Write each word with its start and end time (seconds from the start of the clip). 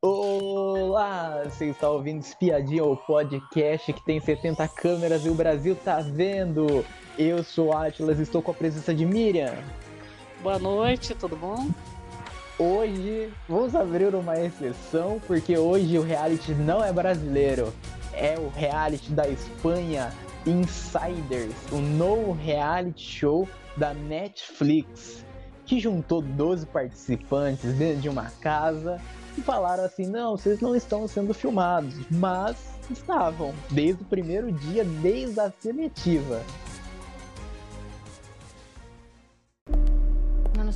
Olá, 0.00 1.42
você 1.42 1.70
está 1.70 1.90
ouvindo 1.90 2.20
Espiadinha, 2.20 2.84
o 2.84 2.96
podcast 2.96 3.92
que 3.92 4.04
tem 4.04 4.20
70 4.20 4.68
câmeras 4.68 5.26
e 5.26 5.28
o 5.28 5.34
Brasil 5.34 5.74
tá 5.74 5.98
vendo. 5.98 6.84
Eu 7.18 7.42
sou 7.42 7.72
Atlas, 7.72 8.20
estou 8.20 8.40
com 8.40 8.52
a 8.52 8.54
presença 8.54 8.94
de 8.94 9.04
Miriam. 9.04 9.56
Boa 10.40 10.56
noite, 10.56 11.16
tudo 11.16 11.34
bom? 11.34 11.68
Hoje 12.56 13.32
vamos 13.48 13.74
abrir 13.74 14.14
uma 14.14 14.38
exceção 14.38 15.20
porque 15.26 15.58
hoje 15.58 15.98
o 15.98 16.02
reality 16.02 16.54
não 16.54 16.84
é 16.84 16.92
brasileiro, 16.92 17.74
é 18.12 18.38
o 18.38 18.50
reality 18.50 19.10
da 19.10 19.26
Espanha, 19.26 20.14
Insiders, 20.46 21.56
o 21.72 21.78
novo 21.78 22.30
reality 22.30 23.02
show 23.02 23.48
da 23.76 23.92
Netflix, 23.92 25.24
que 25.66 25.80
juntou 25.80 26.22
12 26.22 26.66
participantes 26.66 27.72
dentro 27.72 28.02
de 28.02 28.08
uma 28.08 28.30
casa 28.40 29.00
e 29.38 29.42
falaram 29.42 29.84
assim: 29.84 30.06
não, 30.06 30.36
vocês 30.36 30.60
não 30.60 30.74
estão 30.74 31.06
sendo 31.06 31.32
filmados, 31.32 31.94
mas 32.10 32.56
estavam 32.90 33.54
desde 33.70 34.02
o 34.02 34.06
primeiro 34.06 34.50
dia, 34.50 34.84
desde 34.84 35.38
a 35.40 35.50
seletiva. 35.50 36.42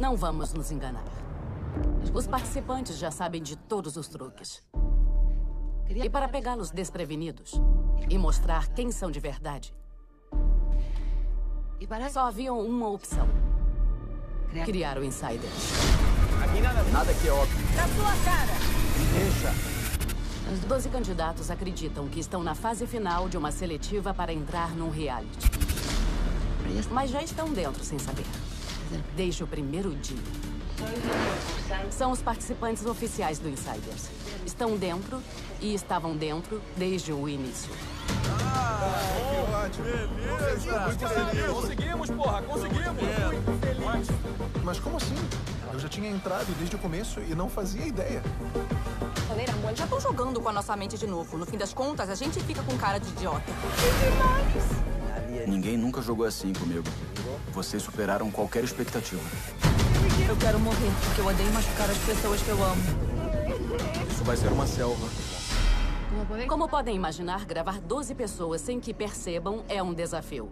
Não 0.01 0.17
vamos 0.17 0.53
nos 0.53 0.70
enganar. 0.73 1.05
Os 2.12 2.27
participantes 2.27 2.98
já 2.98 3.11
sabem 3.11 3.43
de 3.43 3.56
todos 3.56 3.97
os 3.97 4.09
truques. 4.09 4.62
E 5.89 6.09
para 6.09 6.29
pegá-los 6.29 6.70
desprevenidos 6.70 7.61
e 8.09 8.19
mostrar 8.19 8.69
quem 8.69 8.91
são 8.91 9.11
de 9.11 9.20
verdade, 9.20 9.75
só 12.11 12.27
havia 12.27 12.53
uma 12.53 12.89
opção: 12.89 13.29
criar 14.65 14.98
o 14.98 15.05
Insiders. 15.05 16.02
Aqui 16.52 16.61
nada, 16.61 16.83
nada 16.92 17.15
que 17.15 17.29
é 17.29 17.33
óbvio. 17.33 17.66
Na 17.74 17.88
sua 17.88 18.12
cara! 18.30 18.52
Deixa. 19.15 19.55
Os 20.52 20.61
12 20.61 20.91
candidatos 20.91 21.51
acreditam 21.51 22.06
que 22.09 22.20
estão 22.20 22.45
na 22.45 22.55
fase 22.55 22.86
final 22.86 23.27
de 23.27 23.39
uma 23.39 23.50
seletiva 23.50 24.12
para 24.12 24.34
entrar 24.34 24.77
num 24.77 24.91
reality. 24.91 25.50
Mas 26.91 27.11
já 27.11 27.22
estão 27.22 27.50
dentro 27.55 27.83
sem 27.83 27.98
saber. 27.98 28.27
Desde 29.17 29.42
o 29.42 29.47
primeiro 29.47 29.94
dia. 29.94 30.19
São 31.91 32.11
os 32.11 32.20
participantes 32.20 32.84
oficiais 32.84 33.39
do 33.39 33.48
Insiders. 33.48 34.11
Estão 34.44 34.77
dentro 34.77 35.22
e 35.59 35.72
estavam 35.72 36.14
dentro 36.14 36.61
desde 36.77 37.14
o 37.14 37.27
início. 37.31 37.72
Ah, 38.28 39.09
que 39.31 39.55
ótimo. 39.55 39.84
Beleza. 40.16 41.48
Conseguimos, 41.50 42.11
porra, 42.11 42.42
conseguimos. 42.42 43.03
Mas 44.62 44.78
como 44.81 44.98
assim? 44.98 45.16
Eu 45.73 45.78
já 45.78 45.89
tinha 45.89 46.11
entrado 46.11 46.53
desde 46.59 46.77
o 46.77 46.78
começo 46.78 47.20
e 47.20 47.34
não 47.34 47.48
fazia 47.48 47.87
ideia. 47.87 48.23
Já 49.75 49.84
estão 49.84 50.01
jogando 50.01 50.39
com 50.39 50.48
a 50.51 50.53
nossa 50.53 50.77
mente 50.77 50.98
de 50.98 51.06
novo. 51.06 51.39
No 51.39 51.47
fim 51.47 51.56
das 51.56 51.73
contas, 51.73 52.11
a 52.11 52.15
gente 52.15 52.39
fica 52.41 52.62
com 52.62 52.77
cara 52.77 52.98
de 52.98 53.09
idiota. 53.09 53.42
Ninguém 55.47 55.78
nunca 55.78 56.03
jogou 56.03 56.27
assim 56.27 56.53
comigo. 56.53 56.84
Vocês 57.53 57.83
superaram 57.83 58.31
qualquer 58.31 58.62
expectativa. 58.62 59.23
Eu 60.28 60.37
quero 60.37 60.61
morrer, 60.61 60.93
porque 61.06 61.20
eu 61.23 61.27
odeio 61.27 61.53
machucar 61.53 61.91
as 61.91 61.98
pessoas 61.98 62.43
que 62.43 62.50
eu 62.50 62.62
amo. 62.62 62.83
Isso 64.11 64.23
vai 64.25 64.37
ser 64.37 64.48
uma 64.48 64.67
selva. 64.67 65.09
Como 66.47 66.69
podem 66.69 66.95
imaginar, 66.95 67.47
gravar 67.47 67.81
12 67.81 68.15
pessoas 68.15 68.61
sem 68.61 68.78
que 68.78 68.93
percebam 68.93 69.65
é 69.69 69.83
um 69.83 69.95
desafio. 69.95 70.50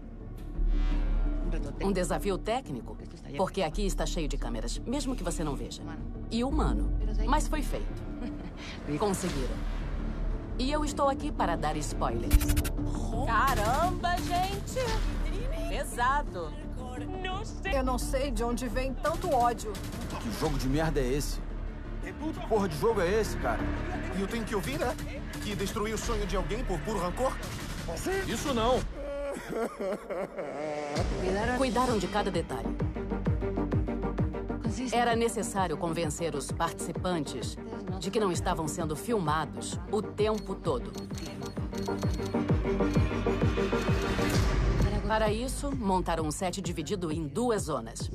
Um 1.82 1.92
desafio 1.92 2.38
técnico, 2.38 2.96
porque 3.36 3.62
aqui 3.62 3.86
está 3.86 4.06
cheio 4.06 4.28
de 4.28 4.36
câmeras, 4.36 4.78
mesmo 4.78 5.14
que 5.16 5.22
você 5.22 5.42
não 5.42 5.54
veja. 5.56 5.82
E 6.30 6.44
humano. 6.44 6.92
Mas 7.26 7.48
foi 7.48 7.62
feito. 7.62 8.02
Conseguiram. 8.98 9.54
E 10.58 10.70
eu 10.70 10.84
estou 10.84 11.08
aqui 11.08 11.32
para 11.32 11.56
dar 11.56 11.76
spoilers. 11.78 12.36
Caramba, 13.26 14.16
gente! 14.18 14.78
Pesado. 15.68 16.52
Eu 17.72 17.82
não 17.82 17.98
sei 17.98 18.30
de 18.30 18.44
onde 18.44 18.68
vem 18.68 18.92
tanto 18.92 19.30
ódio. 19.30 19.72
Que 20.20 20.30
jogo 20.38 20.58
de 20.58 20.68
merda 20.68 21.00
é 21.00 21.12
esse? 21.14 21.40
Que 22.02 22.12
porra 22.48 22.68
de 22.68 22.76
jogo 22.78 23.00
é 23.00 23.20
esse, 23.20 23.36
cara? 23.38 23.60
E 24.16 24.20
eu 24.20 24.26
tenho 24.26 24.44
que 24.44 24.54
ouvir, 24.54 24.78
né? 24.78 24.94
Que 25.42 25.54
destruir 25.54 25.94
o 25.94 25.98
sonho 25.98 26.26
de 26.26 26.36
alguém 26.36 26.64
por 26.64 26.78
puro 26.80 26.98
rancor? 26.98 27.32
Isso 28.28 28.52
não. 28.52 28.80
Cuidaram 31.58 31.98
de 31.98 32.06
cada 32.06 32.30
detalhe. 32.30 32.68
Era 34.92 35.16
necessário 35.16 35.76
convencer 35.76 36.34
os 36.34 36.50
participantes 36.50 37.56
de 37.98 38.10
que 38.10 38.20
não 38.20 38.32
estavam 38.32 38.68
sendo 38.68 38.96
filmados 38.96 39.78
o 39.90 40.00
tempo 40.00 40.54
todo. 40.54 40.92
Para 45.06 45.32
isso, 45.32 45.74
montaram 45.74 46.24
um 46.24 46.30
set 46.30 46.60
dividido 46.60 47.10
em 47.10 47.26
duas 47.26 47.62
zonas. 47.62 48.10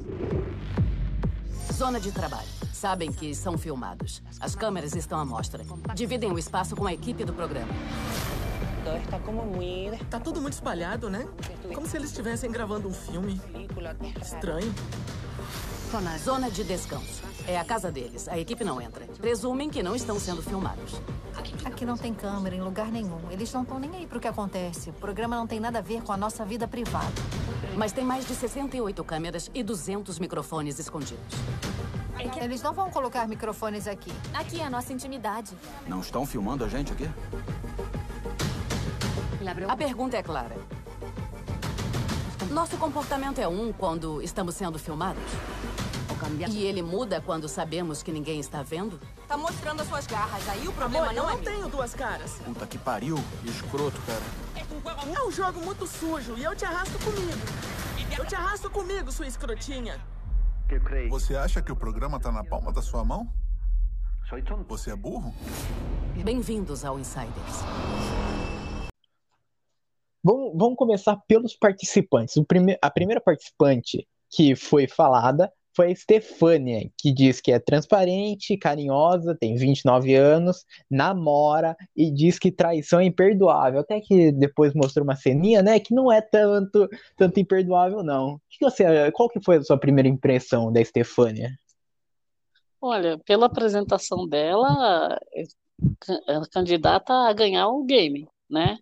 Zona 1.73 1.99
de 1.99 2.11
trabalho. 2.11 2.47
Sabem 2.71 3.11
que 3.11 3.35
são 3.35 3.57
filmados. 3.57 4.21
As 4.39 4.55
câmeras 4.55 4.95
estão 4.95 5.19
à 5.19 5.25
mostra. 5.25 5.63
Dividem 5.93 6.31
o 6.31 6.39
espaço 6.39 6.75
com 6.75 6.85
a 6.85 6.93
equipe 6.93 7.25
do 7.25 7.33
programa. 7.33 7.73
Tá 10.09 10.19
tudo 10.19 10.41
muito 10.41 10.53
espalhado, 10.53 11.09
né? 11.09 11.27
Como 11.73 11.87
se 11.87 11.97
eles 11.97 12.09
estivessem 12.11 12.51
gravando 12.51 12.87
um 12.87 12.93
filme. 12.93 13.41
Estranho. 14.21 14.73
Zona 16.19 16.51
de 16.51 16.63
descanso. 16.63 17.23
É 17.47 17.57
a 17.57 17.63
casa 17.63 17.91
deles. 17.91 18.27
A 18.27 18.37
equipe 18.37 18.63
não 18.63 18.81
entra. 18.81 19.05
Presumem 19.17 19.69
que 19.69 19.81
não 19.81 19.95
estão 19.95 20.19
sendo 20.19 20.41
filmados. 20.41 21.01
Aqui 21.63 21.85
não 21.85 21.97
tem 21.97 22.13
câmera 22.13 22.55
em 22.55 22.61
lugar 22.61 22.87
nenhum. 22.91 23.19
Eles 23.31 23.51
não 23.53 23.63
estão 23.63 23.79
nem 23.79 23.95
aí 23.95 24.05
pro 24.05 24.19
que 24.19 24.27
acontece. 24.27 24.89
O 24.89 24.93
programa 24.93 25.35
não 25.35 25.47
tem 25.47 25.59
nada 25.59 25.79
a 25.79 25.81
ver 25.81 26.01
com 26.01 26.11
a 26.11 26.17
nossa 26.17 26.43
vida 26.43 26.67
privada. 26.67 27.13
Mas 27.77 27.91
tem 27.91 28.03
mais 28.03 28.27
de 28.27 28.35
68 28.35 29.03
câmeras 29.03 29.49
e 29.53 29.63
200 29.63 30.19
microfones 30.19 30.79
escondidos. 30.79 31.35
Eles 32.41 32.61
não 32.61 32.73
vão 32.73 32.89
colocar 32.89 33.27
microfones 33.27 33.87
aqui. 33.87 34.11
Aqui 34.33 34.59
é 34.59 34.65
a 34.65 34.69
nossa 34.69 34.91
intimidade. 34.91 35.55
Não 35.87 35.99
estão 35.99 36.25
filmando 36.25 36.63
a 36.63 36.67
gente 36.67 36.91
aqui? 36.91 37.09
A 39.67 39.77
pergunta 39.77 40.17
é 40.17 40.23
clara. 40.23 40.55
Nosso 42.49 42.77
comportamento 42.77 43.39
é 43.39 43.47
um 43.47 43.71
quando 43.71 44.21
estamos 44.21 44.55
sendo 44.55 44.79
filmados? 44.79 45.21
E 46.49 46.63
ele 46.63 46.81
muda 46.81 47.21
quando 47.21 47.47
sabemos 47.47 48.01
que 48.01 48.11
ninguém 48.11 48.39
está 48.39 48.63
vendo? 48.63 48.99
Tá 49.27 49.37
mostrando 49.37 49.81
as 49.81 49.87
suas 49.87 50.07
garras. 50.07 50.47
Aí 50.49 50.67
o 50.67 50.73
problema 50.73 51.07
Olha, 51.07 51.17
eu 51.17 51.23
não 51.23 51.29
é 51.29 51.35
não 51.35 51.41
meu. 51.43 51.51
tenho 51.51 51.69
duas 51.69 51.93
caras. 51.93 52.39
Puta 52.43 52.65
que 52.65 52.77
pariu. 52.79 53.19
Escroto, 53.43 54.01
cara. 54.01 54.21
É 55.15 55.21
um 55.23 55.31
jogo 55.31 55.61
muito 55.63 55.85
sujo 55.85 56.35
e 56.37 56.43
eu 56.43 56.55
te 56.55 56.65
arrasto 56.65 56.97
comigo. 56.99 57.37
Eu 58.17 58.25
te 58.25 58.33
arrasto 58.33 58.69
comigo, 58.69 59.11
sua 59.11 59.27
escrotinha. 59.27 59.99
Você 61.09 61.35
acha 61.35 61.61
que 61.61 61.71
o 61.71 61.75
programa 61.75 62.19
tá 62.19 62.31
na 62.31 62.43
palma 62.43 62.71
da 62.71 62.81
sua 62.81 63.03
mão? 63.03 63.31
Você 64.67 64.89
é 64.89 64.95
burro? 64.95 65.35
Bem-vindos 66.23 66.83
ao 66.83 66.97
Insiders. 66.97 67.61
Vamos, 70.25 70.53
vamos 70.55 70.75
começar 70.75 71.15
pelos 71.27 71.55
participantes. 71.55 72.35
Prime 72.47 72.75
a 72.81 72.89
primeira 72.89 73.21
participante 73.21 74.07
que 74.27 74.55
foi 74.55 74.87
falada 74.87 75.53
foi 75.75 75.91
a 75.91 75.95
Stefânia, 75.95 76.89
que 76.97 77.13
diz 77.13 77.39
que 77.39 77.51
é 77.51 77.59
transparente, 77.59 78.57
carinhosa, 78.57 79.37
tem 79.39 79.55
29 79.55 80.15
anos, 80.15 80.65
namora 80.89 81.75
e 81.95 82.09
diz 82.09 82.39
que 82.39 82.51
traição 82.51 83.01
é 83.01 83.05
imperdoável. 83.05 83.81
Até 83.81 84.01
que 84.01 84.31
depois 84.31 84.73
mostrou 84.73 85.03
uma 85.03 85.15
ceninha, 85.15 85.61
né, 85.61 85.79
que 85.79 85.93
não 85.93 86.11
é 86.11 86.21
tanto, 86.21 86.89
tanto 87.15 87.39
imperdoável, 87.39 88.01
não. 88.01 88.41
Que 88.49 88.65
você, 88.65 89.11
qual 89.11 89.29
que 89.29 89.43
foi 89.43 89.57
a 89.57 89.63
sua 89.63 89.77
primeira 89.77 90.09
impressão 90.09 90.73
da 90.73 90.83
Stefânia? 90.83 91.51
Olha, 92.81 93.19
pela 93.19 93.45
apresentação 93.45 94.27
dela, 94.27 95.19
é 95.35 95.43
é 96.27 96.39
candidata 96.51 97.13
a 97.13 97.33
ganhar 97.33 97.67
o 97.67 97.83
game, 97.83 98.27
né? 98.49 98.77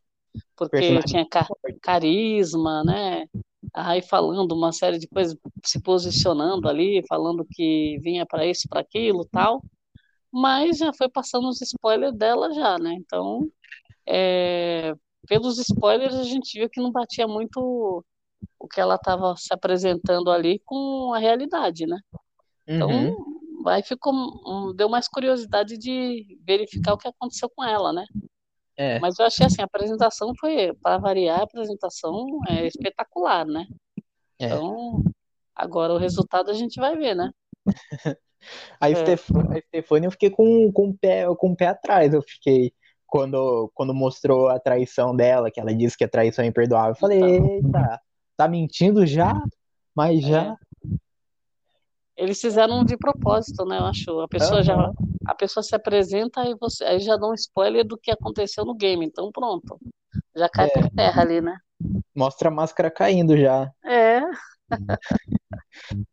Porque 0.55 1.01
Personagem 1.01 1.07
tinha 1.07 1.27
ca- 1.27 1.47
carisma, 1.81 2.83
né? 2.83 3.25
Aí 3.73 4.01
falando 4.01 4.53
uma 4.53 4.71
série 4.71 4.99
de 4.99 5.07
coisas, 5.07 5.37
se 5.65 5.81
posicionando 5.81 6.67
ali, 6.69 7.03
falando 7.07 7.45
que 7.51 7.99
vinha 8.01 8.25
para 8.25 8.45
isso, 8.45 8.67
para 8.69 8.81
aquilo, 8.81 9.25
tal. 9.31 9.63
Mas 10.31 10.77
já 10.79 10.93
foi 10.93 11.09
passando 11.09 11.49
os 11.49 11.61
spoilers 11.61 12.15
dela 12.17 12.53
já, 12.53 12.77
né? 12.79 12.93
Então, 12.95 13.49
é, 14.07 14.95
pelos 15.27 15.59
spoilers 15.59 16.15
a 16.15 16.23
gente 16.25 16.59
viu 16.59 16.69
que 16.69 16.81
não 16.81 16.91
batia 16.91 17.27
muito 17.27 18.05
o 18.59 18.67
que 18.67 18.81
ela 18.81 18.95
estava 18.95 19.35
se 19.37 19.53
apresentando 19.53 20.31
ali 20.31 20.59
com 20.65 21.13
a 21.13 21.19
realidade, 21.19 21.85
né? 21.87 21.99
Então, 22.75 22.89
Uhum. 22.91 23.15
aí 23.67 23.83
ficou, 23.83 24.13
um, 24.13 24.73
deu 24.75 24.89
mais 24.89 25.07
curiosidade 25.07 25.77
de 25.77 26.37
verificar 26.45 26.93
o 26.93 26.97
que 26.97 27.07
aconteceu 27.07 27.49
com 27.55 27.63
ela, 27.63 27.93
né? 27.93 28.05
É. 28.77 28.99
Mas 28.99 29.19
eu 29.19 29.25
achei 29.25 29.45
assim, 29.45 29.61
a 29.61 29.65
apresentação 29.65 30.33
foi, 30.39 30.73
para 30.81 30.97
variar, 30.97 31.39
a 31.39 31.43
apresentação 31.43 32.39
é 32.47 32.65
espetacular, 32.65 33.45
né? 33.45 33.67
É. 34.39 34.45
Então, 34.45 35.03
agora 35.55 35.93
o 35.93 35.97
resultado 35.97 36.49
a 36.49 36.53
gente 36.53 36.79
vai 36.79 36.95
ver, 36.95 37.15
né? 37.15 37.31
A, 38.79 38.89
É. 38.89 38.95
Stefania, 38.95 39.63
a 39.63 40.05
eu 40.05 40.11
fiquei 40.11 40.29
com, 40.29 40.71
com, 40.71 40.89
o 40.89 40.97
pé, 40.97 41.25
com 41.37 41.51
o 41.51 41.55
pé 41.55 41.67
atrás, 41.67 42.13
eu 42.13 42.21
fiquei. 42.21 42.73
Quando, 43.07 43.71
quando 43.75 43.93
mostrou 43.93 44.49
a 44.49 44.59
traição 44.59 45.15
dela, 45.15 45.51
que 45.51 45.59
ela 45.59 45.73
disse 45.73 45.95
que 45.95 46.03
a 46.03 46.09
traição 46.09 46.43
é 46.43 46.47
imperdoável, 46.47 46.93
eu 46.93 46.95
falei, 46.95 47.21
eita, 47.21 48.01
tá 48.35 48.47
mentindo 48.47 49.05
já? 49.05 49.39
Mas 49.95 50.21
já? 50.23 50.57
Eles 52.15 52.39
fizeram 52.39 52.83
de 52.83 52.97
propósito, 52.97 53.65
né? 53.65 53.79
Eu 53.79 53.85
acho. 53.85 54.19
A 54.21 54.27
pessoa 54.27 54.61
já, 54.63 54.73
Aham. 54.75 54.93
a 55.25 55.35
pessoa 55.35 55.63
se 55.63 55.75
apresenta 55.75 56.45
e 56.45 56.55
você, 56.55 56.83
aí 56.83 56.99
já 56.99 57.17
dá 57.17 57.27
um 57.27 57.33
spoiler 57.33 57.85
do 57.85 57.97
que 57.97 58.11
aconteceu 58.11 58.65
no 58.65 58.75
game. 58.75 59.05
Então 59.05 59.31
pronto, 59.31 59.79
já 60.35 60.47
cai 60.49 60.67
É. 60.67 60.81
por 60.81 60.89
terra 60.91 61.21
ali, 61.21 61.41
né? 61.41 61.57
Mostra 62.15 62.49
a 62.49 62.51
máscara 62.51 62.91
caindo 62.91 63.35
já. 63.37 63.71
É, 63.83 64.21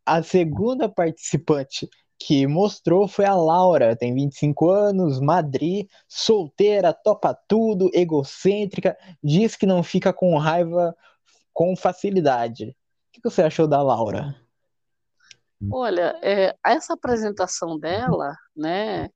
A 0.04 0.22
segunda 0.22 0.88
participante 0.88 1.88
que 2.18 2.46
mostrou 2.46 3.08
foi 3.08 3.24
a 3.24 3.34
Laura, 3.34 3.96
tem 3.96 4.14
25 4.14 4.68
anos, 4.68 5.18
Madrid, 5.20 5.86
solteira, 6.06 6.92
topa 6.92 7.34
tudo, 7.48 7.90
egocêntrica, 7.94 8.96
diz 9.22 9.56
que 9.56 9.64
não 9.64 9.82
fica 9.82 10.12
com 10.12 10.36
raiva 10.36 10.94
com 11.52 11.76
facilidade. 11.76 12.76
O 13.08 13.12
que 13.12 13.20
você 13.24 13.42
achou 13.42 13.66
da 13.68 13.82
Laura? 13.82 14.36
Olha, 15.70 16.18
é, 16.22 16.54
essa 16.64 16.94
apresentação 16.94 17.78
dela, 17.78 18.34
né? 18.56 19.08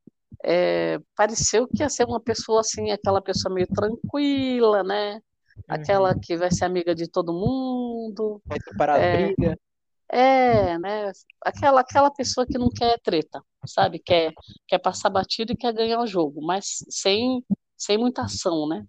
é, 0.44 0.98
pareceu 1.16 1.66
que 1.66 1.82
ia 1.82 1.88
ser 1.88 2.04
uma 2.04 2.20
pessoa 2.20 2.60
assim, 2.60 2.90
aquela 2.90 3.22
pessoa 3.22 3.52
meio 3.54 3.66
tranquila, 3.66 4.82
né? 4.82 5.20
Aquela 5.66 6.18
que 6.18 6.36
vai 6.36 6.50
ser 6.50 6.64
amiga 6.64 6.94
de 6.94 7.08
todo 7.08 7.32
mundo. 7.32 8.42
Vai 8.44 8.58
separar 8.60 9.00
É. 9.00 9.14
as 9.14 9.34
brigas? 9.34 9.56
É, 10.10 10.78
né? 10.78 11.12
Aquela, 11.40 11.80
aquela 11.80 12.10
pessoa 12.10 12.46
que 12.46 12.58
não 12.58 12.68
quer 12.68 13.00
treta, 13.00 13.42
sabe? 13.66 13.98
Quer, 13.98 14.32
quer 14.68 14.78
passar 14.78 15.08
batido 15.08 15.52
e 15.52 15.56
quer 15.56 15.72
ganhar 15.72 15.98
o 16.00 16.06
jogo, 16.06 16.42
mas 16.42 16.84
sem, 16.90 17.42
sem 17.76 17.96
muita 17.96 18.22
ação, 18.22 18.68
né? 18.68 18.84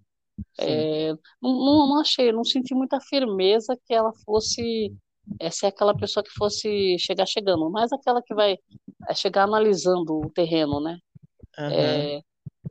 É, 0.59 1.13
não, 1.41 1.87
não 1.87 2.01
achei, 2.01 2.31
não 2.33 2.43
senti 2.43 2.75
muita 2.75 2.99
firmeza 2.99 3.77
que 3.85 3.93
ela 3.93 4.11
fosse 4.25 4.93
é, 5.39 5.49
ser 5.49 5.67
aquela 5.67 5.95
pessoa 5.95 6.23
que 6.23 6.31
fosse 6.31 6.97
chegar 6.99 7.25
chegando, 7.25 7.69
mas 7.69 7.91
aquela 7.91 8.21
que 8.21 8.33
vai 8.33 8.57
é, 9.09 9.13
chegar 9.13 9.43
analisando 9.43 10.19
o 10.19 10.29
terreno, 10.29 10.79
né? 10.79 10.99
Aham. 11.57 11.73
É, 11.73 12.21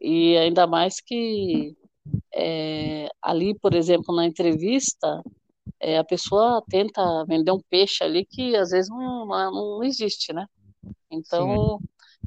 e 0.00 0.36
ainda 0.36 0.66
mais 0.66 1.00
que 1.00 1.76
é, 2.34 3.08
ali, 3.22 3.58
por 3.58 3.74
exemplo, 3.74 4.14
na 4.14 4.26
entrevista, 4.26 5.22
é, 5.80 5.98
a 5.98 6.04
pessoa 6.04 6.62
tenta 6.68 7.24
vender 7.26 7.52
um 7.52 7.60
peixe 7.70 8.02
ali 8.02 8.24
que 8.24 8.54
às 8.56 8.70
vezes 8.70 8.90
não, 8.90 9.26
não, 9.26 9.82
existe, 9.82 10.32
né? 10.32 10.46
Então, 11.10 11.78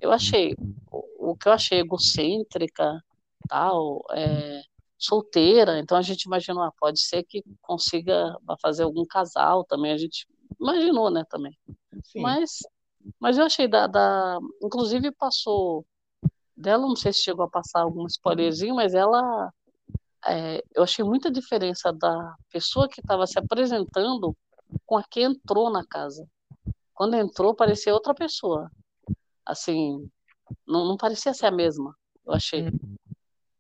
eu 0.02 0.12
achei, 0.12 0.56
o, 0.92 1.32
o 1.32 1.36
que 1.36 1.48
eu 1.48 1.52
achei 1.52 1.80
egocêntrica, 1.80 3.00
tal, 3.48 4.04
é, 4.12 4.62
solteira, 4.98 5.80
então 5.80 5.98
a 5.98 6.02
gente 6.02 6.24
imaginou, 6.24 6.64
ah, 6.64 6.72
pode 6.80 7.00
ser 7.00 7.24
que 7.24 7.44
consiga 7.62 8.36
fazer 8.62 8.84
algum 8.84 9.06
casal 9.06 9.64
também, 9.64 9.92
a 9.92 9.98
gente 9.98 10.28
imaginou, 10.60 11.12
né, 11.12 11.24
também. 11.30 11.56
Sim. 12.04 12.22
Mas, 12.22 12.60
mas 13.20 13.38
eu 13.38 13.46
achei 13.46 13.68
da, 13.68 13.86
da, 13.86 14.40
inclusive 14.62 15.12
passou 15.12 15.86
dela, 16.56 16.88
não 16.88 16.96
sei 16.96 17.14
se 17.14 17.22
chegou 17.22 17.46
a 17.46 17.50
passar 17.50 17.82
algum 17.82 18.08
spoilerzinho, 18.08 18.76
mas 18.76 18.96
ela, 18.96 19.54
é, 20.26 20.64
eu 20.74 20.84
achei 20.84 21.06
muita 21.06 21.30
diferença 21.30 21.94
da 21.94 22.36
pessoa 22.50 22.90
que 22.90 23.00
estava 23.00 23.28
se 23.28 23.38
apresentando 23.38 24.36
com 24.86 24.98
a 24.98 25.04
que 25.04 25.22
entrou 25.22 25.70
na 25.70 25.86
casa. 25.86 26.28
Quando 26.94 27.16
entrou, 27.16 27.54
parecia 27.54 27.94
outra 27.94 28.14
pessoa. 28.16 28.72
Assim, 29.46 30.10
não, 30.66 30.86
não 30.86 30.98
parecia 30.98 31.34
ser 31.34 31.46
a 31.46 31.52
mesma, 31.52 31.96
eu 32.26 32.34
achei. 32.34 32.68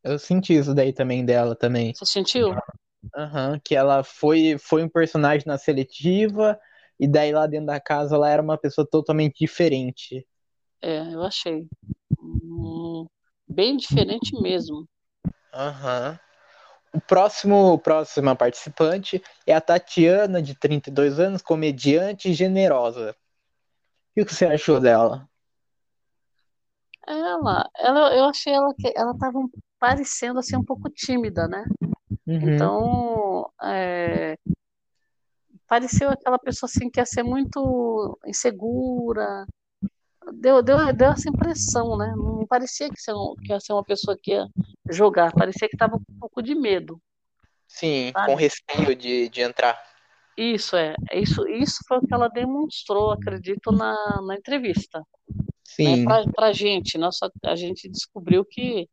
Eu 0.07 0.18
senti 0.18 0.54
isso 0.54 0.74
daí 0.74 0.94
também 0.94 1.25
dela 1.25 1.56
também. 1.56 1.94
Você 1.94 2.06
sentiu? 2.06 2.56
Aham, 3.15 3.59
que 3.63 3.75
ela 3.75 4.04
foi, 4.04 4.57
foi 4.57 4.83
um 4.83 4.89
personagem 4.89 5.45
na 5.45 5.57
seletiva 5.57 6.57
e 7.00 7.07
daí 7.07 7.31
lá 7.31 7.45
dentro 7.45 7.68
da 7.68 7.80
casa 7.80 8.15
ela 8.15 8.30
era 8.30 8.42
uma 8.42 8.57
pessoa 8.57 8.88
totalmente 8.89 9.39
diferente. 9.39 10.25
É, 10.81 11.13
eu 11.13 11.24
achei. 11.24 11.68
Hum, 12.19 13.07
bem 13.48 13.75
diferente 13.75 14.33
mesmo. 14.39 14.88
Aham. 15.54 16.19
O 16.94 17.01
próximo, 17.01 17.77
próxima 17.80 18.36
participante 18.36 19.21
é 19.45 19.54
a 19.54 19.62
Tatiana, 19.62 20.42
de 20.42 20.56
32 20.56 21.19
anos, 21.19 21.42
comediante 21.42 22.30
e 22.30 22.33
generosa. 22.33 23.15
O 24.15 24.25
que 24.25 24.33
você 24.33 24.45
achou 24.45 24.80
dela? 24.80 25.27
Ela, 27.06 27.69
ela, 27.77 28.15
eu 28.15 28.25
achei 28.25 28.54
ela 28.54 28.74
que 28.74 28.92
ela 28.95 29.12
estava 29.12 29.39
parecendo 29.79 30.39
assim 30.39 30.56
um 30.56 30.63
pouco 30.63 30.89
tímida, 30.89 31.47
né? 31.47 31.65
Uhum. 32.25 32.56
Então, 32.56 33.50
é, 33.63 34.38
pareceu 35.68 36.09
aquela 36.09 36.39
pessoa 36.39 36.69
assim 36.69 36.89
que 36.89 37.00
ia 37.00 37.06
ser 37.06 37.24
muito 37.24 38.18
insegura. 38.25 39.45
Deu, 40.33 40.62
deu, 40.62 40.94
deu 40.94 41.12
essa 41.12 41.29
impressão, 41.29 41.97
né? 41.97 42.13
Não 42.15 42.45
parecia 42.47 42.89
que, 42.89 43.00
ser 43.00 43.13
que 43.45 43.51
ia 43.51 43.59
ser 43.59 43.74
uma 43.74 43.83
pessoa 43.83 44.18
que 44.21 44.31
ia 44.31 44.47
jogar, 44.89 45.31
parecia 45.31 45.69
que 45.69 45.75
estava 45.75 45.94
com 45.94 46.12
um 46.12 46.19
pouco 46.19 46.41
de 46.41 46.56
medo. 46.56 47.01
Sim, 47.68 48.12
Sabe? 48.13 48.25
com 48.25 48.35
receio 48.35 48.95
de, 48.95 49.30
de 49.30 49.41
entrar. 49.41 49.77
Isso 50.38 50.75
é, 50.75 50.95
isso, 51.13 51.47
isso 51.47 51.80
foi 51.88 51.97
o 51.97 52.01
que 52.01 52.13
ela 52.13 52.27
demonstrou, 52.27 53.12
acredito, 53.12 53.71
na, 53.71 54.21
na 54.21 54.35
entrevista. 54.35 55.01
Sim. 55.63 55.97
Né? 55.97 56.03
Pra, 56.03 56.31
pra 56.31 56.53
gente, 56.53 56.97
nossa, 56.97 57.31
a 57.44 57.56
gente 57.56 57.89
descobriu 57.89 58.45
que 58.45 58.88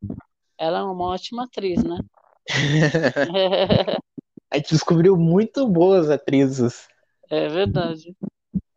ela 0.65 0.81
é 0.81 0.83
uma 0.83 1.07
ótima 1.07 1.45
atriz, 1.45 1.83
né? 1.83 1.99
A 4.55 4.57
gente 4.57 4.71
descobriu 4.71 5.17
muito 5.17 5.67
boas 5.69 6.09
atrizes. 6.09 6.87
É 7.29 7.49
verdade. 7.49 8.15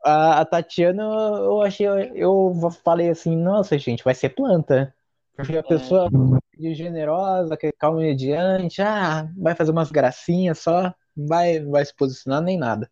A, 0.03 0.39
a 0.41 0.45
Tatiana, 0.45 1.03
eu 1.03 1.61
achei, 1.61 1.85
eu 2.15 2.51
falei 2.83 3.09
assim, 3.09 3.37
nossa, 3.37 3.77
gente, 3.77 4.03
vai 4.03 4.15
ser 4.15 4.29
planta. 4.29 4.91
Porque 5.35 5.55
a 5.55 5.61
pessoa 5.61 6.09
de 6.57 6.73
generosa, 6.73 7.55
que 7.55 7.67
é 7.67 7.71
calma 7.71 7.99
mediante, 7.99 8.81
ah, 8.81 9.29
vai 9.37 9.53
fazer 9.53 9.71
umas 9.71 9.91
gracinhas 9.91 10.57
só, 10.57 10.91
não 11.15 11.27
vai, 11.27 11.59
vai 11.59 11.85
se 11.85 11.95
posicionar 11.95 12.41
nem 12.41 12.57
nada. 12.57 12.89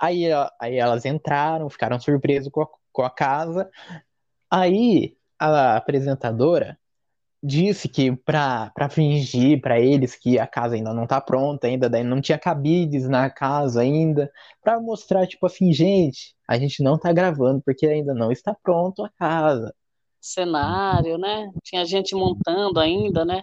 Aí, 0.00 0.24
aí 0.58 0.76
elas 0.76 1.04
entraram, 1.04 1.68
ficaram 1.68 2.00
surpresas 2.00 2.48
com 2.50 2.62
a, 2.62 2.68
com 2.90 3.02
a 3.02 3.10
casa. 3.10 3.68
Aí 4.50 5.18
a 5.38 5.76
apresentadora 5.76 6.78
disse 7.42 7.88
que 7.88 8.14
pra, 8.16 8.70
pra 8.74 8.88
fingir 8.88 9.60
pra 9.60 9.80
eles 9.80 10.16
que 10.16 10.38
a 10.38 10.46
casa 10.46 10.74
ainda 10.74 10.92
não 10.92 11.06
tá 11.06 11.20
pronta, 11.20 11.66
ainda 11.66 11.88
daí 11.88 12.02
não 12.02 12.20
tinha 12.20 12.38
cabides 12.38 13.08
na 13.08 13.30
casa 13.30 13.80
ainda, 13.80 14.30
pra 14.62 14.80
mostrar, 14.80 15.26
tipo 15.26 15.46
assim, 15.46 15.72
gente, 15.72 16.34
a 16.46 16.58
gente 16.58 16.82
não 16.82 16.98
tá 16.98 17.12
gravando 17.12 17.62
porque 17.64 17.86
ainda 17.86 18.12
não 18.14 18.32
está 18.32 18.54
pronto 18.62 19.04
a 19.04 19.10
casa. 19.10 19.72
Cenário, 20.20 21.16
né? 21.16 21.50
Tinha 21.62 21.84
gente 21.84 22.14
montando 22.14 22.80
ainda, 22.80 23.24
né? 23.24 23.42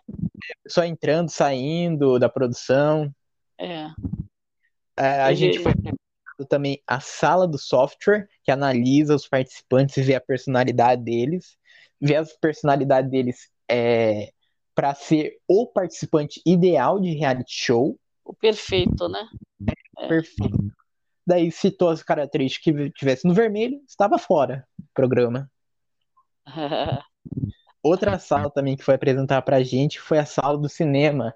Só 0.68 0.84
entrando, 0.84 1.30
saindo 1.30 2.20
da 2.20 2.28
produção. 2.28 3.10
É. 3.58 3.88
É, 4.98 5.22
a 5.22 5.28
Ele- 5.32 5.36
gente 5.38 5.60
foi 5.60 5.74
também 6.50 6.82
a 6.86 7.00
sala 7.00 7.48
do 7.48 7.58
software, 7.58 8.28
que 8.44 8.52
analisa 8.52 9.16
os 9.16 9.26
participantes 9.26 9.96
e 9.96 10.02
vê 10.02 10.16
a 10.16 10.22
personalidade 10.22 11.02
deles, 11.02 11.58
vê 12.00 12.18
a 12.18 12.26
personalidade 12.42 13.10
deles 13.10 13.50
é, 13.70 14.32
para 14.74 14.94
ser 14.94 15.38
o 15.48 15.66
participante 15.68 16.42
ideal 16.46 17.00
de 17.00 17.14
reality 17.14 17.54
show. 17.54 17.98
O 18.24 18.34
perfeito, 18.34 19.08
né? 19.08 19.28
É. 19.98 20.08
Perfeito. 20.08 20.72
Daí 21.26 21.52
citou 21.52 21.90
as 21.90 22.04
características 22.04 22.74
que 22.74 22.92
tivesse 22.92 23.28
no 23.28 23.34
vermelho, 23.34 23.82
estava 23.88 24.18
fora 24.18 24.68
do 24.78 24.86
programa. 24.94 25.50
Outra 27.82 28.20
sala 28.20 28.50
também 28.50 28.76
que 28.76 28.84
foi 28.84 28.96
apresentar 28.96 29.42
pra 29.44 29.64
gente 29.64 30.00
foi 30.00 30.18
a 30.18 30.26
sala 30.26 30.58
do 30.58 30.68
cinema, 30.68 31.34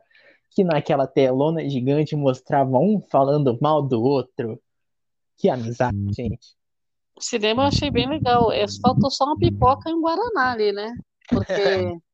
que 0.52 0.64
naquela 0.64 1.08
telona 1.08 1.68
gigante 1.68 2.16
mostrava 2.16 2.78
um 2.78 3.00
falando 3.10 3.58
mal 3.62 3.82
do 3.82 4.02
outro. 4.02 4.60
Que 5.38 5.48
amizade, 5.50 5.98
gente. 6.12 6.56
O 7.16 7.22
cinema 7.22 7.64
eu 7.64 7.68
achei 7.68 7.92
bem 7.92 8.10
legal. 8.10 8.52
É, 8.52 8.66
faltou 8.82 9.12
só 9.12 9.26
uma 9.26 9.38
pipoca 9.38 9.90
e 9.90 9.94
um 9.94 10.02
guaraná 10.02 10.52
ali, 10.52 10.72
né? 10.72 10.92
Porque 11.30 11.54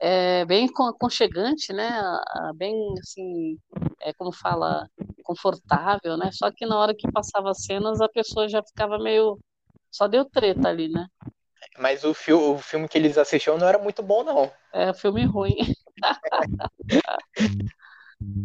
é 0.00 0.44
bem 0.46 0.68
con- 0.72 0.88
aconchegante, 0.88 1.72
né? 1.72 1.90
Bem 2.56 2.74
assim, 3.00 3.58
é 4.00 4.12
como 4.14 4.32
fala, 4.32 4.88
confortável, 5.24 6.16
né? 6.16 6.30
Só 6.32 6.50
que 6.52 6.66
na 6.66 6.78
hora 6.78 6.94
que 6.96 7.10
passava 7.12 7.50
as 7.50 7.64
cenas, 7.64 8.00
a 8.00 8.08
pessoa 8.08 8.48
já 8.48 8.62
ficava 8.62 8.98
meio. 8.98 9.38
Só 9.90 10.08
deu 10.08 10.24
treta 10.24 10.68
ali, 10.68 10.88
né? 10.88 11.06
Mas 11.76 12.04
o, 12.04 12.14
fi 12.14 12.32
o 12.32 12.58
filme 12.58 12.88
que 12.88 12.96
eles 12.96 13.18
assistiam 13.18 13.58
não 13.58 13.66
era 13.66 13.76
muito 13.78 14.04
bom, 14.04 14.22
não. 14.22 14.52
É 14.72 14.92
filme 14.94 15.24
ruim. 15.26 15.56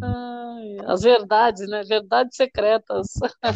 Ai, 0.02 0.76
as 0.86 1.02
verdades, 1.02 1.68
né? 1.68 1.82
Verdades 1.84 2.36
secretas. 2.36 3.08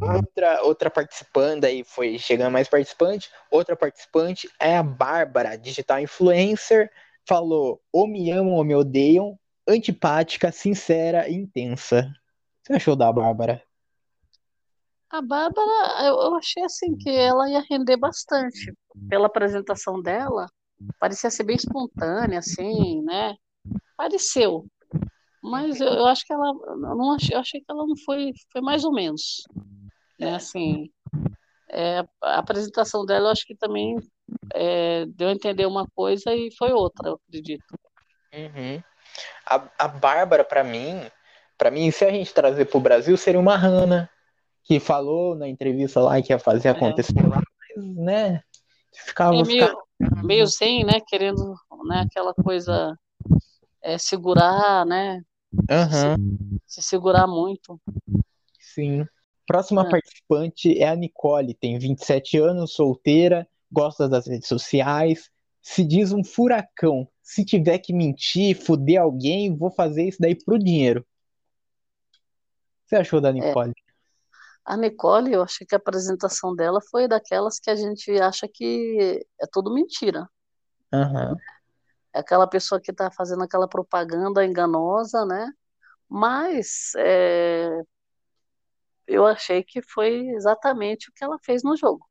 outra, 0.00 0.62
outra 0.62 0.90
participante 0.90 1.66
aí 1.66 1.84
foi 1.84 2.18
chegando 2.18 2.52
mais 2.52 2.68
participante. 2.68 3.30
Outra 3.50 3.76
participante 3.76 4.48
é 4.60 4.76
a 4.76 4.82
Bárbara, 4.82 5.56
digital 5.56 6.00
influencer. 6.00 6.90
Falou: 7.26 7.80
ou 7.92 8.06
me 8.06 8.30
amam 8.30 8.54
ou 8.54 8.64
me 8.64 8.74
odeiam. 8.74 9.38
Antipática, 9.66 10.52
sincera 10.52 11.28
e 11.28 11.34
intensa. 11.34 12.00
O 12.00 12.64
que 12.64 12.66
você 12.66 12.72
achou 12.74 12.96
da 12.96 13.10
Bárbara? 13.10 13.62
A 15.08 15.22
Bárbara, 15.22 16.04
eu, 16.06 16.14
eu 16.14 16.34
achei 16.34 16.64
assim 16.64 16.96
que 16.96 17.08
ela 17.08 17.48
ia 17.48 17.64
render 17.70 17.96
bastante. 17.96 18.74
Pela 19.08 19.26
apresentação 19.26 20.02
dela, 20.02 20.46
parecia 20.98 21.30
ser 21.30 21.44
bem 21.44 21.56
espontânea, 21.56 22.40
assim, 22.40 23.02
né? 23.02 23.36
Pareceu. 23.96 24.66
Mas 25.44 25.78
eu, 25.78 25.88
eu 25.88 26.06
acho 26.06 26.24
que 26.26 26.32
ela. 26.32 26.54
Não 26.76 27.12
achei, 27.12 27.36
eu 27.36 27.40
achei 27.40 27.60
que 27.60 27.66
ela 27.68 27.86
não 27.86 27.96
foi. 27.98 28.32
Foi 28.50 28.62
mais 28.62 28.82
ou 28.82 28.92
menos. 28.92 29.44
Né? 30.18 30.34
Assim, 30.34 30.90
é, 31.70 32.02
a 32.22 32.38
apresentação 32.38 33.04
dela, 33.04 33.28
eu 33.28 33.32
acho 33.32 33.44
que 33.44 33.54
também 33.54 33.96
é, 34.54 35.04
deu 35.06 35.28
a 35.28 35.32
entender 35.32 35.66
uma 35.66 35.86
coisa 35.94 36.34
e 36.34 36.48
foi 36.56 36.72
outra, 36.72 37.10
eu 37.10 37.20
acredito. 37.28 37.78
Uhum. 38.32 38.82
A, 39.46 39.68
a 39.78 39.88
Bárbara, 39.88 40.44
para 40.44 40.64
mim, 40.64 41.02
para 41.58 41.70
mim, 41.70 41.90
se 41.90 42.06
a 42.06 42.10
gente 42.10 42.32
trazer 42.32 42.64
pro 42.64 42.80
Brasil, 42.80 43.14
seria 43.18 43.38
uma 43.38 43.54
Hanna, 43.54 44.08
que 44.62 44.80
falou 44.80 45.34
na 45.34 45.46
entrevista 45.46 46.00
lá 46.00 46.22
que 46.22 46.32
ia 46.32 46.38
fazer 46.38 46.68
é. 46.68 46.70
acontecer 46.70 47.18
é. 47.18 47.26
lá, 47.26 47.42
mas, 47.76 47.96
né? 47.96 48.40
Ficava, 48.94 49.36
é 49.36 49.42
meio, 49.42 49.76
meio 50.22 50.46
sem, 50.46 50.84
né? 50.84 51.00
Querendo, 51.06 51.54
né? 51.86 52.06
Aquela 52.06 52.32
coisa 52.32 52.96
é, 53.82 53.98
segurar, 53.98 54.86
né? 54.86 55.20
Uhum. 55.70 56.58
Se, 56.66 56.80
se, 56.80 56.88
segurar 56.88 57.26
muito. 57.26 57.80
Sim. 58.58 59.06
Próxima 59.46 59.86
é. 59.86 59.90
participante 59.90 60.78
é 60.78 60.88
a 60.88 60.96
Nicole, 60.96 61.54
tem 61.54 61.78
27 61.78 62.38
anos, 62.38 62.72
solteira, 62.72 63.46
gosta 63.70 64.08
das 64.08 64.26
redes 64.26 64.48
sociais, 64.48 65.30
se 65.60 65.84
diz 65.84 66.12
um 66.12 66.22
furacão. 66.22 67.08
Se 67.22 67.44
tiver 67.44 67.78
que 67.78 67.92
mentir, 67.92 68.54
fuder 68.54 69.00
alguém, 69.00 69.56
vou 69.56 69.70
fazer 69.70 70.08
isso 70.08 70.18
daí 70.20 70.34
pro 70.34 70.58
dinheiro. 70.58 71.00
O 71.00 71.04
que 72.84 72.88
você 72.88 72.96
achou 72.96 73.20
da 73.20 73.30
é. 73.30 73.32
Nicole? 73.32 73.70
É. 73.70 73.84
A 74.64 74.76
Nicole, 74.76 75.32
eu 75.32 75.42
achei 75.42 75.66
que 75.66 75.74
a 75.74 75.78
apresentação 75.78 76.54
dela 76.54 76.80
foi 76.90 77.06
daquelas 77.06 77.58
que 77.58 77.70
a 77.70 77.76
gente 77.76 78.10
acha 78.12 78.48
que 78.48 79.26
é 79.40 79.46
tudo 79.52 79.72
mentira. 79.72 80.28
Uhum. 80.92 81.36
Aquela 82.14 82.46
pessoa 82.46 82.80
que 82.80 82.90
está 82.90 83.10
fazendo 83.10 83.42
aquela 83.42 83.68
propaganda 83.68 84.44
enganosa, 84.44 85.26
né? 85.26 85.50
Mas 86.08 86.92
é, 86.96 87.82
eu 89.06 89.26
achei 89.26 89.62
que 89.62 89.82
foi 89.82 90.28
exatamente 90.30 91.08
o 91.08 91.12
que 91.12 91.24
ela 91.24 91.38
fez 91.42 91.62
no 91.62 91.76
jogo. 91.76 92.06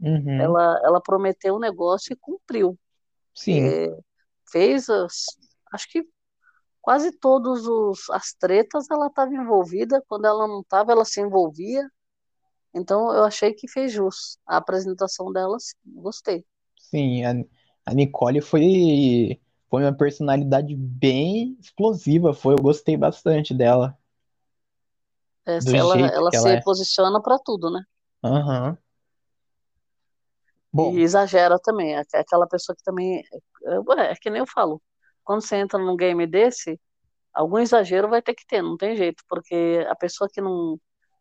Uhum. 0.00 0.40
Ela, 0.40 0.80
ela 0.84 1.00
prometeu 1.00 1.56
um 1.56 1.60
negócio 1.60 2.12
e 2.12 2.16
cumpriu. 2.16 2.78
Sim. 3.34 3.60
É, 3.62 3.88
fez, 4.50 4.88
as, 4.88 5.24
acho 5.72 5.88
que 5.88 6.06
quase 6.80 7.12
todas 7.12 7.62
as 8.10 8.32
tretas 8.34 8.90
ela 8.90 9.06
estava 9.06 9.34
envolvida. 9.34 10.02
Quando 10.08 10.26
ela 10.26 10.46
não 10.46 10.60
estava, 10.60 10.92
ela 10.92 11.04
se 11.04 11.20
envolvia. 11.20 11.88
Então 12.74 13.12
eu 13.12 13.24
achei 13.24 13.52
que 13.52 13.68
fez 13.68 13.92
jus. 13.92 14.38
A 14.46 14.56
apresentação 14.56 15.30
dela, 15.32 15.56
gostei. 15.84 16.44
Sim, 16.78 17.24
a, 17.24 17.32
a 17.84 17.94
Nicole 17.94 18.40
foi, 18.40 19.40
foi 19.68 19.82
uma 19.82 19.92
personalidade 19.92 20.74
bem 20.76 21.56
explosiva. 21.60 22.32
Foi, 22.32 22.54
eu 22.54 22.62
gostei 22.62 22.96
bastante 22.96 23.52
dela. 23.52 23.96
É, 25.44 25.58
ela 25.76 25.98
ela 26.08 26.30
se 26.30 26.36
ela 26.36 26.52
é. 26.52 26.60
posiciona 26.62 27.20
para 27.20 27.38
tudo, 27.44 27.70
né? 27.70 27.82
Aham. 28.22 28.78
Bom, 30.72 30.94
E 30.94 31.00
exagera 31.02 31.58
também. 31.58 31.94
É 31.94 32.02
aquela 32.14 32.46
pessoa 32.46 32.74
que 32.74 32.82
também. 32.82 33.22
É, 33.98 34.12
é 34.12 34.14
que 34.14 34.30
nem 34.30 34.40
eu 34.40 34.46
falo. 34.46 34.80
Quando 35.24 35.42
você 35.42 35.56
entra 35.56 35.78
num 35.78 35.96
game 35.96 36.26
desse, 36.26 36.80
algum 37.32 37.58
exagero 37.58 38.08
vai 38.08 38.22
ter 38.22 38.34
que 38.34 38.46
ter, 38.46 38.62
não 38.62 38.76
tem 38.76 38.96
jeito, 38.96 39.22
porque 39.28 39.86
a 39.88 39.94
pessoa 39.96 40.28
que 40.32 40.40
não, 40.40 40.78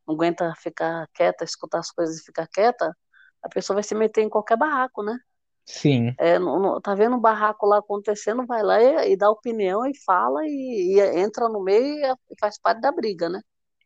não 0.07 0.15
aguenta 0.15 0.53
ficar 0.57 1.07
quieta, 1.13 1.43
escutar 1.43 1.79
as 1.79 1.91
coisas 1.91 2.19
e 2.19 2.23
ficar 2.23 2.47
quieta, 2.47 2.95
a 3.43 3.49
pessoa 3.49 3.75
vai 3.75 3.83
se 3.83 3.95
meter 3.95 4.21
em 4.23 4.29
qualquer 4.29 4.57
barraco, 4.57 5.03
né? 5.03 5.17
Sim, 5.65 6.17
É, 6.17 6.37
não- 6.39 6.59
não- 6.59 6.81
tá 6.81 6.93
vendo 6.95 7.15
um 7.15 7.19
barraco 7.19 7.65
lá 7.65 7.79
acontecendo, 7.79 8.45
vai 8.45 8.61
lá 8.63 8.81
e, 8.81 9.13
e 9.13 9.17
dá 9.17 9.29
opinião 9.29 9.85
e 9.87 9.93
fala 10.05 10.41
e, 10.45 10.95
e 10.97 11.19
entra 11.19 11.49
no 11.49 11.63
meio 11.63 11.95
e, 12.29 12.35
faz 12.39 12.59
parte 12.59 12.81
da 12.81 12.91
briga, 12.91 13.27
né? 13.29 13.41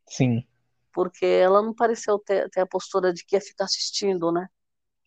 sim. 0.07 0.45
Porque 0.93 1.25
ela 1.25 1.61
não 1.61 1.73
pareceu 1.73 2.17
ter, 2.19 2.49
ter 2.49 2.61
a 2.61 2.65
postura 2.67 3.13
de 3.13 3.25
que 3.25 3.35
ia 3.35 3.41
ficar 3.41 3.65
assistindo, 3.65 4.31
né? 4.31 4.47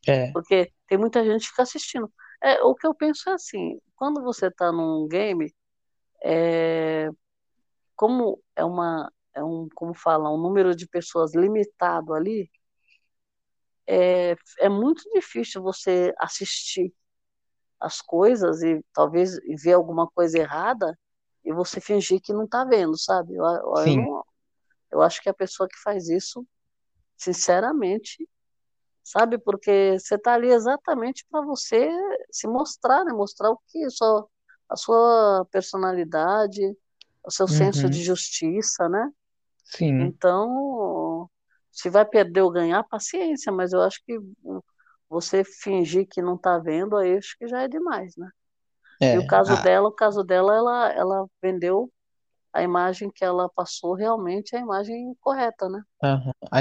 É, 0.07 0.33
Porque 0.33 0.73
tem 0.89 0.99
muita 0.99 1.25
gente 1.25 1.43
que 1.45 1.49
fica 1.51 1.63
assistindo. 1.63 2.13
É, 2.43 2.63
o 2.63 2.75
que 2.75 2.87
eu 2.87 2.95
penso 2.95 3.31
é 3.31 3.35
assim, 3.35 3.81
quando 3.97 4.23
você 4.23 4.49
está 4.49 4.73
num 4.73 5.09
game, 5.09 5.55
é, 6.25 7.09
como 7.97 8.43
é 8.57 8.65
uma, 8.65 9.13
é 9.35 9.45
um, 9.45 9.69
como 9.75 9.95
fala, 9.95 10.31
um 10.33 10.39
número 10.41 10.75
de 10.77 10.89
pessoas 10.89 11.35
limitado 11.35 12.15
ali, 12.15 12.51
é, 13.89 14.37
é 14.61 14.69
muito 14.69 15.03
difícil 15.15 15.63
você 15.63 16.15
assistir 16.19 16.93
as 17.81 18.01
coisas 18.03 18.63
e 18.63 18.85
talvez 18.93 19.37
ver 19.63 19.75
alguma 19.75 20.07
coisa 20.09 20.39
errada 20.39 20.99
e 21.45 21.53
você 21.53 21.81
fingir 21.81 22.21
que 22.21 22.33
não 22.33 22.45
está 22.45 22.65
vendo, 22.65 22.99
sabe? 22.99 23.35
Eu, 23.35 23.45
eu, 23.45 24.27
eu, 24.93 25.03
acho 25.03 25.23
que 25.23 25.29
a 25.29 25.35
pessoa 25.35 25.69
que 25.69 25.79
faz 25.83 26.09
isso, 26.09 26.47
sinceramente, 27.17 28.29
sabe? 29.05 29.39
Porque 29.39 29.99
você 29.99 30.17
está 30.17 30.35
ali 30.35 30.51
exatamente 30.51 31.27
para 31.31 31.45
você 31.45 31.91
se 32.31 32.49
mostrar, 32.49 33.05
né? 33.05 33.13
Mostrar 33.13 33.51
o 33.51 33.61
que 33.69 33.89
só 33.91 34.27
a 34.69 34.77
sua 34.77 35.47
personalidade, 35.51 36.63
o 37.25 37.31
seu 37.31 37.49
senso 37.49 37.85
Uhum. 37.85 37.91
de 37.91 38.03
justiça, 38.05 38.89
né? 38.89 39.11
sim. 39.65 39.95
Então, 40.01 40.49
se 41.71 41.91
vai 41.91 42.05
perder 42.07 42.43
ou 42.43 42.51
ganhar, 42.53 42.85
paciência, 42.85 43.53
mas 43.53 43.73
eu 43.73 43.83
acho 43.83 44.01
que 44.07 44.19
você 45.09 45.45
fingir 45.45 46.07
que 46.09 46.23
não 46.23 46.37
está 46.37 46.59
vendo, 46.59 46.97
aí 46.97 47.17
acho 47.19 47.37
que 47.39 47.47
já 47.49 47.63
é 47.63 47.69
demais, 47.69 48.17
né? 48.17 48.31
É, 49.01 49.13
E 49.13 49.19
o 49.19 49.25
caso 49.25 49.57
a- 49.57 49.59
dela, 49.59 49.89
o 49.89 49.93
caso 49.93 50.25
dela, 50.25 50.55
ela, 50.57 50.89
ela 50.93 51.27
vendeu 51.43 51.93
a 52.53 52.63
imagem 52.63 53.11
que 53.13 53.25
ela 53.25 53.49
passou 53.51 53.95
realmente 53.95 54.55
é 54.57 54.59
a 54.61 54.63
imagem 54.63 55.15
correta, 55.21 55.69
né? 55.71 55.83
aham. 56.03 56.33
A, 56.51 56.61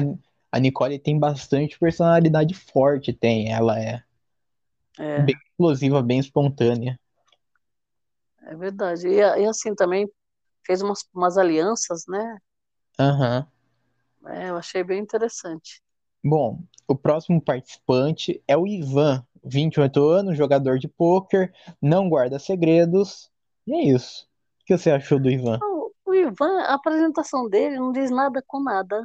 a 0.51 0.59
Nicole 0.59 0.99
tem 0.99 1.17
bastante 1.19 1.77
personalidade 1.79 2.53
forte, 2.53 3.11
tem. 3.13 3.51
Ela 3.51 3.79
é 3.79 4.03
É, 4.99 5.27
bem 5.27 5.35
explosiva, 5.45 6.01
bem 6.01 6.19
espontânea. 6.19 6.97
é 8.43 8.55
verdade. 8.55 9.07
E, 9.07 9.17
e 9.19 9.45
assim 9.47 9.75
também 9.75 10.09
fez 10.65 10.81
umas, 10.83 11.01
umas 11.13 11.37
alianças, 11.37 12.03
né? 12.07 12.39
Aham. 12.99 13.47
É, 14.29 14.50
eu 14.50 14.57
achei 14.57 14.84
bem 14.84 15.00
interessante. 15.00 15.81
Bom, 16.24 16.60
o 16.88 16.96
próximo 16.96 17.41
participante 17.41 18.41
é 18.48 18.57
o 18.57 18.67
Ivan, 18.67 19.25
28 19.43 20.03
anos, 20.10 20.38
jogador 20.38 20.77
de 20.77 20.88
pôquer, 20.88 21.53
não 21.81 22.10
guarda 22.10 22.39
segredos. 22.39 23.31
E 23.65 23.74
é 23.74 23.84
isso. 23.84 24.27
O 24.62 24.65
que 24.65 24.77
você 24.77 24.91
achou 24.91 25.19
do 25.19 25.29
Ivan? 25.29 25.60
O, 26.05 26.13
Ivan, 26.13 26.62
a 26.62 26.74
apresentação 26.74 27.48
dele 27.50 27.77
não 27.77 27.91
diz 27.91 28.10
nada 28.10 28.43
com 28.46 28.62
nada, 28.62 29.01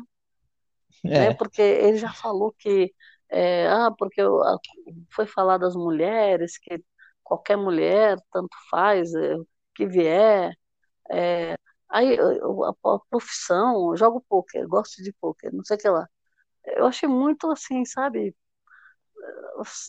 né? 1.05 1.27
É, 1.27 1.35
Porque 1.35 1.61
ele 1.61 1.97
já 1.97 2.13
falou 2.13 2.53
que 2.59 2.93
é, 3.29 3.67
ah, 3.69 3.91
porque 3.97 4.21
foi 5.11 5.27
falar 5.27 5.59
das 5.59 5.75
mulheres, 5.75 6.59
que 6.59 6.83
qualquer 7.23 7.57
mulher, 7.57 8.19
tanto 8.31 8.55
faz, 8.71 9.15
é, 9.15 9.37
que 9.75 9.87
vier. 9.87 10.55
é, 11.11 11.57
aí 11.93 12.17
eu- 12.17 12.65
a, 12.65 12.71
a 12.71 13.01
profissão, 13.11 13.93
eu 13.93 13.97
jogo 13.99 14.25
pôquer, 14.29 14.67
gosto 14.69 15.03
de 15.03 15.13
pôquer, 15.15 15.53
não 15.53 15.65
sei 15.65 15.77
o 15.77 15.81
que 15.81 15.89
lá. 15.91 16.09
Eu 16.67 16.87
achei 16.87 17.09
muito 17.09 17.51
assim, 17.53 17.85
sabe? 17.87 18.37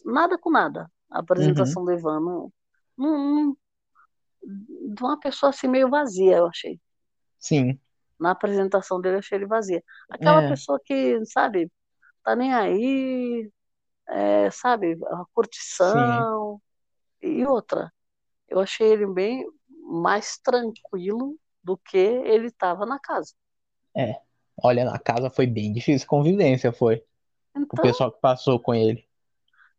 Nada 0.06 0.38
com 0.38 0.50
nada 0.52 0.90
a 1.12 1.20
uhum, 1.36 1.78
apresentação 1.78 1.84
do 1.86 1.92
Ivan. 1.92 2.20
Não, 2.20 2.52
não, 2.98 3.58
de 4.96 5.04
uma 5.04 5.20
pessoa 5.20 5.50
assim 5.50 5.68
meio 5.68 5.90
vazia, 5.90 6.38
eu 6.38 6.48
achei. 6.48 6.80
sim. 7.40 7.80
Na 8.20 8.32
apresentação 8.32 9.02
dele, 9.02 9.16
eu 9.16 9.20
achei 9.20 9.38
ele 9.38 9.46
vazia. 9.48 9.84
Aquela 10.10 10.42
É, 10.42 10.44
pessoa 10.44 10.80
que, 10.84 11.24
sabe, 11.26 11.72
tá 12.24 12.36
nem 12.36 12.54
aí, 12.54 13.52
é, 14.10 14.52
sabe, 14.52 14.98
a 15.08 15.26
sim. 15.78 16.28
curtição. 16.28 16.62
E 17.22 17.46
outra, 17.48 17.94
eu 18.50 18.60
achei 18.62 18.88
ele 18.92 19.08
bem 19.08 19.46
mais 19.90 20.38
tranquilo 20.40 21.38
do 21.64 21.78
que 21.78 21.98
ele 21.98 22.48
estava 22.48 22.86
na 22.86 23.00
casa. 23.00 23.34
É. 23.96 24.22
Olha, 24.58 24.86
na 24.86 25.00
casa 25.00 25.30
foi 25.30 25.48
bem 25.48 25.72
difícil 25.74 26.08
convivência, 26.08 26.72
foi. 26.72 27.04
O 27.72 27.78
Então, 27.78 27.80
pessoal 27.80 28.12
que 28.12 28.22
passou 28.22 28.60
com 28.62 28.76
ele. 28.76 29.08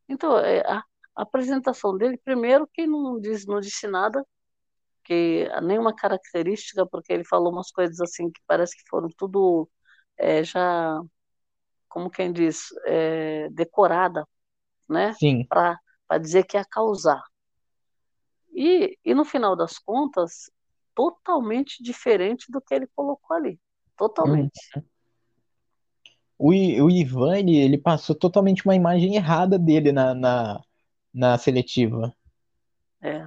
então 0.08 0.38
é, 0.38 0.60
a, 0.60 0.78
a 1.16 1.22
apresentação 1.22 1.96
dele, 1.96 2.18
primeiro 2.18 2.66
que 2.72 2.86
não 2.86 3.18
diz, 3.20 3.46
não 3.46 3.60
disse 3.60 3.86
nada, 3.86 4.24
que 5.04 5.48
nenhuma 5.62 5.94
característica, 5.94 6.86
porque 6.86 7.12
ele 7.12 7.24
falou 7.24 7.52
umas 7.52 7.70
coisas 7.72 8.00
assim 8.00 8.30
que 8.30 8.40
parece 8.46 8.76
que 8.76 8.84
foram 8.90 9.08
tudo 9.16 9.70
é, 10.18 10.44
já 10.44 11.00
como 11.88 12.10
quem 12.10 12.32
diz, 12.32 12.66
é, 12.86 13.48
decorada, 13.50 14.26
né? 14.88 15.16
Sim. 15.20 15.48
Para 15.48 15.78
dizer 16.20 16.44
que 16.46 16.56
ia 16.58 16.64
causar. 16.64 17.22
E, 18.52 18.98
e 19.04 19.14
no 19.14 19.24
final 19.24 19.56
das 19.56 19.78
contas, 19.78 20.50
totalmente 20.94 21.82
diferente 21.82 22.50
do 22.50 22.60
que 22.60 22.74
ele 22.74 22.86
colocou 22.94 23.36
ali. 23.36 23.58
Totalmente. 23.96 24.52
Uhum. 24.76 24.82
O, 26.36 26.48
o 26.50 26.90
Ivan, 26.90 27.38
ele, 27.38 27.78
passou 27.78 28.14
totalmente 28.14 28.64
uma 28.64 28.74
imagem 28.74 29.14
errada 29.14 29.58
dele 29.58 29.92
na, 29.92 30.14
na, 30.14 30.60
na 31.12 31.38
seletiva. 31.38 32.12
É. 33.00 33.26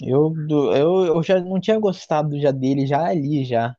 Eu, 0.00 0.34
eu, 0.48 1.06
eu 1.06 1.22
já 1.22 1.40
não 1.40 1.60
tinha 1.60 1.78
gostado 1.78 2.38
já 2.40 2.50
dele, 2.50 2.86
já 2.86 3.06
ali, 3.06 3.44
já. 3.44 3.76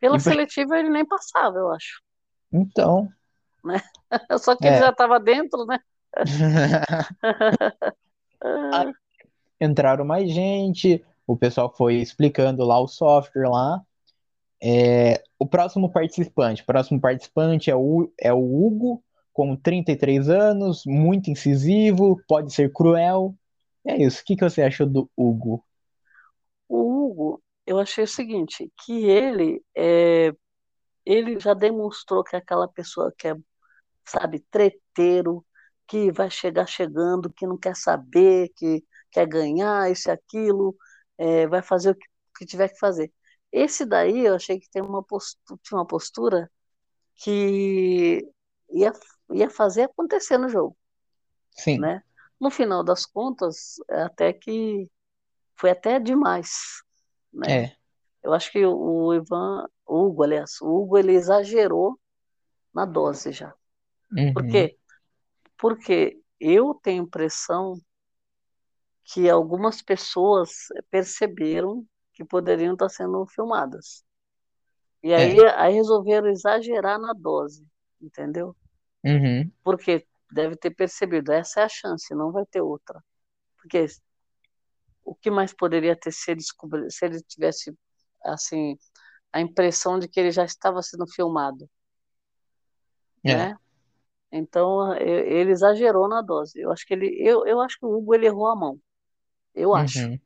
Pela 0.00 0.16
E- 0.16 0.20
seletiva 0.20 0.78
ele 0.78 0.90
nem 0.90 1.04
passava, 1.04 1.58
eu 1.58 1.70
acho. 1.70 2.02
Então, 2.52 3.08
Só 4.40 4.56
que 4.56 4.66
É. 4.66 4.70
ele 4.70 4.78
já 4.80 4.90
estava 4.90 5.20
dentro, 5.20 5.64
né? 5.66 5.78
entraram 9.60 10.04
mais 10.04 10.30
gente, 10.32 11.04
o 11.32 11.36
pessoal 11.36 11.72
foi 11.74 11.96
explicando 11.96 12.64
lá 12.64 12.78
o 12.80 12.88
software 12.88 13.48
lá. 13.48 13.80
É, 14.62 15.22
o 15.38 15.46
próximo 15.46 15.90
participante, 15.90 16.62
o 16.62 16.66
próximo 16.66 17.00
participante 17.00 17.70
é 17.70 17.74
o, 17.74 18.12
é 18.20 18.32
o 18.32 18.38
Hugo, 18.38 19.02
com 19.32 19.56
33 19.56 20.28
anos, 20.28 20.82
muito 20.86 21.30
incisivo, 21.30 22.20
pode 22.28 22.52
ser 22.52 22.70
cruel. 22.72 23.34
É 23.84 23.96
isso. 23.96 24.20
O 24.20 24.24
que, 24.24 24.36
que 24.36 24.44
você 24.44 24.62
achou 24.62 24.86
do 24.86 25.10
Hugo? 25.16 25.64
O 26.68 27.06
Hugo, 27.06 27.42
eu 27.66 27.78
achei 27.78 28.04
o 28.04 28.08
seguinte, 28.08 28.70
que 28.84 29.04
ele 29.06 29.62
é, 29.74 30.32
ele 31.04 31.40
já 31.40 31.54
demonstrou 31.54 32.22
que 32.22 32.36
é 32.36 32.38
aquela 32.38 32.68
pessoa 32.68 33.12
que 33.16 33.28
é, 33.28 33.36
sabe, 34.04 34.44
treteiro, 34.50 35.44
que 35.88 36.12
vai 36.12 36.30
chegar 36.30 36.66
chegando, 36.66 37.32
que 37.32 37.46
não 37.46 37.58
quer 37.58 37.74
saber, 37.74 38.50
que 38.54 38.84
quer 39.10 39.26
ganhar 39.26 39.90
isso 39.90 40.08
e 40.08 40.12
aquilo, 40.12 40.76
é, 41.18 41.46
vai 41.46 41.62
fazer 41.62 41.90
o 41.90 41.94
que, 41.94 42.06
que 42.38 42.46
tiver 42.46 42.68
que 42.68 42.78
fazer. 42.78 43.12
Esse 43.50 43.84
daí 43.84 44.26
eu 44.26 44.34
achei 44.34 44.58
que 44.58 44.70
tem 44.70 44.82
uma 44.82 45.02
postura, 45.02 45.60
tinha 45.62 45.78
uma 45.78 45.86
postura 45.86 46.50
que 47.16 48.26
ia, 48.70 48.92
ia 49.30 49.50
fazer 49.50 49.82
acontecer 49.82 50.38
no 50.38 50.48
jogo. 50.48 50.76
Sim. 51.52 51.78
né? 51.78 52.02
No 52.40 52.50
final 52.50 52.82
das 52.82 53.04
contas, 53.06 53.76
é 53.90 54.02
até 54.02 54.32
que 54.32 54.90
foi 55.54 55.70
até 55.70 56.00
demais, 56.00 56.82
né? 57.32 57.64
É. 57.64 57.76
Eu 58.22 58.32
acho 58.32 58.50
que 58.52 58.64
o, 58.64 59.12
Ivan, 59.12 59.66
o 59.86 60.06
Hugo, 60.06 60.22
aliás, 60.22 60.60
o 60.60 60.68
Hugo 60.68 60.96
ele 60.96 61.12
exagerou 61.12 61.98
na 62.72 62.84
dose 62.84 63.32
já. 63.32 63.52
Uhum. 64.16 64.32
Por 64.32 64.46
quê? 64.46 64.78
Porque 65.58 66.20
eu 66.38 66.74
tenho 66.82 67.04
impressão 67.04 67.80
que 69.12 69.28
algumas 69.28 69.82
pessoas 69.82 70.50
perceberam 70.90 71.86
que 72.14 72.24
poderiam 72.24 72.74
estar 72.74 72.88
sendo 72.88 73.26
filmadas. 73.26 74.04
E 75.02 75.12
aí, 75.12 75.36
aí 75.56 75.74
resolveram 75.74 76.28
exagerar 76.28 76.98
na 76.98 77.12
dose, 77.12 77.66
entendeu? 78.00 78.56
Uhum. 79.04 79.50
Porque 79.64 80.06
deve 80.30 80.56
ter 80.56 80.70
percebido, 80.70 81.32
essa 81.32 81.60
é 81.60 81.64
a 81.64 81.68
chance, 81.68 82.14
não 82.14 82.30
vai 82.32 82.46
ter 82.46 82.60
outra. 82.60 83.02
Porque 83.58 83.86
o 85.04 85.14
que 85.14 85.30
mais 85.30 85.52
poderia 85.52 85.96
ter 85.96 86.12
se 86.12 86.30
ele, 86.30 86.38
descobri- 86.40 86.90
se 86.90 87.04
ele 87.04 87.20
tivesse 87.22 87.76
assim 88.24 88.76
a 89.32 89.40
impressão 89.40 89.98
de 89.98 90.08
que 90.08 90.20
ele 90.20 90.30
já 90.30 90.44
estava 90.44 90.82
sendo 90.82 91.06
filmado, 91.12 91.68
É. 93.24 93.34
né? 93.36 93.56
Então 94.32 94.94
ele 94.96 95.52
exagerou 95.52 96.08
na 96.08 96.22
dose. 96.22 96.60
Eu 96.60 96.72
acho 96.72 96.86
que 96.86 96.94
ele, 96.94 97.08
eu, 97.20 97.46
eu 97.46 97.60
acho 97.60 97.78
que 97.78 97.86
o 97.86 97.96
Hugo 97.98 98.14
ele 98.14 98.26
errou 98.26 98.48
a 98.48 98.56
mão. 98.56 98.80
Eu 99.54 99.74
acho. 99.74 99.98
Uhum. 99.98 100.18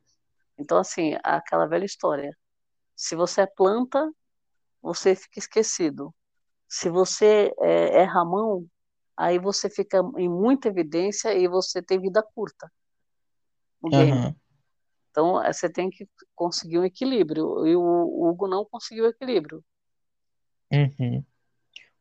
Então 0.58 0.78
assim, 0.78 1.16
aquela 1.22 1.66
velha 1.66 1.84
história. 1.84 2.36
Se 2.94 3.14
você 3.16 3.42
é 3.42 3.46
planta, 3.46 4.10
você 4.82 5.14
fica 5.14 5.38
esquecido. 5.38 6.14
Se 6.68 6.90
você 6.90 7.52
é, 7.60 8.00
erra 8.02 8.22
a 8.22 8.24
mão, 8.24 8.66
aí 9.16 9.38
você 9.38 9.70
fica 9.70 10.00
em 10.16 10.28
muita 10.28 10.68
evidência 10.68 11.34
e 11.34 11.48
você 11.48 11.82
tem 11.82 12.00
vida 12.00 12.22
curta. 12.34 12.70
Aham. 13.84 14.34
Então, 15.10 15.42
eh, 15.42 15.52
você 15.52 15.70
tem 15.70 15.88
que 15.88 16.08
conseguir 16.34 16.78
um 16.78 16.84
equilíbrio. 16.84 17.66
E 17.66 17.74
o 17.76 17.82
o 17.82 18.28
Hugo 18.28 18.48
não 18.48 18.64
conseguiu 18.64 19.04
o 19.04 19.08
equilíbrio. 19.08 19.64
Uhum. 20.72 21.24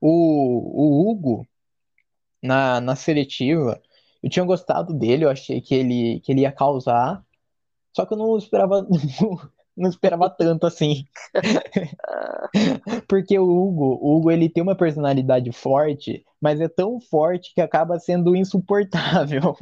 O, 0.01 0.09
o 0.09 1.11
Hugo, 1.11 1.47
na, 2.41 2.81
na 2.81 2.95
seletiva, 2.95 3.81
eu 4.25 4.31
tinha 4.31 4.45
gostado 4.45 4.93
dele, 4.93 5.25
eu 5.25 5.31
achei 5.31 5.61
que 5.61 5.75
ele, 5.75 6.21
que 6.21 6.33
ele 6.33 6.41
ia 6.43 6.53
causar, 6.53 7.25
só 7.95 8.05
que 8.05 8.13
eu 8.13 8.17
não 8.17 8.37
esperava, 8.37 8.87
não 9.77 9.89
esperava 9.89 10.29
tanto 10.29 10.67
assim. 10.67 11.05
Porque 13.07 13.37
o 13.37 13.43
Hugo, 13.45 13.99
o 14.01 14.17
Hugo, 14.17 14.31
ele 14.31 14.49
tem 14.49 14.63
uma 14.63 14.75
personalidade 14.75 15.51
forte, 15.51 16.25
mas 16.41 16.59
é 16.61 16.67
tão 16.67 16.99
forte 16.99 17.53
que 17.53 17.61
acaba 17.61 17.99
sendo 17.99 18.35
insuportável. 18.35 19.55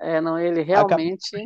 É, 0.00 0.20
não, 0.20 0.38
ele 0.38 0.62
Acaba- 0.72 0.96
realmente 0.96 1.36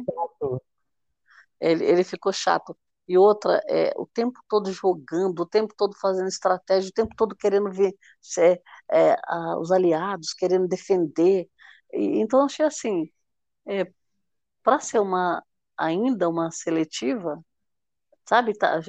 ele, 1.61 1.85
ele 1.85 2.05
ficou 2.05 2.33
chato. 2.33 2.77
E 3.09 3.17
outra, 3.17 3.61
é, 3.69 3.93
o 3.97 4.07
tempo 4.07 4.41
todo 4.49 4.73
jogando, 4.73 5.41
o 5.41 5.47
tempo 5.47 5.73
todo 5.77 5.95
fazendo 5.97 6.29
estratégia, 6.29 6.91
o 6.91 6.93
tempo 6.93 7.15
todo 7.17 7.37
querendo 7.37 7.71
ver 7.71 7.95
se, 8.21 8.61
é, 8.91 9.13
a- 9.27 9.57
os 9.61 9.71
aliados, 9.71 10.33
querendo 10.35 10.67
defender. 10.69 11.49
E- 11.93 12.21
então, 12.21 12.45
achei 12.45 12.65
assim, 12.67 13.11
para 14.63 14.81
ser 14.81 14.99
uma 15.01 15.43
ainda 15.77 16.29
uma 16.29 16.51
seletiva, 16.51 17.43
sabe? 18.29 18.55
Tá, 18.59 18.81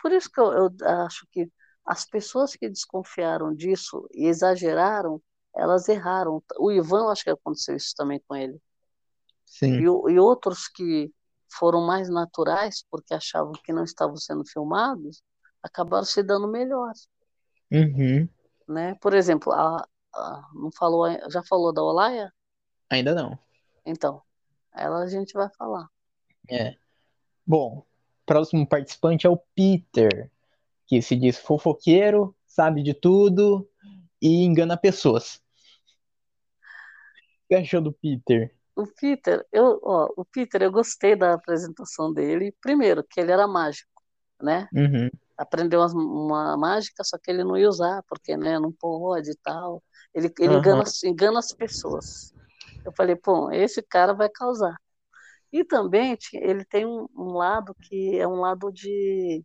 por 0.00 0.12
isso 0.12 0.30
que 0.30 0.40
eu, 0.40 0.52
eu 0.54 0.70
acho 1.06 1.26
que 1.32 1.50
as 1.86 2.06
pessoas 2.06 2.56
que 2.56 2.68
desconfiaram 2.68 3.54
disso 3.54 4.08
e 4.14 4.26
exageraram, 4.26 5.22
elas 5.56 5.88
erraram. 5.88 6.42
O 6.58 6.72
Ivan, 6.72 7.10
acho 7.12 7.24
que 7.24 7.30
aconteceu 7.30 7.76
isso 7.76 7.94
também 7.96 8.22
com 8.28 8.36
ele. 8.36 8.60
Sim. 9.46 9.78
E, 9.78 9.82
e 9.84 10.18
outros 10.18 10.68
que 10.68 11.12
foram 11.58 11.86
mais 11.86 12.08
naturais, 12.08 12.84
porque 12.90 13.14
achavam 13.14 13.52
que 13.52 13.72
não 13.72 13.84
estavam 13.84 14.16
sendo 14.16 14.44
filmados, 14.46 15.22
acabaram 15.62 16.04
se 16.04 16.22
dando 16.22 16.48
melhor, 16.48 16.92
Uhum. 17.70 18.28
né? 18.68 18.94
Por 18.96 19.14
exemplo, 19.14 19.52
a- 19.52 19.86
não 20.54 20.70
falou, 20.72 21.06
já 21.30 21.42
falou 21.42 21.72
da 21.72 21.82
Olaia? 21.82 22.32
Ainda 22.90 23.14
não. 23.14 23.38
Então, 23.84 24.22
ela 24.74 25.02
a 25.02 25.08
gente 25.08 25.32
vai 25.34 25.48
falar. 25.56 25.88
É. 26.50 26.76
Bom, 27.46 27.84
próximo 28.24 28.66
participante 28.66 29.26
é 29.26 29.30
o 29.30 29.40
Peter, 29.54 30.30
que 30.86 31.02
se 31.02 31.16
diz 31.16 31.38
fofoqueiro, 31.38 32.34
sabe 32.46 32.82
de 32.82 32.94
tudo 32.94 33.68
e 34.20 34.44
engana 34.44 34.76
pessoas. 34.76 35.42
O 37.44 37.48
que 37.48 37.54
achou 37.54 37.82
do 37.82 37.92
Peter? 37.92 38.54
O 38.76 38.86
Peter, 38.86 39.46
eu, 39.52 39.78
ó, 39.82 40.08
o 40.16 40.24
Peter, 40.24 40.62
eu 40.62 40.72
gostei 40.72 41.14
da 41.14 41.34
apresentação 41.34 42.12
dele. 42.12 42.54
Primeiro, 42.60 43.04
que 43.04 43.20
ele 43.20 43.30
era 43.30 43.46
mágico, 43.46 44.02
né? 44.40 44.68
Uhum. 44.72 45.10
Aprendeu 45.36 45.80
umas- 45.80 45.92
uma, 45.94 46.56
mágica, 46.56 47.04
só 47.04 47.18
que 47.18 47.30
ele 47.30 47.44
não 47.44 47.56
ia 47.56 47.68
usar, 47.68 48.02
porque, 48.08 48.36
né, 48.36 48.58
não 48.58 48.72
pode 48.72 49.30
e 49.30 49.36
tal. 49.36 49.82
Ele, 50.14 50.32
ele 50.38 50.54
Aham. 50.54 50.56
engana, 50.56 50.84
engana 51.04 51.38
as 51.38 51.52
pessoas. 51.52 52.34
Eu 52.84 52.92
falei, 52.96 53.16
pô, 53.16 53.50
esse 53.52 53.82
cara 53.82 54.14
vai 54.14 54.28
causar. 54.30 54.76
E 55.52 55.64
também 55.64 56.18
ele 56.34 56.64
tem 56.64 56.86
um, 56.86 57.06
um 57.16 57.32
lado 57.34 57.76
que 57.82 58.18
é 58.18 58.26
um 58.28 58.40
lado 58.40 58.72
de, 58.72 59.44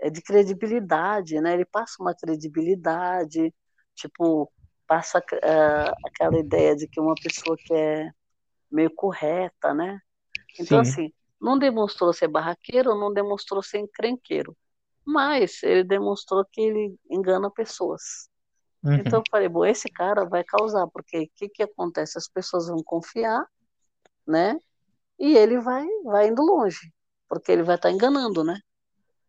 é 0.00 0.10
de 0.10 0.22
credibilidade, 0.22 1.40
né? 1.40 1.54
Ele 1.54 1.64
passa 1.66 1.96
uma 2.02 2.14
credibilidade, 2.14 3.54
tipo, 3.94 4.52
passa 4.86 5.22
ah, 5.42 5.92
aquela 6.04 6.38
ideia 6.38 6.76
de 6.76 6.88
que 6.88 7.00
uma 7.00 7.16
pessoa 7.16 7.58
que 7.64 7.74
é 7.74 8.10
meio 8.70 8.90
correta, 8.94 9.74
né? 9.74 9.98
Então, 10.58 10.78
Sim. 10.78 10.80
assim, 10.80 11.12
não 11.40 11.58
demonstrou 11.58 12.12
ser 12.12 12.28
barraqueiro, 12.28 12.94
não 12.98 13.12
demonstrou 13.12 13.62
ser 13.62 13.78
encrenqueiro, 13.80 14.56
mas 15.06 15.62
ele 15.62 15.84
demonstrou 15.84 16.44
que 16.52 16.60
ele 16.60 16.96
engana 17.10 17.50
pessoas. 17.50 18.28
Uhum. 18.84 18.94
Então 18.94 19.20
eu 19.20 19.24
falei, 19.30 19.48
bom, 19.48 19.64
esse 19.64 19.88
cara 19.88 20.24
vai 20.24 20.42
causar, 20.44 20.86
porque 20.88 21.18
o 21.24 21.30
que, 21.36 21.48
que 21.48 21.62
acontece? 21.62 22.18
As 22.18 22.28
pessoas 22.28 22.66
vão 22.66 22.82
confiar, 22.84 23.44
né? 24.26 24.58
E 25.18 25.36
ele 25.36 25.60
vai, 25.60 25.86
vai 26.04 26.28
indo 26.28 26.42
longe, 26.42 26.92
porque 27.28 27.52
ele 27.52 27.62
vai 27.62 27.76
estar 27.76 27.90
enganando, 27.90 28.42
né? 28.42 28.58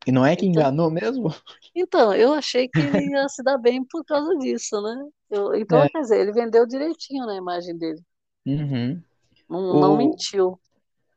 E 0.08 0.12
não 0.12 0.26
é 0.26 0.36
que 0.36 0.46
Então- 0.46 0.62
enganou 0.64 0.90
mesmo? 0.92 1.28
Então, 1.76 2.14
eu 2.14 2.34
achei 2.34 2.68
que 2.68 2.80
ele 2.80 3.12
ia 3.12 3.28
se 3.30 3.42
dar 3.44 3.58
bem 3.58 3.84
por 3.84 4.04
causa 4.06 4.36
disso, 4.38 4.80
né? 4.82 5.08
Eu- 5.30 5.56
então, 5.56 5.82
É. 5.84 5.90
quer 5.90 6.02
dizer, 6.02 6.20
ele 6.20 6.32
vendeu 6.32 6.66
direitinho 6.68 7.26
na 7.26 7.36
imagem 7.36 7.76
dele, 7.78 8.02
Uhum. 8.46 9.02
não, 9.50 9.80
não 9.80 9.94
O- 9.94 9.98
mentiu. 9.98 10.60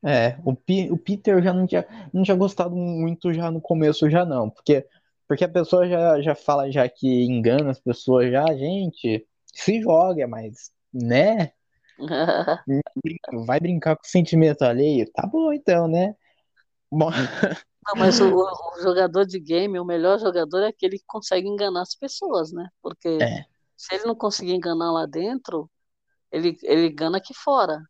É, 0.05 0.39
o, 0.45 0.55
Pi- 0.55 0.91
o 0.91 0.97
Peter 0.97 1.43
já 1.43 1.53
não 1.53 1.67
tinha, 1.67 1.85
não 2.13 2.23
tinha 2.23 2.37
gostado 2.37 2.75
muito 2.77 3.33
já 3.33 3.51
no 3.51 3.61
começo, 3.61 4.09
já 4.09 4.25
não, 4.25 4.49
porque 4.49 4.87
Porque 5.29 5.45
a 5.45 5.49
pessoa 5.49 5.89
já, 5.89 6.21
já 6.21 6.35
fala 6.35 6.71
já 6.71 6.89
que 6.89 7.25
engana 7.25 7.71
as 7.71 7.81
pessoas 7.81 8.31
já, 8.31 8.45
gente, 8.55 9.27
se 9.53 9.81
joga, 9.81 10.27
mas, 10.27 10.71
né? 10.93 11.53
Vai 13.47 13.59
brincar 13.59 13.97
com 13.97 14.05
o 14.05 14.09
sentimento 14.09 14.63
alheio? 14.63 15.11
Tá 15.13 15.27
bom 15.27 15.53
então, 15.53 15.89
né? 15.89 16.15
Bom... 16.91 17.11
Não, 17.87 17.95
mas 17.95 18.21
o, 18.21 18.35
o, 18.35 18.83
jogador 18.83 19.25
de 19.25 19.39
game, 19.39 19.79
o 19.79 19.85
melhor 19.85 20.19
jogador 20.19 20.65
é 20.65 20.69
aquele 20.69 20.99
que 20.99 21.05
consegue 21.07 21.47
enganar 21.47 21.83
as 21.83 21.95
pessoas, 21.95 22.51
né? 22.51 22.69
Porque 22.83 23.07
é. 23.23 23.45
se 23.77 23.95
ele 23.95 24.07
não 24.07 24.15
conseguir 24.17 24.55
enganar 24.55 24.91
lá 24.91 25.07
dentro, 25.07 25.71
ele, 26.33 26.59
ele 26.65 26.89
engana 26.89 27.19
aqui 27.19 27.33
fora. 27.33 27.81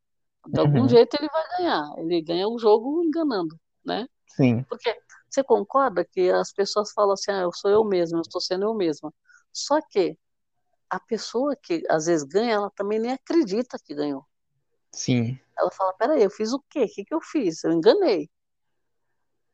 De 0.46 0.60
algum 0.60 0.82
uhum. 0.82 0.88
jeito 0.88 1.16
ele 1.18 1.28
vai 1.28 1.44
ganhar. 1.56 1.94
Ele 1.96 2.20
ganha 2.20 2.46
o 2.46 2.58
jogo 2.58 3.02
enganando, 3.02 3.58
né? 3.82 4.06
Sim. 4.26 4.62
Porque 4.64 4.94
você 5.28 5.42
concorda 5.42 6.04
que 6.04 6.30
as 6.30 6.52
pessoas 6.52 6.92
falam 6.92 7.12
assim, 7.12 7.30
ah, 7.30 7.42
eu 7.42 7.52
sou 7.52 7.70
eu 7.70 7.84
mesma, 7.84 8.18
eu 8.18 8.22
estou 8.22 8.40
sendo 8.40 8.64
eu 8.64 8.74
mesma. 8.74 9.12
Só 9.52 9.80
que 9.80 10.18
a 10.88 11.00
pessoa 11.00 11.56
que 11.56 11.82
às 11.88 12.06
vezes 12.06 12.24
ganha, 12.24 12.54
ela 12.54 12.70
também 12.70 12.98
nem 12.98 13.12
acredita 13.12 13.78
que 13.82 13.94
ganhou. 13.94 14.24
Sim. 14.92 15.38
Ela 15.58 15.70
fala, 15.70 15.92
peraí, 15.94 16.22
eu 16.22 16.30
fiz 16.30 16.52
o 16.52 16.62
quê? 16.70 16.84
O 16.84 16.88
que, 16.88 17.04
que 17.04 17.14
eu 17.14 17.20
fiz? 17.20 17.64
Eu 17.64 17.72
enganei. 17.72 18.30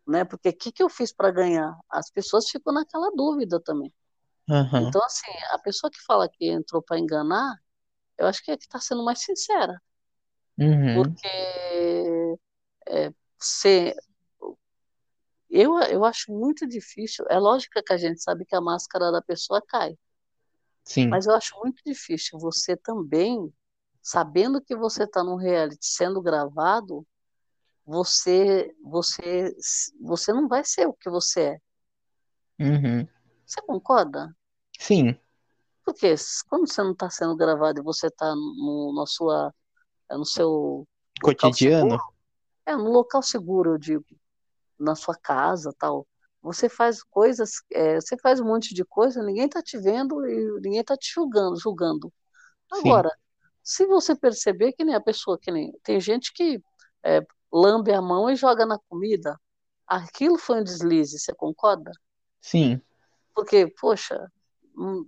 Né? 0.07 0.25
Porque 0.25 0.51
o 0.51 0.57
que, 0.57 0.73
que 0.73 0.83
eu 0.83 0.89
fiz 0.89 1.13
para 1.13 1.31
ganhar? 1.31 1.77
As 1.91 2.11
pessoas 2.11 2.49
ficam 2.49 2.73
naquela 2.73 3.11
dúvida 3.15 3.61
também. 3.61 3.93
Uhum. 4.49 4.89
Então, 4.89 5.03
assim, 5.05 5.31
a 5.51 5.59
pessoa 5.59 5.91
que 5.91 6.01
fala 6.05 6.29
que 6.29 6.49
entrou 6.49 6.83
para 6.83 6.99
enganar, 6.99 7.57
eu 8.19 8.27
acho 8.27 8.45
que 8.45 8.51
é 8.51 8.57
que 8.57 8.65
está 8.65 8.81
sendo 8.81 9.05
mais 9.05 9.21
sincera. 9.23 9.81
Uhum. 10.59 11.03
Porque 11.03 12.39
é, 12.89 13.13
você, 13.39 13.95
eu, 15.53 15.79
eu 15.81 16.05
acho 16.05 16.33
muito 16.33 16.67
difícil. 16.67 17.27
É 17.29 17.38
lógico 17.38 17.83
que 17.85 17.93
a 17.93 17.97
gente 17.99 18.23
sabe 18.23 18.47
que 18.47 18.57
a 18.57 18.61
máscara 18.61 19.12
da 19.12 19.21
pessoa 19.21 19.61
cai. 19.61 19.97
Sim. 20.83 21.09
Mas 21.09 21.27
eu 21.27 21.35
acho 21.35 21.55
muito 21.59 21.83
difícil 21.85 22.38
você 22.38 22.75
também, 22.75 23.53
sabendo 24.03 24.62
que 24.62 24.75
você 24.75 25.05
está 25.05 25.23
num 25.23 25.37
reality 25.37 25.85
sendo 25.85 26.23
gravado, 26.23 27.07
você, 27.85 28.75
você, 28.83 29.55
você 30.01 30.33
não 30.33 30.49
vai 30.49 30.65
ser 30.65 30.87
o 30.87 30.95
que 30.95 31.11
você 31.11 31.41
é. 31.41 31.59
Uhum. 32.59 33.07
Você 33.45 33.61
concorda? 33.62 34.35
Sim. 34.79 35.19
Porque 35.85 36.15
quando 36.49 36.67
você 36.67 36.83
não 36.83 36.93
está 36.93 37.11
sendo 37.11 37.37
gravado 37.37 37.81
e 37.81 37.85
você 37.85 38.07
está 38.07 38.35
no, 38.35 38.95
na 38.97 39.05
sua, 39.05 39.53
no 40.11 40.25
seu 40.25 40.88
cotidiano, 41.21 41.91
seguro, 41.91 42.15
é 42.65 42.77
no 42.77 42.91
local 42.91 43.23
seguro, 43.23 43.73
eu 43.73 43.79
digo, 43.79 44.05
na 44.83 44.95
sua 44.95 45.14
casa, 45.16 45.75
tal. 45.79 46.07
Você 46.42 46.68
faz 46.68 47.03
coisas, 47.05 47.53
é, 47.73 48.01
você 48.01 48.16
faz 48.18 48.40
um 48.40 48.45
monte 48.45 48.75
de 48.75 48.85
coisa, 48.85 49.23
ninguém 49.23 49.47
está 49.47 49.62
te 49.62 49.79
vendo 49.79 50.27
e 50.27 50.61
ninguém 50.61 50.81
está 50.81 50.97
te 50.97 51.12
julgando, 51.14 51.57
julgando. 51.57 52.12
Agora, 52.71 53.11
Sim. 53.11 53.49
se 53.62 53.87
você 53.87 54.14
perceber 54.16 54.73
que 54.73 54.85
nem 54.85 54.95
a 54.95 55.01
pessoa, 55.01 55.38
que 55.40 55.53
nem 55.53 55.73
tem 55.85 56.01
gente 56.01 56.33
que 56.33 56.61
é, 57.05 57.25
lambe 57.53 57.92
a 57.92 58.03
mão 58.03 58.29
e 58.29 58.35
joga 58.35 58.66
na 58.66 58.79
comida, 58.88 59.38
aquilo 59.87 60.37
foi 60.38 60.61
um 60.61 60.64
deslize, 60.64 61.18
você 61.18 61.33
concorda? 61.35 61.92
Sim. 62.40 62.81
Porque, 63.35 63.68
poxa, 63.81 64.31
hum, 64.77 65.07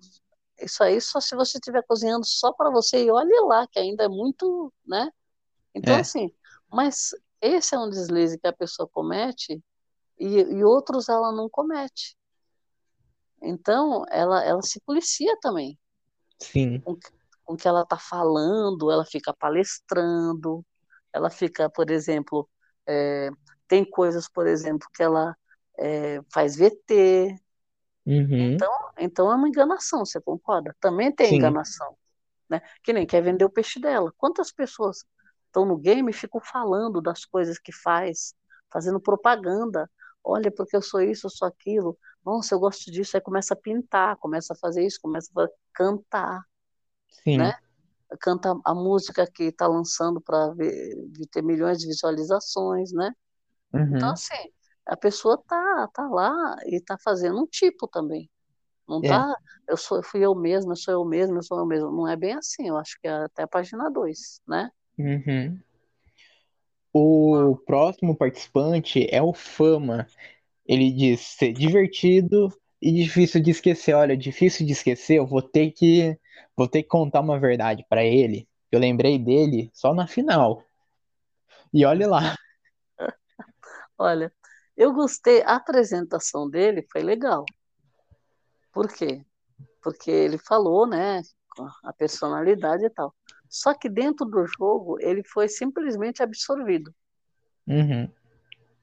isso 0.61 0.83
aí 0.85 1.01
só 1.01 1.21
se 1.21 1.35
você 1.35 1.59
estiver 1.59 1.83
cozinhando 1.87 2.25
só 2.25 2.53
para 2.53 2.71
você 2.71 3.05
e 3.05 3.11
olhe 3.11 3.41
lá, 3.47 3.67
que 3.67 3.79
ainda 3.79 4.05
é 4.05 4.09
muito, 4.09 4.73
né? 4.87 5.11
Então, 5.75 5.95
é. 5.95 6.01
assim, 6.01 6.33
mas 6.71 7.11
esse 7.45 7.75
é 7.75 7.79
um 7.79 7.91
deslize 7.91 8.39
que 8.39 8.47
a 8.47 8.53
pessoa 8.53 8.89
comete 8.89 9.63
e, 10.19 10.41
e 10.41 10.65
outros 10.65 11.09
ela 11.11 11.31
não 11.31 11.49
comete. 11.49 12.17
Então, 13.43 14.07
ela, 14.11 14.43
ela 14.43 14.63
se 14.63 14.81
policia 14.81 15.37
também. 15.43 15.79
Sim. 16.41 16.81
Com, 16.81 16.99
com 17.45 17.53
o 17.53 17.57
que 17.57 17.69
ela 17.69 17.83
está 17.83 17.99
falando, 17.99 18.91
ela 18.91 19.05
fica 19.05 19.35
palestrando, 19.35 20.65
ela 21.13 21.29
fica, 21.29 21.69
por 21.69 21.91
exemplo, 21.91 22.49
é, 22.87 23.29
tem 23.69 23.85
coisas, 23.85 24.27
por 24.27 24.47
exemplo, 24.47 24.89
que 24.95 25.03
ela 25.03 25.37
é, 25.79 26.21
faz 26.33 26.57
VT. 26.57 27.39
Uhum. 28.07 28.53
Então, 28.53 28.73
então 28.99 29.31
é 29.31 29.35
uma 29.35 29.49
enganação, 29.49 30.05
você 30.05 30.19
concorda? 30.19 30.75
Também 30.81 31.15
tem 31.15 31.29
Sim. 31.29 31.37
enganação. 31.37 31.95
Né? 32.49 32.63
Que 32.83 32.93
nem 32.95 33.07
quer 33.07 33.23
vender 33.23 33.45
o 33.45 33.51
peixe 33.51 33.79
dela. 33.79 34.11
Quantas 34.17 34.51
pessoas 34.51 35.05
estão 35.55 35.65
no 35.65 35.77
game 35.77 36.11
e 36.11 36.15
ficam 36.15 36.41
falando 36.41 37.01
das 37.01 37.25
coisas 37.25 37.59
que 37.59 37.73
faz, 37.73 38.35
fazendo 38.71 39.01
propaganda 39.01 39.89
olha, 40.25 40.51
porque 40.51 40.75
eu 40.75 40.83
sou 40.83 41.03
isso, 41.03 41.27
eu 41.27 41.31
sou 41.31 41.47
aquilo, 41.47 41.99
nossa, 42.25 42.55
eu 42.55 42.59
gosto 42.59 42.91
disso, 42.91 43.17
aí 43.17 43.21
começa 43.21 43.53
a 43.53 43.57
pintar, 43.57 44.17
começa 44.17 44.55
a 44.55 44.57
fazer 44.57 44.85
isso, 44.85 44.99
começa 45.01 45.31
a 45.37 45.47
cantar, 45.75 46.43
Sim. 47.23 47.37
né? 47.37 47.55
Canta 48.21 48.55
a 48.65 48.75
música 48.75 49.27
que 49.31 49.45
está 49.45 49.67
lançando 49.67 50.21
para 50.21 50.55
ter 51.31 51.43
milhões 51.43 51.79
de 51.79 51.87
visualizações, 51.87 52.93
né? 52.93 53.13
Uhum. 53.73 53.97
Então, 53.97 54.11
assim, 54.11 54.51
a 54.87 54.97
pessoa 54.97 55.43
tá, 55.47 55.89
tá 55.93 56.09
lá 56.09 56.57
e 56.67 56.81
tá 56.81 56.97
fazendo 57.03 57.43
um 57.43 57.47
tipo 57.47 57.87
também. 57.89 58.31
Não 58.89 59.01
é. 59.03 59.09
tá, 59.09 59.35
eu 59.69 59.77
sou, 59.77 60.03
fui 60.03 60.21
eu 60.21 60.35
mesma, 60.35 60.73
eu 60.73 60.77
sou 60.77 60.95
eu 60.95 61.05
mesma, 61.05 61.39
eu 61.39 61.43
sou 61.43 61.59
eu 61.59 61.67
mesma. 61.67 61.91
Não 61.91 62.07
é 62.07 62.17
bem 62.17 62.35
assim, 62.35 62.69
eu 62.69 62.77
acho 62.77 62.99
que 63.01 63.09
é 63.09 63.25
até 63.25 63.43
a 63.43 63.49
página 63.49 63.91
2, 63.91 64.41
né? 64.47 64.71
Uhum. 64.99 65.59
O 66.93 67.57
próximo 67.67 68.17
participante 68.17 69.07
é 69.11 69.21
o 69.21 69.35
Fama. 69.35 70.07
Ele 70.65 70.93
diz 70.93 71.21
ser 71.21 71.53
divertido 71.53 72.49
e 72.81 72.93
difícil 72.93 73.43
de 73.43 73.51
esquecer. 73.51 73.95
Olha, 73.95 74.17
difícil 74.17 74.65
de 74.65 74.73
esquecer, 74.73 75.19
eu 75.19 75.27
vou 75.27 75.43
ter 75.43 75.73
que 75.73 76.19
vou 76.57 76.69
ter 76.69 76.83
que 76.83 76.89
contar 76.89 77.21
uma 77.21 77.39
verdade 77.39 77.85
para 77.89 78.05
ele. 78.05 78.49
Eu 78.71 78.79
lembrei 78.79 79.19
dele 79.19 79.71
só 79.75 79.93
na 79.93 80.07
final. 80.07 80.63
E 81.73 81.85
olhe 81.85 82.07
lá. 82.07 82.37
Olha, 83.99 84.33
eu 84.77 84.93
gostei, 84.93 85.43
a 85.43 85.57
apresentação 85.57 86.49
dele 86.49 86.87
foi 86.91 87.03
legal. 87.03 87.45
Por 88.73 88.93
quê? 88.93 89.25
Porque 89.83 90.11
ele 90.11 90.39
falou, 90.39 90.87
né, 90.87 91.23
a 91.85 91.93
personalidade 91.93 92.85
e 92.85 92.91
tal. 92.91 93.15
Só 93.49 93.75
que 93.75 93.89
dentro 93.89 94.27
do 94.27 94.47
jogo 94.47 94.99
ele 95.01 95.23
foi 95.25 95.49
simplesmente 95.49 96.23
absorvido. 96.23 96.95
Uhum. 97.67 98.11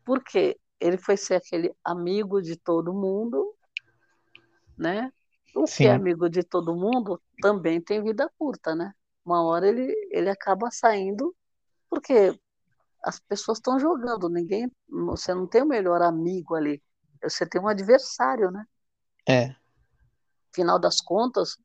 Porque 0.06 0.60
ele 0.80 0.98
foi 0.98 1.18
ser 1.18 1.36
aquele 1.36 1.74
amigo 1.84 2.42
de 2.42 2.56
todo 2.56 2.94
mundo, 2.94 3.56
né? 4.78 5.12
O 5.56 5.68
Sim. 5.68 5.84
que 5.84 5.88
é 5.88 5.94
amigo 5.94 6.30
de 6.30 6.44
todo 6.44 6.76
mundo 6.76 7.22
também 7.42 7.82
tem 7.82 8.02
vida 8.02 8.32
curta, 8.38 8.74
né? 8.74 8.94
Uma 9.24 9.44
hora 9.44 9.68
ele, 9.68 9.94
ele 10.10 10.30
acaba 10.30 10.72
saindo 10.72 11.36
porque 11.90 12.40
as 13.04 13.20
pessoas 13.20 13.58
estão 13.58 13.80
jogando, 13.80 14.30
ninguém, 14.30 14.72
você 14.88 15.34
não 15.34 15.48
tem 15.48 15.62
o 15.64 15.68
melhor 15.68 16.02
amigo 16.02 16.56
ali, 16.56 16.82
você 17.22 17.46
tem 17.46 17.60
um 17.60 17.68
adversário, 17.68 18.50
né? 18.52 18.66
É. 19.28 19.56
Final 20.54 20.80
das 20.80 21.02
contas, 21.02 21.58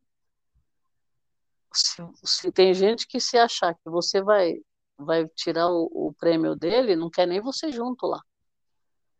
se, 1.79 2.03
se 2.25 2.53
tem 2.53 2.75
gente 2.75 3.07
que 3.07 3.21
se 3.21 3.37
achar 3.39 3.75
que 3.75 3.89
você 3.91 4.23
vai 4.23 4.55
vai 4.99 5.29
tirar 5.29 5.69
o, 5.69 5.91
o, 5.93 6.15
prêmio 6.15 6.57
dele, 6.57 6.97
não 6.97 7.11
quer 7.11 7.27
nem 7.27 7.39
você 7.39 7.71
junto 7.71 8.07
lá. 8.07 8.23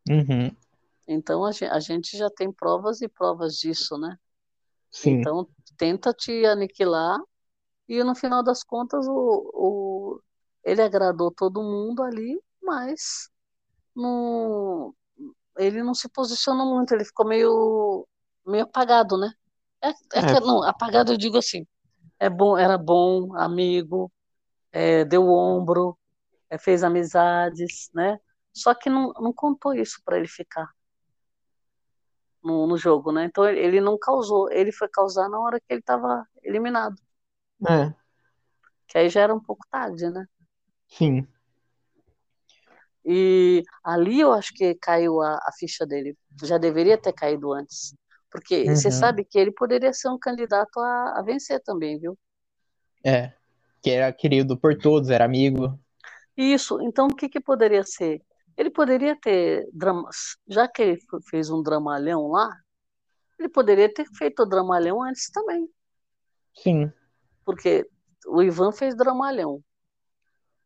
Uhum. 0.09 0.51
Então 1.07 1.45
a 1.45 1.53
gente, 1.53 1.71
a 1.71 1.81
gente, 1.81 2.17
já 2.17 2.31
tem 2.31 2.51
provas 2.51 3.03
e 3.03 3.09
provas 3.09 3.57
disso, 3.57 3.99
né? 3.99 4.17
Sim. 4.91 5.21
Então 5.21 5.47
tenta 5.77 6.15
te 6.15 6.47
aniquilar 6.47 7.21
e 7.87 8.03
no 8.03 8.15
final 8.15 8.43
das 8.43 8.65
contas 8.65 9.07
o, 9.07 9.51
o 9.55 10.21
ele 10.65 10.81
agradou 10.81 11.31
todo 11.31 11.63
mundo 11.63 12.03
ali, 12.03 12.41
mas 12.63 13.31
não, 13.95 14.95
ele 15.59 15.83
não 15.83 15.95
se 15.95 16.09
posicionou 16.09 16.75
muito, 16.75 16.93
ele 16.93 17.05
ficou 17.05 17.27
meio 17.27 18.09
meio 18.47 18.65
apagado, 18.65 19.19
né? 19.19 19.33
É, 19.83 19.91
é, 19.91 20.37
é. 20.37 20.41
Não, 20.41 20.63
apagado 20.63 21.13
eu 21.13 21.17
digo 21.19 21.37
assim, 21.37 21.67
é 22.19 22.29
bom, 22.31 22.57
era 22.57 22.79
bom, 22.79 23.37
amigo, 23.37 24.11
é, 24.73 25.05
deu 25.05 25.25
o 25.25 25.33
ombro, 25.33 25.99
é, 26.51 26.59
fez 26.59 26.83
amizades, 26.83 27.91
né? 27.95 28.19
Só 28.53 28.75
que 28.75 28.89
não, 28.89 29.13
não 29.15 29.33
contou 29.33 29.75
isso 29.75 30.01
para 30.05 30.17
ele 30.17 30.29
ficar 30.29 30.71
no, 32.43 32.67
no, 32.67 32.79
jogo, 32.79 33.13
né? 33.13 33.25
Então 33.25 33.47
ele 33.49 33.81
não 33.81 33.99
causou, 33.99 34.51
ele 34.51 34.73
foi 34.73 34.89
causar 34.89 35.29
na 35.29 35.39
hora 35.39 35.61
que 35.61 35.67
ele 35.69 35.81
estava 35.81 36.27
eliminado. 36.43 36.97
É. 37.69 37.93
Que 38.87 38.99
aí 38.99 39.09
já 39.09 39.23
era 39.23 39.35
um 39.35 39.41
pouco 39.41 39.67
tarde, 39.71 40.09
né? 40.09 40.27
Sim. 40.89 41.27
E 43.05 43.63
ali 43.85 44.21
eu 44.21 44.33
acho 44.33 44.53
que 44.55 44.75
caiu 44.75 45.21
a, 45.21 45.35
a 45.37 45.51
ficha 45.59 45.87
dele. 45.87 46.17
Já 46.43 46.59
deveria 46.59 46.99
ter 46.99 47.13
caído 47.13 47.53
antes. 47.53 47.95
Porque 48.37 48.65
uhum. 48.69 48.77
você 48.77 48.91
sabe 48.91 49.25
que 49.25 49.39
ele 49.39 49.51
poderia 49.51 49.95
ser 49.95 50.11
um 50.11 50.19
candidato 50.19 50.79
a, 50.79 51.21
a 51.21 51.23
vencer 51.23 51.59
também, 51.63 51.99
viu? 51.99 52.19
É, 53.03 53.33
que 53.81 53.89
era 53.91 54.13
querido 54.13 54.59
por 54.59 54.77
todos, 54.77 55.09
era 55.09 55.25
amigo. 55.25 55.81
Isso, 56.37 56.79
então 56.83 57.07
o 57.07 57.17
que, 57.17 57.31
que 57.31 57.41
poderia 57.41 57.83
ser? 57.83 58.21
Ele 58.55 58.69
poderia 58.69 59.17
ter 59.19 59.67
dramas, 59.73 60.37
já 60.47 60.69
que 60.69 60.83
ele 60.83 60.99
fez 61.31 61.49
um 61.49 61.63
dramalhão 61.63 62.29
lá, 62.29 62.51
Ele 63.39 63.49
poderia 63.49 63.93
ter 63.93 64.07
feito 64.15 64.43
o 64.43 64.47
Dramalhão 64.47 65.03
antes 65.03 65.31
também. 65.31 65.67
Sim. 66.55 66.93
Porque 67.43 67.89
o 68.27 68.43
Ivan 68.43 68.71
fez 68.71 68.95
Dramalhão. 68.95 69.63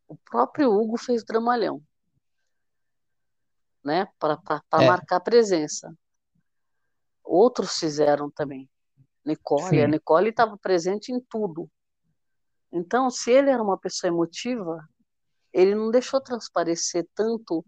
O 0.09 0.16
próprio 0.16 0.72
Hugo 0.72 0.98
fez 0.98 1.24
Dramalhão. 1.24 1.80
Né? 3.85 4.09
Para 4.18 4.38
é. 4.72 4.87
marcar 4.87 5.20
presença. 5.20 5.92
Outros 7.31 7.79
fizeram 7.79 8.29
também. 8.29 8.69
Nicole, 9.25 9.69
Sim. 9.69 9.83
a 9.83 9.87
Nicole 9.87 10.31
estava 10.31 10.59
presente 10.59 11.12
em 11.12 11.21
tudo. 11.21 11.71
Então, 12.73 13.09
se 13.09 13.31
ele 13.31 13.51
era 13.51 13.62
uma 13.62 13.79
pessoa 13.79 14.09
emotiva, 14.09 14.85
ele 15.53 15.77
não 15.77 15.93
deixou 15.93 16.21
transparecer 16.21 17.07
tanto 17.14 17.64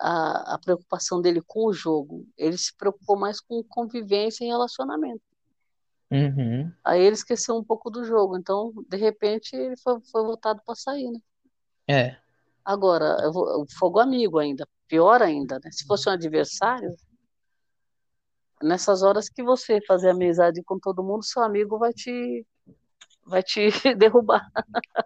a, 0.00 0.54
a 0.54 0.58
preocupação 0.58 1.20
dele 1.20 1.40
com 1.46 1.66
o 1.66 1.72
jogo. 1.72 2.26
Ele 2.36 2.58
se 2.58 2.76
preocupou 2.76 3.16
mais 3.16 3.40
com 3.40 3.62
convivência 3.62 4.44
e 4.44 4.48
relacionamento. 4.48 5.22
Uhum. 6.10 6.72
Aí 6.82 7.00
ele 7.00 7.14
esqueceu 7.14 7.54
um 7.54 7.62
pouco 7.62 7.90
do 7.90 8.02
jogo. 8.02 8.36
Então, 8.36 8.72
de 8.88 8.96
repente, 8.96 9.54
ele 9.54 9.76
foi, 9.76 10.00
foi 10.10 10.24
votado 10.24 10.60
para 10.66 10.74
sair, 10.74 11.08
né? 11.08 11.20
É. 11.88 12.16
Agora, 12.64 13.30
o 13.30 13.64
fogo 13.78 14.00
amigo 14.00 14.38
ainda, 14.40 14.66
pior 14.88 15.22
ainda, 15.22 15.60
né? 15.62 15.70
Se 15.70 15.86
fosse 15.86 16.08
um 16.08 16.12
adversário, 16.12 16.90
nessas 18.64 19.02
horas 19.02 19.28
que 19.28 19.42
você 19.42 19.80
fazer 19.86 20.10
amizade 20.10 20.62
com 20.64 20.78
todo 20.78 21.04
mundo, 21.04 21.22
seu 21.22 21.42
amigo 21.42 21.78
vai 21.78 21.92
te 21.92 22.44
vai 23.26 23.42
te 23.42 23.68
derrubar. 23.96 24.50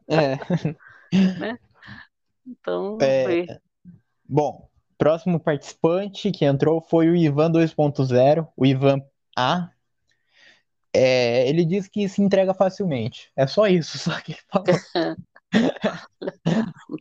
É. 0.08 0.36
né? 1.40 1.58
Então, 2.46 2.96
é... 3.00 3.58
bom, 4.24 4.68
próximo 4.96 5.38
participante 5.38 6.30
que 6.30 6.44
entrou 6.44 6.80
foi 6.80 7.08
o 7.08 7.16
Ivan 7.16 7.50
2.0, 7.52 8.48
o 8.56 8.66
Ivan 8.66 9.02
A. 9.36 9.70
É, 10.92 11.46
ele 11.48 11.64
diz 11.64 11.86
que 11.86 12.08
se 12.08 12.22
entrega 12.22 12.54
facilmente. 12.54 13.30
É 13.36 13.46
só 13.46 13.66
isso, 13.66 13.98
só 13.98 14.18
que 14.20 14.32
ele 14.32 14.40
falou. 14.48 14.66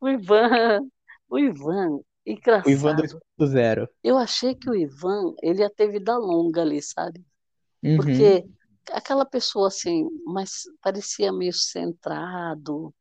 o 0.00 0.08
Ivan, 0.08 0.80
o 1.28 1.38
Ivan, 1.38 2.00
engraçado. 2.26 2.66
O 2.66 2.70
Ivan 2.70 2.96
2.0. 2.96 3.88
Eu 4.02 4.16
achei 4.16 4.54
que 4.54 4.68
o 4.70 4.74
Ivan, 4.74 5.34
ele 5.42 5.60
ia 5.60 5.70
ter 5.70 5.90
vida 5.90 6.16
longa 6.16 6.62
ali, 6.62 6.80
sabe? 6.82 7.24
Uhum. 7.82 7.96
Porque 7.96 8.44
aquela 8.90 9.24
pessoa 9.24 9.68
assim, 9.68 10.08
mas 10.24 10.62
parecia 10.80 11.32
meio 11.32 11.52
centrado, 11.52 12.94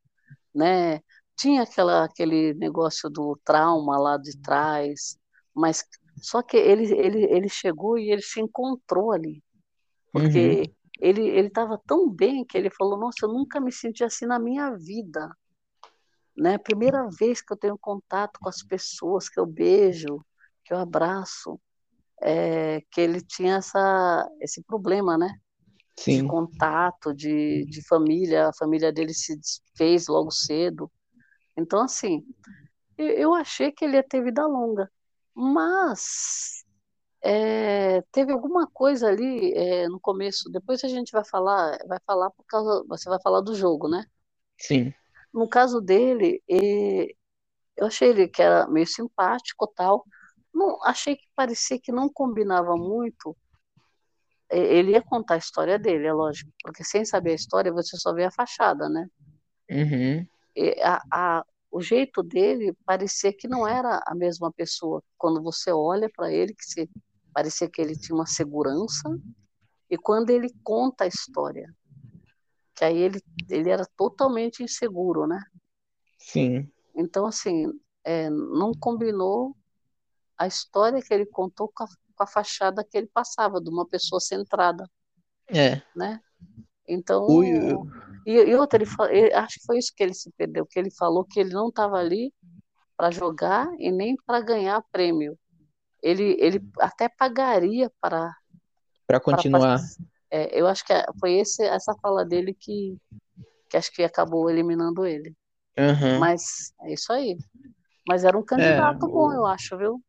né? 0.54 1.00
Tinha 1.36 1.64
aquela, 1.64 2.04
aquele 2.04 2.54
negócio 2.54 3.10
do 3.10 3.40
trauma 3.44 3.98
lá 3.98 4.18
de 4.18 4.38
trás, 4.42 5.18
mas 5.56 5.84
só 6.18 6.42
que 6.42 6.58
ele, 6.58 6.92
ele, 6.94 7.24
ele 7.26 7.50
chegou 7.50 7.98
e 7.98 8.12
ele 8.12 8.22
se 8.22 8.40
encontrou 8.40 9.12
ali, 9.12 9.44
porque 10.12 10.62
uhum. 10.62 10.74
ele 11.00 11.22
ele 11.30 11.48
estava 11.48 11.82
tão 11.86 12.10
bem 12.10 12.46
que 12.46 12.58
ele 12.58 12.70
falou: 12.70 13.00
Nossa, 13.00 13.26
eu 13.26 13.30
nunca 13.30 13.60
me 13.60 13.72
senti 13.72 14.04
assim 14.04 14.26
na 14.26 14.38
minha 14.38 14.76
vida, 14.76 15.36
né? 16.36 16.58
Primeira 16.58 17.08
vez 17.10 17.42
que 17.42 17.54
eu 17.54 17.58
tenho 17.58 17.78
contato 17.78 18.40
com 18.40 18.50
as 18.50 18.64
pessoas, 18.64 19.30
que 19.30 19.40
eu 19.40 19.46
beijo, 19.46 20.24
que 20.64 20.74
eu 20.74 20.78
abraço, 20.78 21.60
é, 22.22 22.82
que 22.92 23.02
ele 23.02 23.22
tinha 23.22 23.56
essa, 23.56 24.30
esse 24.40 24.62
problema, 24.64 25.18
né? 25.18 25.34
Sim. 25.98 26.24
de 26.24 26.28
contato, 26.28 27.14
de, 27.14 27.66
de 27.66 27.86
família, 27.86 28.48
a 28.48 28.54
família 28.54 28.92
dele 28.92 29.14
se 29.14 29.38
desfez 29.38 30.08
logo 30.08 30.32
cedo. 30.32 30.92
Então, 31.56 31.82
assim, 31.82 32.26
eu 32.98 33.34
achei 33.34 33.72
que 33.72 33.86
ele 33.86 33.98
ia 33.98 34.04
ter 34.04 34.24
vida 34.24 34.46
longa, 34.48 34.90
mas 35.34 36.64
é, 37.22 38.02
teve 38.12 38.32
alguma 38.32 38.68
coisa 38.68 39.08
ali 39.08 39.54
é, 39.54 39.88
no 39.88 40.00
começo. 40.00 40.50
Depois 40.50 40.84
a 40.84 40.88
gente 40.88 41.12
vai 41.12 41.24
falar, 41.24 41.78
vai 41.88 42.00
falar 42.06 42.32
por 42.32 42.46
causa, 42.46 42.84
você 42.88 43.10
vai 43.10 43.20
falar 43.22 43.42
do 43.42 43.54
jogo, 43.54 43.88
né? 43.88 44.04
Sim. 44.58 44.94
No 45.34 45.48
caso 45.48 45.80
dele, 45.80 46.44
eu 46.48 47.88
achei 47.88 48.10
ele 48.10 48.28
que 48.28 48.42
era 48.42 48.68
meio 48.68 48.88
simpático, 48.88 49.68
tal. 49.76 50.06
Não, 50.54 50.84
achei 50.84 51.16
que 51.16 51.26
parecia 51.36 51.80
que 51.80 51.92
não 51.92 52.10
combinava 52.10 52.76
muito 52.76 53.36
ele 54.52 54.92
ia 54.92 55.02
contar 55.02 55.36
a 55.36 55.38
história 55.38 55.80
dele, 55.80 56.08
é 56.08 56.14
lógico, 56.14 56.52
porque 56.62 56.84
sem 56.84 57.06
saber 57.06 57.32
a 57.32 57.36
história 57.36 57.72
você 57.72 57.98
só 57.98 58.14
vê 58.14 58.26
a 58.26 58.32
fachada, 58.32 58.90
né? 58.90 59.08
Uhum. 59.70 60.28
A, 60.84 61.02
a, 61.12 61.46
o 61.72 61.82
jeito 61.82 62.22
dele 62.22 62.76
parecia 62.86 63.32
que 63.32 63.48
não 63.48 63.66
era 63.66 64.04
a 64.06 64.14
mesma 64.14 64.52
pessoa. 64.52 65.02
Quando 65.18 65.42
você 65.42 65.72
olha 65.72 66.10
para 66.14 66.32
ele, 66.32 66.54
que 66.54 66.66
se, 66.66 66.90
parecia 67.34 67.70
que 67.70 67.82
ele 67.82 67.96
tinha 67.96 68.16
uma 68.16 68.26
segurança, 68.26 69.10
e 69.90 69.98
quando 69.98 70.30
ele 70.30 70.50
conta 70.64 71.06
a 71.06 71.08
história, 71.08 71.74
que 72.82 72.86
aí 72.86 72.98
ele, 72.98 73.22
ele 73.48 73.70
era 73.70 73.86
totalmente 73.96 74.64
inseguro, 74.64 75.28
né? 75.28 75.40
Sim. 76.18 76.68
Então, 76.96 77.28
assim, 77.28 77.68
é, 78.04 78.28
não 78.28 78.72
combinou 78.74 79.56
a 80.36 80.48
história 80.48 81.00
que 81.00 81.14
ele 81.14 81.28
contou 81.28 81.72
com 81.72 81.84
a, 81.84 81.88
com 82.16 82.24
a 82.24 82.26
fachada 82.26 82.84
que 82.84 82.98
ele 82.98 83.06
passava, 83.14 83.62
de 83.62 83.70
uma 83.70 83.88
pessoa 83.88 84.20
centrada. 84.20 84.90
É. 85.48 85.80
Né? 85.96 86.20
Então. 86.88 87.28
Ui. 87.28 87.48
E, 88.26 88.32
e 88.32 88.56
outra, 88.56 88.82
ele, 88.82 88.90
ele, 89.12 89.32
acho 89.32 89.60
que 89.60 89.66
foi 89.68 89.78
isso 89.78 89.94
que 89.96 90.02
ele 90.02 90.16
se 90.16 90.32
perdeu, 90.32 90.66
que 90.66 90.80
ele 90.80 90.90
falou 90.90 91.24
que 91.24 91.40
ele 91.40 91.54
não 91.54 91.70
estava 91.70 91.98
ali 91.98 92.34
para 92.98 93.12
jogar 93.12 93.68
e 93.78 93.92
nem 93.92 94.16
para 94.26 94.42
ganhar 94.42 94.84
prêmio. 94.92 95.38
Ele, 96.02 96.36
ele 96.40 96.68
até 96.80 97.08
pagaria 97.08 97.92
para. 98.02 98.36
Para 99.06 99.20
continuar. 99.20 99.80
É, 100.32 100.60
eu 100.60 100.66
acho 100.66 100.86
que 100.86 100.94
foi 101.20 101.34
esse, 101.34 101.64
essa 101.64 101.94
fala 102.02 102.24
dele 102.26 102.56
que, 102.58 102.98
que 103.70 103.76
acho 103.76 103.92
que 103.92 104.02
acabou 104.02 104.50
eliminando 104.50 105.06
ele. 105.06 105.36
Uhum. 105.78 106.20
Mas 106.20 106.74
é 106.84 106.94
isso 106.94 107.12
aí. 107.12 107.38
Mas 108.08 108.24
era 108.24 108.38
um 108.38 108.44
candidato 108.44 109.06
é, 109.06 109.10
bom, 109.10 109.34
eu 109.34 109.46
acho, 109.46 109.78
viu? 109.78 110.02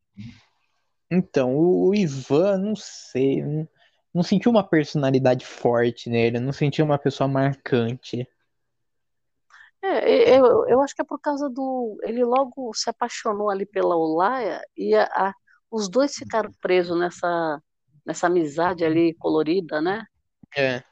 Então, 1.11 1.55
o 1.55 1.93
Ivan, 1.93 2.57
não 2.57 2.75
sei, 2.75 3.43
não, 3.43 3.67
não 4.13 4.23
senti 4.23 4.47
uma 4.47 4.63
personalidade 4.63 5.45
forte 5.45 6.09
nele, 6.09 6.39
não 6.39 6.53
senti 6.53 6.81
uma 6.81 6.97
pessoa 6.97 7.27
marcante. 7.27 8.27
É, 9.81 10.39
eu, 10.39 10.65
eu 10.69 10.81
acho 10.81 10.95
que 10.95 11.01
é 11.01 11.05
por 11.05 11.19
causa 11.19 11.49
do. 11.49 11.97
Ele 12.03 12.23
logo 12.23 12.73
se 12.73 12.89
apaixonou 12.89 13.49
ali 13.49 13.65
pela 13.65 13.97
Olaya 13.97 14.61
e 14.77 14.95
a, 14.95 15.03
a, 15.03 15.33
os 15.69 15.89
dois 15.89 16.15
ficaram 16.15 16.49
presos 16.61 16.97
nessa, 16.97 17.61
nessa 18.05 18.27
amizade 18.27 18.85
ali 18.85 19.13
colorida, 19.15 19.81
né? 19.81 20.05
É. 20.57 20.83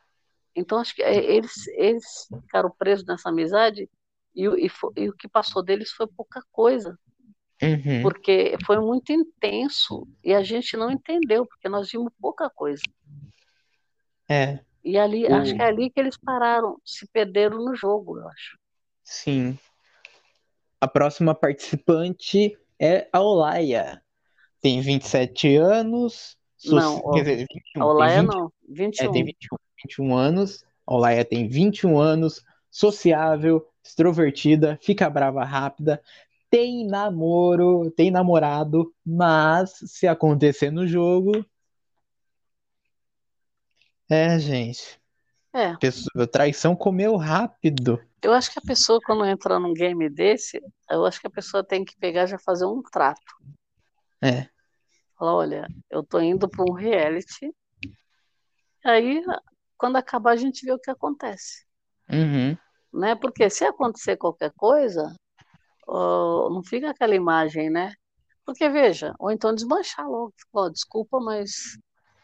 Então 0.55 0.77
acho 0.79 0.95
que 0.95 1.01
é, 1.01 1.15
eles, 1.15 1.67
eles 1.69 2.27
ficaram 2.41 2.69
presos 2.69 3.05
nessa 3.05 3.29
amizade 3.29 3.89
e, 4.35 4.45
e, 4.45 4.71
e 4.97 5.09
o 5.09 5.13
que 5.13 5.27
passou 5.27 5.63
deles 5.63 5.91
foi 5.91 6.07
pouca 6.07 6.41
coisa. 6.51 6.97
Uhum. 7.61 8.01
Porque 8.01 8.57
foi 8.65 8.79
muito 8.79 9.11
intenso 9.11 10.07
e 10.23 10.33
a 10.33 10.41
gente 10.41 10.75
não 10.75 10.89
entendeu, 10.89 11.45
porque 11.45 11.69
nós 11.69 11.89
vimos 11.91 12.11
pouca 12.19 12.49
coisa. 12.49 12.81
É. 14.27 14.59
E 14.83 14.97
ali, 14.97 15.25
o... 15.25 15.35
acho 15.35 15.55
que 15.55 15.61
é 15.61 15.65
ali 15.65 15.89
que 15.91 15.99
eles 15.99 16.17
pararam, 16.17 16.81
se 16.83 17.07
perderam 17.07 17.57
no 17.57 17.75
jogo, 17.75 18.17
eu 18.17 18.27
acho. 18.27 18.57
Sim. 19.03 19.59
A 20.79 20.87
próxima 20.87 21.35
participante 21.35 22.57
é 22.79 23.07
a 23.13 23.21
Olaia. 23.21 24.01
Tem 24.59 24.81
27 24.81 25.55
anos. 25.57 26.37
Não, 26.65 27.01
quer 27.11 27.21
dizer, 27.21 27.37
21, 27.37 27.81
a 27.81 27.85
Olaia 27.85 28.21
20, 28.21 28.27
não, 28.29 28.53
21. 28.69 29.05
É, 29.05 29.11
tem 29.11 29.25
21, 29.25 29.57
21 29.83 30.15
anos. 30.15 30.63
A 30.85 30.93
Olaia 30.95 31.25
tem 31.25 31.47
21 31.47 31.99
anos, 31.99 32.43
sociável, 32.69 33.65
extrovertida, 33.83 34.77
fica 34.81 35.09
brava 35.09 35.43
rápida, 35.43 36.01
tem 36.49 36.85
namoro, 36.85 37.89
tem 37.91 38.11
namorado, 38.11 38.93
mas 39.05 39.71
se 39.85 40.07
acontecer 40.07 40.69
no 40.69 40.85
jogo. 40.85 41.45
É, 44.09 44.37
gente. 44.37 44.99
É. 45.53 45.75
Pessoa, 45.77 46.27
traição 46.27 46.75
comeu 46.75 47.15
rápido. 47.15 47.99
Eu 48.21 48.33
acho 48.33 48.51
que 48.51 48.59
a 48.59 48.61
pessoa, 48.61 48.99
quando 49.05 49.25
entra 49.25 49.59
num 49.59 49.73
game 49.73 50.09
desse, 50.09 50.61
eu 50.89 51.05
acho 51.05 51.19
que 51.19 51.27
a 51.27 51.31
pessoa 51.31 51.63
tem 51.63 51.83
que 51.83 51.97
pegar 51.97 52.23
e 52.23 52.27
já 52.27 52.37
fazer 52.37 52.65
um 52.65 52.81
trato. 52.81 53.21
É. 54.21 54.47
Falar, 55.21 55.35
olha, 55.35 55.67
eu 55.87 56.03
tô 56.03 56.19
indo 56.19 56.49
para 56.49 56.65
um 56.67 56.73
reality. 56.73 57.53
Aí, 58.83 59.23
quando 59.77 59.97
acabar, 59.97 60.31
a 60.31 60.35
gente 60.35 60.65
vê 60.65 60.71
o 60.71 60.79
que 60.79 60.89
acontece. 60.89 61.63
Uhum. 62.09 62.57
Né? 62.91 63.13
Porque 63.13 63.47
se 63.47 63.63
acontecer 63.63 64.17
qualquer 64.17 64.51
coisa, 64.57 65.15
não 65.87 66.63
fica 66.65 66.89
aquela 66.89 67.13
imagem, 67.13 67.69
né? 67.69 67.93
Porque 68.43 68.67
veja, 68.67 69.13
ou 69.19 69.29
então 69.29 69.53
desmanchar 69.53 70.09
logo, 70.09 70.33
desculpa, 70.71 71.19
mas 71.19 71.77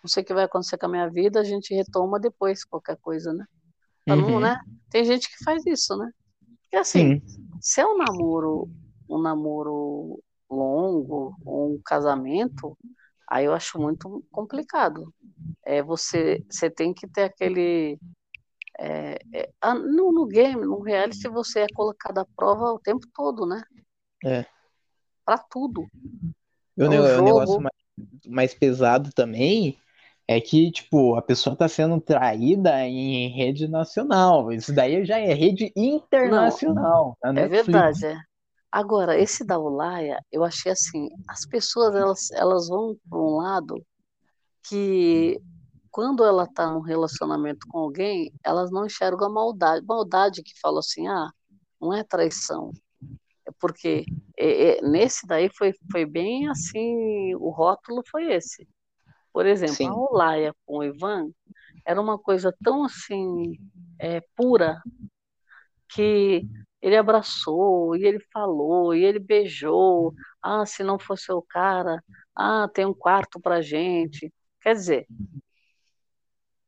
não 0.03 0.09
sei 0.09 0.23
o 0.23 0.25
que 0.25 0.33
vai 0.33 0.45
acontecer 0.45 0.79
com 0.79 0.87
a 0.87 0.89
minha 0.89 1.07
vida, 1.07 1.39
a 1.39 1.43
gente 1.43 1.75
retoma 1.75 2.19
depois 2.19 2.65
qualquer 2.65 2.97
coisa, 2.97 3.31
né? 3.31 3.45
Uhum. 4.09 4.15
Não, 4.15 4.39
né? 4.39 4.59
Tem 4.89 5.05
gente 5.05 5.29
que 5.29 5.43
faz 5.43 5.63
isso, 5.67 5.95
né? 5.95 6.09
Porque 6.63 6.77
assim, 6.77 7.19
Sim. 7.19 7.47
se 7.61 7.79
é 7.79 7.85
um 7.85 7.95
namoro, 7.95 8.67
um 9.07 9.21
namoro 9.21 10.19
longo, 10.49 11.35
um 11.45 11.79
casamento, 11.85 12.77
aí 13.29 13.45
eu 13.45 13.53
acho 13.53 13.79
muito 13.79 14.23
complicado. 14.31 15.13
é, 15.65 15.81
você, 15.83 16.43
você 16.49 16.69
tem 16.69 16.93
que 16.93 17.07
ter 17.07 17.23
aquele. 17.23 17.99
É, 18.79 19.17
é, 19.33 19.73
no, 19.73 20.11
no 20.11 20.27
game, 20.27 20.61
no 20.65 20.81
reality, 20.81 21.27
você 21.29 21.61
é 21.61 21.67
colocado 21.73 22.19
à 22.19 22.25
prova 22.35 22.73
o 22.73 22.79
tempo 22.79 23.05
todo, 23.13 23.45
né? 23.45 23.61
É. 24.23 24.45
Pra 25.25 25.37
tudo. 25.37 25.87
E 26.77 26.83
o, 26.83 26.89
jogo- 27.07 27.23
negócio 27.25 27.61
mais, 27.61 27.73
mais 28.25 28.53
pesado 28.53 29.09
também 29.13 29.77
é 30.27 30.39
que, 30.41 30.71
tipo, 30.71 31.15
a 31.15 31.21
pessoa 31.21 31.55
tá 31.55 31.67
sendo 31.67 31.99
traída 32.01 32.85
em 32.85 33.29
rede 33.29 33.67
nacional. 33.67 34.51
Isso 34.51 34.73
daí 34.73 35.05
já 35.05 35.17
é 35.17 35.33
rede 35.33 35.71
internacional. 35.75 37.17
na 37.23 37.29
É 37.31 37.33
Netflix. 37.33 37.99
verdade, 37.99 38.05
é. 38.05 38.17
Agora, 38.71 39.17
esse 39.17 39.45
da 39.45 39.57
Olaia, 39.57 40.19
eu 40.31 40.43
achei 40.43 40.71
assim, 40.71 41.09
as 41.27 41.45
pessoas 41.45 41.95
elas, 41.95 42.31
elas 42.31 42.67
vão 42.67 42.97
para 43.09 43.19
um 43.19 43.37
lado 43.37 43.81
que 44.67 45.41
quando 45.89 46.23
ela 46.23 46.43
está 46.43 46.71
num 46.71 46.81
relacionamento 46.81 47.65
com 47.69 47.79
alguém, 47.79 48.31
elas 48.43 48.69
não 48.69 48.85
enxergam 48.85 49.27
a 49.27 49.31
maldade. 49.31 49.85
Maldade 49.85 50.43
que 50.43 50.59
fala 50.59 50.79
assim, 50.79 51.07
ah, 51.07 51.29
não 51.81 51.93
é 51.93 52.03
traição. 52.03 52.71
É 53.47 53.51
porque 53.59 54.05
é, 54.37 54.77
é, 54.77 54.81
nesse 54.81 55.25
daí 55.25 55.49
foi, 55.57 55.73
foi 55.91 56.05
bem 56.05 56.49
assim, 56.49 57.33
o 57.35 57.49
rótulo 57.49 58.03
foi 58.11 58.31
esse. 58.33 58.67
Por 59.33 59.45
exemplo, 59.45 59.75
Sim. 59.75 59.87
a 59.87 59.95
Olaia 59.95 60.53
com 60.65 60.79
o 60.79 60.83
Ivan 60.83 61.29
era 61.85 62.01
uma 62.01 62.19
coisa 62.19 62.53
tão 62.63 62.83
assim, 62.83 63.57
é, 63.97 64.21
pura, 64.35 64.81
que 65.89 66.45
ele 66.81 66.95
abraçou, 66.95 67.95
e 67.95 68.05
ele 68.05 68.19
falou, 68.31 68.93
e 68.93 69.03
ele 69.03 69.19
beijou. 69.19 70.13
Ah, 70.41 70.65
se 70.65 70.83
não 70.83 70.99
fosse 70.99 71.31
o 71.31 71.41
cara, 71.41 72.03
ah, 72.35 72.67
tem 72.73 72.85
um 72.85 72.93
quarto 72.93 73.39
pra 73.39 73.61
gente. 73.61 74.31
Quer 74.61 74.73
dizer, 74.73 75.07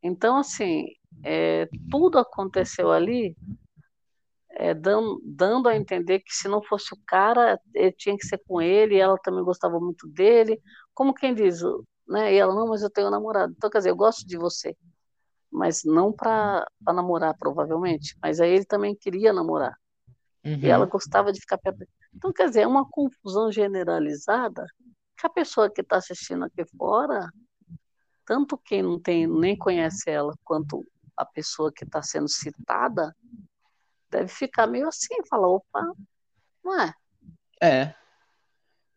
então 0.02 0.38
assim, 0.38 0.88
é, 1.24 1.67
tudo 1.91 2.17
aconteceu 2.19 2.91
ali, 2.91 3.36
é, 4.52 4.74
dando, 4.74 5.22
dando 5.24 5.69
a 5.69 5.76
entender 5.76 6.19
que 6.19 6.34
se 6.34 6.48
não 6.48 6.62
fosse 6.62 6.93
o 6.93 6.98
cara, 7.06 7.60
ele 7.74 7.91
tinha 7.93 8.17
que 8.17 8.26
ser 8.28 8.41
com 8.48 8.62
ele, 8.62 8.95
e 8.95 9.00
ela 9.00 9.17
também 9.19 9.43
gostava 9.43 9.80
muito 9.80 10.08
dele. 10.08 10.62
Como 10.93 11.13
quem 11.13 11.34
diz, 11.34 11.62
né? 12.08 12.34
E 12.34 12.38
ela, 12.38 12.54
não, 12.54 12.67
mas 12.67 12.82
eu 12.82 12.89
tenho 12.89 13.08
um 13.08 13.12
namorado. 13.12 13.54
Então, 13.56 13.69
quer 13.69 13.80
dizer, 13.80 13.91
eu 13.91 13.95
gosto 13.95 14.28
de 14.28 14.38
você 14.38 14.76
mas 15.52 15.84
não 15.84 16.12
para 16.12 16.65
namorar, 16.82 17.36
provavelmente. 17.38 18.15
Mas 18.22 18.39
aí 18.39 18.52
ele 18.52 18.65
também 18.65 18.95
queria 18.95 19.34
namorar. 19.34 19.76
Uhum. 20.45 20.60
E 20.62 20.67
ela 20.69 20.86
gostava 20.86 21.32
de 21.34 21.39
ficar 21.39 21.58
perto. 21.58 21.86
Então, 22.15 22.32
quer 22.32 22.47
dizer, 22.47 22.62
é 22.62 22.67
uma 22.67 22.88
confusão 22.89 23.52
generalizada 23.52 24.65
que 25.17 25.28
a 25.28 25.30
pessoa 25.30 25.69
que 25.69 25.82
está 25.82 25.97
assistindo 25.97 26.45
aqui 26.45 26.63
fora, 26.78 27.30
tanto 28.25 28.58
quem 28.58 28.82
não 28.82 28.99
tem 28.99 29.28
nem 29.28 29.58
conhece 29.58 30.10
ela, 30.10 30.34
quanto 30.43 30.86
a 31.17 31.25
pessoa 31.25 31.71
que 31.71 31.84
está 31.84 32.02
sendo 32.02 32.30
citada, 32.30 33.13
deve 34.10 34.30
ficar 34.30 34.65
meio 34.65 34.88
assim, 34.88 35.15
falar, 35.30 35.49
opa, 35.49 35.93
não 36.63 36.82
é? 36.82 36.93
É. 37.62 37.86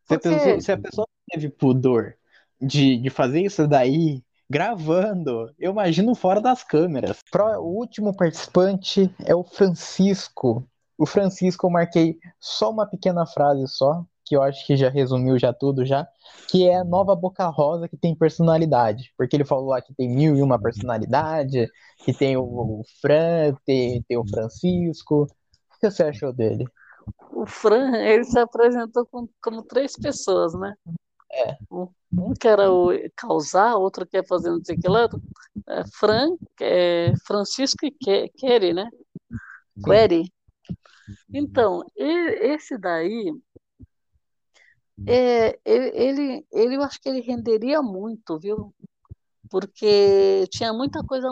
Se 0.04 0.14
a, 0.14 0.18
Porque- 0.18 0.28
pessoa, 0.30 0.60
se 0.60 0.72
a 0.72 0.78
pessoa 0.78 1.08
teve 1.30 1.48
pudor 1.50 2.14
de, 2.60 2.96
de 2.98 3.10
fazer 3.10 3.40
isso 3.42 3.66
daí 3.66 4.22
gravando, 4.48 5.52
eu 5.58 5.72
imagino 5.72 6.14
fora 6.14 6.40
das 6.40 6.62
câmeras. 6.62 7.18
Pro- 7.30 7.60
o 7.60 7.76
último 7.78 8.14
participante 8.16 9.12
é 9.24 9.34
o 9.34 9.42
Francisco. 9.42 10.66
O 10.98 11.06
Francisco 11.06 11.66
eu 11.66 11.70
marquei 11.70 12.18
só 12.40 12.70
uma 12.70 12.86
pequena 12.86 13.26
frase 13.26 13.66
só, 13.68 14.04
que 14.24 14.36
eu 14.36 14.42
acho 14.42 14.66
que 14.66 14.76
já 14.76 14.88
resumiu 14.88 15.38
já 15.38 15.52
tudo 15.52 15.84
já, 15.84 16.06
que 16.48 16.68
é 16.68 16.76
a 16.76 16.84
nova 16.84 17.14
Boca 17.14 17.46
Rosa 17.48 17.88
que 17.88 17.96
tem 17.96 18.14
personalidade. 18.14 19.12
Porque 19.16 19.36
ele 19.36 19.44
falou 19.44 19.66
lá 19.68 19.82
que 19.82 19.92
tem 19.94 20.08
mil 20.08 20.36
e 20.36 20.42
uma 20.42 20.60
personalidade, 20.60 21.68
que 22.04 22.12
tem 22.12 22.36
o, 22.36 22.42
o 22.42 22.82
Fran, 23.00 23.54
tem, 23.64 24.02
tem 24.02 24.16
o 24.16 24.26
Francisco. 24.26 25.24
O 25.24 25.78
que 25.80 25.90
você 25.90 26.04
achou 26.04 26.32
dele? 26.32 26.64
O 27.32 27.44
Fran, 27.46 27.96
ele 27.96 28.24
se 28.24 28.38
apresentou 28.38 29.04
com- 29.06 29.28
como 29.42 29.62
três 29.64 29.94
pessoas, 29.96 30.54
né? 30.54 30.74
É. 31.32 31.56
Um, 31.70 31.88
que 32.38 32.46
era 32.46 32.70
o 32.70 32.90
causar, 33.16 33.76
outro 33.76 34.06
que 34.06 34.18
é 34.18 34.22
fazer 34.22 34.50
não 34.50 34.62
sei 34.64 34.76
o 34.76 34.80
que 34.80 34.88
lá, 34.88 35.08
é 35.68 35.82
Fran, 35.98 36.36
é 36.60 37.12
Francisco 37.26 37.84
e 37.86 37.90
Que- 37.90 38.28
Query, 38.36 38.72
né? 38.72 38.88
Query. 39.84 40.30
Então, 41.32 41.82
esse 41.96 42.76
daí, 42.78 43.32
é, 45.06 45.58
ele, 45.64 45.90
ele, 45.94 46.46
ele, 46.52 46.76
eu 46.76 46.82
acho 46.82 47.00
que 47.00 47.08
ele 47.08 47.20
renderia 47.20 47.82
muito, 47.82 48.38
viu? 48.38 48.74
Porque 49.50 50.46
tinha 50.50 50.72
muita 50.72 51.04
coisa 51.04 51.28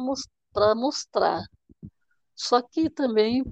para 0.53 0.75
mostrar. 0.75 1.43
Só 2.35 2.63
que 2.63 2.89
também, 2.89 3.45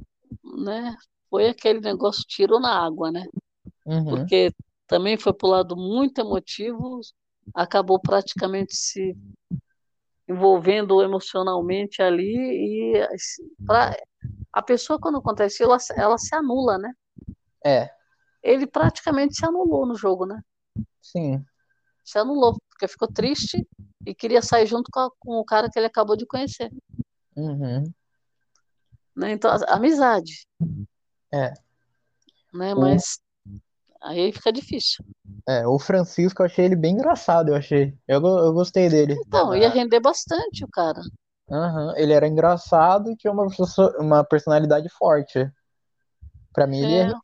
né, 0.64 0.96
foi 1.30 1.48
aquele 1.48 1.80
negócio 1.80 2.24
tiro 2.26 2.58
na 2.58 2.84
água, 2.84 3.10
né? 3.12 3.24
Uhum. 3.88 4.04
porque 4.04 4.52
também 4.86 5.16
foi 5.16 5.32
para 5.32 5.46
o 5.46 5.50
lado 5.50 5.76
muito 5.76 6.20
emotivo, 6.20 7.00
acabou 7.54 7.98
praticamente 7.98 8.76
se 8.76 9.16
envolvendo 10.28 11.02
emocionalmente 11.02 12.02
ali 12.02 12.92
e 12.92 13.08
pra, 13.64 13.96
a 14.52 14.62
pessoa 14.62 14.98
quando 14.98 15.18
acontece 15.18 15.62
ela, 15.62 15.76
ela 15.96 16.18
se 16.18 16.34
anula, 16.34 16.78
né? 16.78 16.92
É, 17.64 17.90
Ele 18.42 18.66
praticamente 18.66 19.34
se 19.36 19.44
anulou 19.44 19.86
no 19.86 19.94
jogo, 19.96 20.24
né? 20.26 20.40
sim. 21.02 21.44
Se 22.04 22.18
anulou 22.18 22.56
porque 22.70 22.88
ficou 22.88 23.08
triste 23.12 23.66
e 24.06 24.14
queria 24.14 24.40
sair 24.40 24.66
junto 24.66 24.90
com, 24.90 25.00
a- 25.00 25.10
com 25.18 25.32
o 25.40 25.44
cara 25.44 25.68
que 25.70 25.78
ele 25.78 25.86
acabou 25.86 26.16
de 26.16 26.24
conhecer, 26.26 26.70
Uhum. 27.36 27.84
né? 29.14 29.32
Então, 29.32 29.50
a- 29.50 29.74
amizade, 29.74 30.46
É. 31.32 31.52
né? 32.52 32.74
O- 32.74 32.80
Mas 32.80 33.18
aí 34.00 34.32
fica 34.32 34.52
difícil. 34.52 35.04
É, 35.46 35.66
o 35.66 35.78
Francisco 35.78 36.42
eu 36.42 36.46
achei 36.46 36.64
ele 36.64 36.76
bem 36.76 36.94
engraçado, 36.94 37.48
eu 37.50 37.54
achei. 37.56 37.96
Eu, 38.06 38.20
eu 38.24 38.52
gostei 38.52 38.88
dele. 38.88 39.14
Então, 39.26 39.54
ia 39.54 39.68
render 39.68 40.00
bastante 40.00 40.64
o 40.64 40.68
cara. 40.68 41.00
Aham, 41.50 41.94
Ele 41.96 42.12
era 42.12 42.28
engraçado 42.28 43.10
e 43.10 43.16
tinha 43.16 43.32
uma, 43.32 43.46
uma 43.98 44.24
personalidade 44.24 44.88
forte. 44.88 45.50
Pra 46.52 46.66
mim, 46.66 46.78
ele 46.78 47.12
É. 47.12 47.14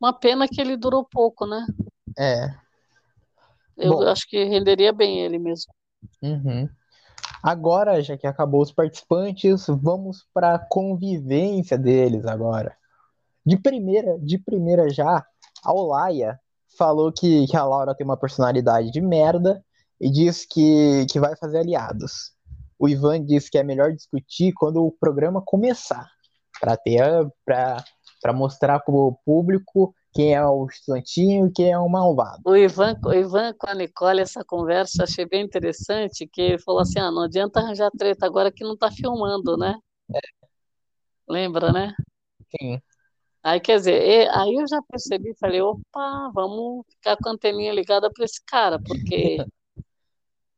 Uma 0.00 0.12
pena 0.12 0.46
que 0.46 0.60
ele 0.60 0.76
durou 0.76 1.04
pouco, 1.04 1.44
né? 1.46 1.66
é. 2.16 2.44
é. 2.44 2.54
Eu 3.76 3.94
Bom. 3.94 4.02
acho 4.08 4.28
que 4.28 4.44
renderia 4.44 4.92
bem 4.92 5.20
ele 5.20 5.38
mesmo. 5.38 5.72
Uhum. 6.22 6.68
Agora, 7.42 8.02
já 8.02 8.16
que 8.16 8.26
acabou 8.26 8.62
os 8.62 8.72
participantes, 8.72 9.66
vamos 9.68 10.26
para 10.34 10.54
a 10.54 10.58
convivência 10.58 11.78
deles 11.78 12.26
agora. 12.26 12.76
De 13.46 13.56
primeira, 13.56 14.18
de 14.18 14.38
primeira 14.38 14.90
já, 14.90 15.24
a 15.64 15.72
Olaia 15.72 16.38
falou 16.76 17.12
que, 17.12 17.46
que 17.46 17.56
a 17.56 17.64
Laura 17.64 17.94
tem 17.94 18.04
uma 18.04 18.16
personalidade 18.16 18.90
de 18.90 19.00
merda 19.00 19.64
e 20.00 20.10
diz 20.10 20.44
que, 20.44 21.06
que 21.10 21.20
vai 21.20 21.36
fazer 21.36 21.58
aliados. 21.58 22.32
O 22.78 22.88
Ivan 22.88 23.24
diz 23.24 23.48
que 23.48 23.58
é 23.58 23.62
melhor 23.62 23.92
discutir 23.92 24.52
quando 24.54 24.84
o 24.84 24.92
programa 24.92 25.42
começar, 25.44 26.08
para 26.60 26.76
ter 26.76 27.02
para 27.44 28.32
mostrar 28.32 28.80
para 28.80 28.94
o 28.94 29.18
público 29.24 29.94
quem 30.12 30.34
é 30.34 30.44
o 30.44 30.68
santinho 30.70 31.46
e 31.46 31.52
quem 31.52 31.70
é 31.70 31.78
o 31.78 31.88
malvado. 31.88 32.42
O 32.44 32.56
Ivan, 32.56 32.98
o 33.04 33.12
Ivan 33.12 33.52
com 33.56 33.70
a 33.70 33.74
Nicole, 33.74 34.20
essa 34.20 34.44
conversa, 34.44 35.04
achei 35.04 35.26
bem 35.26 35.44
interessante, 35.44 36.26
que 36.26 36.40
ele 36.40 36.58
falou 36.58 36.80
assim, 36.80 36.98
ah, 36.98 37.10
não 37.10 37.22
adianta 37.22 37.60
arranjar 37.60 37.90
treta 37.96 38.26
agora 38.26 38.50
que 38.50 38.64
não 38.64 38.76
tá 38.76 38.90
filmando, 38.90 39.56
né? 39.56 39.78
Lembra, 41.28 41.72
né? 41.72 41.94
Sim. 42.50 42.80
Aí, 43.42 43.60
quer 43.60 43.76
dizer, 43.76 44.28
aí 44.30 44.54
eu 44.54 44.66
já 44.66 44.82
percebi, 44.82 45.34
falei, 45.38 45.60
opa, 45.60 46.30
vamos 46.34 46.84
ficar 46.90 47.16
com 47.16 47.28
a 47.28 47.32
anteninha 47.32 47.72
ligada 47.72 48.10
para 48.12 48.24
esse 48.24 48.42
cara, 48.44 48.78
porque, 48.78 49.36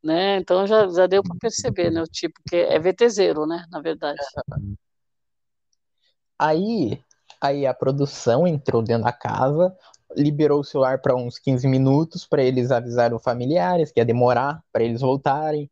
né, 0.03 0.39
então 0.39 0.67
já, 0.67 0.89
já 0.89 1.07
deu 1.07 1.23
para 1.23 1.37
perceber, 1.41 1.91
né, 1.91 2.03
o 2.03 2.07
tipo 2.07 2.41
que 2.49 2.57
é 2.57 2.79
VTZero, 2.79 3.47
né, 3.47 3.64
na 3.70 3.81
verdade. 3.81 4.18
Aí, 6.39 6.99
aí 7.41 7.66
a 7.66 7.74
produção 7.74 8.47
entrou 8.47 8.83
dentro 8.83 9.05
da 9.05 9.12
casa, 9.12 9.77
liberou 10.16 10.61
o 10.61 10.64
celular 10.64 11.01
para 11.01 11.14
uns 11.14 11.39
15 11.39 11.68
minutos 11.68 12.27
para 12.27 12.43
eles 12.43 12.70
avisarem 12.70 13.16
os 13.16 13.22
familiares 13.22 13.93
que 13.93 14.01
ia 14.01 14.05
demorar 14.05 14.62
para 14.72 14.83
eles 14.83 15.03
voltarem. 15.03 15.70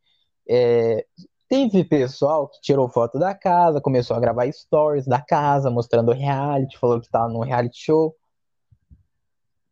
É, 0.49 1.07
teve 1.49 1.85
pessoal 1.85 2.49
que 2.49 2.61
tirou 2.61 2.89
foto 2.89 3.19
da 3.19 3.35
casa, 3.35 3.81
começou 3.81 4.17
a 4.17 4.21
gravar 4.21 4.51
stories 4.53 5.07
da 5.07 5.21
casa, 5.21 5.71
mostrando 5.71 6.11
o 6.11 6.15
reality, 6.15 6.79
falou 6.79 7.01
que 7.01 7.07
estava 7.07 7.29
no 7.29 7.41
reality 7.41 7.79
show. 7.79 8.15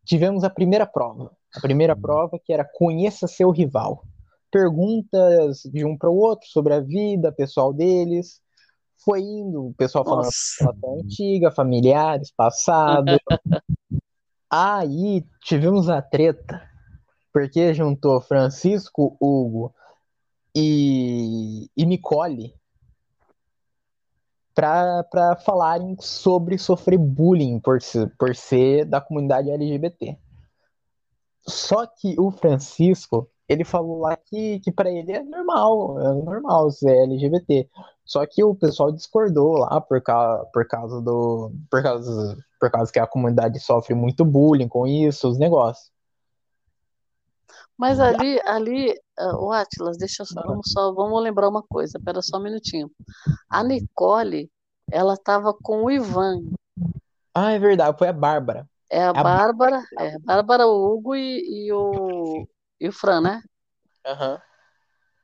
Tivemos 0.05 0.45
a 0.45 0.51
primeira 0.51 0.87
prova. 0.87 1.31
A 1.55 1.61
primeira 1.61 1.97
prova 1.97 2.39
que 2.43 2.53
era 2.53 2.65
conheça 2.65 3.27
seu 3.27 3.51
rival. 3.51 4.03
Perguntas 4.57 5.61
de 5.71 5.85
um 5.85 5.99
para 5.99 6.09
o 6.09 6.17
outro 6.17 6.49
sobre 6.49 6.73
a 6.73 6.81
vida 6.81 7.31
pessoal 7.31 7.75
deles. 7.75 8.41
Foi 9.05 9.21
indo, 9.21 9.67
o 9.67 9.75
pessoal 9.75 10.03
falando 10.03 10.25
Nossa, 10.25 10.65
relação 10.65 10.99
antiga, 10.99 11.51
familiares, 11.51 12.33
passado. 12.35 13.19
Aí 14.51 15.27
tivemos 15.43 15.91
a 15.91 16.01
treta, 16.01 16.63
porque 17.31 17.75
juntou 17.75 18.19
Francisco, 18.23 19.15
Hugo 19.21 19.75
e, 20.55 21.69
e 21.77 21.85
Nicole 21.85 22.55
para 24.55 25.37
falarem 25.45 25.99
sobre 26.01 26.57
sofrer 26.57 26.99
bullying 26.99 27.61
por 27.61 27.79
por 28.19 28.35
ser 28.35 28.87
da 28.87 29.03
comunidade 29.03 29.51
LGBT. 29.51 30.17
Só 31.47 31.87
que 31.87 32.19
o 32.19 32.31
Francisco, 32.31 33.31
ele 33.49 33.65
falou 33.65 34.01
lá 34.01 34.17
que, 34.17 34.61
que 34.61 34.73
para 34.73 34.91
ele 34.91 35.13
é 35.13 35.23
normal, 35.23 36.01
é 36.01 36.15
normal 36.23 36.71
ser 36.71 37.05
LGBT. 37.05 37.69
Só 38.05 38.25
que 38.27 38.43
o 38.43 38.55
pessoal 38.55 38.93
discordou 38.93 39.59
lá 39.59 39.81
por 39.81 40.01
causa, 40.03 40.45
por 40.53 40.67
causa 40.67 41.01
do. 41.01 41.53
Por 41.71 41.83
causa, 41.83 42.37
por 42.61 42.71
causa 42.71 42.93
que 42.93 42.99
a 42.99 43.07
comunidade 43.07 43.59
sofre 43.61 43.95
muito 43.95 44.25
bullying 44.25 44.69
com 44.69 44.87
isso, 44.87 45.29
os 45.29 45.39
negócios. 45.39 45.91
Mas 47.77 48.01
ali, 48.01 48.41
ali, 48.47 48.91
uh, 49.21 49.37
o 49.45 49.53
Atlas, 49.53 49.99
deixa 49.99 50.23
eu 50.23 50.27
só, 50.27 50.41
vamos 50.43 50.73
só, 50.73 50.93
vamos 50.95 51.23
lembrar 51.23 51.49
uma 51.49 51.63
coisa, 51.63 51.99
espera 51.99 52.23
só 52.23 52.39
um 52.39 52.43
minutinho. 52.43 52.91
A 53.51 53.63
Nicole, 53.63 54.51
ela 54.91 55.13
estava 55.13 55.53
com 55.53 55.85
o 55.85 55.91
Ivan. 55.91 56.43
Ah, 57.35 57.53
é 57.53 57.59
verdade, 57.59 57.99
foi 57.99 58.09
a 58.09 58.15
Bárbara. 58.15 58.67
É 58.91 59.03
a, 59.03 59.11
a 59.11 59.23
Bárbara, 59.23 59.83
é, 59.99 60.15
a 60.15 60.19
Bárbara, 60.21 60.67
o 60.67 60.95
Hugo 60.95 61.15
e, 61.17 61.67
e, 61.67 61.73
o, 61.73 62.49
e 62.81 62.89
o 62.89 62.93
Fran, 62.93 63.21
né? 63.21 63.43
Aham. 64.05 64.33
Uhum. 64.33 64.39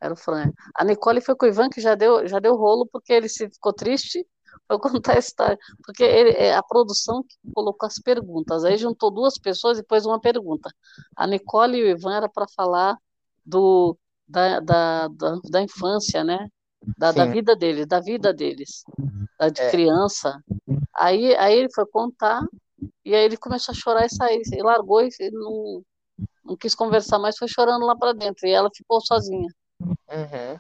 Era 0.01 0.15
o 0.15 0.17
Fran. 0.17 0.53
A 0.75 0.85
Nicole 0.85 1.21
foi 1.21 1.37
com 1.37 1.47
o 1.47 1.49
Ivan, 1.49 1.71
que 1.71 1.81
já 1.81 1.95
deu, 1.95 2.27
já 2.27 2.41
deu 2.41 2.57
rolo, 2.57 2.89
porque 2.91 3.13
ele 3.13 3.29
se 3.29 3.49
ficou 3.49 3.73
triste 3.73 4.27
foi 4.67 4.79
contar 4.79 5.17
a 5.17 5.19
história. 5.19 5.59
Porque 5.85 6.03
ele, 6.03 6.31
é 6.31 6.55
a 6.55 6.63
produção 6.63 7.23
que 7.23 7.37
colocou 7.55 7.87
as 7.87 7.99
perguntas. 7.99 8.65
Aí 8.65 8.77
juntou 8.77 9.11
duas 9.11 9.39
pessoas 9.39 9.79
e 9.79 9.83
pôs 9.83 10.07
uma 10.07 10.21
pergunta. 10.21 10.71
A 11.17 11.27
Nicole 11.27 11.79
e 11.79 11.85
o 11.85 11.89
Ivan 11.89 12.17
era 12.17 12.29
para 12.29 12.47
falar 12.55 12.97
do, 13.45 13.97
da, 14.27 14.61
da, 14.61 15.09
da, 15.09 15.39
da, 15.51 15.63
infância, 15.63 16.25
né? 16.25 16.49
Da, 16.99 17.13
da, 17.13 17.25
vida 17.27 17.55
deles, 17.55 17.87
da 17.87 18.01
vida 18.01 18.33
deles, 18.33 18.83
da 19.39 19.49
de 19.49 19.61
é. 19.61 19.71
criança. 19.71 20.43
Aí, 20.97 21.35
aí 21.37 21.57
ele 21.57 21.73
foi 21.73 21.87
contar, 21.87 22.43
e 23.05 23.15
aí 23.15 23.25
ele 23.25 23.37
começou 23.37 23.73
a 23.73 23.77
chorar 23.77 24.07
e 24.07 24.11
saiu, 24.11 24.43
e 24.53 24.63
largou 24.63 25.01
e 25.01 25.11
não, 25.31 25.83
não 26.45 26.57
quis 26.57 26.75
conversar 26.75 27.19
mais, 27.19 27.37
foi 27.37 27.49
chorando 27.49 27.85
lá 27.87 27.97
para 27.97 28.13
dentro, 28.13 28.47
e 28.47 28.51
ela 28.51 28.71
ficou 28.75 29.01
sozinha. 29.01 29.49
Uhum. 29.81 30.59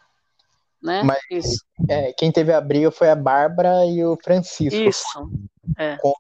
Né? 0.83 1.03
Mas 1.03 1.18
Isso. 1.30 1.64
É, 1.89 2.12
quem 2.12 2.33
teve 2.33 2.53
a 2.53 2.61
briga 2.61 2.91
foi 2.91 3.09
a 3.09 3.16
Bárbara 3.16 3.87
e 3.87 4.05
o 4.05 4.16
Francisco. 4.16 4.76
Isso. 4.76 5.30
É. 5.78 5.97
Com, 5.99 6.12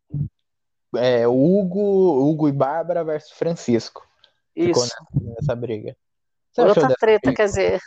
é, 0.96 1.26
Hugo, 1.26 2.28
Hugo 2.28 2.48
e 2.48 2.52
Bárbara 2.52 3.02
versus 3.02 3.32
Francisco. 3.32 4.06
Isso. 4.54 4.88
Ficou 4.88 5.34
nessa, 5.34 5.56
briga. 5.56 5.96
Você 6.52 6.62
Outra 6.62 6.94
treta, 6.94 7.20
briga? 7.22 7.36
quer 7.36 7.46
dizer. 7.46 7.80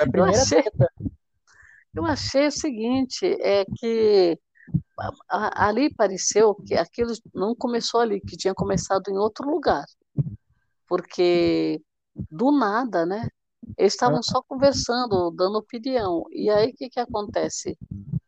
A 0.00 0.06
primeira 0.10 0.36
eu 0.36 0.42
achei, 0.42 0.62
treta. 0.62 0.92
Eu 1.94 2.04
achei 2.04 2.46
o 2.46 2.52
seguinte, 2.52 3.26
é 3.40 3.64
que 3.76 4.38
ali 5.30 5.92
pareceu 5.94 6.54
que 6.54 6.74
aquilo 6.74 7.12
não 7.34 7.54
começou 7.54 8.00
ali, 8.00 8.20
que 8.20 8.36
tinha 8.36 8.54
começado 8.54 9.08
em 9.08 9.18
outro 9.18 9.48
lugar. 9.48 9.84
Porque 10.88 11.80
do 12.30 12.50
nada, 12.50 13.04
né? 13.04 13.28
Eles 13.76 13.94
estavam 13.94 14.22
só 14.22 14.42
conversando, 14.42 15.30
dando 15.30 15.58
opinião. 15.58 16.24
E 16.30 16.48
aí 16.50 16.70
o 16.70 16.74
que, 16.74 16.88
que 16.88 17.00
acontece? 17.00 17.76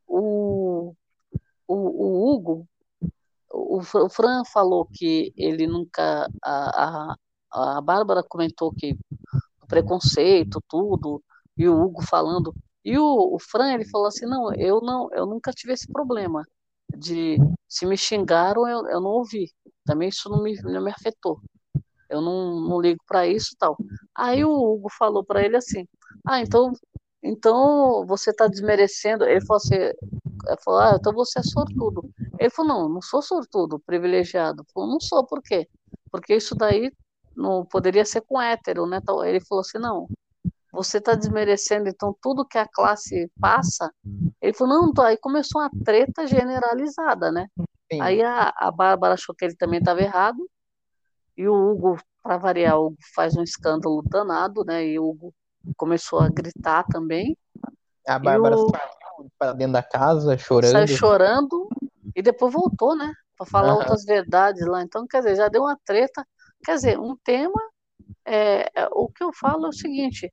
O, 0.07 0.95
o, 1.67 1.75
o 1.75 2.35
Hugo, 2.35 2.69
o, 3.51 3.79
o, 3.79 4.09
Fran 4.11 4.43
falou 4.45 4.87
que 4.93 5.33
ele 5.37 5.67
nunca. 5.67 6.29
A, 6.43 7.13
a, 7.13 7.77
a 7.79 7.81
Bárbara 7.81 8.23
comentou 8.23 8.73
que 8.73 8.99
preconceito, 9.69 10.63
tudo, 10.69 11.23
e 11.57 11.69
o 11.69 11.81
Hugo 11.81 12.03
falando. 12.03 12.55
E 12.85 12.99
o, 12.99 13.35
o 13.35 13.39
Fran 13.39 13.75
ele 13.75 13.89
falou 13.89 14.09
assim: 14.09 14.27
não, 14.27 14.53
eu 14.55 14.81
não, 14.81 15.09
eu 15.13 15.27
nunca 15.27 15.53
tive 15.53 15.73
esse 15.75 15.91
problema 15.91 16.45
de 16.97 17.39
se 17.69 17.87
me 17.87 17.97
xingaram, 17.97 18.67
eu, 18.69 18.87
eu 18.89 19.01
não 19.01 19.11
ouvi. 19.11 19.51
Também 19.85 20.09
isso 20.09 20.29
não 20.29 20.43
me, 20.43 20.55
não 20.63 20.83
me 20.83 20.91
afetou 20.91 21.41
eu 22.09 22.21
não, 22.21 22.61
não 22.61 22.81
ligo 22.81 23.03
para 23.07 23.27
isso 23.27 23.55
tal. 23.59 23.77
Aí 24.15 24.45
o 24.45 24.51
Hugo 24.51 24.89
falou 24.99 25.25
para 25.25 25.45
ele 25.45 25.57
assim: 25.57 25.87
ah, 26.27 26.41
então, 26.41 26.73
então 27.23 28.07
você 28.07 28.31
está 28.31 28.47
desmerecendo. 28.47 29.25
Ele 29.25 29.41
falou 29.45 29.57
assim: 29.59 29.75
ele 29.75 30.57
falou, 30.65 30.81
ah, 30.81 30.97
então 30.99 31.13
você 31.13 31.41
é 31.41 31.43
sortudo. 31.43 32.09
Ele 32.39 32.51
falou: 32.51 32.73
não, 32.73 32.89
não 32.89 33.03
sou 33.03 33.23
sortudo, 33.23 33.79
privilegiado. 33.81 34.63
Ele 34.63 34.73
falou: 34.73 34.89
não 34.89 35.01
sou, 35.01 35.25
por 35.27 35.43
quê? 35.43 35.69
Porque 36.11 36.35
isso 36.37 36.55
daí 36.55 36.93
não 37.37 37.65
poderia 37.65 38.05
ser 38.05 38.23
com 38.23 38.41
hétero, 38.41 38.87
né? 38.87 38.99
Então, 39.03 39.25
ele 39.25 39.41
falou 39.41 39.61
assim: 39.61 39.79
não, 39.79 40.09
você 40.73 40.99
está 40.99 41.15
desmerecendo 41.15 41.89
então 41.89 42.17
tudo 42.23 42.47
que 42.47 42.59
a 42.59 42.67
classe 42.67 43.31
passa. 43.41 43.93
Ele 44.41 44.53
falou: 44.53 44.93
não, 44.93 45.05
aí 45.05 45.17
começou 45.17 45.61
uma 45.61 45.71
treta 45.85 46.27
generalizada, 46.27 47.31
né? 47.33 47.47
Sim. 47.91 48.01
Aí 48.01 48.23
a, 48.23 48.53
a 48.57 48.71
Bárbara 48.71 49.15
achou 49.15 49.35
que 49.35 49.45
ele 49.45 49.57
também 49.57 49.79
estava 49.79 50.03
errado. 50.03 50.39
E 51.39 51.47
o 51.47 51.55
Hugo, 51.55 51.97
para 52.21 52.37
variar, 52.37 52.77
o 52.81 52.87
Hugo 52.87 52.97
faz 53.15 53.37
um 53.37 53.45
escândalo 53.45 54.03
danado, 54.03 54.65
né? 54.65 54.85
E 54.85 54.99
o 54.99 55.09
Hugo 55.09 55.33
começou 55.77 56.19
a 56.19 56.29
gritar 56.29 56.85
também. 56.87 57.39
A 58.05 58.19
Bárbara 58.19 58.57
o... 58.57 58.69
saiu 58.69 59.31
para 59.39 59.53
dentro 59.53 59.75
da 59.75 59.83
casa 59.83 60.37
chorando. 60.37 60.73
Saiu 60.73 60.89
chorando 60.89 61.69
e 62.17 62.21
depois 62.21 62.53
voltou, 62.53 62.97
né? 62.97 63.15
Para 63.37 63.47
falar 63.47 63.75
uhum. 63.75 63.79
outras 63.79 64.05
verdades 64.05 64.67
lá. 64.67 64.83
Então, 64.83 65.07
quer 65.07 65.19
dizer, 65.19 65.37
já 65.37 65.47
deu 65.47 65.63
uma 65.63 65.79
treta. 65.85 66.27
Quer 66.65 66.75
dizer, 66.75 66.99
um 66.99 67.17
tema. 67.23 67.63
É, 68.25 68.63
é, 68.75 68.89
o 68.91 69.09
que 69.09 69.23
eu 69.23 69.33
falo 69.33 69.67
é 69.67 69.69
o 69.69 69.73
seguinte: 69.73 70.29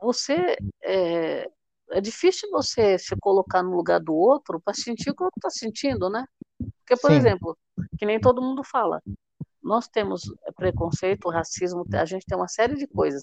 você. 0.00 0.56
É, 0.84 1.50
é 1.90 2.00
difícil 2.02 2.50
você 2.50 2.98
se 2.98 3.16
colocar 3.18 3.62
no 3.62 3.74
lugar 3.74 3.98
do 3.98 4.14
outro 4.14 4.60
para 4.60 4.74
sentir 4.74 5.10
o 5.10 5.14
que 5.14 5.22
o 5.22 5.24
outro 5.24 5.38
está 5.38 5.50
sentindo, 5.50 6.10
né? 6.10 6.26
Porque, 6.58 7.00
por 7.00 7.10
Sim. 7.10 7.16
exemplo, 7.16 7.56
que 7.98 8.04
nem 8.04 8.20
todo 8.20 8.42
mundo 8.42 8.62
fala, 8.62 9.00
nós 9.68 9.86
temos 9.86 10.22
preconceito, 10.56 11.28
racismo, 11.28 11.84
a 11.92 12.04
gente 12.06 12.24
tem 12.26 12.36
uma 12.36 12.48
série 12.48 12.74
de 12.74 12.86
coisas, 12.86 13.22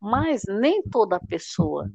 mas 0.00 0.42
nem 0.48 0.82
toda 0.82 1.20
pessoa 1.20 1.90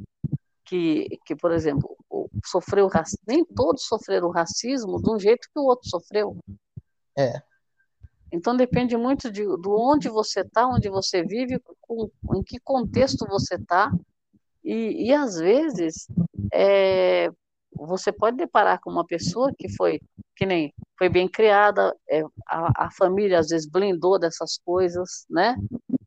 que, 0.63 1.19
que 1.25 1.35
por 1.35 1.51
exemplo, 1.51 1.97
sofreu 2.45 2.87
racismo, 2.87 3.23
nem 3.27 3.43
todos 3.43 3.85
sofreram 3.85 4.29
racismo 4.29 5.01
de 5.01 5.11
um 5.11 5.19
jeito 5.19 5.47
que 5.51 5.59
o 5.59 5.63
outro 5.63 5.89
sofreu. 5.89 6.37
É. 7.17 7.41
Então 8.31 8.55
depende 8.55 8.95
muito 8.95 9.31
de, 9.31 9.41
de 9.43 9.67
onde 9.67 10.07
você 10.07 10.41
está, 10.41 10.67
onde 10.67 10.87
você 10.87 11.23
vive, 11.23 11.59
com, 11.81 12.09
em 12.35 12.43
que 12.43 12.59
contexto 12.59 13.25
você 13.27 13.55
está, 13.55 13.91
e, 14.63 15.07
e 15.07 15.13
às 15.13 15.35
vezes 15.37 16.07
é, 16.53 17.31
você 17.73 18.11
pode 18.11 18.37
deparar 18.37 18.79
com 18.81 18.89
uma 18.89 19.05
pessoa 19.05 19.53
que 19.57 19.69
foi 19.75 19.99
que 20.35 20.45
nem 20.45 20.73
foi 20.97 21.09
bem 21.09 21.27
criada, 21.27 21.93
é, 22.09 22.21
a, 22.47 22.85
a, 22.85 22.91
família 22.91 23.39
às 23.39 23.49
vezes 23.49 23.69
blindou 23.69 24.17
dessas 24.17 24.57
coisas, 24.63 25.25
né? 25.29 25.53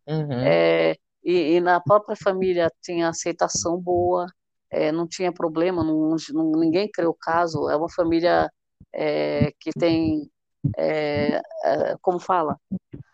Uhum. 0.08 0.32
É, 0.32 0.96
e, 1.22 1.56
e, 1.56 1.60
na 1.60 1.78
própria 1.80 2.16
família 2.16 2.72
tinha 2.80 3.10
aceitação 3.10 3.78
boa, 3.78 4.26
é, 4.70 4.90
não 4.90 5.06
tinha 5.06 5.30
problema, 5.30 5.84
não, 5.84 6.16
não, 6.30 6.52
ninguém 6.52 6.90
criou 6.90 7.14
caso. 7.14 7.68
É 7.68 7.76
uma 7.76 7.90
família 7.90 8.50
é, 8.90 9.52
que 9.60 9.70
tem, 9.78 10.30
é, 10.78 11.42
é, 11.64 11.96
como 12.00 12.18
fala, 12.18 12.58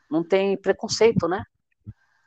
não 0.08 0.22
tem 0.22 0.56
preconceito, 0.56 1.26
né? 1.26 1.42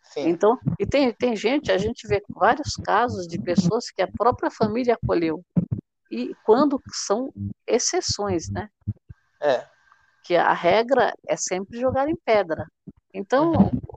Sim. 0.04 0.28
Então, 0.28 0.58
e 0.78 0.86
tem, 0.86 1.14
tem 1.14 1.34
gente, 1.34 1.72
a 1.72 1.78
gente 1.78 2.06
vê 2.06 2.22
vários 2.30 2.76
casos 2.76 3.26
de 3.26 3.40
pessoas 3.42 3.90
que 3.90 4.02
a 4.02 4.12
própria 4.12 4.52
família 4.52 4.98
acolheu 5.02 5.42
e 6.12 6.36
quando 6.44 6.82
são 6.92 7.34
exceções, 7.66 8.50
né? 8.50 8.70
É. 9.42 9.66
Que 10.24 10.36
a 10.36 10.54
regra 10.54 11.14
é 11.28 11.38
sempre 11.38 11.80
jogar 11.80 12.10
em 12.10 12.16
pedra. 12.16 12.68
Então, 13.14 13.54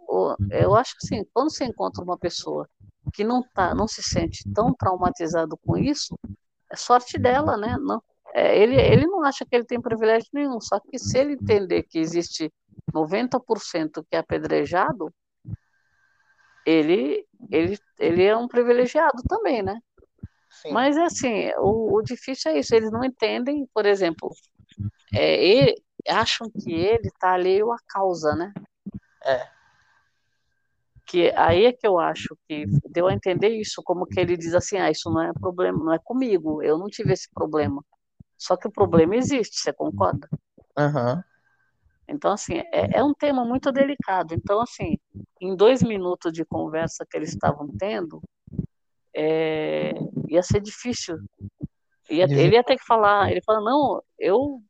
uhum. 0.08 0.36
eu 0.50 0.74
acho 0.74 0.96
que 0.96 1.06
assim, 1.06 1.24
quando 1.34 1.50
você 1.50 1.64
encontra 1.64 2.02
uma 2.02 2.16
pessoa 2.16 2.68
que 3.12 3.24
não 3.24 3.42
tá, 3.42 3.74
não 3.74 3.86
se 3.86 4.02
sente 4.02 4.42
tão 4.54 4.72
traumatizado 4.72 5.56
com 5.58 5.76
isso, 5.76 6.18
é 6.70 6.76
sorte 6.76 7.18
dela, 7.18 7.56
né? 7.56 7.76
Não, 7.78 8.02
é, 8.32 8.58
ele, 8.58 8.74
ele 8.74 9.06
não 9.06 9.22
acha 9.22 9.44
que 9.44 9.54
ele 9.54 9.64
tem 9.64 9.80
privilégio 9.80 10.28
nenhum, 10.32 10.60
só 10.60 10.80
que 10.80 10.98
se 10.98 11.18
ele 11.18 11.34
entender 11.34 11.82
que 11.84 11.98
existe 11.98 12.52
90% 12.92 14.04
que 14.08 14.16
é 14.16 14.18
apedrejado, 14.18 15.12
ele, 16.66 17.24
ele, 17.50 17.78
ele 17.98 18.24
é 18.24 18.36
um 18.36 18.48
privilegiado 18.48 19.22
também, 19.28 19.62
né? 19.62 19.78
Sim. 20.62 20.72
Mas, 20.72 20.96
assim, 20.96 21.50
o, 21.58 21.96
o, 21.96 22.02
difícil 22.02 22.52
é 22.52 22.58
isso, 22.58 22.74
eles 22.74 22.90
não 22.90 23.04
entendem, 23.04 23.68
por 23.74 23.86
exemplo, 23.86 24.30
é, 25.12 25.44
ele, 25.44 25.82
acham 26.08 26.50
que 26.50 26.72
ele 26.72 27.08
está 27.08 27.32
alheio 27.32 27.72
à 27.72 27.76
causa, 27.86 28.34
né? 28.34 28.52
É. 29.24 29.48
Que 31.06 31.30
aí 31.36 31.66
é 31.66 31.72
que 31.72 31.86
eu 31.86 31.98
acho 31.98 32.36
que 32.48 32.66
deu 32.88 33.08
a 33.08 33.14
entender 33.14 33.48
isso, 33.48 33.82
como 33.84 34.06
que 34.06 34.18
ele 34.18 34.36
diz 34.36 34.54
assim, 34.54 34.78
ah, 34.78 34.90
isso 34.90 35.10
não 35.10 35.22
é 35.22 35.32
problema, 35.32 35.78
não 35.78 35.92
é 35.92 35.98
comigo, 35.98 36.62
eu 36.62 36.78
não 36.78 36.86
tive 36.86 37.12
esse 37.12 37.28
problema. 37.32 37.84
Só 38.36 38.56
que 38.56 38.66
o 38.66 38.72
problema 38.72 39.16
existe, 39.16 39.58
você 39.58 39.72
concorda? 39.72 40.28
Uhum. 40.78 41.22
Então, 42.08 42.32
assim, 42.32 42.58
é, 42.72 42.98
é, 42.98 43.02
um 43.02 43.14
tema 43.14 43.44
muito 43.44 43.72
delicado. 43.72 44.34
Então, 44.34 44.60
assim, 44.60 44.98
em 45.40 45.56
dois 45.56 45.82
minutos 45.82 46.32
de 46.32 46.44
conversa 46.44 47.06
que 47.08 47.16
eles 47.16 47.30
estavam 47.30 47.68
tendo, 47.78 48.20
é, 49.14 49.92
ia 50.28 50.42
ser 50.42 50.60
difícil. 50.60 51.16
Ia, 52.10 52.24
ele 52.24 52.54
ia 52.54 52.64
ter 52.64 52.76
que 52.76 52.84
falar, 52.84 53.30
ele 53.30 53.40
fala, 53.42 53.60
não, 53.60 54.02
eu 54.18 54.60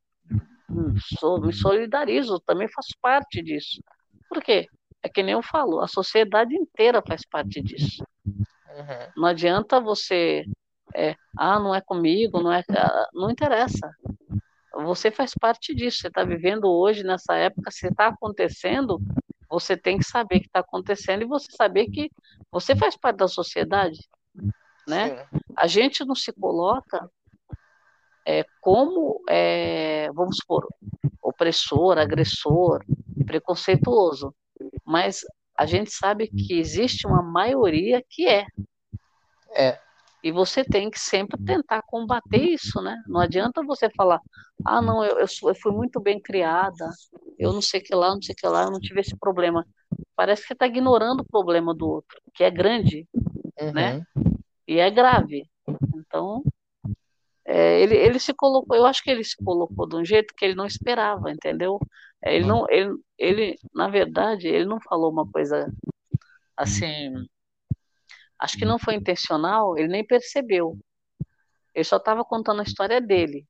sou, 1.18 1.40
me 1.40 1.52
solidarizo, 1.52 2.40
também 2.40 2.68
faço 2.68 2.94
parte 3.00 3.42
disso. 3.42 3.82
Por 4.28 4.42
quê? 4.42 4.66
É 5.02 5.08
que 5.08 5.22
nem 5.22 5.32
eu 5.34 5.42
falo, 5.42 5.80
a 5.80 5.88
sociedade 5.88 6.54
inteira 6.54 7.02
faz 7.06 7.22
parte 7.26 7.60
disso. 7.60 8.04
Uhum. 8.26 9.12
Não 9.16 9.28
adianta 9.28 9.80
você, 9.80 10.44
é, 10.94 11.14
ah, 11.36 11.58
não 11.58 11.74
é 11.74 11.80
comigo, 11.80 12.40
não 12.40 12.52
é, 12.52 12.62
ah, 12.70 13.08
não 13.12 13.30
interessa. 13.30 13.90
Você 14.76 15.10
faz 15.10 15.32
parte 15.34 15.74
disso. 15.74 15.98
Você 16.00 16.08
está 16.08 16.24
vivendo 16.24 16.64
hoje 16.64 17.04
nessa 17.04 17.34
época, 17.36 17.70
se 17.70 17.86
está 17.86 18.08
acontecendo, 18.08 19.00
você 19.48 19.76
tem 19.76 19.98
que 19.98 20.04
saber 20.04 20.40
que 20.40 20.46
está 20.46 20.60
acontecendo 20.60 21.22
e 21.22 21.26
você 21.26 21.52
saber 21.52 21.86
que 21.86 22.10
você 22.50 22.74
faz 22.74 22.96
parte 22.96 23.18
da 23.18 23.28
sociedade, 23.28 23.98
né? 24.86 25.26
A 25.56 25.66
gente 25.66 26.04
não 26.04 26.14
se 26.14 26.32
coloca 26.32 27.10
é, 28.26 28.44
como, 28.60 29.22
é, 29.28 30.10
vamos 30.12 30.36
supor, 30.36 30.66
opressor, 31.22 31.98
agressor, 31.98 32.84
preconceituoso, 33.26 34.34
mas 34.84 35.20
a 35.56 35.66
gente 35.66 35.90
sabe 35.92 36.28
que 36.28 36.58
existe 36.58 37.06
uma 37.06 37.22
maioria 37.22 38.02
que 38.08 38.26
é. 38.26 38.46
É. 39.54 39.78
E 40.22 40.32
você 40.32 40.64
tem 40.64 40.90
que 40.90 40.98
sempre 40.98 41.38
tentar 41.44 41.82
combater 41.82 42.40
isso, 42.40 42.80
né? 42.80 42.96
Não 43.06 43.20
adianta 43.20 43.62
você 43.62 43.90
falar, 43.90 44.18
ah, 44.64 44.80
não, 44.80 45.04
eu, 45.04 45.18
eu, 45.18 45.26
eu 45.26 45.54
fui 45.54 45.70
muito 45.70 46.00
bem 46.00 46.18
criada, 46.18 46.88
eu 47.38 47.52
não 47.52 47.60
sei 47.60 47.80
que 47.80 47.94
lá, 47.94 48.14
não 48.14 48.22
sei 48.22 48.34
que 48.34 48.46
lá, 48.46 48.62
eu 48.64 48.70
não 48.70 48.80
tive 48.80 49.00
esse 49.00 49.14
problema. 49.16 49.66
Parece 50.16 50.42
que 50.42 50.48
você 50.48 50.52
está 50.54 50.66
ignorando 50.66 51.20
o 51.20 51.26
problema 51.26 51.74
do 51.74 51.86
outro, 51.86 52.18
que 52.32 52.42
é 52.42 52.50
grande? 52.50 53.06
Uhum. 53.60 53.72
né? 53.72 54.06
E 54.66 54.78
é 54.78 54.90
grave. 54.90 55.48
Então, 55.96 56.42
é, 57.44 57.80
ele, 57.80 57.94
ele 57.96 58.18
se 58.18 58.32
colocou, 58.32 58.76
eu 58.76 58.86
acho 58.86 59.02
que 59.02 59.10
ele 59.10 59.22
se 59.22 59.36
colocou 59.36 59.86
de 59.86 59.96
um 59.96 60.04
jeito 60.04 60.34
que 60.34 60.44
ele 60.44 60.54
não 60.54 60.66
esperava, 60.66 61.30
entendeu? 61.30 61.78
É, 62.22 62.34
ele 62.34 62.46
não, 62.46 62.66
ele, 62.70 62.96
ele, 63.18 63.58
na 63.74 63.88
verdade, 63.88 64.48
ele 64.48 64.64
não 64.64 64.80
falou 64.80 65.10
uma 65.10 65.30
coisa 65.30 65.70
assim, 66.56 67.12
acho 68.38 68.56
que 68.56 68.64
não 68.64 68.78
foi 68.78 68.94
intencional, 68.94 69.76
ele 69.76 69.88
nem 69.88 70.06
percebeu. 70.06 70.78
Ele 71.74 71.84
só 71.84 71.96
estava 71.96 72.24
contando 72.24 72.60
a 72.60 72.64
história 72.64 73.00
dele. 73.00 73.46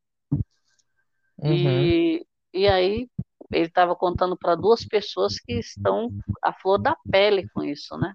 Uhum. 1.39 1.53
E, 1.53 2.27
e 2.53 2.67
aí 2.67 3.09
ele 3.53 3.67
estava 3.67 3.95
contando 3.95 4.37
para 4.37 4.57
duas 4.57 4.85
pessoas 4.85 5.39
que 5.39 5.53
estão 5.53 6.11
à 6.43 6.53
flor 6.53 6.79
da 6.79 6.97
pele 7.11 7.49
com 7.51 7.63
isso, 7.63 7.97
né? 7.97 8.13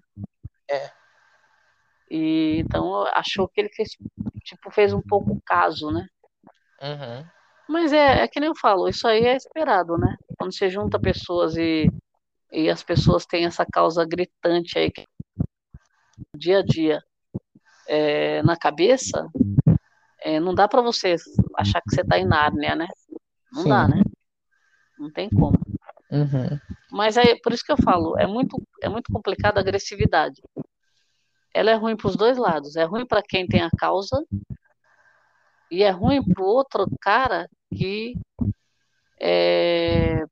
É. 0.68 0.99
E 2.10 2.58
então 2.58 3.04
achou 3.14 3.48
que 3.48 3.60
ele 3.60 3.70
fez, 3.70 3.90
tipo, 4.42 4.70
fez 4.70 4.92
um 4.92 5.00
pouco 5.00 5.40
caso, 5.46 5.90
né? 5.90 6.06
Uhum. 6.82 7.24
Mas 7.68 7.92
é, 7.92 8.22
é 8.22 8.28
que 8.28 8.40
nem 8.40 8.48
eu 8.48 8.56
falo, 8.56 8.88
isso 8.88 9.06
aí 9.06 9.24
é 9.24 9.36
esperado, 9.36 9.96
né? 9.96 10.16
Quando 10.36 10.52
você 10.52 10.68
junta 10.68 10.98
pessoas 10.98 11.56
e, 11.56 11.88
e 12.50 12.68
as 12.68 12.82
pessoas 12.82 13.24
têm 13.24 13.46
essa 13.46 13.64
causa 13.64 14.04
gritante 14.04 14.76
aí 14.76 14.90
que 14.90 15.06
dia 16.34 16.58
a 16.58 16.62
dia 16.64 17.00
é, 17.86 18.42
na 18.42 18.56
cabeça, 18.56 19.28
é, 20.20 20.40
não 20.40 20.54
dá 20.54 20.66
para 20.66 20.82
você 20.82 21.14
achar 21.56 21.80
que 21.80 21.94
você 21.94 22.00
está 22.00 22.18
em 22.18 22.26
Nárnia, 22.26 22.74
né? 22.74 22.88
Não 23.52 23.62
Sim. 23.62 23.68
dá, 23.68 23.88
né? 23.88 24.02
Não 24.98 25.10
tem 25.10 25.30
como. 25.30 25.58
Uhum. 26.10 26.58
Mas 26.90 27.16
é 27.16 27.36
por 27.42 27.52
isso 27.52 27.64
que 27.64 27.72
eu 27.72 27.82
falo, 27.82 28.18
é 28.18 28.26
muito, 28.26 28.60
é 28.82 28.88
muito 28.88 29.12
complicado 29.12 29.58
a 29.58 29.60
agressividade. 29.60 30.42
Ela 31.52 31.72
é 31.72 31.74
ruim 31.74 31.96
para 31.96 32.08
os 32.08 32.16
dois 32.16 32.38
lados. 32.38 32.76
É 32.76 32.84
ruim 32.84 33.06
para 33.06 33.22
quem 33.22 33.46
tem 33.46 33.62
a 33.62 33.70
causa 33.70 34.24
e 35.70 35.82
é 35.82 35.90
ruim 35.90 36.22
para 36.22 36.42
o 36.42 36.46
outro 36.46 36.86
cara 37.00 37.48
que 37.72 38.14
é, 39.20 40.24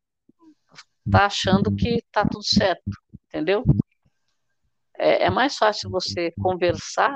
tá 1.11 1.27
achando 1.27 1.75
que 1.75 2.03
tá 2.11 2.27
tudo 2.27 2.45
certo, 2.45 2.91
entendeu? 3.27 3.65
É, 4.99 5.25
é 5.25 5.31
mais 5.31 5.57
fácil 5.57 5.91
você 5.91 6.33
conversar 6.33 7.15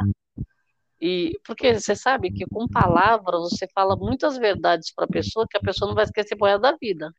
e 1.00 1.36
porque 1.44 1.74
você 1.74 1.96
sabe 1.96 2.30
que 2.30 2.46
com 2.46 2.68
palavras 2.68 3.50
você 3.50 3.66
fala 3.74 3.96
muitas 3.96 4.38
verdades 4.38 4.94
para 4.94 5.04
a 5.04 5.08
pessoa 5.08 5.46
que 5.50 5.56
a 5.56 5.60
pessoa 5.60 5.88
não 5.88 5.96
vai 5.96 6.04
esquecer 6.04 6.36
por 6.36 6.56
da 6.60 6.76
vida. 6.80 7.12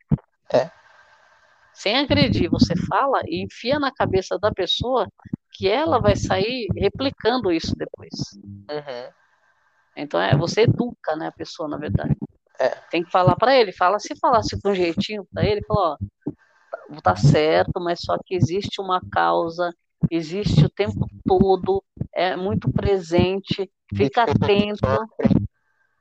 É. 0.53 0.71
Sem 1.73 1.97
agredir, 1.97 2.49
você 2.49 2.75
fala 2.87 3.19
e 3.25 3.43
enfia 3.43 3.79
na 3.79 3.91
cabeça 3.91 4.39
da 4.39 4.53
pessoa 4.53 5.09
que 5.53 5.67
ela 5.67 5.99
vai 5.99 6.15
sair 6.15 6.67
replicando 6.75 7.51
isso 7.51 7.75
depois. 7.75 8.11
Uhum. 8.69 9.11
Então 9.95 10.19
é 10.19 10.35
você 10.35 10.61
educa, 10.61 11.15
né, 11.15 11.27
a 11.27 11.31
pessoa 11.31 11.69
na 11.69 11.77
verdade. 11.77 12.15
É. 12.59 12.69
Tem 12.89 13.03
que 13.03 13.11
falar 13.11 13.35
para 13.35 13.55
ele, 13.55 13.71
fala 13.71 13.99
se 13.99 14.15
falasse 14.19 14.59
com 14.61 14.69
um 14.69 14.75
jeitinho 14.75 15.25
para 15.31 15.45
ele, 15.45 15.61
fala, 15.65 15.97
ó, 15.97 17.01
tá 17.01 17.15
certo, 17.15 17.79
mas 17.79 17.99
só 18.01 18.17
que 18.23 18.35
existe 18.35 18.79
uma 18.81 19.01
causa, 19.11 19.73
existe 20.09 20.65
o 20.65 20.69
tempo 20.69 21.07
todo, 21.25 21.83
é 22.13 22.35
muito 22.35 22.71
presente, 22.71 23.69
fica 23.95 24.23
atento. 24.23 24.87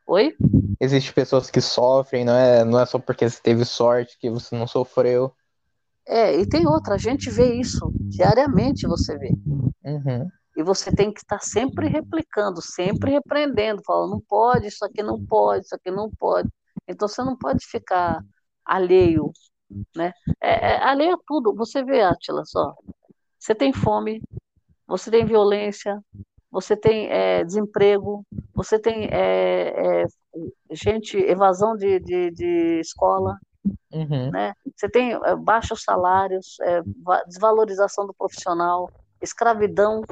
Oi? 0.07 0.35
Existem 0.81 1.13
pessoas 1.13 1.51
que 1.51 1.61
sofrem, 1.61 2.25
não 2.25 2.35
é, 2.35 2.65
não 2.65 2.81
é 2.81 2.87
só 2.87 2.99
porque 2.99 3.29
você 3.29 3.41
teve 3.41 3.65
sorte 3.65 4.19
que 4.19 4.29
você 4.29 4.55
não 4.57 4.67
sofreu. 4.67 5.35
É, 6.07 6.37
e 6.37 6.47
tem 6.47 6.67
outra, 6.67 6.95
a 6.95 6.99
gente 6.99 7.31
vê 7.31 7.55
isso 7.55 7.93
diariamente, 8.01 8.87
você 8.87 9.17
vê. 9.17 9.31
Uhum. 9.85 10.29
E 10.57 10.63
você 10.63 10.95
tem 10.95 11.13
que 11.13 11.21
estar 11.21 11.41
sempre 11.41 11.89
replicando, 11.89 12.61
sempre 12.61 13.13
repreendendo, 13.13 13.83
falando, 13.85 14.13
não 14.13 14.21
pode, 14.21 14.67
isso 14.67 14.85
aqui 14.85 15.03
não 15.03 15.25
pode, 15.25 15.65
isso 15.65 15.75
aqui 15.75 15.91
não 15.91 16.11
pode. 16.11 16.49
Então 16.87 17.09
você 17.09 17.23
não 17.23 17.37
pode 17.37 17.65
ficar 17.67 18.21
alheio, 18.65 19.33
né? 19.97 20.13
É, 20.41 20.73
é, 20.73 20.83
alheio 20.83 21.15
a 21.15 21.19
tudo. 21.27 21.55
Você 21.55 21.83
vê, 21.85 22.03
Atila, 22.03 22.45
só. 22.45 22.75
Você 23.39 23.55
tem 23.55 23.73
fome, 23.73 24.21
você 24.87 25.11
tem 25.11 25.25
violência, 25.25 26.03
você 26.51 26.77
tem 26.77 27.09
é, 27.11 27.43
desemprego, 27.45 28.27
você 28.55 28.79
tem 28.79 29.09
é, 29.11 30.03
é, 30.03 30.05
gente, 30.71 31.17
evasão 31.17 31.75
de, 31.77 31.99
de, 32.01 32.31
de 32.31 32.81
escola, 32.81 33.39
uhum. 33.93 34.31
né? 34.31 34.55
Você 34.75 34.89
tem 34.89 35.13
é, 35.13 35.37
baixos 35.37 35.83
salários, 35.83 36.59
é, 36.61 36.83
desvalorização 37.27 38.07
do 38.07 38.15
profissional, 38.15 38.91
escravidão 39.21 40.03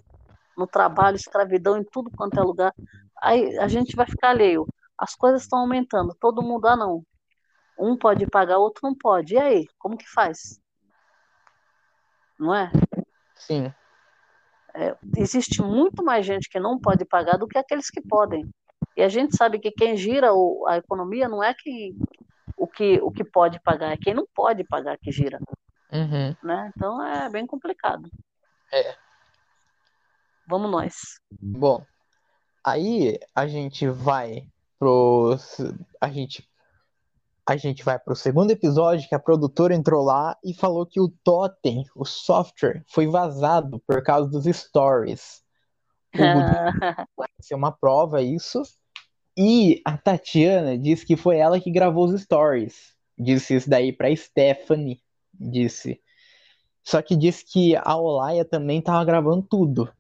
no 0.57 0.67
trabalho, 0.67 1.17
escravidão 1.17 1.79
em 1.79 1.85
tudo 1.85 2.11
quanto 2.11 2.39
é 2.39 2.43
lugar. 2.43 2.75
Aí 3.23 3.59
a 3.59 3.69
gente 3.69 3.97
vai 3.97 4.07
ficar 4.07 4.31
alheio. 4.31 4.67
As 4.97 5.15
coisas 5.15 5.43
estão 5.43 5.61
aumentando, 5.61 6.15
todo 6.21 6.43
mundo, 6.43 6.67
ah 6.67 6.77
não, 6.77 7.03
um 7.79 7.97
pode 7.97 8.27
pagar, 8.27 8.59
outro 8.59 8.81
não 8.83 8.95
pode. 8.95 9.35
E 9.35 9.39
aí, 9.39 9.67
como 9.79 9.97
que 9.97 10.09
faz? 10.09 10.61
Não 12.39 12.55
é? 12.55 12.71
Sim. 13.35 13.73
É, 14.75 14.97
existe 15.17 15.63
muito 15.63 16.05
mais 16.05 16.25
gente 16.25 16.49
que 16.49 16.61
não 16.61 16.79
pode 16.79 17.05
pagar 17.05 17.37
do 17.37 17.49
que 17.49 17.59
aqueles 17.59 17.91
que 17.91 18.01
podem. 18.01 18.49
E 18.97 19.03
a 19.03 19.09
gente 19.09 19.37
sabe 19.37 19.59
que 19.59 19.71
quem 19.71 19.97
gira 19.97 20.33
o, 20.33 20.67
a 20.69 20.77
economia 20.77 21.29
não 21.29 21.43
é 21.43 21.55
que, 21.55 21.95
o, 22.61 22.67
que, 22.67 23.01
o 23.01 23.11
que 23.11 23.25
pode 23.25 23.59
pagar, 23.61 23.93
é 23.93 23.97
quem 23.97 24.13
não 24.13 24.27
pode 24.35 24.63
pagar 24.65 24.99
que 24.99 25.11
gira. 25.11 25.41
Uhum. 25.91 26.37
Né? 26.45 26.71
Então 26.77 27.03
é 27.03 27.31
bem 27.31 27.47
complicado. 27.47 28.09
É. 28.73 28.95
Vamos 30.47 30.71
nós. 30.71 30.95
Bom, 31.41 31.85
aí 32.65 33.19
a 33.35 33.47
gente 33.47 33.89
vai 33.89 34.47
pro. 34.79 35.37
A 36.01 36.11
gente 36.11 36.47
a 37.49 37.57
gente 37.57 37.83
vai 37.83 37.99
para 37.99 38.13
o 38.13 38.17
segundo 38.17 38.53
episódio 38.53 39.09
que 39.09 39.15
a 39.15 39.19
produtora 39.19 39.75
entrou 39.75 40.05
lá 40.05 40.37
e 40.45 40.55
falou 40.55 40.87
que 40.87 41.01
o 41.01 41.09
Totem, 41.25 41.85
o 41.97 42.05
software, 42.05 42.85
foi 42.87 43.09
vazado 43.09 43.81
por 43.89 44.05
causa 44.05 44.31
dos 44.31 44.45
stories. 44.45 45.43
vai 47.17 47.29
ser 47.41 47.55
uma 47.55 47.73
prova 47.73 48.23
isso. 48.23 48.63
E 49.43 49.81
a 49.87 49.97
Tatiana 49.97 50.77
disse 50.77 51.07
que 51.07 51.17
foi 51.17 51.39
ela 51.39 51.59
que 51.59 51.71
gravou 51.71 52.05
os 52.05 52.21
stories. 52.21 52.93
Disse 53.19 53.55
isso 53.55 53.71
daí 53.71 53.91
para 53.91 54.15
Stephanie, 54.15 55.01
disse. 55.33 55.99
Só 56.85 57.01
que 57.01 57.17
disse 57.17 57.47
que 57.51 57.75
a 57.75 57.97
Olaya 57.97 58.45
também 58.45 58.83
tava 58.83 59.03
gravando 59.03 59.41
tudo. 59.49 59.91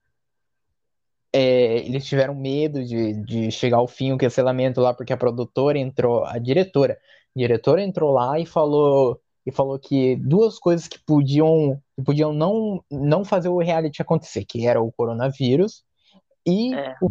É, 1.32 1.78
eles 1.78 2.04
tiveram 2.04 2.34
medo 2.34 2.84
de, 2.84 3.14
de 3.24 3.50
chegar 3.50 3.78
ao 3.78 3.88
fim 3.88 4.12
o 4.12 4.18
cancelamento 4.18 4.78
lá 4.78 4.92
porque 4.92 5.12
a 5.12 5.16
produtora 5.16 5.78
entrou, 5.78 6.22
a 6.24 6.38
diretora 6.38 6.98
o 7.34 7.38
diretor 7.38 7.78
entrou 7.78 8.12
lá 8.12 8.38
e 8.38 8.44
falou 8.44 9.18
e 9.46 9.50
falou 9.50 9.78
que 9.78 10.16
duas 10.16 10.58
coisas 10.58 10.86
que 10.86 10.98
podiam 10.98 11.80
que 11.96 12.04
podiam 12.04 12.32
não 12.34 12.84
não 12.90 13.24
fazer 13.24 13.48
o 13.48 13.58
reality 13.58 14.02
acontecer, 14.02 14.44
que 14.44 14.66
era 14.66 14.82
o 14.82 14.92
coronavírus 14.92 15.82
e 16.44 16.74
é. 16.74 16.96
o 17.00 17.08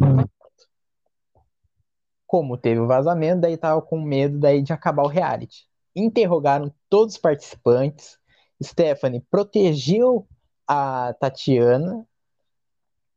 como 2.30 2.55
teve 2.55 2.80
o 2.80 2.86
vazamento, 2.86 3.41
daí 3.41 3.57
tava 3.57 3.82
com 3.82 3.99
medo 3.99 4.38
daí 4.38 4.61
de 4.61 4.71
acabar 4.71 5.01
o 5.01 5.07
reality. 5.07 5.65
Interrogaram 5.95 6.71
todos 6.88 7.15
os 7.15 7.19
participantes. 7.19 8.19
Stephanie 8.63 9.25
protegeu 9.32 10.27
a 10.67 11.11
Tatiana, 11.19 12.05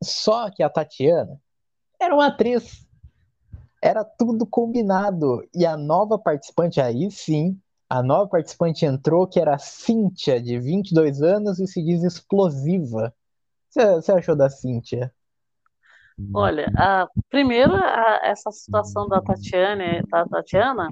só 0.02 0.50
que 0.50 0.62
a 0.62 0.70
Tatiana 0.70 1.38
Era 2.00 2.14
uma 2.14 2.28
atriz. 2.28 2.86
Era 3.82 4.02
tudo 4.02 4.46
combinado. 4.46 5.46
E 5.54 5.66
a 5.66 5.76
nova 5.76 6.18
participante, 6.18 6.80
aí 6.80 7.10
sim, 7.10 7.60
a 7.90 8.02
nova 8.02 8.30
participante 8.30 8.86
entrou, 8.86 9.26
que 9.26 9.38
era 9.38 9.56
a 9.56 9.58
Cíntia, 9.58 10.40
de 10.40 10.58
22 10.58 11.20
anos, 11.20 11.58
e 11.58 11.66
se 11.66 11.84
diz 11.84 12.02
explosiva. 12.02 13.14
Você 13.68 14.12
achou 14.12 14.34
da 14.34 14.48
Cíntia? 14.48 15.12
Olha, 16.34 16.70
a, 16.76 17.08
primeiro, 17.30 17.74
a, 17.74 18.20
essa 18.22 18.50
situação 18.50 19.08
da 19.08 19.20
Tatiana, 19.20 20.02
da 20.08 20.24
Tatiana, 20.26 20.90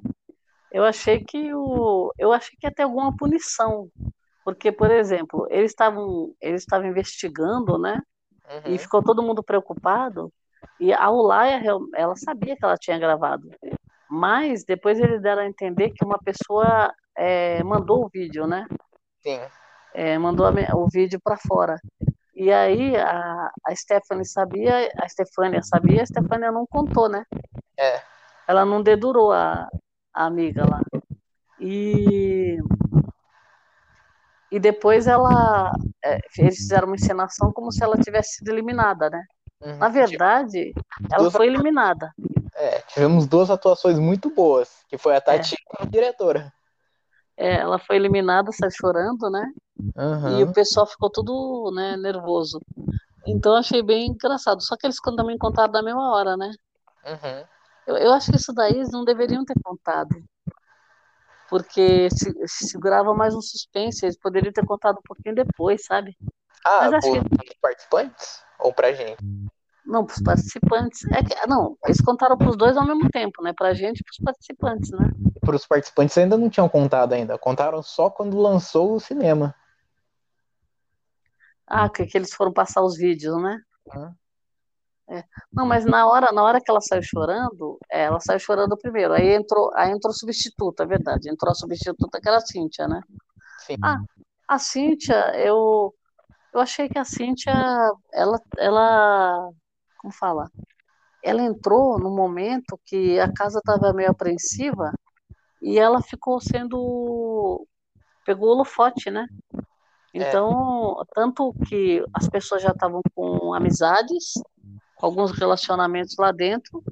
eu 0.72 0.84
achei 0.84 1.22
que 1.24 1.52
o, 1.54 2.12
eu 2.18 2.32
achei 2.32 2.56
que 2.58 2.66
ia 2.66 2.72
ter 2.72 2.82
alguma 2.82 3.14
punição, 3.16 3.88
porque, 4.44 4.70
por 4.70 4.90
exemplo, 4.90 5.46
eles 5.50 5.72
estavam 5.72 6.34
eles 6.40 6.62
estavam 6.62 6.88
investigando, 6.88 7.78
né? 7.78 8.00
Uhum. 8.48 8.74
E 8.74 8.78
ficou 8.78 9.02
todo 9.02 9.22
mundo 9.22 9.42
preocupado. 9.42 10.32
E 10.78 10.92
a 10.92 11.10
Ulaia, 11.10 11.62
ela 11.94 12.16
sabia 12.16 12.56
que 12.56 12.64
ela 12.64 12.76
tinha 12.76 12.98
gravado, 12.98 13.50
mas 14.08 14.64
depois 14.64 14.98
eles 14.98 15.20
deram 15.22 15.42
a 15.42 15.46
entender 15.46 15.90
que 15.90 16.04
uma 16.04 16.18
pessoa 16.18 16.92
é, 17.16 17.62
mandou 17.62 18.04
o 18.04 18.08
vídeo, 18.08 18.46
né? 18.46 18.66
Sim. 19.22 19.40
É, 19.94 20.18
mandou 20.18 20.46
a, 20.46 20.52
o 20.76 20.88
vídeo 20.88 21.20
para 21.22 21.36
fora. 21.36 21.78
E 22.40 22.50
aí 22.50 22.96
a, 22.96 23.50
a 23.66 23.76
Stephanie 23.76 24.24
sabia, 24.24 24.90
a 24.98 25.06
Stefania 25.06 25.62
sabia, 25.62 26.02
a 26.02 26.06
Stefania 26.06 26.50
não 26.50 26.66
contou, 26.66 27.06
né? 27.06 27.22
É. 27.78 28.00
Ela 28.48 28.64
não 28.64 28.82
dedurou 28.82 29.30
a, 29.30 29.68
a 30.14 30.24
amiga 30.24 30.64
lá. 30.64 30.80
E 31.60 32.56
e 34.50 34.58
depois 34.58 35.06
ela 35.06 35.70
é, 36.02 36.18
eles 36.38 36.56
fizeram 36.56 36.86
uma 36.86 36.96
encenação 36.96 37.52
como 37.52 37.70
se 37.70 37.84
ela 37.84 37.98
tivesse 37.98 38.36
sido 38.36 38.48
eliminada, 38.48 39.10
né? 39.10 39.22
Uhum. 39.62 39.76
Na 39.76 39.90
verdade, 39.90 40.72
ela 41.12 41.24
duas 41.24 41.34
foi 41.34 41.46
eliminada. 41.46 42.10
É, 42.54 42.80
tivemos 42.88 43.26
duas 43.26 43.50
atuações 43.50 43.98
muito 43.98 44.30
boas, 44.30 44.70
que 44.88 44.96
foi 44.96 45.14
a 45.14 45.20
Tati 45.20 45.56
é. 45.56 45.82
a 45.82 45.84
diretora. 45.84 46.50
É, 47.40 47.54
ela 47.54 47.78
foi 47.78 47.96
eliminada, 47.96 48.52
saiu 48.52 48.70
chorando, 48.70 49.30
né? 49.30 49.50
Uhum. 49.96 50.40
E 50.40 50.42
o 50.44 50.52
pessoal 50.52 50.86
ficou 50.86 51.10
tudo 51.10 51.72
né, 51.74 51.96
nervoso. 51.96 52.60
Então 53.26 53.56
achei 53.56 53.82
bem 53.82 54.08
engraçado. 54.08 54.62
Só 54.62 54.76
que 54.76 54.86
eles 54.86 54.96
também 55.16 55.38
contaram 55.38 55.72
da 55.72 55.82
mesma 55.82 56.12
hora, 56.12 56.36
né? 56.36 56.50
Uhum. 57.06 57.44
Eu, 57.86 57.96
eu 57.96 58.12
acho 58.12 58.30
que 58.30 58.36
isso 58.36 58.52
daí 58.52 58.72
eles 58.72 58.90
não 58.90 59.04
deveriam 59.04 59.44
ter 59.44 59.54
contado 59.64 60.14
porque 61.50 62.08
se, 62.10 62.32
segurava 62.46 63.12
mais 63.12 63.34
um 63.34 63.42
suspense, 63.42 64.06
eles 64.06 64.16
poderiam 64.16 64.52
ter 64.52 64.64
contado 64.64 64.98
um 64.98 65.02
pouquinho 65.02 65.34
depois, 65.34 65.84
sabe? 65.84 66.16
Ah, 66.64 66.88
Mas 66.88 67.04
acho 67.04 67.12
que... 67.12 67.60
participantes? 67.60 68.42
Ou 68.60 68.72
pra 68.72 68.92
gente? 68.92 69.18
Não, 69.84 70.06
pros 70.06 70.22
participantes. 70.22 71.04
É 71.10 71.24
que, 71.24 71.46
não, 71.48 71.76
eles 71.84 72.00
contaram 72.00 72.38
pros 72.38 72.56
dois 72.56 72.76
ao 72.76 72.86
mesmo 72.86 73.10
tempo, 73.10 73.42
né? 73.42 73.52
Pra 73.52 73.74
gente 73.74 73.98
e 73.98 74.04
pros 74.04 74.18
participantes, 74.18 74.90
né? 74.92 75.10
Pros 75.40 75.66
participantes 75.66 76.16
ainda 76.18 76.36
não 76.36 76.50
tinham 76.50 76.68
contado 76.68 77.12
ainda. 77.12 77.38
Contaram 77.38 77.82
só 77.82 78.10
quando 78.10 78.38
lançou 78.38 78.94
o 78.94 79.00
cinema. 79.00 79.54
Ah, 81.66 81.88
que, 81.88 82.04
que 82.04 82.18
eles 82.18 82.34
foram 82.34 82.52
passar 82.52 82.82
os 82.82 82.96
vídeos, 82.96 83.40
né? 83.40 83.58
Uhum. 83.94 84.14
É. 85.10 85.24
Não, 85.52 85.66
mas 85.66 85.84
na 85.84 86.06
hora, 86.06 86.30
na 86.32 86.42
hora 86.42 86.60
que 86.60 86.70
ela 86.70 86.80
saiu 86.80 87.02
chorando, 87.02 87.78
é, 87.90 88.04
ela 88.04 88.20
saiu 88.20 88.38
chorando 88.38 88.76
primeiro. 88.76 89.12
Aí 89.12 89.34
entrou, 89.34 89.72
aí 89.74 89.90
entrou 89.90 90.12
substituta, 90.12 90.84
é 90.84 90.86
verdade. 90.86 91.28
Entrou 91.28 91.50
a 91.50 91.54
substituta 91.54 92.20
que 92.20 92.28
era 92.28 92.38
a 92.38 92.46
Cíntia, 92.46 92.86
né? 92.86 93.00
Sim. 93.58 93.76
Ah, 93.82 93.98
a 94.46 94.58
Cíntia, 94.58 95.32
eu, 95.36 95.92
eu 96.52 96.60
achei 96.60 96.88
que 96.88 96.98
a 96.98 97.04
Cíntia, 97.04 97.52
ela, 98.12 98.40
ela, 98.56 99.50
como 99.98 100.12
fala? 100.12 100.48
Ela 101.22 101.42
entrou 101.42 101.98
no 101.98 102.10
momento 102.10 102.78
que 102.84 103.18
a 103.18 103.32
casa 103.32 103.58
estava 103.58 103.92
meio 103.92 104.10
apreensiva 104.10 104.92
e 105.60 105.78
ela 105.78 106.02
ficou 106.02 106.40
sendo, 106.40 107.66
pegou 108.24 108.48
o 108.48 108.52
holofote, 108.52 109.10
né? 109.10 109.26
É. 110.14 110.28
Então, 110.28 111.00
é. 111.00 111.04
tanto 111.14 111.54
que 111.68 112.04
as 112.12 112.28
pessoas 112.28 112.62
já 112.62 112.70
estavam 112.70 113.00
com 113.14 113.54
amizades 113.54 114.34
alguns 115.00 115.30
relacionamentos 115.32 116.14
lá 116.18 116.30
dentro 116.32 116.82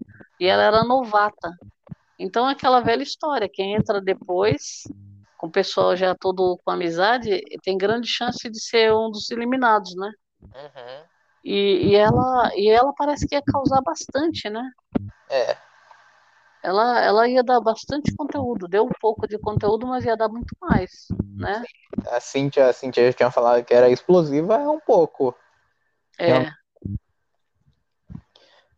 e 0.40 0.46
ela 0.46 0.62
era 0.62 0.84
novata. 0.84 1.52
Então, 2.18 2.48
é 2.48 2.52
aquela 2.52 2.80
velha 2.80 3.02
história, 3.02 3.48
quem 3.52 3.74
entra 3.74 4.00
depois, 4.00 4.82
com 5.36 5.46
o 5.46 5.52
pessoal 5.52 5.94
já 5.96 6.14
todo 6.14 6.58
com 6.64 6.70
amizade, 6.70 7.40
tem 7.62 7.78
grande 7.78 8.08
chance 8.08 8.48
de 8.50 8.60
ser 8.60 8.92
um 8.92 9.10
dos 9.10 9.30
eliminados, 9.30 9.94
né? 9.94 10.10
Uhum. 10.42 11.04
E, 11.44 11.90
e, 11.90 11.94
ela, 11.94 12.50
e 12.54 12.68
ela 12.68 12.92
parece 12.96 13.26
que 13.26 13.34
ia 13.34 13.42
causar 13.42 13.80
bastante, 13.82 14.50
né? 14.50 14.68
É. 15.30 15.56
Ela, 16.62 17.00
ela 17.00 17.28
ia 17.28 17.42
dar 17.42 17.60
bastante 17.60 18.14
conteúdo, 18.16 18.66
deu 18.66 18.84
um 18.84 18.92
pouco 19.00 19.26
de 19.28 19.38
conteúdo, 19.38 19.86
mas 19.86 20.04
ia 20.04 20.16
dar 20.16 20.28
muito 20.28 20.54
mais, 20.60 21.06
né? 21.36 21.62
A 22.08 22.20
Cintia, 22.20 22.68
a 22.68 22.72
Cintia 22.72 23.06
já 23.06 23.12
tinha 23.12 23.30
falado 23.30 23.64
que 23.64 23.72
era 23.72 23.88
explosiva, 23.88 24.54
é 24.54 24.68
um 24.68 24.80
pouco. 24.80 25.34
É. 26.18 26.52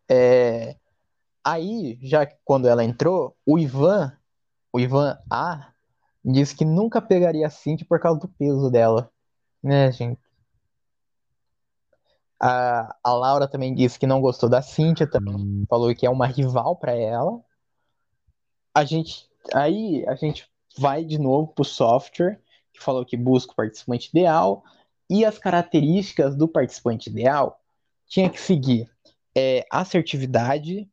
É, 0.09 0.77
aí, 1.45 1.99
já 2.03 2.27
quando 2.45 2.69
ela 2.69 2.85
entrou, 2.85 3.37
o 3.47 3.59
Ivan, 3.59 4.13
o 4.73 4.79
Ivan 4.79 5.19
A, 5.31 5.73
disse 6.25 6.55
que 6.55 6.65
nunca 6.65 7.01
pegaria 7.01 7.47
a 7.47 7.51
Cintia 7.51 7.87
por 7.89 7.99
causa 7.99 8.21
do 8.21 8.29
peso 8.29 8.71
dela. 8.71 9.11
Né, 9.63 9.91
gente? 9.93 10.21
A, 12.39 12.97
a 13.05 13.13
Laura 13.13 13.47
também 13.47 13.75
disse 13.75 13.99
que 13.99 14.07
não 14.07 14.21
gostou 14.21 14.49
da 14.49 14.63
Cintia 14.63 15.07
também, 15.07 15.65
falou 15.69 15.95
que 15.95 16.07
é 16.07 16.11
uma 16.11 16.27
rival 16.27 16.77
para 16.77 16.93
ela. 16.93 17.41
A 18.75 18.85
gente, 18.85 19.29
aí 19.53 20.05
a 20.07 20.15
gente 20.15 20.49
vai 20.79 21.05
de 21.05 21.19
novo 21.19 21.53
pro 21.53 21.65
software, 21.65 22.41
que 22.73 22.83
falou 22.83 23.05
que 23.05 23.17
busca 23.17 23.53
o 23.53 23.57
participante 23.57 24.09
ideal, 24.09 24.63
e 25.09 25.25
as 25.25 25.39
características 25.39 26.37
do 26.37 26.47
participante 26.47 27.11
ideal 27.11 27.61
tinha 28.07 28.31
que 28.31 28.41
seguir 28.41 28.89
é 29.35 29.65
assertividade, 29.71 30.89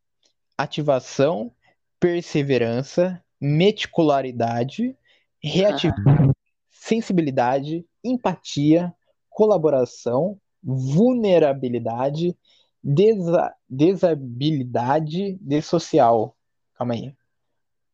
ativação, 0.58 1.52
perseverança, 2.00 3.24
meticularidade, 3.40 4.96
reatividade, 5.42 6.32
sensibilidade, 6.70 7.86
empatia, 8.04 8.94
colaboração, 9.30 10.40
vulnerabilidade, 10.64 12.36
desa 12.84 13.54
desabilidade 13.70 15.38
de 15.42 15.62
social. 15.62 16.36
Calma 16.76 16.94
aí. 16.94 17.14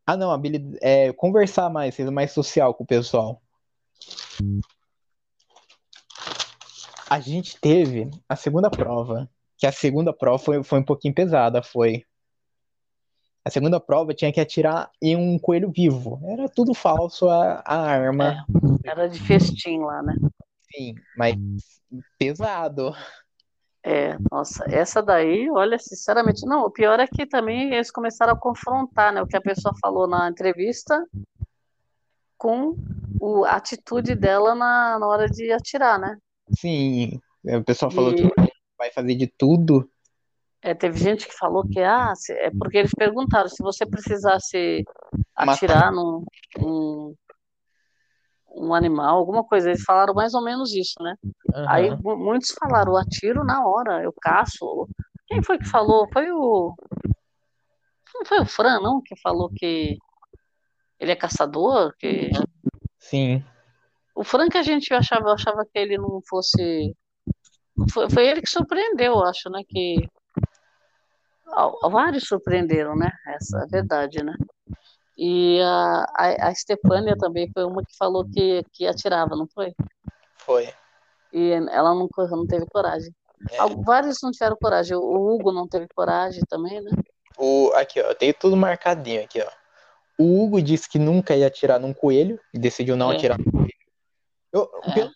Ah, 0.05 0.17
não, 0.17 0.31
habilidade, 0.31 0.77
é, 0.81 1.13
conversar 1.13 1.69
mais, 1.69 1.95
ser 1.95 2.09
mais 2.11 2.31
social 2.31 2.73
com 2.73 2.83
o 2.83 2.87
pessoal. 2.87 3.41
A 7.09 7.19
gente 7.19 7.59
teve 7.59 8.09
a 8.27 8.35
segunda 8.35 8.69
prova, 8.69 9.29
que 9.57 9.65
a 9.65 9.71
segunda 9.71 10.11
prova 10.11 10.39
foi, 10.39 10.63
foi 10.63 10.79
um 10.79 10.83
pouquinho 10.83 11.13
pesada, 11.13 11.61
foi. 11.61 12.03
A 13.45 13.49
segunda 13.49 13.79
prova 13.79 14.13
tinha 14.13 14.31
que 14.31 14.39
atirar 14.39 14.89
em 15.01 15.15
um 15.15 15.37
coelho 15.37 15.71
vivo. 15.71 16.19
Era 16.25 16.49
tudo 16.49 16.73
falso 16.73 17.29
a, 17.29 17.61
a 17.65 17.77
arma. 17.77 18.45
É, 18.85 18.89
era 18.89 19.07
de 19.07 19.19
festim 19.19 19.79
lá, 19.79 20.01
né? 20.01 20.15
Sim, 20.73 20.95
mas 21.15 21.35
pesado. 22.17 22.93
É, 23.85 24.17
nossa, 24.31 24.63
essa 24.69 25.01
daí, 25.03 25.49
olha, 25.51 25.77
sinceramente, 25.77 26.45
não, 26.45 26.63
o 26.63 26.71
pior 26.71 27.01
é 27.01 27.07
que 27.07 27.25
também 27.25 27.73
eles 27.73 27.91
começaram 27.91 28.31
a 28.31 28.39
confrontar, 28.39 29.11
né, 29.11 29.21
o 29.21 29.27
que 29.27 29.35
a 29.35 29.41
pessoa 29.41 29.73
falou 29.81 30.07
na 30.07 30.29
entrevista 30.29 31.05
com 32.37 32.77
o, 33.19 33.43
a 33.43 33.51
atitude 33.51 34.15
dela 34.15 34.55
na, 34.55 34.97
na 34.99 35.07
hora 35.07 35.27
de 35.27 35.51
atirar, 35.51 35.99
né? 35.99 36.17
Sim, 36.57 37.19
o 37.43 37.63
pessoal 37.63 37.91
falou 37.91 38.11
e... 38.11 38.15
que 38.15 38.33
vai 38.77 38.89
fazer 38.91 39.15
de 39.15 39.27
tudo. 39.27 39.89
É, 40.61 40.73
teve 40.73 40.97
gente 40.97 41.27
que 41.27 41.33
falou 41.37 41.67
que 41.67 41.81
ah, 41.81 42.13
é 42.31 42.49
porque 42.51 42.77
eles 42.77 42.91
perguntaram 42.97 43.49
se 43.49 43.61
você 43.61 43.85
precisasse 43.85 44.85
atirar 45.35 45.91
num, 45.91 46.23
num 46.57 47.13
um 48.53 48.73
animal, 48.73 49.17
alguma 49.17 49.43
coisa. 49.43 49.69
Eles 49.69 49.83
falaram 49.83 50.13
mais 50.13 50.33
ou 50.33 50.43
menos 50.43 50.73
isso, 50.73 50.95
né? 51.01 51.15
Uhum. 51.23 51.69
Aí 51.69 51.89
muitos 52.01 52.51
falaram, 52.51 52.95
atiro 52.95 53.43
na 53.43 53.65
hora, 53.65 54.03
eu 54.03 54.13
caço. 54.21 54.87
Quem 55.27 55.41
foi 55.43 55.57
que 55.57 55.65
falou? 55.65 56.07
Foi 56.11 56.31
o. 56.31 56.75
Não 58.15 58.25
foi 58.25 58.41
o 58.41 58.45
Fran, 58.45 58.79
não, 58.79 59.01
que 59.01 59.15
falou 59.21 59.49
que 59.49 59.97
ele 60.99 61.11
é 61.11 61.15
caçador? 61.15 61.93
Que... 61.97 62.29
Sim. 62.99 63.43
O 64.15 64.23
Fran 64.23 64.47
que 64.49 64.57
a 64.57 64.63
gente 64.63 64.93
achava, 64.93 65.29
eu 65.29 65.33
achava 65.33 65.65
que 65.65 65.79
ele 65.79 65.97
não 65.97 66.21
fosse 66.29 66.95
foi, 67.91 68.09
foi 68.09 68.27
ele 68.27 68.41
que 68.41 68.49
surpreendeu, 68.49 69.23
acho, 69.23 69.49
né? 69.49 69.61
Que 69.67 70.07
vários 71.91 72.27
surpreenderam, 72.27 72.95
né? 72.95 73.11
Essa 73.27 73.63
é 73.63 73.67
verdade, 73.67 74.23
né? 74.23 74.33
E 75.17 75.59
a, 75.61 76.05
a, 76.15 76.47
a 76.47 76.55
Stefânia 76.55 77.15
também 77.17 77.49
foi 77.53 77.63
uma 77.65 77.83
que 77.83 77.95
falou 77.97 78.25
que, 78.25 78.63
que 78.71 78.87
atirava, 78.87 79.35
não 79.35 79.47
foi? 79.47 79.73
Foi. 80.37 80.73
E 81.31 81.51
ela 81.51 81.93
não, 81.93 82.09
não 82.17 82.47
teve 82.47 82.65
coragem. 82.67 83.13
É. 83.51 83.57
Vários 83.83 84.17
não 84.21 84.31
tiveram 84.31 84.57
coragem. 84.59 84.95
O 84.95 85.33
Hugo 85.33 85.51
não 85.51 85.67
teve 85.67 85.87
coragem 85.93 86.41
também, 86.49 86.81
né? 86.81 86.91
O, 87.37 87.71
aqui, 87.73 87.99
ó, 87.99 88.13
tem 88.13 88.33
tudo 88.33 88.55
marcadinho 88.55 89.23
aqui, 89.23 89.41
ó. 89.41 89.49
O 90.17 90.43
Hugo 90.43 90.61
disse 90.61 90.87
que 90.87 90.99
nunca 90.99 91.35
ia 91.35 91.47
atirar 91.47 91.79
num 91.79 91.93
coelho 91.93 92.39
e 92.53 92.59
decidiu 92.59 92.95
não 92.95 93.11
é. 93.11 93.15
atirar 93.15 93.37
no 93.37 93.51
coelho. 93.51 93.73
Eu, 94.51 94.69
é. 94.83 94.93
Pelo 94.93 95.11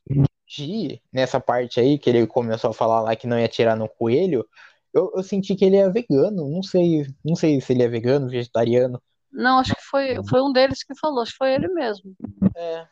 que 0.47 1.01
nessa 1.11 1.39
parte 1.39 1.79
aí, 1.79 1.99
que 1.99 2.09
ele 2.09 2.25
começou 2.25 2.71
a 2.71 2.73
falar 2.73 3.01
lá 3.01 3.15
que 3.15 3.27
não 3.27 3.37
ia 3.37 3.45
atirar 3.45 3.75
no 3.75 3.87
coelho, 3.87 4.47
eu, 4.93 5.11
eu 5.15 5.21
senti 5.21 5.55
que 5.55 5.65
ele 5.65 5.77
é 5.77 5.89
vegano. 5.89 6.49
Não 6.49 6.63
sei, 6.63 7.05
não 7.23 7.35
sei 7.35 7.61
se 7.61 7.73
ele 7.73 7.83
é 7.83 7.87
vegano, 7.87 8.29
vegetariano. 8.29 9.01
Não, 9.37 9.59
acho 9.59 9.75
que 9.75 9.83
foi, 9.83 10.17
foi 10.27 10.41
um 10.41 10.51
deles 10.51 10.83
que 10.83 10.97
falou, 10.99 11.21
acho 11.21 11.31
que 11.31 11.37
foi 11.37 11.53
ele 11.53 11.67
mesmo. 11.67 12.11
É. 12.55 12.87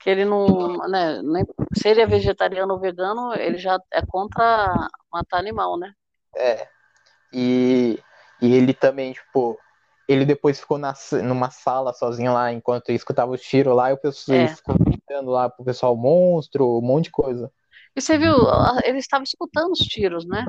Que 0.00 0.10
ele 0.10 0.24
não, 0.24 0.76
né, 0.88 1.22
nem, 1.22 1.46
se 1.72 1.88
ele 1.88 2.00
é 2.00 2.06
vegetariano 2.06 2.74
ou 2.74 2.80
vegano, 2.80 3.32
ele 3.34 3.58
já 3.58 3.78
é 3.92 4.04
contra 4.04 4.74
matar 5.12 5.38
animal, 5.38 5.78
né? 5.78 5.92
É. 6.36 6.68
E, 7.32 7.96
e 8.42 8.54
ele 8.56 8.74
também, 8.74 9.12
tipo, 9.12 9.56
ele 10.08 10.24
depois 10.24 10.58
ficou 10.58 10.78
na, 10.78 10.94
numa 11.22 11.50
sala 11.50 11.92
sozinho 11.92 12.32
lá, 12.32 12.52
enquanto 12.52 12.90
escutava 12.90 13.30
os 13.30 13.40
tiros 13.40 13.76
lá, 13.76 13.90
e 13.90 13.94
o 13.94 13.98
pessoal 13.98 14.36
é. 14.36 14.48
ficou 14.48 14.76
gritando 14.80 15.30
lá 15.30 15.48
pro 15.48 15.64
pessoal 15.64 15.96
monstro, 15.96 16.78
um 16.78 16.82
monte 16.82 17.04
de 17.04 17.12
coisa. 17.12 17.52
E 17.94 18.00
você 18.00 18.18
viu, 18.18 18.34
ele 18.82 18.98
estava 18.98 19.22
escutando 19.22 19.70
os 19.70 19.78
tiros, 19.78 20.26
né? 20.26 20.44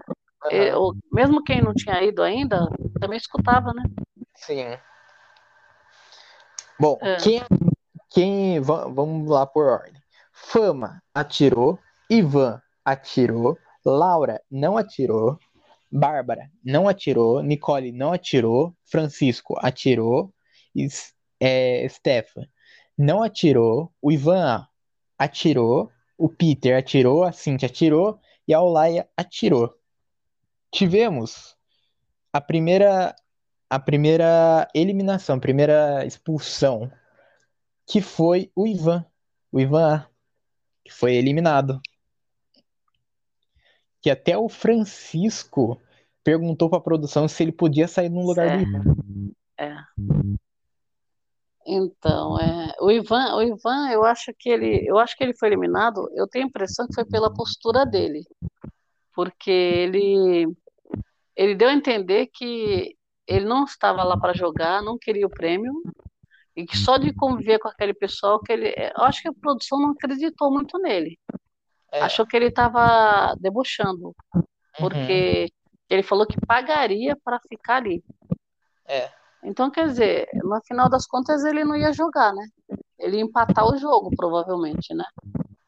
Uhum. 0.51 0.97
mesmo 1.11 1.43
quem 1.43 1.61
não 1.61 1.73
tinha 1.73 2.01
ido 2.01 2.23
ainda, 2.23 2.67
também 2.99 3.17
escutava, 3.17 3.73
né? 3.73 3.83
Sim. 4.35 4.77
Bom, 6.79 6.97
é. 7.01 7.17
quem, 7.17 7.41
quem. 8.09 8.59
Vamos 8.61 9.29
lá 9.29 9.45
por 9.45 9.67
ordem. 9.67 10.01
Fama 10.31 11.01
atirou, 11.13 11.77
Ivan 12.09 12.61
atirou, 12.85 13.57
Laura 13.85 14.41
não 14.49 14.77
atirou, 14.77 15.37
Bárbara 15.91 16.49
não 16.63 16.87
atirou, 16.87 17.41
Nicole 17.41 17.91
não 17.91 18.13
atirou, 18.13 18.73
Francisco 18.85 19.55
atirou, 19.59 20.33
é, 21.39 21.87
Stefan 21.89 22.47
não 22.97 23.21
atirou, 23.21 23.91
o 24.01 24.11
Ivan 24.11 24.65
atirou, 25.17 25.91
o 26.17 26.29
Peter 26.29 26.77
atirou, 26.77 27.23
a 27.23 27.31
Cintia 27.31 27.67
atirou 27.67 28.19
e 28.47 28.53
a 28.53 28.61
Olaia 28.61 29.07
atirou. 29.15 29.73
Tivemos 30.71 31.55
a 32.31 32.39
primeira 32.39 33.15
a 33.69 33.79
primeira 33.79 34.67
eliminação, 34.73 35.35
a 35.35 35.39
primeira 35.39 36.05
expulsão, 36.05 36.91
que 37.85 38.01
foi 38.01 38.51
o 38.55 38.65
Ivan, 38.65 39.05
o 39.51 39.59
Ivan 39.59 40.05
que 40.83 40.91
foi 40.91 41.15
eliminado 41.15 41.79
que 44.01 44.09
até 44.09 44.37
o 44.37 44.49
Francisco 44.49 45.79
perguntou 46.23 46.69
para 46.69 46.79
a 46.79 46.83
produção 46.83 47.27
se 47.27 47.43
ele 47.43 47.51
podia 47.51 47.87
sair 47.87 48.09
no 48.09 48.25
lugar 48.25 48.47
é. 48.47 48.57
do 48.57 48.63
Ivan. 48.63 48.83
É. 49.57 49.75
Então, 51.65 52.39
é, 52.39 52.73
o 52.81 52.89
Ivan, 52.89 53.35
o 53.35 53.41
Ivan, 53.41 53.89
eu 53.91 54.03
acho 54.03 54.33
que 54.37 54.49
ele, 54.49 54.89
eu 54.89 54.97
acho 54.97 55.15
que 55.15 55.23
ele 55.23 55.35
foi 55.35 55.49
eliminado. 55.49 56.09
Eu 56.15 56.27
tenho 56.27 56.45
a 56.45 56.47
impressão 56.47 56.87
que 56.87 56.95
foi 56.95 57.05
pela 57.05 57.33
postura 57.33 57.85
dele, 57.85 58.25
porque 59.13 59.51
ele, 59.51 60.47
ele 61.35 61.55
deu 61.55 61.69
a 61.69 61.73
entender 61.73 62.27
que 62.27 62.95
ele 63.29 63.45
não 63.45 63.63
estava 63.63 64.03
lá 64.03 64.19
para 64.19 64.33
jogar, 64.33 64.81
não 64.81 64.97
queria 64.97 65.27
o 65.27 65.29
prêmio 65.29 65.71
e 66.55 66.65
que 66.65 66.75
só 66.75 66.97
de 66.97 67.13
conviver 67.13 67.59
com 67.59 67.67
aquele 67.67 67.93
pessoal 67.93 68.39
que 68.39 68.51
ele, 68.51 68.73
eu 68.75 69.03
acho 69.03 69.21
que 69.21 69.27
a 69.27 69.33
produção 69.33 69.79
não 69.79 69.91
acreditou 69.91 70.51
muito 70.51 70.79
nele. 70.79 71.17
É. 71.91 72.01
Achou 72.01 72.25
que 72.25 72.35
ele 72.35 72.47
estava 72.47 73.35
debochando, 73.39 74.15
porque 74.77 75.43
uhum. 75.43 75.73
ele 75.89 76.03
falou 76.03 76.25
que 76.25 76.43
pagaria 76.45 77.15
para 77.23 77.39
ficar 77.47 77.77
ali. 77.77 78.03
É. 78.87 79.09
Então, 79.43 79.71
quer 79.71 79.87
dizer, 79.87 80.27
no 80.33 80.59
final 80.63 80.89
das 80.89 81.05
contas 81.05 81.45
ele 81.45 81.63
não 81.63 81.75
ia 81.75 81.93
jogar, 81.93 82.33
né? 82.33 82.45
Ele 82.97 83.17
ia 83.17 83.23
empatar 83.23 83.65
o 83.65 83.77
jogo, 83.77 84.09
provavelmente, 84.15 84.93
né? 84.93 85.05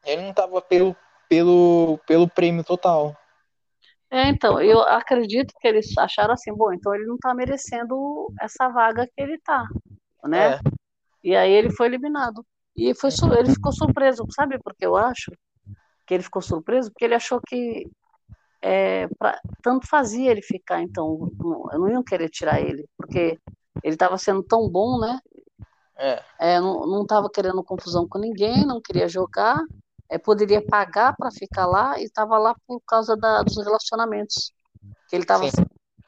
Ele 0.04 0.22
não 0.22 0.30
estava 0.30 0.60
pelo, 0.60 0.94
pelo, 1.28 1.98
pelo 2.06 2.28
prêmio 2.28 2.64
total. 2.64 3.16
É, 4.12 4.28
então, 4.28 4.60
eu 4.60 4.80
acredito 4.82 5.54
que 5.58 5.66
eles 5.66 5.96
acharam 5.96 6.34
assim, 6.34 6.52
bom, 6.54 6.72
então 6.72 6.94
ele 6.94 7.06
não 7.06 7.14
está 7.14 7.34
merecendo 7.34 8.30
essa 8.40 8.68
vaga 8.68 9.06
que 9.06 9.22
ele 9.22 9.34
está, 9.34 9.66
né? 10.24 10.54
É. 10.54 10.60
E 11.24 11.34
aí 11.34 11.50
ele 11.50 11.70
foi 11.70 11.86
eliminado. 11.86 12.44
E 12.76 12.94
foi, 12.94 13.10
ele 13.38 13.50
ficou 13.54 13.72
surpreso, 13.72 14.26
sabe 14.30 14.58
por 14.58 14.74
que 14.74 14.84
eu 14.84 14.96
acho? 14.96 15.32
que 16.06 16.14
ele 16.14 16.22
ficou 16.22 16.42
surpreso, 16.42 16.90
porque 16.90 17.04
ele 17.04 17.14
achou 17.14 17.40
que 17.40 17.88
é, 18.60 19.08
pra, 19.18 19.40
tanto 19.62 19.86
fazia 19.86 20.30
ele 20.30 20.42
ficar, 20.42 20.82
então 20.82 21.30
eu 21.72 21.78
não 21.78 21.88
ia 21.88 22.02
querer 22.04 22.28
tirar 22.28 22.60
ele, 22.60 22.86
porque 22.96 23.38
ele 23.82 23.94
estava 23.94 24.18
sendo 24.18 24.42
tão 24.42 24.68
bom, 24.68 25.00
né? 25.00 25.18
É. 25.96 26.22
É, 26.38 26.60
não 26.60 27.02
estava 27.02 27.30
querendo 27.30 27.62
confusão 27.62 28.06
com 28.06 28.18
ninguém, 28.18 28.66
não 28.66 28.80
queria 28.80 29.08
jogar, 29.08 29.58
é, 30.12 30.18
poderia 30.18 30.62
pagar 30.62 31.16
para 31.16 31.30
ficar 31.30 31.64
lá 31.64 31.98
e 31.98 32.04
estava 32.04 32.36
lá 32.36 32.54
por 32.66 32.80
causa 32.86 33.16
da, 33.16 33.42
dos 33.42 33.56
relacionamentos. 33.56 34.52
Que 35.08 35.16
ele 35.16 35.24
tava, 35.24 35.48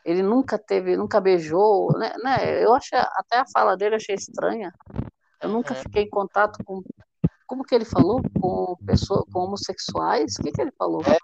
ele 0.05 0.23
nunca 0.23 0.59
teve, 0.59 0.95
nunca 0.95 1.21
beijou, 1.21 1.91
né, 1.99 2.15
né? 2.23 2.63
Eu 2.63 2.75
achei 2.75 2.99
até 2.99 3.39
a 3.39 3.47
fala 3.51 3.77
dele 3.77 3.95
achei 3.95 4.15
estranha. 4.15 4.75
Eu 5.41 5.49
nunca 5.49 5.73
uhum. 5.73 5.81
fiquei 5.81 6.03
em 6.03 6.11
contato 6.11 6.63
com 6.65 6.83
como 7.47 7.65
que 7.65 7.75
ele 7.75 7.85
falou? 7.85 8.21
Com 8.41 8.77
pessoas, 8.85 9.23
com 9.33 9.41
homossexuais? 9.41 10.35
O 10.39 10.43
que, 10.43 10.53
que 10.53 10.61
ele 10.61 10.73
falou? 10.79 11.03
É, 11.03 11.19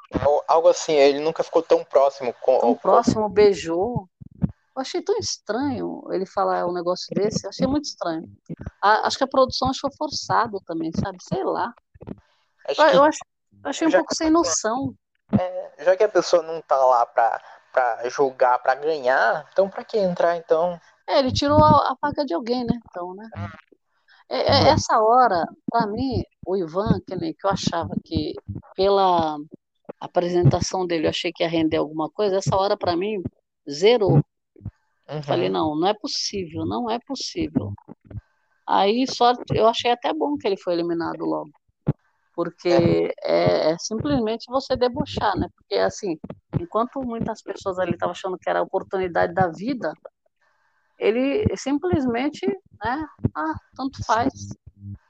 algo 0.49 0.68
assim, 0.68 0.93
ele 0.93 1.20
nunca 1.20 1.43
ficou 1.43 1.62
tão 1.62 1.85
próximo 1.85 2.35
com. 2.41 2.59
Tão 2.61 2.74
próximo, 2.74 3.28
beijou. 3.28 4.09
Eu 4.41 4.83
achei 4.83 5.03
tão 5.03 5.18
estranho 5.18 6.03
ele 6.12 6.24
falar 6.24 6.66
um 6.66 6.72
negócio 6.72 7.09
desse, 7.14 7.45
eu 7.45 7.51
achei 7.51 7.66
muito 7.66 7.85
estranho. 7.85 8.31
A, 8.81 9.07
acho 9.07 9.18
que 9.18 9.24
a 9.24 9.28
produção 9.28 9.68
achou 9.68 9.91
forçado 9.99 10.61
também, 10.66 10.91
sabe? 10.93 11.18
Sei 11.22 11.45
lá. 11.45 11.74
Acho 12.79 12.83
eu, 12.83 13.03
acho, 13.05 13.18
achei 13.64 13.89
um 13.89 13.91
pouco 13.91 14.14
sem 14.14 14.31
noção. 14.31 14.95
É, 15.39 15.85
já 15.85 15.97
que 15.97 16.05
a 16.05 16.09
pessoa 16.09 16.43
não 16.43 16.61
tá 16.62 16.77
lá 16.77 17.07
pra, 17.07 17.41
pra 17.73 18.09
jogar, 18.09 18.59
pra 18.59 18.75
ganhar, 18.75 19.49
então 19.53 19.68
pra 19.68 19.85
que 19.85 19.99
entrar 19.99 20.37
então? 20.37 20.81
É, 21.07 21.18
ele 21.18 21.33
tirou 21.33 21.62
a, 21.62 21.91
a 21.91 21.97
paga 21.97 22.25
de 22.25 22.35
alguém, 22.35 22.64
né? 22.64 22.79
Então, 22.89 23.14
né? 23.14 23.29
É, 24.29 24.39
é, 24.39 24.68
essa 24.68 25.01
hora, 25.01 25.45
para 25.71 25.87
mim, 25.89 26.23
o 26.47 26.57
Ivan, 26.57 27.01
que, 27.07 27.16
que 27.35 27.47
eu 27.47 27.51
achava 27.51 27.95
que 28.05 28.35
pela 28.77 29.37
apresentação 29.99 30.87
dele 30.87 31.07
eu 31.07 31.11
achei 31.11 31.33
que 31.33 31.43
ia 31.43 31.49
render 31.49 31.79
alguma 31.79 32.09
coisa, 32.09 32.37
essa 32.37 32.57
hora 32.57 32.77
para 32.77 32.97
mim 32.97 33.21
zerou. 33.68 34.23
Uhum. 35.09 35.23
Falei, 35.25 35.49
não, 35.49 35.75
não 35.75 35.89
é 35.89 35.95
possível, 35.95 36.64
não 36.64 36.89
é 36.89 36.99
possível. 37.01 37.73
Aí 38.66 39.05
só 39.09 39.33
eu 39.53 39.66
achei 39.66 39.91
até 39.91 40.12
bom 40.12 40.37
que 40.37 40.47
ele 40.47 40.57
foi 40.57 40.75
eliminado 40.75 41.25
logo. 41.25 41.51
Porque 42.43 43.12
é, 43.22 43.72
é 43.72 43.78
simplesmente 43.78 44.47
você 44.49 44.74
debochar, 44.74 45.36
né? 45.36 45.47
Porque 45.55 45.74
assim, 45.74 46.18
enquanto 46.59 47.03
muitas 47.03 47.43
pessoas 47.43 47.78
ali 47.78 47.93
estavam 47.93 48.12
achando 48.12 48.38
que 48.38 48.49
era 48.49 48.61
a 48.61 48.62
oportunidade 48.62 49.34
da 49.34 49.49
vida, 49.49 49.93
ele 50.99 51.45
simplesmente, 51.55 52.47
né, 52.82 53.07
ah, 53.34 53.55
tanto 53.76 54.03
faz. 54.07 54.32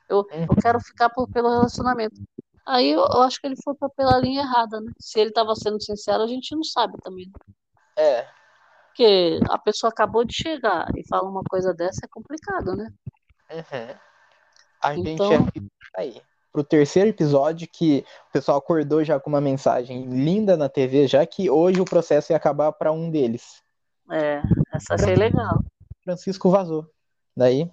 Eu, 0.08 0.26
eu 0.28 0.56
quero 0.60 0.80
ficar 0.80 1.08
por, 1.10 1.30
pelo 1.30 1.48
relacionamento. 1.48 2.20
Aí 2.66 2.90
eu, 2.90 2.98
eu, 2.98 3.22
acho 3.22 3.40
que 3.40 3.46
ele 3.46 3.62
foi 3.62 3.76
pela 3.96 4.18
linha 4.18 4.42
errada, 4.42 4.80
né? 4.80 4.90
Se 4.98 5.20
ele 5.20 5.30
estava 5.30 5.54
sendo 5.54 5.80
sincero, 5.80 6.24
a 6.24 6.26
gente 6.26 6.52
não 6.56 6.64
sabe 6.64 6.98
também. 7.00 7.26
Né? 7.26 7.54
É. 7.96 8.28
Porque 8.88 9.38
a 9.48 9.56
pessoa 9.56 9.92
acabou 9.92 10.24
de 10.24 10.34
chegar 10.34 10.88
e 10.96 11.06
fala 11.06 11.30
uma 11.30 11.44
coisa 11.48 11.72
dessa 11.72 12.06
é 12.06 12.08
complicado, 12.08 12.74
né? 12.74 12.92
Uhum. 13.52 13.96
A 14.82 14.94
então... 14.96 15.30
gente 15.30 15.70
é 15.96 16.00
aí 16.00 16.29
pro 16.52 16.64
terceiro 16.64 17.10
episódio 17.10 17.68
que 17.70 18.04
o 18.28 18.32
pessoal 18.32 18.58
acordou 18.58 19.04
já 19.04 19.18
com 19.20 19.30
uma 19.30 19.40
mensagem 19.40 20.04
linda 20.06 20.56
na 20.56 20.68
TV, 20.68 21.06
já 21.06 21.24
que 21.24 21.48
hoje 21.48 21.80
o 21.80 21.84
processo 21.84 22.32
ia 22.32 22.36
acabar 22.36 22.72
para 22.72 22.92
um 22.92 23.10
deles. 23.10 23.62
É, 24.10 24.42
essa 24.72 24.94
achei 24.94 25.14
legal. 25.14 25.62
Francisco 26.02 26.50
vazou. 26.50 26.86
Daí. 27.36 27.70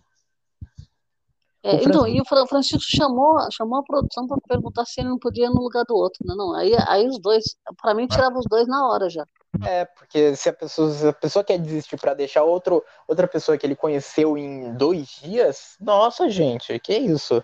É, 1.64 1.70
o 1.70 1.80
Francisco... 1.80 1.90
Então, 1.90 2.08
e 2.08 2.22
o 2.22 2.48
Francisco 2.48 2.86
chamou, 2.88 3.38
chamou 3.52 3.80
a 3.80 3.84
produção 3.84 4.28
para 4.28 4.38
perguntar 4.48 4.86
se 4.86 5.02
ele 5.02 5.10
não 5.10 5.18
podia 5.18 5.46
ir 5.46 5.50
no 5.50 5.62
lugar 5.62 5.84
do 5.86 5.96
outro, 5.96 6.26
né? 6.26 6.34
Não, 6.36 6.54
aí, 6.56 6.74
aí 6.88 7.08
os 7.08 7.20
dois, 7.20 7.44
para 7.82 7.94
mim, 7.94 8.08
tirava 8.08 8.38
os 8.38 8.46
dois 8.48 8.68
na 8.68 8.88
hora 8.88 9.10
já. 9.10 9.26
É, 9.66 9.86
porque 9.86 10.36
se 10.36 10.50
a 10.50 10.54
pessoa, 10.54 10.92
se 10.92 11.08
a 11.08 11.14
pessoa 11.14 11.44
quer 11.44 11.58
desistir 11.58 11.98
para 11.98 12.14
deixar 12.14 12.44
outro, 12.44 12.84
outra 13.08 13.28
pessoa 13.28 13.58
que 13.58 13.66
ele 13.66 13.76
conheceu 13.76 14.38
em 14.38 14.74
dois 14.76 15.08
dias, 15.22 15.76
nossa, 15.80 16.30
gente, 16.30 16.78
que 16.80 16.96
isso? 16.96 17.44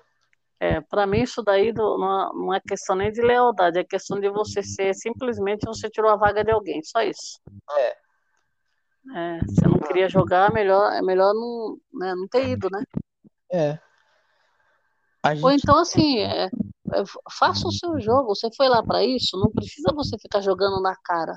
É, 0.63 0.79
para 0.79 1.05
mim 1.05 1.23
isso 1.23 1.43
daí 1.43 1.73
não, 1.73 1.97
não 1.97 2.53
é 2.53 2.61
questão 2.61 2.95
nem 2.95 3.11
de 3.11 3.21
lealdade, 3.21 3.77
é 3.77 3.83
questão 3.83 4.17
de 4.17 4.29
você 4.29 4.63
ser 4.63 4.93
simplesmente 4.93 5.65
você 5.65 5.89
tirou 5.89 6.09
a 6.09 6.15
vaga 6.15 6.41
de 6.41 6.51
alguém, 6.51 6.81
só 6.81 7.01
isso. 7.01 7.37
É. 7.69 7.97
É, 9.13 9.39
você 9.45 9.67
não 9.67 9.77
queria 9.79 10.07
jogar, 10.07 10.53
melhor, 10.53 10.93
é 10.93 11.01
melhor 11.01 11.33
não, 11.33 11.77
né, 11.93 12.15
não 12.15 12.25
ter 12.29 12.47
ido, 12.47 12.69
né? 12.71 12.81
É. 13.51 13.77
Gente... 15.33 15.43
Ou 15.43 15.51
então, 15.51 15.77
assim, 15.77 16.19
é, 16.19 16.45
é, 16.45 17.03
faça 17.37 17.67
o 17.67 17.71
seu 17.73 17.99
jogo. 17.99 18.33
Você 18.33 18.47
foi 18.55 18.69
lá 18.69 18.81
para 18.81 19.03
isso, 19.03 19.37
não 19.37 19.51
precisa 19.51 19.91
você 19.93 20.17
ficar 20.17 20.39
jogando 20.39 20.81
na 20.81 20.95
cara. 21.03 21.35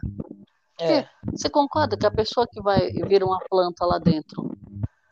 É. 0.78 1.08
Você 1.32 1.50
concorda 1.50 1.96
que 1.96 2.06
a 2.06 2.12
pessoa 2.12 2.46
que 2.48 2.62
vai 2.62 2.92
vir 2.92 3.24
uma 3.24 3.40
planta 3.50 3.84
lá 3.84 3.98
dentro, 3.98 4.56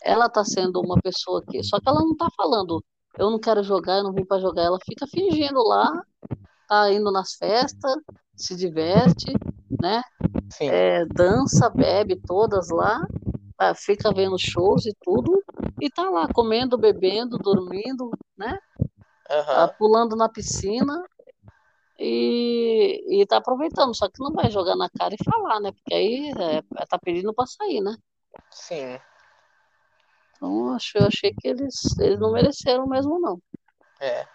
ela 0.05 0.29
tá 0.29 0.45
sendo 0.45 0.81
uma 0.81 1.01
pessoa 1.03 1.43
que. 1.45 1.65
Só 1.65 1.81
que 1.81 1.89
ela 1.89 2.01
não 2.01 2.17
tá 2.17 2.29
falando, 2.37 2.81
eu 3.19 3.31
não 3.31 3.39
quero 3.39 3.63
jogar, 3.63 3.99
eu 3.99 4.05
não 4.05 4.13
vim 4.13 4.25
para 4.25 4.41
jogar. 4.41 4.63
Ela 4.63 4.79
fica 4.85 5.07
fingindo 5.07 5.63
lá, 5.63 6.03
tá 6.69 6.93
indo 6.93 7.11
nas 7.13 7.35
festas, 7.35 7.95
se 8.37 8.57
diverte, 8.57 9.33
né? 9.81 10.03
É, 10.61 11.05
dança, 11.07 11.69
bebe 11.71 12.17
todas 12.27 12.69
lá, 12.71 13.07
fica 13.77 14.13
vendo 14.13 14.37
shows 14.39 14.87
e 14.87 14.95
tudo, 15.03 15.43
e 15.81 15.91
tá 15.91 16.09
lá 16.11 16.29
comendo, 16.33 16.79
bebendo, 16.79 17.39
dormindo, 17.39 18.11
né? 18.37 18.59
Uhum. 19.31 19.69
pulando 19.79 20.17
na 20.17 20.29
piscina 20.29 21.03
e, 21.99 23.23
e 23.23 23.27
tá 23.27 23.39
aproveitando, 23.39 23.97
só 23.97 24.09
que 24.09 24.23
não 24.23 24.33
vai 24.33 24.51
jogar 24.51 24.77
na 24.77 24.91
cara 24.91 25.15
e 25.15 25.25
falar, 25.25 25.61
né? 25.61 25.73
Porque 25.73 25.95
aí 25.95 26.31
é, 26.39 26.87
tá 26.87 26.99
pedindo 26.99 27.33
para 27.33 27.47
sair, 27.47 27.81
né? 27.81 27.97
Sim. 28.51 28.99
Então 30.45 30.75
acho, 30.75 30.99
eu 30.99 31.07
achei 31.07 31.33
que 31.33 31.49
eles, 31.49 31.99
eles 31.99 32.21
não 32.21 32.33
mereceram 32.33 32.87
mesmo, 32.87 33.19
não. 33.19 33.41
É. 33.99 34.27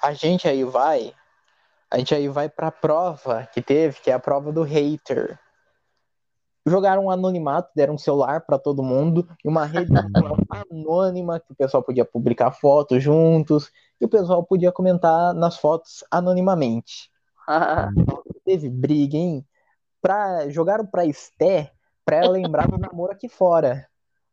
A 0.00 0.12
gente 0.12 0.46
aí 0.46 0.62
vai. 0.62 1.12
A 1.90 1.98
gente 1.98 2.14
aí 2.14 2.28
vai 2.28 2.48
pra 2.48 2.70
prova 2.70 3.44
que 3.52 3.60
teve, 3.60 4.00
que 4.00 4.08
é 4.08 4.14
a 4.14 4.20
prova 4.20 4.52
do 4.52 4.62
hater 4.62 5.36
jogaram 6.68 7.06
um 7.06 7.10
anonimato, 7.10 7.70
deram 7.74 7.94
um 7.94 7.98
celular 7.98 8.42
para 8.42 8.58
todo 8.58 8.82
mundo 8.82 9.26
e 9.42 9.48
uma 9.48 9.64
rede 9.64 9.90
anônima 10.70 11.40
que 11.40 11.50
o 11.50 11.56
pessoal 11.56 11.82
podia 11.82 12.04
publicar 12.04 12.52
fotos 12.52 13.02
juntos 13.02 13.70
e 13.98 14.04
o 14.04 14.08
pessoal 14.08 14.44
podia 14.44 14.70
comentar 14.70 15.32
nas 15.32 15.56
fotos 15.56 16.04
anonimamente. 16.10 17.10
Teve 18.44 18.68
briga, 18.68 19.16
hein? 19.16 19.46
Pra, 20.00 20.48
jogaram 20.50 20.86
pra 20.86 21.06
Esté 21.06 21.72
pra 22.04 22.18
ela 22.18 22.30
lembrar 22.30 22.68
do 22.68 22.78
namoro 22.78 23.12
aqui 23.12 23.28
fora. 23.28 23.88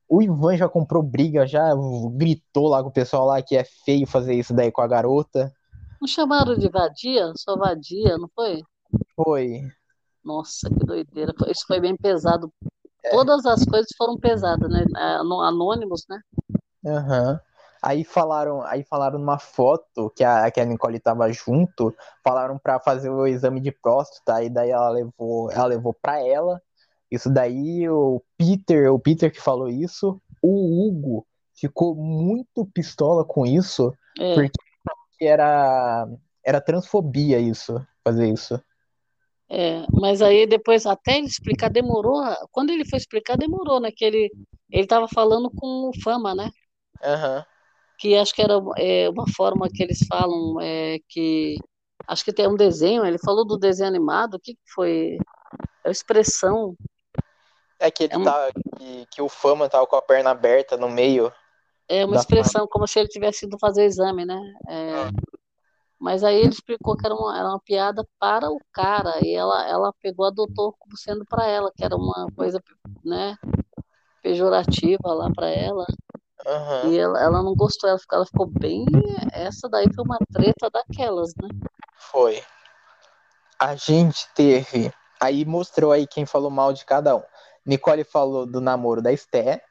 O 0.08 0.22
Ivan 0.22 0.56
já 0.56 0.70
comprou 0.70 1.02
briga, 1.02 1.48
já 1.48 1.72
gritou 2.12 2.68
lá 2.68 2.82
com 2.84 2.90
o 2.90 2.94
pessoal 2.94 3.26
lá 3.26 3.42
que 3.42 3.56
é 3.56 3.64
feio 3.84 4.06
fazer 4.06 4.36
isso 4.36 4.54
daí 4.54 4.72
com 4.72 4.82
a 4.82 4.88
garota. 4.88 5.52
Não 6.00 6.08
chamaram 6.08 6.56
de 6.56 6.70
vadia? 6.70 7.32
Só 7.36 7.58
vadia, 7.58 8.18
não 8.18 8.30
foi? 8.36 8.62
Foi. 9.16 9.62
Nossa, 10.24 10.70
que 10.70 10.86
doideira. 10.86 11.34
Isso 11.48 11.66
foi 11.68 11.80
bem 11.80 11.96
pesado. 11.96 12.52
É. 13.04 13.10
Todas 13.12 13.46
as 13.46 13.64
coisas 13.66 13.90
foram 13.98 14.18
pesadas, 14.18 14.70
né? 14.70 14.86
Anônimos, 14.96 16.06
né? 16.10 16.20
Aham. 16.86 17.32
Uhum. 17.32 17.40
Aí 17.82 18.04
falaram, 18.04 18.64
aí 18.64 18.84
falaram 18.84 19.20
numa 19.20 19.38
foto 19.38 20.10
que 20.16 20.24
a, 20.24 20.50
que 20.50 20.60
a 20.60 20.66
Nicole 20.66 21.00
tava 21.00 21.32
junto, 21.32 21.96
falaram 22.24 22.58
para 22.58 22.80
fazer 22.80 23.12
o 23.12 23.28
exame 23.28 23.60
de 23.60 23.72
próstata, 23.72 24.44
e 24.44 24.50
daí 24.50 24.72
ela 24.72 24.90
levou, 24.90 25.52
ela 25.52 25.66
levou 25.66 25.94
para 25.94 26.20
ela. 26.20 26.60
Isso 27.12 27.30
daí 27.30 27.88
o 27.90 28.22
Peter, 28.38 28.92
o 28.92 29.00
Peter 29.00 29.32
que 29.32 29.42
falou 29.42 29.70
isso, 29.70 30.22
o 30.42 30.88
Hugo 30.88 31.26
ficou 31.54 31.96
muito 31.96 32.66
pistola 32.74 33.24
com 33.24 33.46
isso, 33.46 33.94
é. 34.20 34.34
porque 34.34 34.60
era 35.22 36.08
era 36.44 36.62
transfobia 36.62 37.40
isso, 37.40 37.86
fazer 38.04 38.32
isso. 38.32 38.62
É, 39.50 39.86
mas 39.92 40.22
aí 40.22 40.48
depois, 40.48 40.86
até 40.86 41.18
ele 41.18 41.28
explicar, 41.28 41.70
demorou. 41.70 42.22
Quando 42.52 42.72
ele 42.72 42.88
foi 42.88 42.98
explicar, 42.98 43.38
demorou, 43.38 43.80
né? 43.80 43.92
Que 43.92 44.06
ele, 44.06 44.32
ele 44.72 44.88
tava 44.88 45.08
falando 45.08 45.50
com 45.52 45.90
o 45.90 46.02
Fama, 46.04 46.34
né? 46.34 46.50
Uhum. 47.04 47.44
Que 48.00 48.16
acho 48.16 48.34
que 48.34 48.42
era 48.42 48.56
é, 48.78 49.10
uma 49.10 49.26
forma 49.36 49.70
que 49.70 49.82
eles 49.84 50.00
falam, 50.08 50.60
é, 50.62 50.98
que 51.08 51.58
acho 52.08 52.26
que 52.26 52.34
tem 52.34 52.48
um 52.48 52.56
desenho, 52.56 53.06
ele 53.06 53.18
falou 53.18 53.46
do 53.46 53.58
desenho 53.58 53.88
animado, 53.90 54.36
o 54.36 54.40
que, 54.40 54.54
que 54.54 54.74
foi? 54.74 55.18
A 55.84 55.90
expressão. 55.90 56.76
É 57.80 57.92
que 57.92 58.04
ele 58.04 58.14
é 58.14 58.18
uma... 58.18 58.32
tá, 58.32 58.52
que, 58.78 59.06
que 59.12 59.22
o 59.22 59.30
Fama 59.30 59.70
tava 59.70 59.86
com 59.86 59.96
a 59.96 60.02
perna 60.02 60.32
aberta 60.32 60.78
no 60.78 60.90
meio. 60.90 61.32
É 61.88 62.06
uma 62.06 62.16
expressão, 62.16 62.68
como 62.68 62.88
se 62.88 63.00
ele 63.00 63.10
tivesse 63.10 63.46
ido 63.46 63.58
fazer 63.60 63.86
exame, 63.86 64.26
né? 64.26 64.40
É, 64.68 65.04
uhum. 65.04 65.12
Mas 66.00 66.24
aí 66.24 66.38
ele 66.38 66.50
explicou 66.50 66.98
que 66.98 67.06
era 67.06 67.16
uma, 67.16 67.38
era 67.38 67.48
uma 67.48 67.60
piada 67.60 68.06
para 68.20 68.50
o 68.50 68.60
cara, 68.74 69.20
e 69.24 69.34
ela, 69.34 69.68
ela 69.68 69.94
pegou, 70.02 70.26
adotou 70.26 70.76
como 70.78 70.98
sendo 70.98 71.26
para 71.26 71.46
ela, 71.48 71.72
que 71.76 71.84
era 71.84 71.96
uma 71.96 72.28
coisa, 72.36 72.62
né, 73.04 73.38
pejorativa 74.22 75.14
lá 75.14 75.32
para 75.34 75.50
ela. 75.50 75.86
Uhum. 76.46 76.92
E 76.92 77.00
ela, 77.00 77.22
ela 77.22 77.42
não 77.42 77.56
gostou, 77.56 77.90
ela 77.90 77.98
ficou, 77.98 78.18
ela 78.18 78.26
ficou 78.26 78.46
bem. 78.46 78.86
Essa 79.32 79.68
daí 79.70 79.88
foi 79.94 80.04
uma 80.04 80.20
treta 80.32 80.70
daquelas, 80.70 81.34
né? 81.42 81.50
Foi. 81.98 82.44
A 83.58 83.76
gente 83.76 84.28
teve. 84.36 84.94
Aí 85.20 85.46
mostrou 85.46 85.92
aí 85.92 86.06
quem 86.06 86.26
falou 86.26 86.52
mal 86.52 86.74
de 86.74 86.86
cada 86.86 87.16
um. 87.16 87.24
Nicole 87.66 88.04
falou 88.04 88.46
do 88.46 88.62
namoro 88.62 89.02
da 89.02 89.12
Esté. 89.12 89.64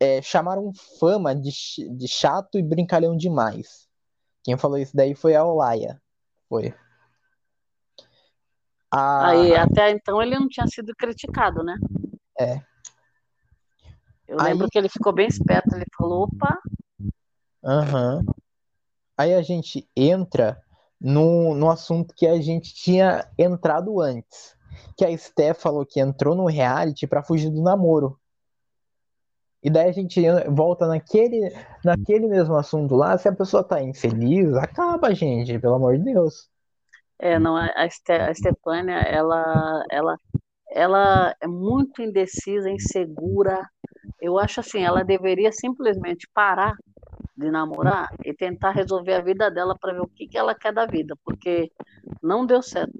É, 0.00 0.20
chamaram 0.20 0.72
fama 0.98 1.34
de, 1.34 1.50
de 1.96 2.08
chato 2.08 2.58
e 2.58 2.62
brincalhão 2.62 3.16
demais. 3.16 3.88
Quem 4.42 4.56
falou 4.56 4.78
isso 4.78 4.96
daí 4.96 5.14
foi 5.14 5.34
a 5.34 5.44
Olaia. 5.44 6.00
Foi. 6.48 6.74
A... 8.90 9.28
Aí, 9.28 9.54
até 9.54 9.90
então 9.90 10.20
ele 10.20 10.38
não 10.38 10.48
tinha 10.48 10.66
sido 10.66 10.92
criticado, 10.96 11.62
né? 11.62 11.76
É. 12.38 12.60
Eu 14.26 14.40
Aí... 14.40 14.52
lembro 14.52 14.68
que 14.68 14.78
ele 14.78 14.88
ficou 14.88 15.12
bem 15.12 15.26
esperto, 15.26 15.74
ele 15.74 15.86
falou, 15.96 16.24
opa. 16.24 16.60
Aham. 17.64 18.16
Uhum. 18.16 18.34
Aí 19.16 19.34
a 19.34 19.42
gente 19.42 19.88
entra 19.96 20.60
no, 21.00 21.54
no 21.54 21.70
assunto 21.70 22.14
que 22.14 22.26
a 22.26 22.40
gente 22.40 22.74
tinha 22.74 23.28
entrado 23.38 24.00
antes. 24.00 24.56
Que 24.96 25.04
a 25.04 25.16
Steph 25.16 25.60
falou 25.60 25.86
que 25.86 26.00
entrou 26.00 26.34
no 26.34 26.46
reality 26.46 27.06
para 27.06 27.22
fugir 27.22 27.50
do 27.50 27.62
namoro. 27.62 28.18
E 29.62 29.70
daí 29.70 29.88
a 29.88 29.92
gente 29.92 30.20
volta 30.50 30.88
naquele, 30.88 31.54
naquele 31.84 32.26
mesmo 32.26 32.56
assunto 32.56 32.96
lá. 32.96 33.16
Se 33.16 33.28
a 33.28 33.34
pessoa 33.34 33.62
tá 33.62 33.80
infeliz, 33.80 34.54
acaba, 34.54 35.14
gente, 35.14 35.56
pelo 35.58 35.74
amor 35.74 35.96
de 35.96 36.04
Deus. 36.04 36.50
É, 37.18 37.38
não, 37.38 37.56
a, 37.56 37.88
Ste 37.88 38.12
a 38.12 38.34
Stefânia, 38.34 38.96
ela, 38.96 39.84
ela, 39.88 40.16
ela 40.68 41.36
é 41.40 41.46
muito 41.46 42.02
indecisa, 42.02 42.68
insegura. 42.68 43.64
Eu 44.20 44.36
acho 44.38 44.58
assim, 44.58 44.82
ela 44.82 45.04
deveria 45.04 45.52
simplesmente 45.52 46.28
parar 46.34 46.74
de 47.36 47.48
namorar 47.48 48.12
e 48.24 48.34
tentar 48.34 48.72
resolver 48.72 49.14
a 49.14 49.20
vida 49.20 49.48
dela 49.50 49.76
para 49.80 49.92
ver 49.92 50.00
o 50.00 50.08
que, 50.08 50.26
que 50.26 50.36
ela 50.36 50.54
quer 50.54 50.72
da 50.72 50.86
vida, 50.86 51.14
porque 51.24 51.70
não 52.20 52.44
deu 52.44 52.60
certo. 52.60 52.92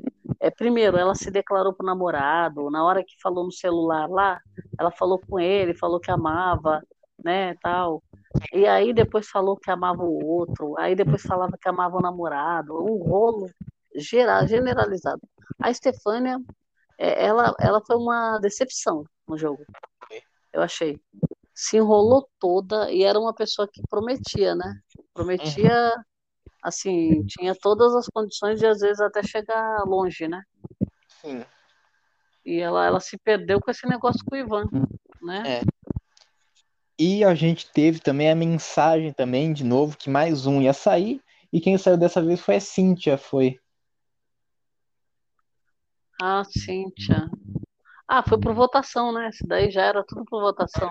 É, 0.43 0.51
primeiro, 0.51 0.97
ela 0.97 1.15
se 1.15 1.31
declarou 1.31 1.73
pro 1.73 1.87
namorado, 1.87 2.69
na 2.69 2.85
hora 2.85 3.05
que 3.05 3.15
falou 3.23 3.45
no 3.45 3.53
celular 3.53 4.09
lá, 4.11 4.41
ela 4.77 4.91
falou 4.91 5.21
com 5.21 5.39
ele, 5.39 5.73
falou 5.73 6.01
que 6.01 6.11
amava, 6.11 6.83
né, 7.25 7.55
tal. 7.63 8.03
E 8.53 8.67
aí 8.67 8.93
depois 8.93 9.29
falou 9.29 9.57
que 9.57 9.71
amava 9.71 10.03
o 10.03 10.27
outro, 10.27 10.77
aí 10.81 10.97
depois 10.97 11.23
falava 11.23 11.57
que 11.57 11.69
amava 11.69 11.97
o 11.97 12.01
namorado, 12.01 12.75
um 12.75 13.09
rolo 13.09 13.49
geral, 13.95 14.45
generalizado. 14.49 15.21
A 15.61 15.73
Stefânia, 15.73 16.37
é, 16.99 17.25
ela, 17.25 17.55
ela 17.61 17.81
foi 17.87 17.95
uma 17.95 18.41
decepção 18.41 19.05
no 19.29 19.39
jogo, 19.39 19.65
eu 20.53 20.61
achei. 20.61 21.01
Se 21.55 21.77
enrolou 21.77 22.29
toda 22.41 22.91
e 22.91 23.05
era 23.05 23.17
uma 23.17 23.33
pessoa 23.33 23.69
que 23.73 23.81
prometia, 23.89 24.57
né? 24.57 24.75
Prometia 25.15 25.95
uhum 25.97 26.12
assim, 26.63 27.25
tinha 27.27 27.55
todas 27.55 27.95
as 27.95 28.07
condições 28.07 28.61
de 28.61 28.67
às 28.67 28.81
vezes 28.81 29.01
até 29.01 29.23
chegar 29.23 29.85
longe, 29.85 30.29
né? 30.29 30.43
Sim. 31.21 31.45
E 32.45 32.61
ela, 32.61 32.87
ela 32.87 33.01
se 33.01 33.19
perdeu 33.19 33.61
com 33.61 33.71
esse 33.71 33.87
negócio 33.87 34.25
com 34.25 34.35
o 34.35 34.39
Ivan, 34.39 34.65
né? 35.21 35.61
É. 35.61 35.63
E 36.99 37.25
a 37.25 37.35
gente 37.35 37.71
teve 37.73 37.99
também 37.99 38.31
a 38.31 38.35
mensagem 38.35 39.13
também, 39.13 39.53
de 39.53 39.65
novo, 39.65 39.97
que 39.97 40.09
mais 40.09 40.47
um 40.47 40.61
ia 40.61 40.73
sair, 40.73 41.21
e 41.53 41.61
quem 41.61 41.77
saiu 41.77 41.97
dessa 41.97 42.23
vez 42.23 42.41
foi 42.41 42.57
a 42.57 42.61
Cíntia, 42.61 43.19
foi. 43.19 43.59
Ah, 46.21 46.45
Cíntia. 46.45 47.29
Ah, 48.07 48.23
foi 48.23 48.39
por 48.39 48.55
votação, 48.55 49.13
né? 49.13 49.29
Esse 49.29 49.47
daí 49.47 49.71
já 49.71 49.83
era 49.83 50.05
tudo 50.05 50.25
por 50.25 50.41
votação. 50.41 50.91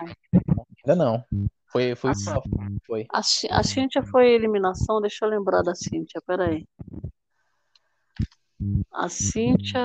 Ainda 0.84 0.96
não. 0.96 1.24
Foi, 1.72 1.94
foi 1.94 2.14
só. 2.14 2.42
Foi. 2.86 3.06
A, 3.10 3.20
a 3.20 3.62
Cíntia 3.62 4.02
foi 4.02 4.30
eliminação, 4.30 5.00
deixa 5.00 5.24
eu 5.24 5.30
lembrar 5.30 5.62
da 5.62 5.74
Cíntia, 5.74 6.20
peraí. 6.26 6.66
A 8.92 9.08
Cíntia. 9.08 9.80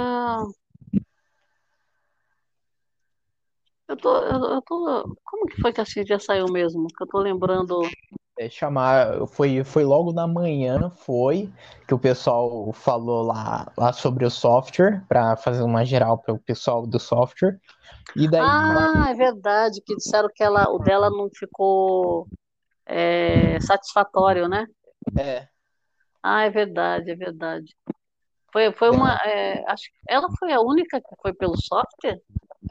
Eu 3.88 3.96
tô, 3.96 4.18
eu, 4.18 4.44
eu 4.56 4.62
tô. 4.64 5.16
Como 5.24 5.46
que 5.48 5.62
foi 5.62 5.72
que 5.72 5.80
a 5.80 5.86
Cíntia 5.86 6.20
saiu 6.20 6.48
mesmo? 6.52 6.88
Que 6.88 7.04
eu 7.04 7.08
tô 7.08 7.20
lembrando. 7.20 7.82
É, 8.38 8.50
chamar, 8.50 9.26
foi, 9.28 9.64
foi 9.64 9.84
logo 9.84 10.12
na 10.12 10.28
manhã, 10.28 10.92
foi 10.92 11.52
que 11.88 11.94
o 11.94 11.98
pessoal 11.98 12.72
falou 12.74 13.24
lá, 13.24 13.72
lá 13.76 13.92
sobre 13.94 14.26
o 14.26 14.30
software, 14.30 15.04
para 15.08 15.38
fazer 15.38 15.64
uma 15.64 15.84
geral 15.86 16.18
para 16.20 16.34
o 16.34 16.40
pessoal 16.40 16.86
do 16.86 17.00
software. 17.00 17.58
E 18.16 18.28
daí, 18.28 18.44
ah, 18.44 19.10
é 19.10 19.14
verdade, 19.14 19.82
que 19.86 19.96
disseram 19.96 20.30
que 20.34 20.44
ela, 20.44 20.70
o 20.70 20.80
dela 20.80 21.10
não 21.10 21.30
ficou 21.30 22.28
é, 22.86 23.60
satisfatório, 23.62 24.48
né? 24.48 24.66
É. 25.18 25.48
Ah, 26.24 26.44
é 26.44 26.50
verdade, 26.50 27.12
é 27.12 27.16
verdade. 27.16 27.76
Foi, 28.52 28.72
foi 28.72 28.90
uma. 28.90 29.16
É, 29.24 29.64
acho 29.72 29.84
que 29.84 29.98
ela 30.10 30.28
foi 30.40 30.52
a 30.52 30.60
única 30.60 31.00
que 31.00 31.16
foi 31.22 31.34
pelo 31.34 31.56
software? 31.62 32.20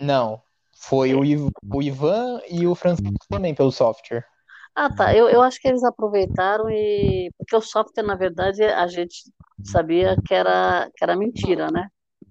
Não. 0.01 0.43
Foi 0.75 1.15
o, 1.15 1.25
Iv 1.25 1.49
o 1.73 1.83
Ivan 1.83 2.41
e 2.51 2.67
o 2.67 2.75
Francisco 2.75 3.27
também 3.31 3.55
pelo 3.55 3.73
software. 3.73 4.27
Ah, 4.75 4.95
tá. 4.95 5.15
Eu, 5.15 5.29
eu 5.29 5.41
acho 5.41 5.61
que 5.61 5.69
eles 5.69 5.83
aproveitaram 5.83 6.69
e. 6.69 7.31
Porque 7.39 7.57
o 7.57 7.61
software, 7.61 8.03
na 8.03 8.15
verdade, 8.15 8.63
a 8.63 8.87
gente 8.87 9.31
sabia 9.65 10.17
que 10.25 10.35
era, 10.35 10.91
que 10.95 11.03
era 11.03 11.17
mentira, 11.17 11.71
né? 11.71 11.89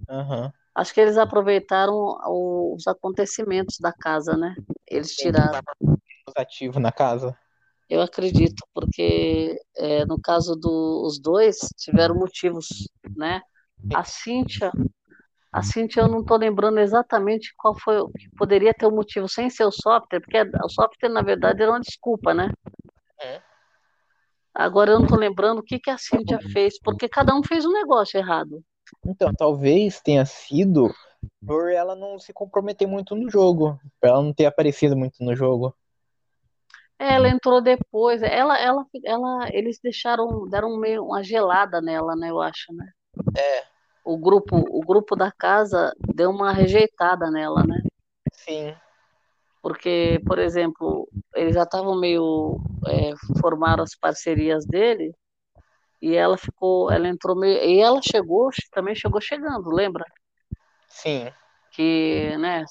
Uhum. 0.09 0.51
Acho 0.75 0.93
que 0.93 0.99
eles 0.99 1.17
aproveitaram 1.17 1.95
os 2.27 2.85
acontecimentos 2.85 3.77
da 3.79 3.93
casa, 3.93 4.35
né? 4.35 4.53
Eles 4.85 5.15
tiraram. 5.15 5.61
Ativo 6.35 6.79
na 6.79 6.91
casa. 6.91 7.37
Eu 7.89 8.01
acredito, 8.01 8.61
porque 8.73 9.57
é, 9.77 10.05
no 10.05 10.19
caso 10.19 10.55
dos 10.55 11.17
dois, 11.19 11.57
tiveram 11.77 12.15
motivos, 12.15 12.67
né? 13.15 13.41
A 13.93 14.03
Cíntia, 14.03 14.71
a 15.51 15.61
Cíntia 15.61 16.01
eu 16.01 16.09
não 16.09 16.19
estou 16.19 16.37
lembrando 16.37 16.79
exatamente 16.79 17.53
qual 17.55 17.79
foi, 17.79 17.99
o 17.99 18.09
que 18.09 18.27
poderia 18.35 18.73
ter 18.73 18.85
o 18.87 18.91
motivo 18.91 19.29
sem 19.29 19.49
ser 19.49 19.63
o 19.63 19.71
software, 19.71 20.19
porque 20.19 20.41
o 20.41 20.69
software, 20.69 21.09
na 21.09 21.21
verdade, 21.21 21.61
era 21.61 21.71
uma 21.71 21.79
desculpa, 21.79 22.33
né? 22.33 22.49
É. 23.21 23.41
Agora 24.53 24.91
eu 24.91 24.97
não 24.97 25.05
estou 25.05 25.17
lembrando 25.17 25.59
o 25.59 25.63
que, 25.63 25.79
que 25.79 25.89
a 25.89 25.97
Cíntia 25.97 26.39
fez, 26.51 26.77
porque 26.81 27.07
cada 27.07 27.33
um 27.33 27.41
fez 27.41 27.65
um 27.65 27.71
negócio 27.71 28.17
errado. 28.17 28.61
Então, 29.05 29.33
talvez 29.33 30.01
tenha 30.01 30.25
sido 30.25 30.93
por 31.45 31.71
ela 31.71 31.95
não 31.95 32.19
se 32.19 32.33
comprometer 32.33 32.87
muito 32.87 33.15
no 33.15 33.29
jogo, 33.29 33.79
por 33.99 34.07
ela 34.07 34.21
não 34.21 34.33
ter 34.33 34.45
aparecido 34.45 34.95
muito 34.95 35.23
no 35.23 35.35
jogo. 35.35 35.75
Ela 36.97 37.29
entrou 37.29 37.61
depois. 37.61 38.21
Ela, 38.23 38.57
ela, 38.59 38.85
ela, 39.03 39.49
eles 39.51 39.79
deixaram, 39.81 40.47
deram 40.47 40.77
meio 40.77 41.03
uma 41.03 41.23
gelada 41.23 41.81
nela, 41.81 42.15
né? 42.15 42.29
Eu 42.29 42.41
acho, 42.41 42.73
né? 42.73 42.89
É. 43.37 43.63
O 44.03 44.17
grupo, 44.17 44.55
o 44.55 44.79
grupo 44.81 45.15
da 45.15 45.31
casa 45.31 45.93
deu 46.13 46.29
uma 46.29 46.53
rejeitada 46.53 47.29
nela, 47.29 47.63
né? 47.63 47.81
Sim. 48.31 48.75
Porque, 49.61 50.21
por 50.25 50.39
exemplo, 50.39 51.09
eles 51.35 51.55
já 51.55 51.63
estavam 51.63 51.99
meio 51.99 52.59
é, 52.87 53.13
formaram 53.41 53.83
as 53.83 53.95
parcerias 53.95 54.65
dele 54.65 55.11
e 56.01 56.15
ela 56.15 56.37
ficou, 56.37 56.91
ela 56.91 57.07
entrou 57.07 57.35
meio 57.35 57.63
e 57.63 57.79
ela 57.79 57.99
chegou, 58.01 58.49
também 58.71 58.95
chegou 58.95 59.21
chegando, 59.21 59.69
lembra? 59.69 60.05
Sim. 60.87 61.31
Que, 61.71 62.35
né? 62.37 62.65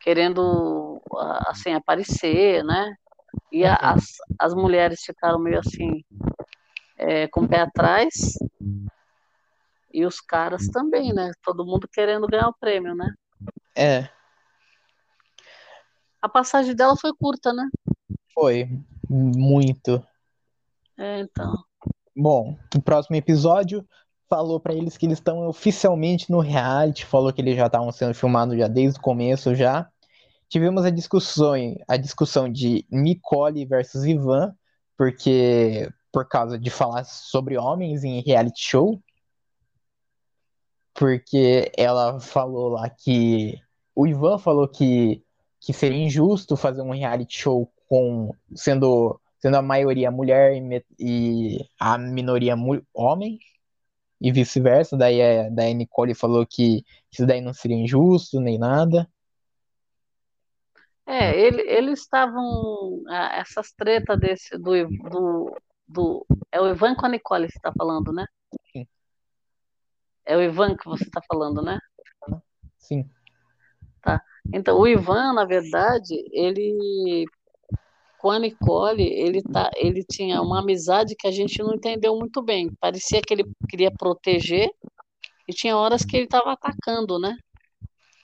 Querendo 0.00 1.00
assim 1.46 1.72
aparecer, 1.72 2.64
né? 2.64 2.94
E 3.52 3.64
a, 3.64 3.74
as, 3.76 4.16
as 4.38 4.54
mulheres 4.54 5.02
ficaram 5.04 5.38
meio 5.38 5.58
assim, 5.58 6.04
é, 6.96 7.28
com 7.28 7.42
o 7.42 7.48
pé 7.48 7.60
atrás, 7.60 8.34
e 9.92 10.04
os 10.04 10.20
caras 10.20 10.66
também, 10.68 11.12
né? 11.12 11.30
Todo 11.42 11.64
mundo 11.64 11.88
querendo 11.88 12.26
ganhar 12.26 12.48
o 12.48 12.56
prêmio, 12.58 12.94
né? 12.96 13.14
É. 13.76 14.08
A 16.20 16.28
passagem 16.28 16.74
dela 16.74 16.96
foi 16.96 17.12
curta, 17.14 17.52
né? 17.52 17.68
Foi, 18.32 18.68
muito. 19.08 20.04
É, 20.98 21.20
então. 21.20 21.54
Bom, 22.16 22.56
no 22.72 22.80
próximo 22.80 23.16
episódio, 23.16 23.86
falou 24.28 24.60
para 24.60 24.74
eles 24.74 24.96
que 24.96 25.06
eles 25.06 25.18
estão 25.18 25.48
oficialmente 25.48 26.30
no 26.30 26.38
reality, 26.38 27.04
falou 27.04 27.32
que 27.32 27.40
eles 27.40 27.56
já 27.56 27.66
estavam 27.66 27.90
sendo 27.90 28.14
filmados 28.14 28.56
já 28.56 28.68
desde 28.68 28.98
o 28.98 29.02
começo 29.02 29.54
já. 29.54 29.88
Tivemos 30.48 30.84
a 30.84 30.90
discussão, 30.90 31.54
a 31.88 31.96
discussão 31.96 32.48
de 32.48 32.86
Nicole 32.90 33.64
versus 33.64 34.04
Ivan, 34.04 34.54
porque 34.96 35.88
por 36.12 36.28
causa 36.28 36.56
de 36.56 36.70
falar 36.70 37.04
sobre 37.04 37.58
homens 37.58 38.04
em 38.04 38.20
reality 38.22 38.60
show, 38.60 39.02
porque 40.94 41.72
ela 41.76 42.20
falou 42.20 42.68
lá 42.68 42.88
que 42.88 43.58
o 43.94 44.06
Ivan 44.06 44.38
falou 44.38 44.68
que, 44.68 45.24
que 45.60 45.72
seria 45.72 46.04
injusto 46.04 46.56
fazer 46.56 46.82
um 46.82 46.92
reality 46.92 47.40
show 47.40 47.68
com 47.88 48.32
sendo 48.54 49.20
sendo 49.44 49.58
a 49.58 49.62
maioria 49.62 50.10
mulher 50.10 50.54
e, 50.56 50.84
e 50.98 51.68
a 51.78 51.98
minoria 51.98 52.54
homem 52.94 53.38
e 54.18 54.32
vice-versa. 54.32 54.96
Daí, 54.96 55.20
a, 55.20 55.50
daí 55.50 55.72
a 55.72 55.74
Nicole 55.74 56.14
falou 56.14 56.46
que 56.46 56.82
isso 57.12 57.26
daí 57.26 57.42
não 57.42 57.52
seria 57.52 57.76
injusto 57.76 58.40
nem 58.40 58.58
nada. 58.58 59.06
É, 61.04 61.38
ele, 61.38 61.60
eles 61.70 62.00
estavam. 62.00 63.02
Essas 63.34 63.70
tretas 63.72 64.18
desse, 64.18 64.56
do, 64.56 64.72
do, 65.10 65.56
do. 65.86 66.26
É 66.50 66.58
o 66.58 66.66
Ivan 66.66 66.94
com 66.94 67.04
a 67.04 67.10
Nicole 67.10 67.46
que 67.46 67.52
você 67.52 67.58
está 67.58 67.72
falando, 67.76 68.14
né? 68.14 68.24
Sim. 68.72 68.88
É 70.24 70.38
o 70.38 70.40
Ivan 70.40 70.74
que 70.74 70.86
você 70.86 71.04
está 71.04 71.20
falando, 71.28 71.60
né? 71.60 71.78
Sim. 72.78 73.06
Tá. 74.00 74.22
Então, 74.54 74.78
o 74.78 74.88
Ivan, 74.88 75.34
na 75.34 75.44
verdade, 75.44 76.14
ele. 76.32 77.26
Com 78.24 78.30
a 78.30 78.38
Nicole, 78.38 79.02
ele, 79.02 79.42
tá, 79.42 79.70
ele 79.76 80.02
tinha 80.02 80.40
uma 80.40 80.60
amizade 80.60 81.14
que 81.14 81.26
a 81.26 81.30
gente 81.30 81.62
não 81.62 81.74
entendeu 81.74 82.16
muito 82.16 82.40
bem. 82.40 82.72
Parecia 82.80 83.20
que 83.20 83.34
ele 83.34 83.44
queria 83.68 83.90
proteger, 83.90 84.70
e 85.46 85.52
tinha 85.52 85.76
horas 85.76 86.06
que 86.06 86.16
ele 86.16 86.24
estava 86.24 86.52
atacando, 86.52 87.18
né? 87.18 87.36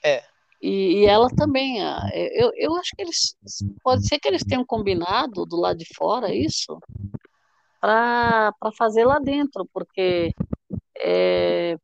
É. 0.03 0.23
E, 0.59 1.01
e, 1.01 1.05
ela 1.05 1.27
também, 1.29 1.77
eu, 2.33 2.51
eu 2.55 2.75
acho 2.77 2.95
que 2.95 3.03
eles, 3.03 3.35
pode 3.83 4.07
ser 4.07 4.17
que 4.17 4.27
eles 4.27 4.43
tenham 4.43 4.65
combinado 4.65 5.45
do 5.45 5.55
lado 5.55 5.77
de 5.77 5.85
fora 5.93 6.33
isso, 6.33 6.79
para 7.79 8.51
fazer 8.75 9.05
lá 9.05 9.19
dentro, 9.19 9.69
porque 9.71 10.33
é, 10.97 11.77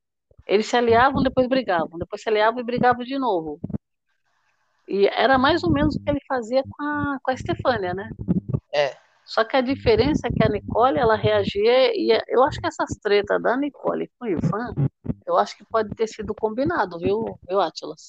eles 0.48 0.66
se 0.66 0.76
aliavam, 0.76 1.22
depois 1.22 1.48
brigavam, 1.48 2.00
depois 2.00 2.24
se 2.24 2.30
aliavam 2.30 2.62
e 2.62 2.64
brigavam 2.64 3.06
de 3.06 3.20
novo. 3.20 3.60
E 4.88 5.08
era 5.08 5.38
mais 5.38 5.64
ou 5.64 5.72
menos 5.72 5.96
o 5.96 6.00
que 6.00 6.10
ele 6.10 6.22
fazia 6.28 6.64
com 6.64 6.84
a, 6.84 7.20
com 7.22 7.32
a 7.32 7.34
Estefânia, 7.34 7.94
né? 7.94 8.10
É. 8.74 8.96
Só 9.26 9.44
que 9.44 9.58
a 9.58 9.62
diferença 9.62 10.28
é 10.28 10.32
que 10.32 10.44
a 10.44 10.50
Nicole, 10.50 10.98
ela 10.98 11.16
reagia, 11.16 11.92
e 11.94 12.18
eu 12.30 12.44
acho 12.44 12.62
que 12.62 12.68
essas 12.68 12.98
tretas 13.02 13.42
da 13.42 13.58
Nicole 13.58 14.10
com 14.18 14.26
o 14.26 14.30
Ivan, 14.30 14.74
eu 15.26 15.38
acho 15.38 15.58
que 15.58 15.66
pode 15.66 15.94
ter 15.96 16.08
sido 16.08 16.34
combinado, 16.34 16.98
viu, 16.98 17.38
viu 17.48 17.60
Atlas? 17.60 18.08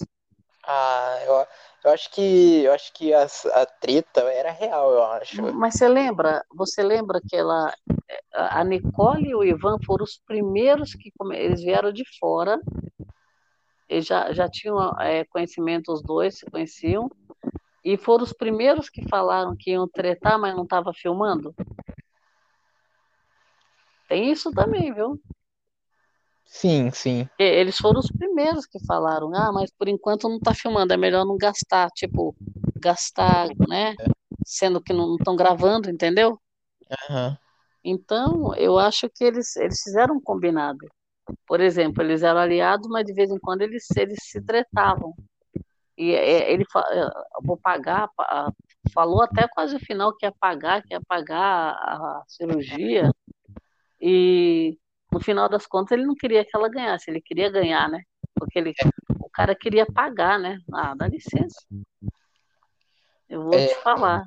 Ah, 0.65 1.19
eu, 1.27 1.47
eu 1.85 1.91
acho 1.91 2.11
que 2.13 2.63
eu 2.63 2.73
acho 2.73 2.93
que 2.93 3.13
a, 3.13 3.23
a 3.25 3.67
treta 3.67 4.21
era 4.21 4.53
real, 4.53 4.93
eu 4.93 5.03
acho. 5.03 5.43
Mas 5.55 5.75
você 5.75 5.89
lembra, 5.89 6.45
você 6.55 6.83
lembra 6.83 7.21
que 7.27 7.35
ela, 7.35 7.75
a 8.33 8.63
Nicole 8.63 9.31
e 9.31 9.35
o 9.35 9.43
Ivan 9.43 9.79
foram 9.85 10.05
os 10.05 10.21
primeiros 10.25 10.93
que 10.93 11.11
eles 11.33 11.63
vieram 11.63 11.91
de 11.91 12.05
fora, 12.21 12.61
eles 13.89 14.07
já, 14.07 14.33
já 14.33 14.49
tinham 14.49 14.79
é, 15.01 15.25
conhecimento 15.25 15.93
os 15.93 16.03
dois, 16.03 16.39
se 16.39 16.47
conheciam, 16.47 17.11
e 17.85 17.97
foram 17.97 18.25
os 18.25 18.33
primeiros 18.33 18.91
que 18.91 19.09
falaram 19.09 19.57
que 19.57 19.71
iam 19.71 19.89
tretar, 19.89 20.39
mas 20.39 20.55
não 20.55 20.65
estava 20.65 20.93
filmando. 20.93 21.55
Tem 24.09 24.31
isso 24.31 24.51
também, 24.53 24.93
viu? 24.93 25.21
Sim, 26.45 26.91
sim. 26.91 27.29
Eles 27.39 27.77
foram 27.77 28.01
os 28.01 28.11
primeiros 28.11 28.67
que 28.67 28.85
falaram, 28.85 29.33
ah, 29.35 29.53
mas 29.53 29.71
por 29.71 29.87
enquanto 29.87 30.29
não 30.29 30.39
está 30.39 30.55
filmando, 30.55 30.93
é 30.93 30.97
melhor 30.97 31.25
não 31.25 31.37
gastar, 31.37 31.89
tipo, 31.91 32.35
gastar, 32.77 33.49
né? 33.69 33.95
Sendo 34.45 34.81
que 34.81 34.93
não 34.93 35.15
estão 35.17 35.37
gravando, 35.37 35.91
entendeu? 35.91 36.41
Uhum. 37.11 37.37
Então, 37.85 38.55
eu 38.57 38.79
acho 38.79 39.09
que 39.09 39.23
eles, 39.23 39.55
eles 39.57 39.83
fizeram 39.83 40.17
um 40.17 40.21
combinado. 40.21 40.87
Por 41.47 41.61
exemplo, 41.61 42.03
eles 42.03 42.23
eram 42.23 42.41
aliados, 42.41 42.89
mas 42.89 43.05
de 43.05 43.13
vez 43.13 43.31
em 43.31 43.39
quando 43.39 43.63
eles, 43.63 43.87
eles 43.97 44.19
se 44.23 44.41
tretavam. 44.41 45.15
E 45.97 46.11
ele 46.11 46.65
vou 47.43 47.57
pagar, 47.57 48.09
falou 48.95 49.23
até 49.23 49.49
quase 49.49 49.75
o 49.75 49.81
final 49.81 50.17
que 50.17 50.25
ia 50.25 50.33
pagar, 50.33 50.81
que 50.83 50.95
ia 50.95 51.01
pagar 51.09 51.73
a 51.73 52.23
cirurgia. 52.29 53.11
E 54.01 54.79
no 55.13 55.19
final 55.19 55.49
das 55.49 55.67
contas, 55.67 55.99
ele 55.99 56.07
não 56.07 56.15
queria 56.15 56.45
que 56.45 56.55
ela 56.55 56.69
ganhasse, 56.69 57.11
ele 57.11 57.21
queria 57.21 57.51
ganhar, 57.51 57.89
né? 57.89 58.03
Porque 58.33 58.59
ele, 58.61 58.73
o 59.21 59.29
cara 59.29 59.57
queria 59.57 59.85
pagar, 59.87 60.39
né? 60.39 60.59
Ah, 60.73 60.95
dá 60.95 61.09
licença. 61.09 61.67
Eu 63.29 63.43
vou 63.43 63.55
é... 63.55 63.67
te 63.67 63.75
falar. 63.83 64.25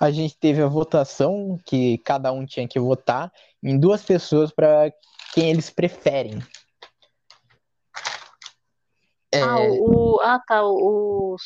A 0.00 0.10
gente 0.10 0.36
teve 0.36 0.60
a 0.60 0.66
votação 0.66 1.58
que 1.64 1.98
cada 1.98 2.32
um 2.32 2.44
tinha 2.44 2.66
que 2.66 2.80
votar 2.80 3.32
em 3.66 3.78
duas 3.78 4.04
pessoas 4.04 4.52
para 4.52 4.92
quem 5.34 5.50
eles 5.50 5.68
preferem. 5.68 6.38
É... 9.32 9.42
Ah, 9.42 9.58
o, 9.58 10.20
ah, 10.20 10.40
tá. 10.46 10.62
Os, 10.64 11.42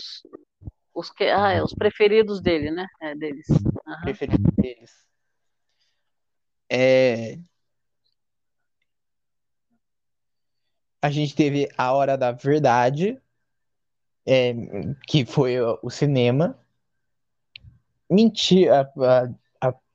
os, 0.95 1.11
que, 1.11 1.25
ah, 1.25 1.53
é, 1.53 1.63
os 1.63 1.75
preferidos 1.75 2.43
dele, 2.43 2.71
né? 2.71 2.87
É, 3.01 3.15
deles. 3.15 3.47
Uhum. 3.49 4.01
Preferidos 4.03 4.55
deles. 4.57 4.91
É... 6.71 7.39
A 11.03 11.11
gente 11.11 11.35
teve 11.35 11.71
A 11.79 11.95
Hora 11.95 12.19
da 12.19 12.33
Verdade, 12.33 13.19
é, 14.27 14.53
que 15.09 15.25
foi 15.25 15.59
o 15.59 15.89
cinema. 15.89 16.59
Mentira, 18.11 18.93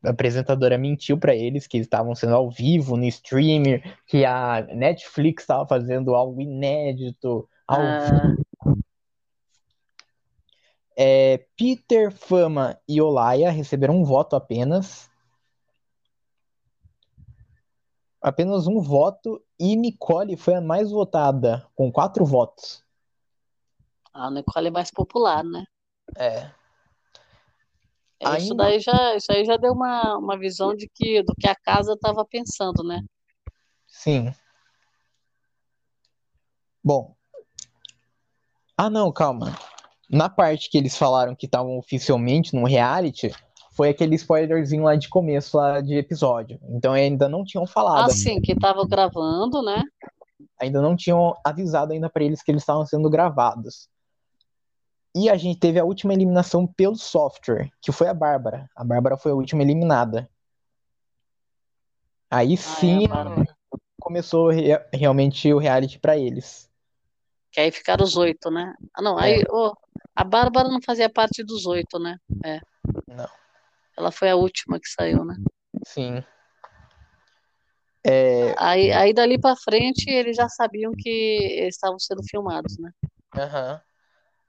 a, 0.06 0.12
apresentadora 0.12 0.78
mentiu 0.78 1.18
para 1.18 1.36
eles 1.36 1.68
que 1.68 1.78
estavam 1.78 2.16
sendo 2.16 2.36
ao 2.36 2.50
vivo 2.50 2.98
no 2.98 3.06
streamer, 3.06 3.98
que 4.08 4.26
a 4.26 4.62
Netflix 4.74 5.44
estava 5.44 5.68
fazendo 5.68 6.16
algo 6.16 6.42
inédito. 6.42 7.48
Ao 7.68 7.80
Ah, 7.80 8.36
É, 10.98 11.46
Peter, 11.58 12.10
Fama 12.10 12.80
e 12.88 13.02
Olaya 13.02 13.52
receberam 13.52 13.98
um 13.98 14.04
voto 14.04 14.36
apenas. 14.36 15.10
Apenas 18.22 18.66
um 18.66 18.80
voto. 18.80 19.44
E 19.60 19.76
Nicole 19.76 20.38
foi 20.38 20.56
a 20.56 20.62
mais 20.62 20.92
votada, 20.92 21.68
com 21.76 21.92
quatro 21.92 22.26
votos. 22.26 22.84
a 24.14 24.32
Nicole 24.32 24.68
é 24.68 24.72
mais 24.72 24.90
popular, 24.90 25.44
né? 25.44 25.66
É. 26.18 26.50
É, 28.26 28.38
Isso 28.38 28.52
Ainda- 28.52 28.64
daí 28.64 28.80
já, 28.80 29.16
isso 29.16 29.32
aí 29.32 29.46
já 29.46 29.58
deu 29.58 29.74
uma, 29.74 30.18
uma 30.18 30.38
visão 30.38 30.76
de 30.76 30.90
que, 30.94 31.22
do 31.24 31.34
que 31.40 31.48
a 31.48 31.56
casa 31.56 31.94
estava 31.94 32.26
pensando, 32.26 32.84
né? 32.84 33.02
Sim. 33.88 34.34
Bom. 36.84 37.16
Ah, 38.78 38.90
não, 38.90 39.12
calma. 39.12 39.58
Na 40.10 40.30
parte 40.30 40.70
que 40.70 40.78
eles 40.78 40.98
falaram 40.98 41.36
que 41.36 41.46
estavam 41.46 41.78
oficialmente 41.78 42.56
no 42.56 42.66
reality, 42.66 43.32
foi 43.72 43.90
aquele 43.90 44.16
spoilerzinho 44.16 44.84
lá 44.84 44.96
de 44.96 45.10
começo 45.10 45.58
lá 45.58 45.82
de 45.82 45.96
episódio. 45.96 46.60
Então 46.70 46.94
ainda 46.94 47.28
não 47.28 47.44
tinham 47.44 47.66
falado, 47.66 48.10
Ah, 48.10 48.14
sim, 48.14 48.40
que 48.42 48.56
tava 48.56 48.86
gravando, 48.88 49.62
né? 49.64 49.84
ainda 50.60 50.82
não 50.82 50.96
tinham 50.96 51.36
avisado 51.44 51.92
ainda 51.94 52.10
pra 52.10 52.24
eles 52.24 52.42
que 52.42 52.52
eles 52.52 52.62
estavam 52.62 52.86
sendo 52.86 53.10
gravados. 53.10 53.90
E 55.16 55.30
a 55.30 55.38
gente 55.38 55.60
teve 55.60 55.80
a 55.80 55.86
última 55.86 56.14
eliminação 56.14 56.68
pelo 56.68 56.96
software, 56.96 57.72
que 57.82 57.92
foi 57.92 58.08
a 58.08 58.14
Bárbara. 58.14 58.70
A 58.76 58.84
Bárbara 58.84 59.18
foi 59.18 59.32
a 59.32 59.36
última 59.36 59.64
eliminada. 59.64 60.30
Aí 62.30 62.54
Ah, 62.54 62.56
é, 62.56 62.58
sim 62.58 63.08
Bárbara. 63.08 63.56
começou 64.00 64.50
re- 64.50 64.86
realmente 64.94 65.52
o 65.54 65.58
reality 65.58 65.98
pra 66.00 66.18
eles. 66.18 66.70
Que 67.52 67.62
aí 67.62 67.72
ficaram 67.72 68.04
os 68.04 68.18
oito, 68.18 68.52
né? 68.52 68.74
Ah, 68.94 69.02
não, 69.02 69.18
aí, 69.18 69.44
ô, 69.50 69.74
a 70.16 70.24
Bárbara 70.24 70.68
não 70.68 70.82
fazia 70.82 71.10
parte 71.10 71.44
dos 71.44 71.66
oito, 71.66 71.98
né? 71.98 72.18
É. 72.44 72.60
Não. 73.08 73.28
Ela 73.98 74.12
foi 74.12 74.30
a 74.30 74.36
última 74.36 74.80
que 74.80 74.90
saiu, 74.90 75.24
né? 75.24 75.36
Sim. 75.86 76.24
É, 78.06 78.54
Aí, 78.58 78.92
aí 78.92 79.14
dali 79.14 79.40
pra 79.40 79.56
frente 79.56 80.10
eles 80.10 80.36
já 80.36 80.48
sabiam 80.50 80.92
que 80.92 81.66
estavam 81.68 81.98
sendo 81.98 82.22
filmados, 82.30 82.78
né? 82.78 82.92
aham. 83.36 83.82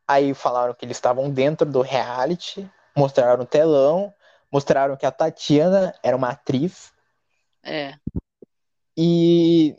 Aí 0.09 0.35
falaram 0.35 0.73
que 0.75 0.85
eles 0.85 0.97
estavam 0.97 1.31
dentro 1.31 1.69
do 1.69 1.81
reality, 1.81 2.69
mostraram 2.97 3.43
o 3.43 3.47
telão, 3.47 4.13
mostraram 4.53 4.97
que 4.97 5.05
a 5.05 5.11
Tatiana 5.11 5.93
era 6.03 6.17
uma 6.17 6.31
atriz 6.31 6.93
É. 7.65 7.95
e. 8.97 9.75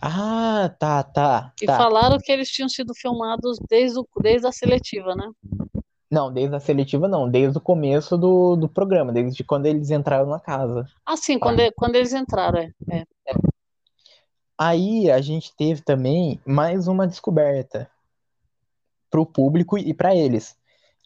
Ah, 0.00 0.72
tá, 0.78 1.02
tá, 1.02 1.52
E 1.60 1.66
tá. 1.66 1.76
falaram 1.76 2.18
que 2.18 2.30
eles 2.30 2.48
tinham 2.48 2.68
sido 2.68 2.94
filmados 2.94 3.58
desde, 3.68 3.98
o, 3.98 4.06
desde 4.22 4.46
a 4.46 4.52
seletiva, 4.52 5.16
né? 5.16 5.28
Não, 6.08 6.32
desde 6.32 6.54
a 6.54 6.60
seletiva 6.60 7.08
não, 7.08 7.28
desde 7.28 7.58
o 7.58 7.60
começo 7.60 8.16
do, 8.16 8.54
do 8.54 8.68
programa, 8.68 9.12
desde 9.12 9.42
quando 9.42 9.66
eles 9.66 9.90
entraram 9.90 10.26
na 10.26 10.38
casa. 10.38 10.86
Ah, 11.04 11.16
sim, 11.16 11.36
quando, 11.38 11.60
e- 11.60 11.72
quando 11.72 11.96
eles 11.96 12.12
entraram, 12.14 12.60
é. 12.60 12.72
é. 12.88 13.04
Aí 14.58 15.10
a 15.10 15.20
gente 15.20 15.54
teve 15.56 15.82
também 15.82 16.40
mais 16.44 16.88
uma 16.88 17.06
descoberta 17.06 17.88
pro 19.10 19.24
público 19.24 19.78
e 19.78 19.94
para 19.94 20.14
eles. 20.14 20.56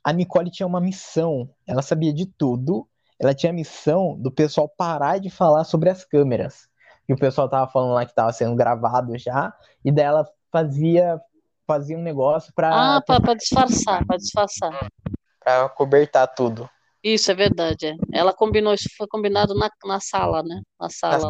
A 0.03 0.12
Nicole 0.12 0.50
tinha 0.50 0.66
uma 0.66 0.80
missão, 0.80 1.48
ela 1.66 1.82
sabia 1.82 2.12
de 2.12 2.26
tudo. 2.26 2.88
Ela 3.20 3.34
tinha 3.34 3.50
a 3.53 3.55
missão 3.55 4.16
do 4.18 4.32
pessoal 4.32 4.68
parar 4.68 5.18
de 5.18 5.30
falar 5.30 5.64
sobre 5.64 5.90
as 5.90 6.05
câmeras. 6.05 6.66
E 7.09 7.12
o 7.12 7.16
pessoal 7.16 7.48
tava 7.48 7.70
falando 7.70 7.92
lá 7.92 8.07
que 8.07 8.14
tava 8.14 8.32
sendo 8.32 8.57
gravado 8.57 9.16
já, 9.18 9.53
e 9.84 9.92
daí 9.92 10.07
ela 10.07 10.28
fazia 10.50 11.20
fazia 11.66 11.96
um 11.96 12.03
negócio 12.03 12.53
pra, 12.55 12.96
Ah, 12.96 13.00
pra, 13.00 13.20
pra 13.20 13.34
disfarçar, 13.34 14.05
pra 14.05 14.16
disfarçar. 14.16 14.90
pra 15.40 15.68
cobertar 15.68 16.26
tudo. 16.34 16.68
Isso, 17.03 17.30
é 17.30 17.34
verdade, 17.34 17.86
é. 17.86 17.94
Ela 18.12 18.32
combinou, 18.32 18.74
isso 18.74 18.88
foi 18.96 19.07
combinado 19.07 19.55
na, 19.55 19.70
na 19.84 20.00
sala, 20.00 20.42
né? 20.42 20.61
Na 20.80 20.88
sala. 20.90 21.26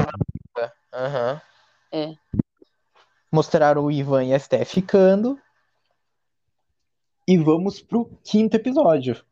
lá. 0.56 0.72
Aham. 0.94 1.40
É. 1.92 2.14
Mostraram 3.30 3.84
o 3.84 3.90
Ivan 3.90 4.24
e 4.24 4.34
a 4.34 4.38
Steph 4.38 4.70
ficando. 4.70 5.38
E 7.26 7.36
vamos 7.38 7.80
pro 7.80 8.06
quinto 8.24 8.56
episódio. 8.56 9.24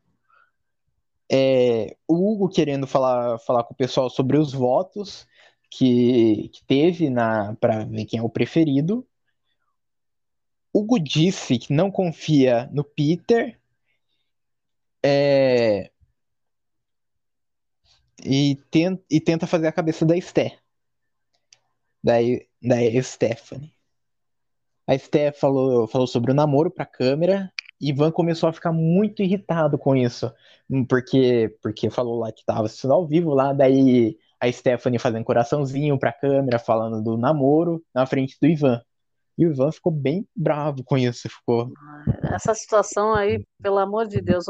É, 1.31 1.95
o 2.07 2.15
Hugo 2.31 2.49
querendo 2.49 2.85
falar, 2.85 3.39
falar 3.39 3.63
com 3.63 3.73
o 3.73 3.77
pessoal 3.77 4.09
sobre 4.09 4.37
os 4.37 4.53
votos 4.53 5.25
que, 5.69 6.49
que 6.49 6.63
teve 6.65 7.09
na 7.09 7.55
para 7.55 7.85
ver 7.85 8.05
quem 8.05 8.19
é 8.19 8.23
o 8.23 8.29
preferido. 8.29 9.07
Hugo 10.73 10.99
disse 10.99 11.57
que 11.57 11.73
não 11.73 11.91
confia 11.91 12.69
no 12.71 12.83
Peter. 12.83 13.59
É, 15.03 15.91
e, 18.23 18.55
ten- 18.69 18.99
e 19.09 19.19
tenta 19.19 19.47
fazer 19.47 19.67
a 19.67 19.71
cabeça 19.71 20.05
da 20.05 20.19
Steph. 20.19 20.60
Da, 22.03 22.13
da 22.61 23.03
Stephanie. 23.03 23.73
A 24.87 24.97
Steph 24.97 25.39
falou, 25.39 25.87
falou 25.87 26.07
sobre 26.07 26.31
o 26.31 26.35
namoro 26.35 26.71
pra 26.71 26.85
câmera. 26.85 27.51
Ivan 27.79 28.11
começou 28.11 28.49
a 28.49 28.53
ficar 28.53 28.71
muito 28.71 29.21
irritado 29.21 29.77
com 29.77 29.95
isso. 29.95 30.31
Porque, 30.87 31.55
porque 31.61 31.89
falou 31.89 32.19
lá 32.19 32.31
que 32.31 32.45
tava 32.45 32.65
assistindo 32.65 32.93
ao 32.93 33.07
vivo 33.07 33.33
lá. 33.33 33.53
Daí 33.53 34.17
a 34.39 34.51
Stephanie 34.51 34.99
fazendo 34.99 35.23
coraçãozinho 35.23 35.97
pra 35.97 36.11
câmera, 36.11 36.59
falando 36.59 37.01
do 37.01 37.17
namoro 37.17 37.83
na 37.93 38.05
frente 38.05 38.37
do 38.41 38.47
Ivan. 38.47 38.81
E 39.37 39.45
o 39.45 39.51
Ivan 39.51 39.71
ficou 39.71 39.91
bem 39.91 40.27
bravo 40.35 40.83
com 40.83 40.97
isso. 40.97 41.29
Ficou. 41.29 41.71
Essa 42.23 42.53
situação 42.53 43.13
aí, 43.13 43.45
pelo 43.61 43.77
amor 43.77 44.07
de 44.07 44.21
Deus, 44.21 44.45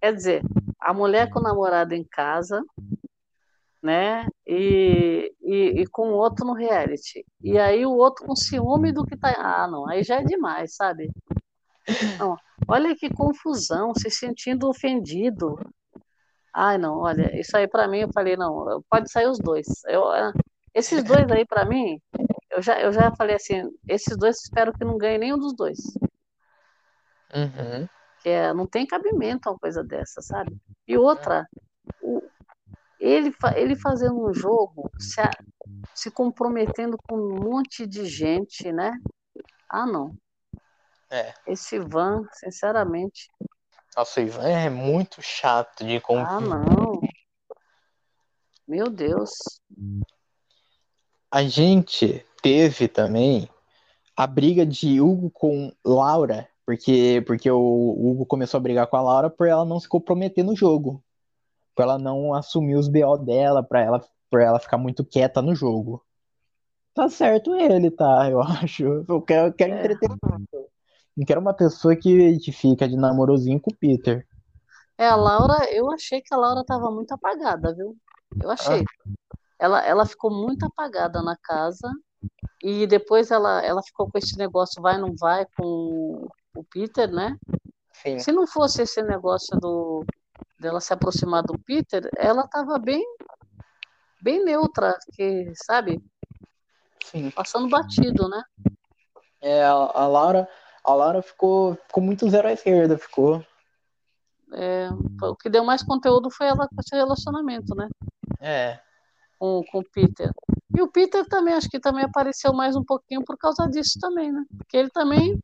quer 0.00 0.12
dizer, 0.12 0.42
a 0.80 0.92
mulher 0.92 1.30
com 1.30 1.40
o 1.40 1.42
namorado 1.42 1.94
em 1.94 2.04
casa, 2.04 2.62
né? 3.86 4.26
E, 4.44 5.32
e, 5.40 5.80
e 5.80 5.86
com 5.86 6.08
o 6.08 6.14
outro 6.14 6.44
no 6.44 6.52
reality. 6.52 7.24
E 7.40 7.56
aí 7.56 7.86
o 7.86 7.92
outro 7.92 8.26
com 8.26 8.34
ciúme 8.34 8.92
do 8.92 9.06
que 9.06 9.16
tá. 9.16 9.32
Ah, 9.38 9.68
não, 9.68 9.88
aí 9.88 10.02
já 10.02 10.16
é 10.16 10.24
demais, 10.24 10.74
sabe? 10.74 11.10
Não, 12.18 12.36
olha 12.66 12.96
que 12.96 13.08
confusão, 13.08 13.94
se 13.94 14.10
sentindo 14.10 14.68
ofendido. 14.68 15.56
Ai, 16.52 16.78
não, 16.78 16.98
olha, 16.98 17.38
isso 17.38 17.56
aí 17.56 17.68
pra 17.68 17.86
mim, 17.86 18.00
eu 18.00 18.12
falei, 18.12 18.36
não, 18.36 18.82
pode 18.90 19.10
sair 19.10 19.28
os 19.28 19.38
dois. 19.38 19.66
Eu, 19.86 20.04
ah, 20.08 20.32
esses 20.74 21.04
dois 21.04 21.30
aí 21.30 21.46
pra 21.46 21.64
mim, 21.64 22.00
eu 22.50 22.60
já, 22.60 22.80
eu 22.80 22.92
já 22.92 23.14
falei 23.14 23.36
assim, 23.36 23.70
esses 23.88 24.16
dois 24.16 24.40
espero 24.42 24.72
que 24.72 24.84
não 24.84 24.98
ganhem 24.98 25.18
nenhum 25.18 25.38
dos 25.38 25.54
dois. 25.54 25.78
Uhum. 27.34 27.86
é, 28.24 28.52
não 28.54 28.66
tem 28.66 28.86
cabimento 28.86 29.50
uma 29.50 29.58
coisa 29.58 29.84
dessa, 29.84 30.22
sabe? 30.22 30.56
E 30.88 30.96
outra, 30.96 31.46
ele, 33.06 33.34
ele 33.54 33.76
fazendo 33.76 34.18
um 34.26 34.32
jogo, 34.34 34.90
se, 34.98 35.20
a- 35.20 35.30
se 35.94 36.10
comprometendo 36.10 36.96
com 37.06 37.16
um 37.16 37.44
monte 37.44 37.86
de 37.86 38.04
gente, 38.06 38.72
né? 38.72 38.98
Ah, 39.70 39.86
não. 39.86 40.16
É. 41.10 41.32
Esse 41.46 41.76
Ivan, 41.76 42.24
sinceramente, 42.32 43.28
Nossa, 43.96 44.20
o 44.20 44.24
Ivan 44.24 44.48
é 44.48 44.68
muito 44.68 45.22
chato 45.22 45.84
de 45.84 45.96
ah, 45.96 46.00
conviver. 46.00 46.48
não. 46.48 47.00
Meu 48.66 48.90
Deus. 48.90 49.30
A 51.30 51.42
gente 51.44 52.26
teve 52.42 52.88
também 52.88 53.48
a 54.16 54.26
briga 54.26 54.66
de 54.66 55.00
Hugo 55.00 55.30
com 55.30 55.72
Laura, 55.84 56.48
porque, 56.64 57.22
porque 57.26 57.50
o 57.50 57.58
Hugo 57.58 58.26
começou 58.26 58.58
a 58.58 58.60
brigar 58.62 58.86
com 58.88 58.96
a 58.96 59.02
Laura 59.02 59.30
por 59.30 59.46
ela 59.46 59.64
não 59.64 59.78
se 59.78 59.88
comprometer 59.88 60.44
no 60.44 60.56
jogo. 60.56 61.02
Por 61.76 61.82
ela 61.82 61.98
não 61.98 62.32
assumir 62.32 62.74
os 62.74 62.88
BO 62.88 63.18
dela, 63.18 63.62
pra 63.62 63.82
ela, 63.82 64.00
por 64.30 64.40
ela 64.40 64.58
ficar 64.58 64.78
muito 64.78 65.04
quieta 65.04 65.42
no 65.42 65.54
jogo. 65.54 66.02
Tá 66.94 67.08
certo 67.10 67.54
ele, 67.54 67.90
tá? 67.90 68.28
Eu 68.32 68.40
acho. 68.40 69.04
Eu 69.06 69.20
quero, 69.20 69.48
eu 69.48 69.52
quero 69.52 69.74
É. 69.74 69.84
entretenimento. 69.84 70.66
Não 71.14 71.24
quero 71.24 71.40
uma 71.40 71.54
pessoa 71.54 71.94
que, 71.94 72.38
fica 72.52 72.88
de 72.88 72.96
namorozinho 72.96 73.60
com 73.60 73.70
o 73.70 73.76
Peter. 73.76 74.26
É, 74.98 75.06
a 75.06 75.16
Laura, 75.16 75.70
eu 75.72 75.90
achei 75.90 76.20
que 76.22 76.34
a 76.34 76.36
Laura 76.36 76.64
tava 76.64 76.90
muito 76.90 77.12
apagada, 77.12 77.74
viu? 77.74 77.96
Eu 78.42 78.50
achei. 78.50 78.82
Ela, 79.58 79.84
ela 79.86 80.06
ficou 80.06 80.30
muito 80.30 80.64
apagada 80.64 81.22
na 81.22 81.36
casa 81.36 81.90
e 82.62 82.86
depois 82.86 83.30
ela, 83.30 83.64
ela 83.64 83.82
ficou 83.82 84.10
com 84.10 84.18
esse 84.18 84.36
negócio 84.36 84.82
vai, 84.82 84.98
não 84.98 85.14
vai 85.14 85.46
com 85.56 86.28
o 86.54 86.64
Peter, 86.64 87.10
né? 87.10 87.36
Sim. 87.92 88.18
Se 88.18 88.32
não 88.32 88.46
fosse 88.46 88.82
esse 88.82 89.02
negócio 89.02 89.58
do 89.58 90.04
dela 90.58 90.80
se 90.80 90.92
aproximar 90.92 91.42
do 91.42 91.58
Peter, 91.58 92.08
ela 92.16 92.46
tava 92.46 92.78
bem 92.78 93.04
bem 94.20 94.44
neutra, 94.44 94.98
que, 95.14 95.52
sabe? 95.54 96.02
Sim. 97.04 97.30
Passando 97.30 97.68
batido, 97.68 98.28
né? 98.28 98.42
É, 99.40 99.62
a, 99.62 99.70
a 99.70 100.06
Laura, 100.08 100.48
a 100.82 100.94
Laura 100.94 101.22
ficou, 101.22 101.76
ficou 101.86 102.02
muito 102.02 102.28
zero 102.28 102.48
à 102.48 102.52
esquerda, 102.52 102.98
ficou. 102.98 103.44
É, 104.52 104.88
o 105.22 105.36
que 105.36 105.48
deu 105.48 105.64
mais 105.64 105.82
conteúdo 105.82 106.30
foi 106.30 106.46
ela 106.46 106.68
com 106.68 106.80
esse 106.80 106.94
relacionamento, 106.94 107.74
né? 107.74 107.88
É. 108.40 108.80
Com, 109.38 109.62
com 109.70 109.78
o 109.78 109.84
Peter. 109.92 110.30
E 110.76 110.82
o 110.82 110.90
Peter 110.90 111.24
também, 111.26 111.54
acho 111.54 111.68
que 111.68 111.78
também 111.78 112.04
apareceu 112.04 112.52
mais 112.52 112.74
um 112.76 112.84
pouquinho 112.84 113.24
por 113.24 113.36
causa 113.36 113.68
disso 113.68 113.98
também, 114.00 114.32
né? 114.32 114.44
Porque 114.56 114.76
ele 114.76 114.90
também 114.90 115.38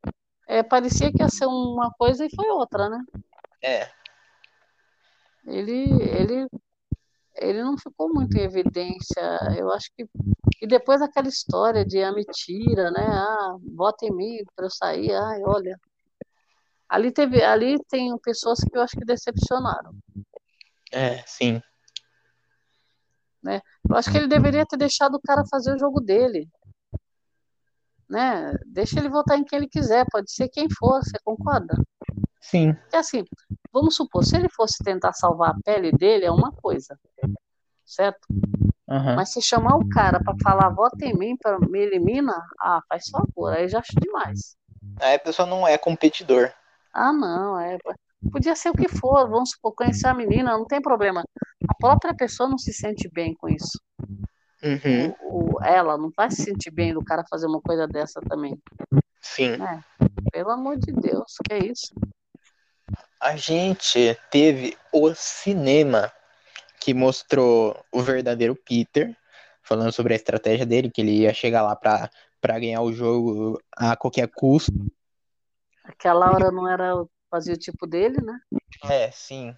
é, 0.49 0.63
parecia 0.63 1.13
que 1.13 1.23
ia 1.23 1.29
ser 1.29 1.47
uma 1.47 1.91
coisa 1.93 2.25
e 2.25 2.35
foi 2.35 2.49
outra, 2.49 2.89
né? 2.89 3.03
É. 3.63 3.89
Ele, 5.47 5.91
ele, 6.03 6.47
ele 7.37 7.63
não 7.63 7.77
ficou 7.77 8.13
muito 8.13 8.37
em 8.37 8.43
evidência. 8.43 9.39
Eu 9.57 9.73
acho 9.73 9.91
que. 9.97 10.07
E 10.61 10.67
depois 10.67 11.03
aquela 11.03 11.29
história 11.29 11.85
de 11.85 12.03
a 12.03 12.13
mentira, 12.13 12.91
né? 12.91 13.05
Ah, 13.05 13.57
bota 13.61 14.07
em 14.07 14.15
mim 14.15 14.39
para 14.55 14.67
eu 14.67 14.71
sair. 14.71 15.13
Ai, 15.13 15.43
olha. 15.45 15.79
Ali 16.89 17.11
teve, 17.11 17.43
ali 17.43 17.83
tem 17.89 18.17
pessoas 18.19 18.61
que 18.61 18.77
eu 18.77 18.83
acho 18.83 18.97
que 18.97 19.05
decepcionaram. 19.05 19.95
É, 20.93 21.23
sim. 21.27 21.61
Né? 23.43 23.61
Eu 23.89 23.97
acho 23.97 24.11
que 24.11 24.19
ele 24.19 24.29
deveria 24.29 24.67
ter 24.67 24.77
deixado 24.77 25.15
o 25.15 25.21
cara 25.21 25.43
fazer 25.51 25.75
o 25.75 25.79
jogo 25.79 26.01
dele. 26.01 26.49
Né? 28.09 28.55
Deixa 28.67 29.01
ele 29.01 29.09
votar 29.09 29.39
em 29.39 29.45
quem 29.45 29.57
ele 29.57 29.69
quiser, 29.69 30.05
pode 30.13 30.31
ser 30.31 30.49
quem 30.51 30.69
for, 30.69 31.03
você 31.03 31.19
concorda? 31.25 31.75
Sim. 32.43 32.77
É 32.93 32.99
assim, 32.99 33.25
vamos 33.73 33.95
supor, 33.95 34.25
se 34.25 34.37
ele 34.37 34.49
fosse 34.51 34.83
tentar 34.85 35.13
salvar 35.13 35.51
a 35.51 35.59
pele 35.65 35.93
dele, 35.93 36.25
é 36.25 36.31
uma 36.31 36.51
coisa, 36.53 36.99
certo? 37.87 38.27
Uhum. 38.89 39.15
Mas 39.15 39.33
se 39.33 39.41
chamar 39.41 39.77
o 39.77 39.89
cara 39.89 40.21
para 40.23 40.35
falar, 40.43 40.69
vota 40.71 41.05
em 41.07 41.17
mim, 41.17 41.37
para 41.37 41.59
me 41.61 41.79
elimina, 41.79 42.35
ah, 42.61 42.83
faz 42.89 43.09
favor, 43.09 43.53
aí 43.53 43.69
já 43.69 43.79
acho 43.79 43.93
demais. 43.99 44.57
Aí 45.01 45.15
a 45.15 45.19
pessoa 45.19 45.49
não 45.49 45.67
é 45.67 45.79
competidor. 45.79 46.53
Ah, 46.93 47.13
não, 47.13 47.59
é. 47.59 47.79
Podia 48.31 48.55
ser 48.55 48.71
o 48.71 48.75
que 48.75 48.89
for, 48.89 49.29
vamos 49.31 49.51
supor, 49.51 49.75
conhecer 49.75 50.09
a 50.09 50.15
menina, 50.15 50.59
não 50.59 50.67
tem 50.67 50.83
problema. 50.83 51.25
A 51.69 51.75
própria 51.75 52.15
pessoa 52.15 52.49
não 52.49 52.59
se 52.59 52.73
sente 52.73 53.09
bem 53.09 53.35
com 53.35 53.49
isso. 53.49 53.81
Uhum. 54.63 55.15
O, 55.23 55.57
o, 55.57 55.65
ela 55.65 55.97
não 55.97 56.11
vai 56.17 56.31
se 56.31 56.43
sentir 56.43 56.71
bem 56.71 56.93
do 56.93 57.05
cara 57.05 57.25
fazer 57.31 57.47
uma 57.47 57.61
coisa 57.61 57.87
dessa 57.87 58.21
também. 58.21 58.59
Sim. 59.21 59.57
Né? 59.57 59.83
Pelo 60.33 60.51
amor 60.51 60.77
de 60.77 60.93
Deus, 60.93 61.35
que 61.45 61.55
é 61.55 61.67
isso? 61.67 61.95
A 63.23 63.37
gente 63.37 64.19
teve 64.33 64.77
o 64.93 65.15
cinema 65.15 66.13
que 66.81 66.93
mostrou 66.93 67.81
o 67.93 68.03
verdadeiro 68.03 68.57
Peter, 68.57 69.17
falando 69.63 69.93
sobre 69.93 70.13
a 70.13 70.17
estratégia 70.17 70.67
dele, 70.67 70.91
que 70.91 71.01
ele 71.01 71.21
ia 71.21 71.33
chegar 71.33 71.63
lá 71.63 71.77
pra, 71.77 72.11
pra 72.41 72.59
ganhar 72.59 72.83
o 72.83 72.93
jogo 72.93 73.63
a 73.77 73.95
qualquer 73.95 74.27
custo. 74.27 74.73
Aquela 75.85 76.33
hora 76.33 76.51
não 76.51 76.69
era 76.69 76.95
fazia 77.31 77.55
o 77.55 77.57
tipo 77.57 77.87
dele, 77.87 78.21
né? 78.21 78.41
É, 78.91 79.09
sim. 79.13 79.55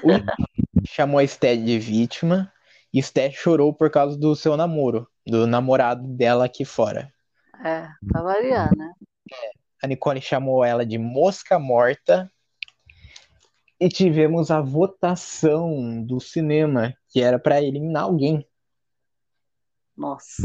O 0.00 0.10
chamou 0.86 1.18
a 1.18 1.26
Sté 1.26 1.56
de 1.56 1.80
vítima 1.80 2.52
e 2.94 3.02
Sté 3.02 3.32
chorou 3.32 3.74
por 3.74 3.90
causa 3.90 4.16
do 4.16 4.36
seu 4.36 4.56
namoro, 4.56 5.08
do 5.26 5.44
namorado 5.44 6.06
dela 6.06 6.44
aqui 6.44 6.64
fora. 6.64 7.12
É, 7.64 7.88
pra 8.08 8.22
variar, 8.22 8.70
né? 8.76 8.92
A 9.82 9.88
Nicole 9.88 10.20
chamou 10.20 10.64
ela 10.64 10.86
de 10.86 10.98
mosca 10.98 11.58
morta. 11.58 12.30
E 13.78 13.88
tivemos 13.88 14.50
a 14.50 14.60
votação 14.60 16.02
do 16.02 16.18
cinema, 16.18 16.94
que 17.08 17.20
era 17.20 17.38
para 17.38 17.62
eliminar 17.62 18.04
alguém. 18.04 18.46
Nossa. 19.96 20.42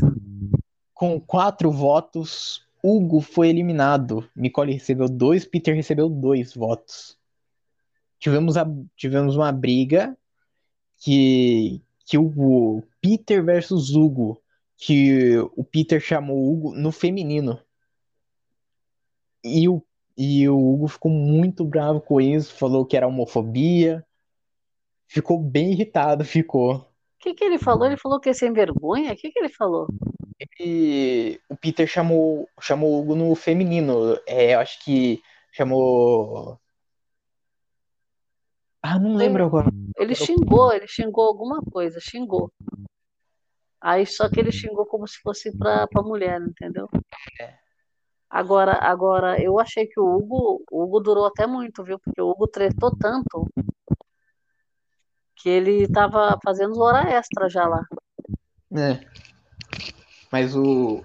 Com 0.93 1.19
quatro 1.19 1.71
votos, 1.71 2.65
Hugo 2.83 3.21
foi 3.21 3.49
eliminado. 3.49 4.27
Nicole 4.35 4.73
recebeu 4.73 5.07
dois, 5.07 5.45
Peter 5.45 5.75
recebeu 5.75 6.09
dois 6.09 6.53
votos. 6.53 7.17
Tivemos, 8.19 8.57
a, 8.57 8.65
tivemos 8.95 9.35
uma 9.35 9.51
briga 9.51 10.15
que, 10.97 11.81
que 12.05 12.17
o 12.17 12.83
Peter 13.01 13.43
versus 13.43 13.91
Hugo, 13.91 14.41
que 14.77 15.37
o 15.55 15.63
Peter 15.63 15.99
chamou 15.99 16.37
o 16.37 16.51
Hugo 16.51 16.75
no 16.75 16.91
feminino. 16.91 17.59
E 19.43 19.67
o, 19.67 19.83
e 20.17 20.47
o 20.47 20.57
Hugo 20.57 20.87
ficou 20.87 21.11
muito 21.11 21.63
bravo 21.63 22.01
com 22.01 22.19
isso, 22.19 22.53
falou 22.55 22.85
que 22.85 22.95
era 22.95 23.07
homofobia. 23.07 24.05
Ficou 25.07 25.39
bem 25.39 25.71
irritado, 25.71 26.23
ficou. 26.23 26.75
O 26.75 26.85
que, 27.19 27.33
que 27.33 27.43
ele 27.43 27.59
falou? 27.59 27.85
Ele 27.85 27.97
falou 27.97 28.19
que 28.19 28.29
é 28.29 28.33
sem 28.33 28.51
vergonha? 28.51 29.13
O 29.13 29.15
que, 29.15 29.31
que 29.31 29.39
ele 29.39 29.49
falou? 29.49 29.87
Ele, 30.39 31.39
o 31.49 31.55
Peter 31.55 31.85
chamou, 31.85 32.47
chamou 32.59 32.93
o 32.93 32.99
Hugo 33.01 33.15
no 33.15 33.35
feminino. 33.35 34.17
É, 34.27 34.55
eu 34.55 34.59
acho 34.59 34.83
que 34.83 35.21
chamou. 35.51 36.57
Ah, 38.81 38.97
não 38.97 39.15
lembro 39.15 39.45
agora. 39.45 39.69
Ele 39.97 40.15
xingou, 40.15 40.73
ele 40.73 40.87
xingou 40.87 41.25
alguma 41.25 41.61
coisa, 41.61 41.99
xingou. 41.99 42.51
Aí 43.79 44.05
só 44.05 44.29
que 44.29 44.39
ele 44.39 44.51
xingou 44.51 44.85
como 44.85 45.07
se 45.07 45.19
fosse 45.21 45.55
pra, 45.57 45.87
pra 45.87 46.01
mulher, 46.01 46.41
entendeu? 46.41 46.87
É. 47.39 47.60
Agora, 48.31 48.77
agora, 48.81 49.41
eu 49.43 49.59
achei 49.59 49.85
que 49.85 49.99
o 49.99 50.05
Hugo, 50.05 50.63
o 50.71 50.83
Hugo 50.83 51.01
durou 51.01 51.25
até 51.25 51.45
muito, 51.45 51.83
viu? 51.83 51.99
Porque 51.99 52.21
o 52.21 52.29
Hugo 52.29 52.47
tretou 52.47 52.95
tanto 52.97 53.45
que 55.35 55.49
ele 55.49 55.85
tava 55.89 56.39
fazendo 56.41 56.79
hora 56.79 57.11
extra 57.11 57.49
já 57.49 57.67
lá. 57.67 57.83
É. 58.73 59.05
Mas 60.31 60.55
o. 60.55 61.03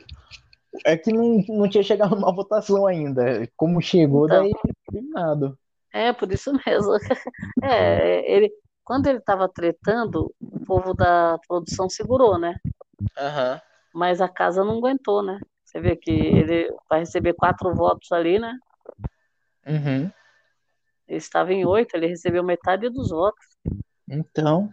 É 0.85 0.97
que 0.97 1.13
não, 1.13 1.43
não 1.49 1.69
tinha 1.69 1.83
chegado 1.83 2.15
uma 2.15 2.33
votação 2.33 2.87
ainda. 2.87 3.49
Como 3.57 3.83
chegou, 3.83 4.27
Então. 4.27 4.43
daí 4.43 4.53
eliminado. 4.93 5.59
É, 5.93 6.13
por 6.13 6.31
isso 6.31 6.53
mesmo. 6.65 6.93
É, 7.65 8.31
ele, 8.33 8.53
quando 8.85 9.09
ele 9.09 9.21
tava 9.21 9.49
tretando, 9.49 10.33
o 10.41 10.65
povo 10.65 10.95
da 10.95 11.41
produção 11.49 11.91
segurou, 11.91 12.39
né? 12.39 12.55
Aham. 13.19 13.61
Mas 13.93 14.21
a 14.21 14.29
casa 14.29 14.63
não 14.63 14.79
aguentou, 14.79 15.25
né? 15.25 15.41
Você 15.77 15.81
vê 15.83 15.95
que 15.95 16.11
ele 16.11 16.75
vai 16.89 17.01
receber 17.01 17.35
quatro 17.35 17.75
votos 17.75 18.11
ali, 18.11 18.39
né? 18.39 18.59
Uhum. 19.67 20.11
Ele 21.07 21.19
estava 21.19 21.53
em 21.53 21.67
oito, 21.67 21.95
ele 21.95 22.07
recebeu 22.07 22.43
metade 22.43 22.89
dos 22.89 23.11
votos. 23.11 23.45
Então, 24.09 24.73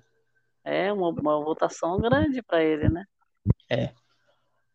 É 0.64 0.94
uma, 0.94 1.10
uma 1.10 1.44
votação 1.44 2.00
grande 2.00 2.42
para 2.42 2.64
ele, 2.64 2.88
né? 2.88 3.04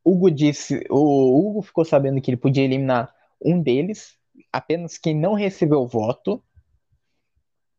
Hugo 0.05 0.30
disse. 0.30 0.84
O 0.90 1.48
Hugo 1.48 1.62
ficou 1.62 1.82
sabendo 1.82 2.20
que 2.20 2.30
ele 2.30 2.36
podia 2.36 2.64
eliminar 2.64 3.14
um 3.42 3.62
deles, 3.62 4.18
apenas 4.52 4.98
quem 4.98 5.18
não 5.18 5.32
recebeu 5.32 5.86
voto. 5.86 6.42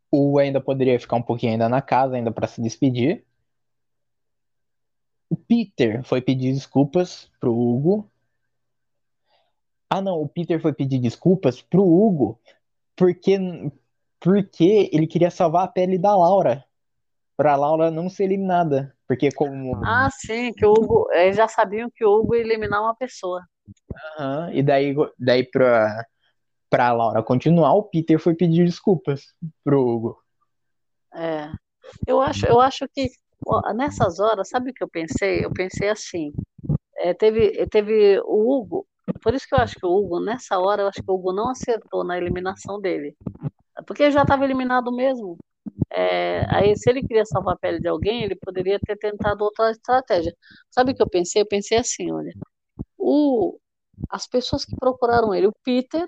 O 0.09 0.27
Hugo 0.29 0.39
ainda 0.39 0.59
poderia 0.59 0.99
ficar 0.99 1.17
um 1.17 1.21
pouquinho 1.21 1.51
ainda 1.51 1.69
na 1.69 1.83
casa, 1.83 2.15
ainda 2.15 2.31
para 2.31 2.47
se 2.47 2.59
despedir. 2.63 3.23
O 5.29 5.35
Peter 5.35 6.03
foi 6.03 6.19
pedir 6.19 6.51
desculpas 6.51 7.29
pro 7.39 7.53
Hugo. 7.53 8.08
Ah, 9.89 10.01
não, 10.01 10.21
o 10.21 10.29
Peter 10.29 10.61
foi 10.61 10.71
pedir 10.71 10.99
desculpas 10.99 11.61
pro 11.61 11.81
Hugo 11.83 12.39
porque, 12.95 13.37
porque 14.19 14.89
ele 14.91 15.07
queria 15.07 15.31
salvar 15.31 15.63
a 15.63 15.67
pele 15.67 15.97
da 15.97 16.15
Laura. 16.15 16.65
Pra 17.37 17.55
Laura 17.55 17.89
não 17.89 18.09
ser 18.09 18.25
eliminada. 18.25 18.93
Porque 19.07 19.31
como. 19.31 19.81
Ah, 19.85 20.09
sim, 20.11 20.53
que 20.53 20.65
o 20.65 20.73
Hugo, 20.73 21.07
eles 21.13 21.37
já 21.37 21.47
sabiam 21.47 21.89
que 21.89 22.03
o 22.03 22.19
Hugo 22.19 22.35
ia 22.35 22.41
eliminar 22.41 22.81
uma 22.81 22.93
pessoa. 22.93 23.41
Aham, 24.19 24.51
E 24.53 24.61
daí, 24.61 24.93
daí 25.17 25.43
pra, 25.43 26.05
pra 26.69 26.91
Laura 26.91 27.23
continuar, 27.23 27.73
o 27.73 27.83
Peter 27.83 28.19
foi 28.19 28.35
pedir 28.35 28.65
desculpas 28.65 29.33
pro 29.63 29.81
Hugo. 29.81 30.17
É. 31.13 31.49
Eu 32.05 32.19
acho, 32.19 32.45
eu 32.45 32.59
acho 32.59 32.85
que 32.93 33.09
nessas 33.73 34.19
horas, 34.19 34.49
sabe 34.49 34.71
o 34.71 34.73
que 34.73 34.83
eu 34.83 34.89
pensei? 34.89 35.43
Eu 35.43 35.51
pensei 35.51 35.89
assim, 35.89 36.33
é, 36.97 37.13
teve, 37.13 37.65
teve 37.67 38.19
o 38.25 38.51
Hugo, 38.51 38.85
por 39.21 39.33
isso 39.33 39.47
que 39.47 39.55
eu 39.55 39.59
acho 39.59 39.75
que 39.75 39.85
o 39.85 39.89
Hugo, 39.89 40.19
nessa 40.19 40.59
hora, 40.59 40.83
eu 40.83 40.87
acho 40.87 41.01
que 41.01 41.11
o 41.11 41.13
Hugo 41.15 41.33
não 41.33 41.49
acertou 41.49 42.03
na 42.03 42.17
eliminação 42.17 42.79
dele. 42.79 43.15
Porque 43.85 44.03
ele 44.03 44.11
já 44.11 44.23
estava 44.23 44.43
eliminado 44.43 44.91
mesmo. 44.91 45.37
É, 45.91 46.45
aí, 46.49 46.75
se 46.77 46.89
ele 46.89 47.01
queria 47.01 47.25
salvar 47.25 47.55
a 47.55 47.57
pele 47.57 47.79
de 47.79 47.87
alguém, 47.87 48.23
ele 48.23 48.35
poderia 48.35 48.79
ter 48.79 48.97
tentado 48.97 49.43
outra 49.43 49.71
estratégia. 49.71 50.35
Sabe 50.69 50.91
o 50.91 50.95
que 50.95 51.01
eu 51.01 51.09
pensei? 51.09 51.41
Eu 51.41 51.47
pensei 51.47 51.77
assim, 51.77 52.11
olha, 52.11 52.33
o, 52.97 53.57
as 54.09 54.27
pessoas 54.27 54.65
que 54.65 54.75
procuraram 54.75 55.33
ele, 55.33 55.47
o 55.47 55.53
Peter, 55.63 56.05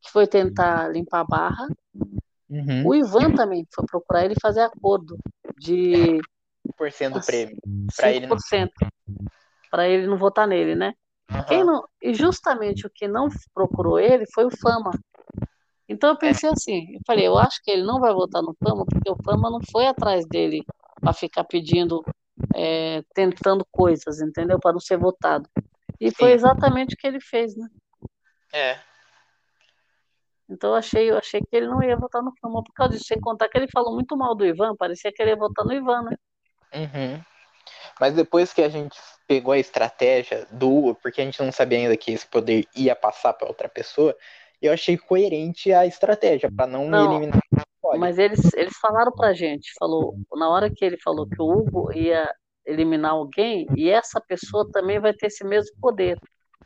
que 0.00 0.10
foi 0.10 0.26
tentar 0.26 0.88
limpar 0.88 1.20
a 1.20 1.24
barra, 1.24 1.68
Uhum. 2.52 2.86
o 2.86 2.94
Ivan 2.94 3.34
também 3.34 3.66
foi 3.74 3.86
procurar 3.86 4.26
ele 4.26 4.34
fazer 4.38 4.60
acordo 4.60 5.16
de 5.58 6.20
Por 6.76 6.92
cento 6.92 7.14
do 7.14 7.24
prêmio. 7.24 7.56
Pra 7.96 8.10
ele 8.10 8.26
não. 8.26 8.36
5% 8.36 8.70
para 9.70 9.88
ele 9.88 10.06
não 10.06 10.18
votar 10.18 10.46
nele, 10.46 10.74
né? 10.74 10.92
Quem 11.48 11.64
não, 11.64 11.84
e 12.00 12.14
justamente 12.14 12.86
o 12.86 12.90
que 12.90 13.08
não 13.08 13.28
procurou 13.54 13.98
ele 13.98 14.24
foi 14.32 14.44
o 14.44 14.50
Fama. 14.50 14.90
Então 15.88 16.10
eu 16.10 16.16
pensei 16.16 16.48
assim, 16.48 16.94
eu 16.94 17.00
falei, 17.06 17.26
eu 17.26 17.38
acho 17.38 17.60
que 17.62 17.70
ele 17.70 17.82
não 17.82 18.00
vai 18.00 18.12
votar 18.12 18.42
no 18.42 18.54
Fama 18.62 18.84
porque 18.86 19.10
o 19.10 19.16
Fama 19.24 19.50
não 19.50 19.60
foi 19.70 19.86
atrás 19.86 20.26
dele 20.26 20.64
para 21.00 21.12
ficar 21.12 21.44
pedindo, 21.44 22.04
é, 22.54 23.02
tentando 23.14 23.66
coisas, 23.70 24.20
entendeu? 24.20 24.58
Para 24.58 24.72
não 24.72 24.80
ser 24.80 24.96
votado. 24.96 25.48
E 26.00 26.10
foi 26.10 26.28
Sim. 26.28 26.34
exatamente 26.34 26.94
o 26.94 26.96
que 26.98 27.06
ele 27.06 27.20
fez, 27.20 27.56
né? 27.56 27.68
É. 28.52 28.78
Então 30.48 30.70
eu 30.70 30.76
achei, 30.76 31.10
eu 31.10 31.18
achei 31.18 31.40
que 31.40 31.56
ele 31.56 31.66
não 31.66 31.82
ia 31.82 31.96
votar 31.96 32.22
no 32.22 32.32
Fama 32.40 32.62
por 32.62 32.72
causa 32.74 32.92
disso. 32.92 33.06
Sem 33.06 33.20
contar 33.20 33.48
que 33.48 33.56
ele 33.56 33.68
falou 33.72 33.94
muito 33.94 34.16
mal 34.16 34.34
do 34.34 34.44
Ivan, 34.44 34.76
parecia 34.76 35.12
que 35.12 35.22
ele 35.22 35.30
ia 35.30 35.36
votar 35.36 35.64
no 35.64 35.72
Ivan, 35.72 36.02
né? 36.02 36.16
Uhum. 36.74 37.22
Mas 38.00 38.14
depois 38.14 38.52
que 38.52 38.62
a 38.62 38.68
gente 38.68 38.98
pegou 39.26 39.52
a 39.52 39.58
estratégia 39.58 40.46
do 40.50 40.94
porque 41.02 41.20
a 41.20 41.24
gente 41.24 41.42
não 41.42 41.52
sabia 41.52 41.78
ainda 41.78 41.96
que 41.96 42.12
esse 42.12 42.26
poder 42.26 42.66
ia 42.74 42.94
passar 42.94 43.32
para 43.32 43.48
outra 43.48 43.68
pessoa, 43.68 44.16
eu 44.60 44.72
achei 44.72 44.96
coerente 44.96 45.72
a 45.72 45.86
estratégia 45.86 46.50
para 46.50 46.66
não, 46.66 46.86
não, 46.86 47.12
eliminar. 47.12 47.40
Mas 47.98 48.18
eles, 48.18 48.52
eles 48.54 48.76
falaram 48.80 49.12
pra 49.12 49.32
gente, 49.32 49.72
falou, 49.78 50.14
na 50.34 50.48
hora 50.48 50.70
que 50.70 50.84
ele 50.84 50.96
falou 50.98 51.26
que 51.26 51.40
o 51.40 51.50
Hugo 51.50 51.92
ia 51.92 52.32
eliminar 52.64 53.12
alguém, 53.12 53.66
e 53.76 53.90
essa 53.90 54.20
pessoa 54.20 54.70
também 54.70 55.00
vai 55.00 55.12
ter 55.12 55.26
esse 55.26 55.44
mesmo 55.44 55.76
poder. 55.80 56.16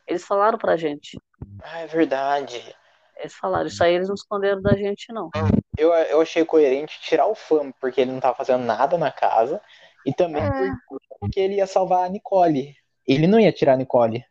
Eles 0.05 0.25
falaram 0.25 0.57
pra 0.57 0.77
gente. 0.77 1.19
Ah, 1.63 1.79
é 1.79 1.87
verdade. 1.87 2.75
Eles 3.17 3.33
falaram, 3.33 3.65
isso 3.65 3.83
aí 3.83 3.95
eles 3.95 4.07
não 4.07 4.15
esconderam 4.15 4.61
da 4.61 4.75
gente, 4.75 5.11
não. 5.11 5.29
Eu, 5.75 5.91
eu 5.91 6.21
achei 6.21 6.45
coerente 6.45 7.01
tirar 7.01 7.25
o 7.25 7.33
fã, 7.33 7.71
porque 7.81 8.01
ele 8.01 8.11
não 8.11 8.19
tava 8.19 8.35
fazendo 8.35 8.63
nada 8.63 8.95
na 8.97 9.11
casa, 9.11 9.59
e 10.05 10.13
também 10.13 10.43
é. 10.43 10.71
Porque 11.19 11.39
ele 11.39 11.55
ia 11.55 11.67
salvar 11.67 12.05
a 12.05 12.09
Nicole. 12.09 12.75
Ele 13.07 13.27
não 13.27 13.39
ia 13.39 13.51
tirar 13.51 13.73
a 13.73 13.77
Nicole. 13.77 14.23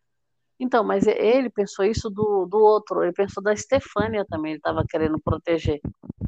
Então, 0.58 0.82
mas 0.82 1.06
ele 1.06 1.50
pensou 1.50 1.84
isso 1.84 2.08
do, 2.08 2.46
do 2.46 2.58
outro, 2.58 3.02
ele 3.02 3.12
pensou 3.12 3.42
da 3.42 3.54
Stefânia 3.54 4.24
também, 4.24 4.52
ele 4.52 4.58
estava 4.58 4.84
querendo 4.88 5.20
proteger. 5.20 5.80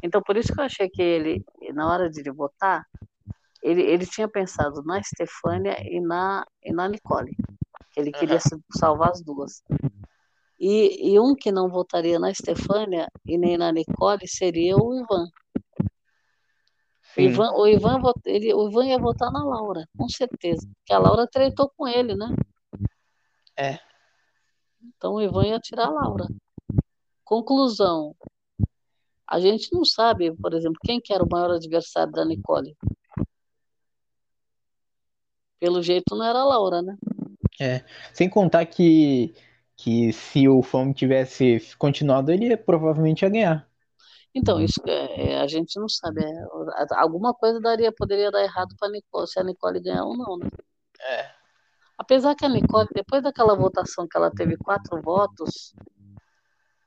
Então, 0.03 0.21
por 0.21 0.37
isso 0.37 0.53
que 0.53 0.59
eu 0.59 0.65
achei 0.65 0.87
que 0.87 1.01
ele, 1.01 1.43
na 1.73 1.91
hora 1.91 2.09
de 2.09 2.19
ele 2.19 2.31
votar, 2.31 2.85
ele, 3.63 3.81
ele 3.81 4.05
tinha 4.05 4.27
pensado 4.27 4.83
na 4.83 5.01
Stefânia 5.01 5.77
e 5.81 5.99
na, 5.99 6.45
e 6.63 6.71
na 6.71 6.87
Nicole. 6.87 7.35
Ele 7.97 8.11
queria 8.11 8.35
uhum. 8.35 8.61
salvar 8.71 9.09
as 9.09 9.21
duas. 9.21 9.63
E, 10.59 11.13
e 11.13 11.19
um 11.19 11.35
que 11.35 11.51
não 11.51 11.69
votaria 11.69 12.19
na 12.19 12.33
Stefânia 12.33 13.07
e 13.25 13.37
nem 13.37 13.57
na 13.57 13.71
Nicole 13.71 14.27
seria 14.27 14.77
o 14.77 14.93
Ivan. 14.93 15.27
O 17.19 17.31
Ivan, 17.31 17.51
o, 17.51 17.67
Ivan, 17.67 18.01
ele, 18.25 18.53
o 18.53 18.69
Ivan 18.69 18.85
ia 18.85 18.97
votar 18.97 19.31
na 19.31 19.43
Laura, 19.43 19.87
com 19.97 20.07
certeza. 20.07 20.67
Porque 20.77 20.93
a 20.93 20.99
Laura 20.99 21.27
treinou 21.27 21.71
com 21.75 21.87
ele, 21.87 22.15
né? 22.15 22.33
É. 23.57 23.79
Então 24.81 25.13
o 25.13 25.21
Ivan 25.21 25.45
ia 25.47 25.59
tirar 25.59 25.87
a 25.87 25.91
Laura. 25.91 26.27
Conclusão. 27.23 28.15
A 29.27 29.39
gente 29.39 29.71
não 29.71 29.85
sabe, 29.85 30.35
por 30.35 30.53
exemplo, 30.53 30.79
quem 30.83 30.99
que 30.99 31.13
era 31.13 31.23
o 31.23 31.29
maior 31.29 31.51
adversário 31.51 32.11
da 32.11 32.25
Nicole. 32.25 32.75
Pelo 35.59 35.83
jeito 35.83 36.15
não 36.15 36.25
era 36.25 36.39
a 36.39 36.45
Laura, 36.45 36.81
né? 36.81 36.97
É. 37.59 37.83
Sem 38.13 38.29
contar 38.29 38.65
que, 38.65 39.35
que 39.75 40.13
se 40.13 40.47
o 40.47 40.63
Fome 40.63 40.93
tivesse 40.93 41.75
continuado, 41.77 42.31
ele 42.31 42.55
provavelmente 42.55 43.23
ia 43.23 43.29
ganhar. 43.29 43.68
Então, 44.33 44.61
isso 44.61 44.81
é, 44.85 45.31
é, 45.31 45.41
a 45.41 45.47
gente 45.47 45.79
não 45.79 45.89
sabe. 45.89 46.23
É, 46.23 46.45
alguma 46.95 47.33
coisa 47.33 47.59
daria, 47.59 47.91
poderia 47.91 48.31
dar 48.31 48.43
errado 48.43 48.75
para 48.79 48.91
Nicole, 48.91 49.27
se 49.27 49.39
a 49.39 49.43
Nicole 49.43 49.79
ganhar 49.79 50.03
ou 50.03 50.15
não, 50.15 50.37
né? 50.37 50.47
É. 51.01 51.31
Apesar 51.97 52.35
que 52.35 52.45
a 52.45 52.49
Nicole, 52.49 52.87
depois 52.93 53.23
daquela 53.23 53.55
votação 53.55 54.07
que 54.07 54.15
ela 54.15 54.31
teve 54.31 54.55
quatro 54.57 55.01
votos, 55.01 55.73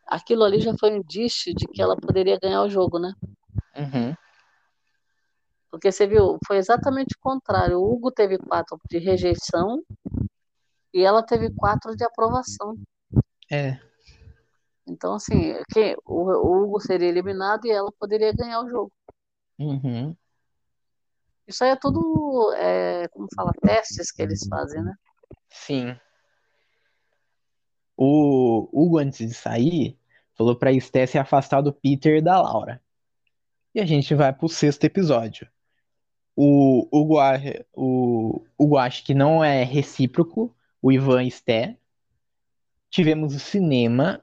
aquilo 0.06 0.44
ali 0.44 0.60
já 0.60 0.72
foi 0.78 0.92
um 0.92 0.96
indício 0.96 1.54
de 1.54 1.66
que 1.66 1.82
ela 1.82 1.96
poderia 1.96 2.38
ganhar 2.40 2.62
o 2.62 2.70
jogo, 2.70 2.98
né? 2.98 3.12
Uhum. 3.76 4.14
Porque 5.70 5.90
você 5.90 6.06
viu, 6.06 6.38
foi 6.46 6.58
exatamente 6.58 7.14
o 7.16 7.20
contrário. 7.20 7.78
O 7.78 7.92
Hugo 7.92 8.10
teve 8.10 8.38
quatro 8.38 8.78
de 8.90 8.98
rejeição 8.98 9.82
e 10.92 11.02
ela 11.02 11.22
teve 11.22 11.50
quatro 11.54 11.96
de 11.96 12.04
aprovação. 12.04 12.76
É. 13.50 13.78
Então, 14.86 15.14
assim, 15.14 15.54
que, 15.72 15.96
o, 16.04 16.22
o 16.24 16.64
Hugo 16.64 16.80
seria 16.80 17.08
eliminado 17.08 17.66
e 17.66 17.70
ela 17.70 17.92
poderia 17.98 18.32
ganhar 18.32 18.60
o 18.60 18.68
jogo. 18.68 18.92
Uhum. 19.58 20.16
Isso 21.46 21.64
aí 21.64 21.70
é 21.70 21.76
tudo, 21.76 22.52
é, 22.56 23.08
como 23.08 23.28
fala, 23.34 23.52
testes 23.60 24.10
que 24.10 24.22
eles 24.22 24.46
fazem, 24.48 24.82
né? 24.82 24.94
Sim. 25.50 25.96
O 27.96 28.68
Hugo, 28.72 28.98
antes 28.98 29.28
de 29.28 29.34
sair, 29.34 29.98
falou 30.34 30.56
pra 30.56 30.72
Esté 30.72 31.06
se 31.06 31.18
afastar 31.18 31.60
do 31.60 31.72
Peter 31.72 32.18
e 32.18 32.22
da 32.22 32.40
Laura. 32.40 32.80
E 33.74 33.80
a 33.80 33.86
gente 33.86 34.14
vai 34.14 34.32
pro 34.32 34.48
sexto 34.48 34.84
episódio. 34.84 35.48
O 36.34 36.88
Hugo, 36.90 37.16
o 37.74 38.42
Hugo 38.58 38.76
acha 38.76 39.04
que 39.04 39.14
não 39.14 39.44
é 39.44 39.62
recíproco 39.62 40.54
o 40.80 40.90
Ivan 40.90 41.28
Sté. 41.28 41.76
Tivemos 42.90 43.34
o 43.34 43.38
cinema. 43.40 44.21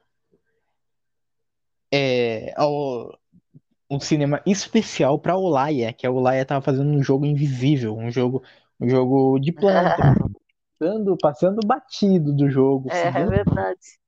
É, 1.92 2.52
ao, 2.56 3.18
um 3.90 3.98
cinema 3.98 4.40
especial 4.46 5.18
para 5.18 5.36
Olaya, 5.36 5.92
que 5.92 6.06
a 6.06 6.10
Olaya 6.10 6.44
tava 6.44 6.64
fazendo 6.64 6.90
um 6.90 7.02
jogo 7.02 7.26
invisível, 7.26 7.96
um 7.96 8.10
jogo, 8.10 8.42
um 8.80 8.88
jogo 8.88 9.38
de 9.40 9.50
planta, 9.52 9.96
passando, 10.78 11.16
passando 11.18 11.66
batido 11.66 12.32
do 12.32 12.48
jogo. 12.48 12.88
É, 12.92 13.08
é 13.08 13.26
verdade. 13.26 13.98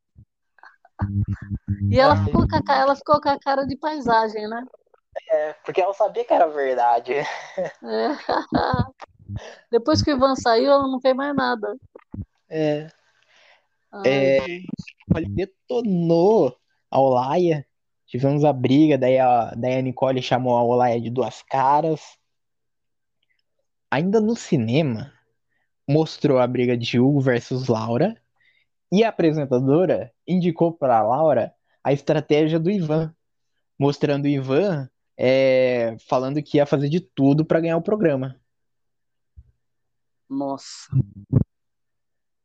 E 1.91 1.99
ela 1.99 2.17
ficou, 2.25 2.47
com 2.47 2.73
a, 2.73 2.77
ela 2.77 2.95
ficou 2.95 3.21
com 3.21 3.29
a 3.29 3.39
cara 3.39 3.67
de 3.67 3.77
paisagem, 3.77 4.49
né? 4.49 4.65
É, 5.31 5.53
porque 5.65 5.81
ela 5.81 5.93
sabia 5.93 6.25
que 6.25 6.33
era 6.33 6.47
verdade. 6.47 7.15
É. 7.15 7.27
Depois 9.71 10.03
que 10.03 10.13
o 10.13 10.17
Ivan 10.17 10.37
saiu, 10.37 10.71
ela 10.71 10.87
não 10.87 11.01
fez 11.01 11.15
mais 11.15 11.35
nada. 11.35 11.75
É. 12.49 12.87
Ai, 13.91 14.03
é, 14.07 14.47
ele 15.17 15.29
detonou 15.29 16.57
a 16.91 17.01
Olaia. 17.01 17.67
Tivemos 18.13 18.45
a 18.45 18.53
briga, 18.53 18.99
daí 18.99 19.19
a, 19.19 19.55
daí 19.55 19.77
a 19.77 19.81
Nicole 19.81 20.21
chamou 20.21 20.55
a 20.55 20.63
Olaia 20.63 21.01
de 21.01 21.09
duas 21.09 21.41
caras. 21.41 22.19
Ainda 23.91 24.21
no 24.21 24.37
cinema, 24.37 25.11
mostrou 25.89 26.39
a 26.39 26.47
briga 26.47 26.77
de 26.77 27.01
Hugo 27.01 27.23
versus 27.23 27.69
Laura. 27.69 28.15
E 28.93 29.03
a 29.03 29.09
apresentadora 29.09 30.13
indicou 30.29 30.75
para 30.75 31.03
Laura 31.03 31.55
a 31.83 31.91
estratégia 31.91 32.61
do 32.61 32.71
Ivan, 32.71 33.17
mostrando 33.79 34.27
o 34.27 34.29
Ivan 34.29 34.91
é, 35.17 35.97
falando 36.07 36.43
que 36.43 36.59
ia 36.59 36.67
fazer 36.67 36.91
de 36.91 37.01
tudo 37.01 37.47
para 37.47 37.61
ganhar 37.61 37.79
o 37.79 37.83
programa. 37.83 38.39
Nossa. 40.29 40.91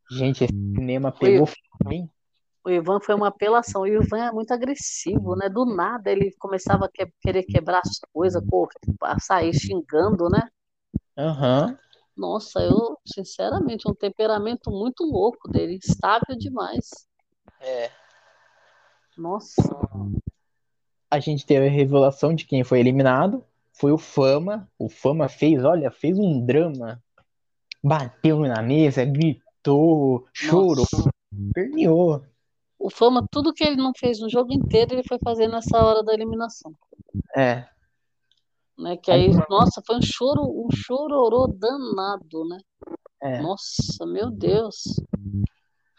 Gente, 0.10 0.45
esse 0.45 0.53
cinema 0.53 1.11
pegou 1.11 1.45
o, 1.45 2.10
o 2.68 2.72
Ivan 2.72 2.99
foi 2.99 3.15
uma 3.15 3.27
apelação. 3.27 3.85
E 3.85 3.98
o 3.98 4.03
Ivan 4.03 4.26
é 4.26 4.31
muito 4.31 4.52
agressivo, 4.52 5.35
né? 5.35 5.49
Do 5.49 5.65
nada 5.65 6.11
ele 6.11 6.34
começava 6.38 6.85
a 6.85 6.89
que, 6.89 7.07
querer 7.22 7.44
quebrar 7.44 7.80
as 7.80 7.99
coisas, 8.14 8.44
sair 9.19 9.53
xingando, 9.53 10.30
né? 10.30 10.48
Aham. 11.18 11.68
Uhum. 11.68 11.77
Nossa, 12.15 12.60
eu, 12.60 12.98
sinceramente, 13.06 13.88
um 13.88 13.94
temperamento 13.94 14.72
muito 14.72 15.03
louco 15.03 15.48
dele, 15.49 15.76
instável 15.76 16.35
demais. 16.35 16.89
É. 17.61 17.91
Nossa. 19.15 19.61
A 21.11 21.19
gente 21.19 21.45
teve 21.45 21.68
a 21.68 21.72
revelação 21.72 22.34
de 22.34 22.45
quem 22.45 22.64
foi 22.64 22.80
eliminado. 22.80 23.45
Foi 23.72 23.91
o 23.91 23.99
Fama. 23.99 24.68
O 24.80 24.89
Fama 24.89 25.30
fez, 25.30 25.64
olha, 25.64 25.91
fez 25.91 26.18
um 26.18 26.44
drama. 26.44 27.02
Bateu 27.84 28.39
na 28.39 28.64
mesa, 28.64 29.06
gritou 29.06 29.48
gritou, 29.68 30.26
chorou, 30.34 30.85
perneou. 31.53 32.23
O 32.80 32.90
Fama, 32.90 33.26
tudo 33.32 33.54
que 33.54 33.64
ele 33.64 33.76
não 33.76 33.91
fez 33.98 34.20
no 34.20 34.30
jogo 34.30 34.54
inteiro, 34.54 34.94
ele 34.94 35.04
foi 35.08 35.18
fazer 35.24 35.48
nessa 35.48 35.84
hora 35.84 36.04
da 36.04 36.14
eliminação. 36.14 36.72
É. 37.36 37.68
Né, 38.78 38.95
que 38.98 39.10
aí, 39.10 39.32
nossa, 39.49 39.82
foi 39.86 39.98
um 39.98 40.02
choro, 40.02 40.44
um 40.44 40.68
chororô 40.72 41.48
danado, 41.48 42.48
né? 42.48 42.58
É. 43.22 43.41
Nossa, 43.41 44.06
meu 44.06 44.30
Deus. 44.30 44.84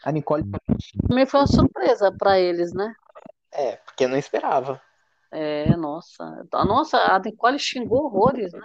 A 0.03 0.11
Nicole 0.11 0.45
também 1.05 1.25
foi 1.25 1.41
uma 1.41 1.47
surpresa 1.47 2.09
para 2.17 2.39
eles, 2.39 2.73
né? 2.73 2.93
É, 3.51 3.75
porque 3.77 4.05
eu 4.05 4.09
não 4.09 4.17
esperava. 4.17 4.81
É, 5.31 5.75
nossa. 5.75 6.47
A 6.53 6.65
nossa, 6.65 6.97
a 6.97 7.19
Nicole 7.19 7.59
xingou 7.59 8.05
horrores, 8.05 8.53
né? 8.53 8.61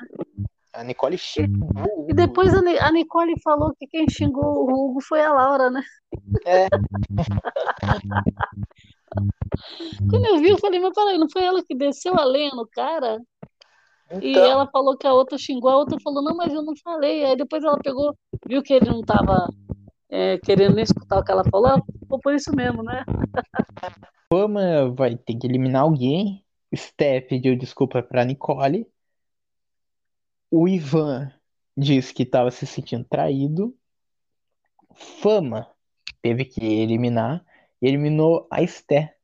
A 0.75 0.83
Nicole 0.83 1.17
xingou. 1.17 2.07
E 2.09 2.15
depois 2.15 2.53
a, 2.53 2.91
Nicole 2.91 3.41
falou 3.43 3.73
que 3.79 3.87
quem 3.87 4.11
xingou 4.11 4.45
o 4.45 4.91
Hugo 4.91 5.01
foi 5.01 5.23
a 5.23 5.33
Laura, 5.33 5.71
né? 5.71 5.81
É. 6.45 6.67
Quando 10.11 10.27
eu 10.27 10.39
vi, 10.39 10.51
eu 10.51 10.59
falei, 10.59 10.81
mas 10.81 10.93
peraí, 10.93 11.17
não 11.17 11.31
foi 11.31 11.45
ela 11.45 11.63
que 11.65 11.77
desceu 11.77 12.19
a 12.19 12.25
lenha 12.25 12.51
no 12.51 12.67
cara? 12.67 13.21
Então... 14.11 14.21
E 14.21 14.37
ela 14.37 14.67
falou 14.67 14.97
que 14.97 15.07
a 15.07 15.13
outra 15.13 15.39
xingou, 15.39 15.71
a 15.71 15.77
outra 15.77 15.99
falou, 16.03 16.23
não, 16.23 16.37
mas 16.37 16.53
eu 16.53 16.63
não 16.63 16.75
falei. 16.83 17.25
Aí 17.25 17.37
depois 17.37 17.63
ela 17.63 17.79
pegou, 17.79 18.15
viu 18.47 18.63
que 18.63 18.75
ele 18.75 18.91
não 18.91 19.03
tava 19.03 19.49
é, 20.11 20.39
querendo 20.39 20.75
nem 20.75 20.85
escutar 20.85 21.19
o 21.19 21.25
que 21.25 21.31
ela 21.31 21.45
falou, 21.45 21.83
ficou 22.01 22.19
por 22.21 22.35
isso 22.35 22.55
mesmo, 22.55 22.83
né? 22.83 23.05
Fama 24.33 24.93
vai 24.95 25.17
ter 25.17 25.37
que 25.37 25.47
eliminar 25.47 25.83
alguém. 25.83 26.45
Steph 26.75 27.29
pediu 27.29 27.57
desculpa 27.57 28.03
pra 28.03 28.25
Nicole. 28.25 28.87
O 30.51 30.69
Ivan 30.69 31.33
disse 31.77 32.13
que 32.15 32.23
estava 32.23 32.51
se 32.51 32.67
sentindo 32.67 33.05
traído. 33.05 33.77
Fama 34.95 35.69
teve 36.23 36.45
que 36.45 36.65
eliminar. 36.65 37.45
E 37.83 37.89
eliminou 37.89 38.47
a 38.51 38.63
Esté. 38.63 39.17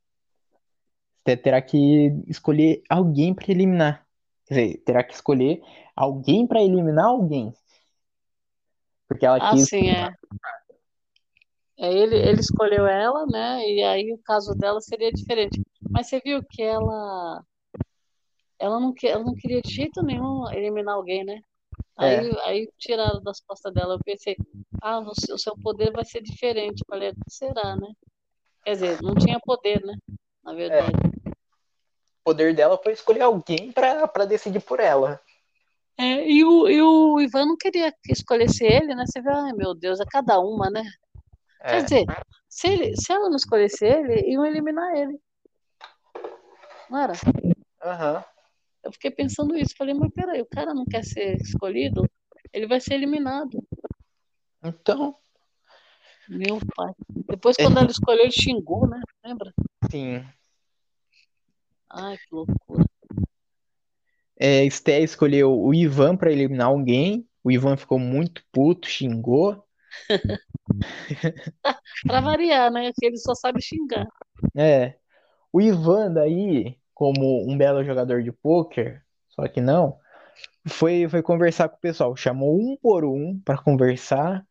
Você 1.25 1.37
terá 1.37 1.63
que 1.63 2.13
escolher 2.27 2.83
alguém 2.89 3.33
para 3.35 3.51
eliminar. 3.51 4.07
Quer 4.47 4.55
dizer, 4.55 4.79
terá 4.85 5.05
que 5.05 5.15
escolher 5.15 5.63
alguém 5.95 6.47
para 6.47 6.63
eliminar 6.63 7.07
alguém. 7.07 7.55
Porque 9.07 9.25
ela 9.25 9.39
Ah, 9.39 9.53
quis. 9.53 9.69
sim, 9.69 9.89
é. 9.89 10.13
É, 11.79 11.93
ele, 11.93 12.17
ele 12.17 12.41
escolheu 12.41 12.87
ela, 12.87 13.27
né? 13.27 13.67
E 13.67 13.83
aí 13.83 14.13
o 14.13 14.19
caso 14.19 14.55
dela 14.55 14.81
seria 14.81 15.11
diferente. 15.11 15.63
Mas 15.91 16.09
você 16.09 16.21
viu 16.21 16.43
que 16.43 16.63
ela, 16.63 17.43
ela 18.61 18.79
não, 18.79 18.93
que- 18.93 19.09
ela 19.09 19.25
não 19.25 19.35
queria 19.35 19.63
de 19.63 19.73
jeito 19.73 20.03
nenhum 20.03 20.49
eliminar 20.53 20.95
alguém, 20.95 21.25
né? 21.25 21.41
É. 21.99 22.19
Aí, 22.19 22.39
aí 22.45 22.69
tiraram 22.79 23.23
das 23.23 23.41
costas 23.41 23.73
dela. 23.73 23.95
Eu 23.95 24.01
pensei, 24.05 24.37
ah, 24.83 25.01
você- 25.01 25.33
o 25.33 25.39
seu 25.39 25.55
poder 25.63 25.91
vai 25.91 26.05
ser 26.05 26.23
diferente. 26.23 26.81
Eu 26.83 26.87
falei, 26.89 27.13
será, 27.29 27.75
né? 27.77 27.89
Quer 28.65 28.73
dizer, 28.73 29.03
não 29.03 29.15
tinha 29.15 29.41
poder, 29.41 29.83
né? 29.85 29.97
Na 30.45 30.53
verdade. 30.53 30.93
O 32.21 32.23
poder 32.25 32.55
dela 32.55 32.79
foi 32.83 32.93
escolher 32.93 33.23
alguém 33.23 33.73
pra, 33.73 34.07
pra 34.07 34.25
decidir 34.27 34.61
por 34.61 34.79
ela. 34.79 35.19
É, 35.99 36.27
e 36.31 36.45
o, 36.45 36.69
e 36.69 36.81
o 36.83 37.21
Ivan 37.21 37.47
não 37.47 37.57
queria 37.57 37.93
que 38.03 38.13
escolhesse 38.13 38.65
ele, 38.65 38.95
né? 38.95 39.05
Você 39.07 39.21
vê, 39.21 39.31
ai 39.31 39.53
meu 39.53 39.75
Deus, 39.75 40.01
é 40.01 40.05
cada 40.05 40.39
uma, 40.39 40.71
né? 40.71 40.83
Quer 41.63 41.77
É. 41.77 41.83
dizer, 41.83 42.07
se, 42.49 42.69
ele, 42.69 42.97
se 42.97 43.13
ela 43.13 43.29
não 43.29 43.37
escolhesse 43.37 43.85
ele, 43.85 44.31
iam 44.31 44.45
eliminar 44.45 44.95
ele. 44.95 45.19
Não 46.89 46.99
era? 46.99 47.13
Aham. 47.83 48.25
Eu 48.83 48.93
fiquei 48.93 49.11
pensando 49.11 49.57
isso. 49.57 49.75
Falei, 49.77 49.95
mas 49.95 50.11
peraí, 50.13 50.41
o 50.41 50.47
cara 50.47 50.75
não 50.75 50.85
quer 50.85 51.05
ser 51.05 51.37
escolhido, 51.41 52.09
ele 52.53 52.67
vai 52.67 52.81
ser 52.81 52.95
eliminado. 52.95 53.63
Então, 54.63 55.17
Meu 56.29 56.59
pai. 56.77 56.93
Depois, 57.29 57.57
quando 57.57 57.79
ela 57.79 57.91
escolheu, 57.91 58.23
ele 58.25 58.33
xingou, 58.33 58.89
né? 58.89 59.01
Lembra? 59.25 59.53
sim. 59.91 60.25
Ai, 61.91 62.17
que 62.17 62.35
loucura. 62.35 62.85
É, 64.39 64.65
Esté 64.65 65.01
escolheu 65.01 65.53
o 65.53 65.75
Ivan 65.75 66.17
pra 66.17 66.33
eliminar 66.33 66.69
alguém. 66.69 67.29
O 67.45 67.51
Ivan 67.51 67.77
ficou 67.77 67.99
muito 67.99 68.43
puto, 68.53 68.89
xingou. 68.89 69.63
Pra 72.07 72.21
variar, 72.21 72.71
né? 72.71 72.91
Que 72.95 73.07
ele 73.07 73.19
só 73.19 73.35
sabe 73.35 73.61
xingar. 73.61 74.07
É. 74.57 74.97
O 75.53 75.61
Ivan, 75.61 76.13
daí, 76.13 76.79
como 77.01 77.51
um 77.51 77.57
belo 77.57 77.83
jogador 77.83 78.23
de 78.23 78.31
pôquer, 78.31 79.03
só 79.31 79.49
que 79.49 79.59
não, 79.59 79.99
foi, 80.69 81.09
foi 81.09 81.23
conversar 81.23 81.71
com 81.71 81.77
o 81.77 81.81
pessoal. 81.81 82.15
Chamou 82.15 82.55
um 82.61 82.77
por 82.77 83.07
um 83.07 83.41
pra 83.41 83.57
conversar. 83.57 84.47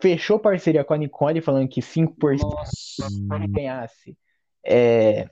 Fechou 0.00 0.38
parceria 0.38 0.82
com 0.82 0.94
a 0.94 0.96
Nicole, 0.96 1.42
falando 1.42 1.68
que 1.68 1.82
5% 1.82 2.40
Nossa. 2.40 2.72
se 2.72 3.02
a 3.02 3.10
Nicole 3.10 3.48
ganhasse, 3.48 4.16
é, 4.64 5.28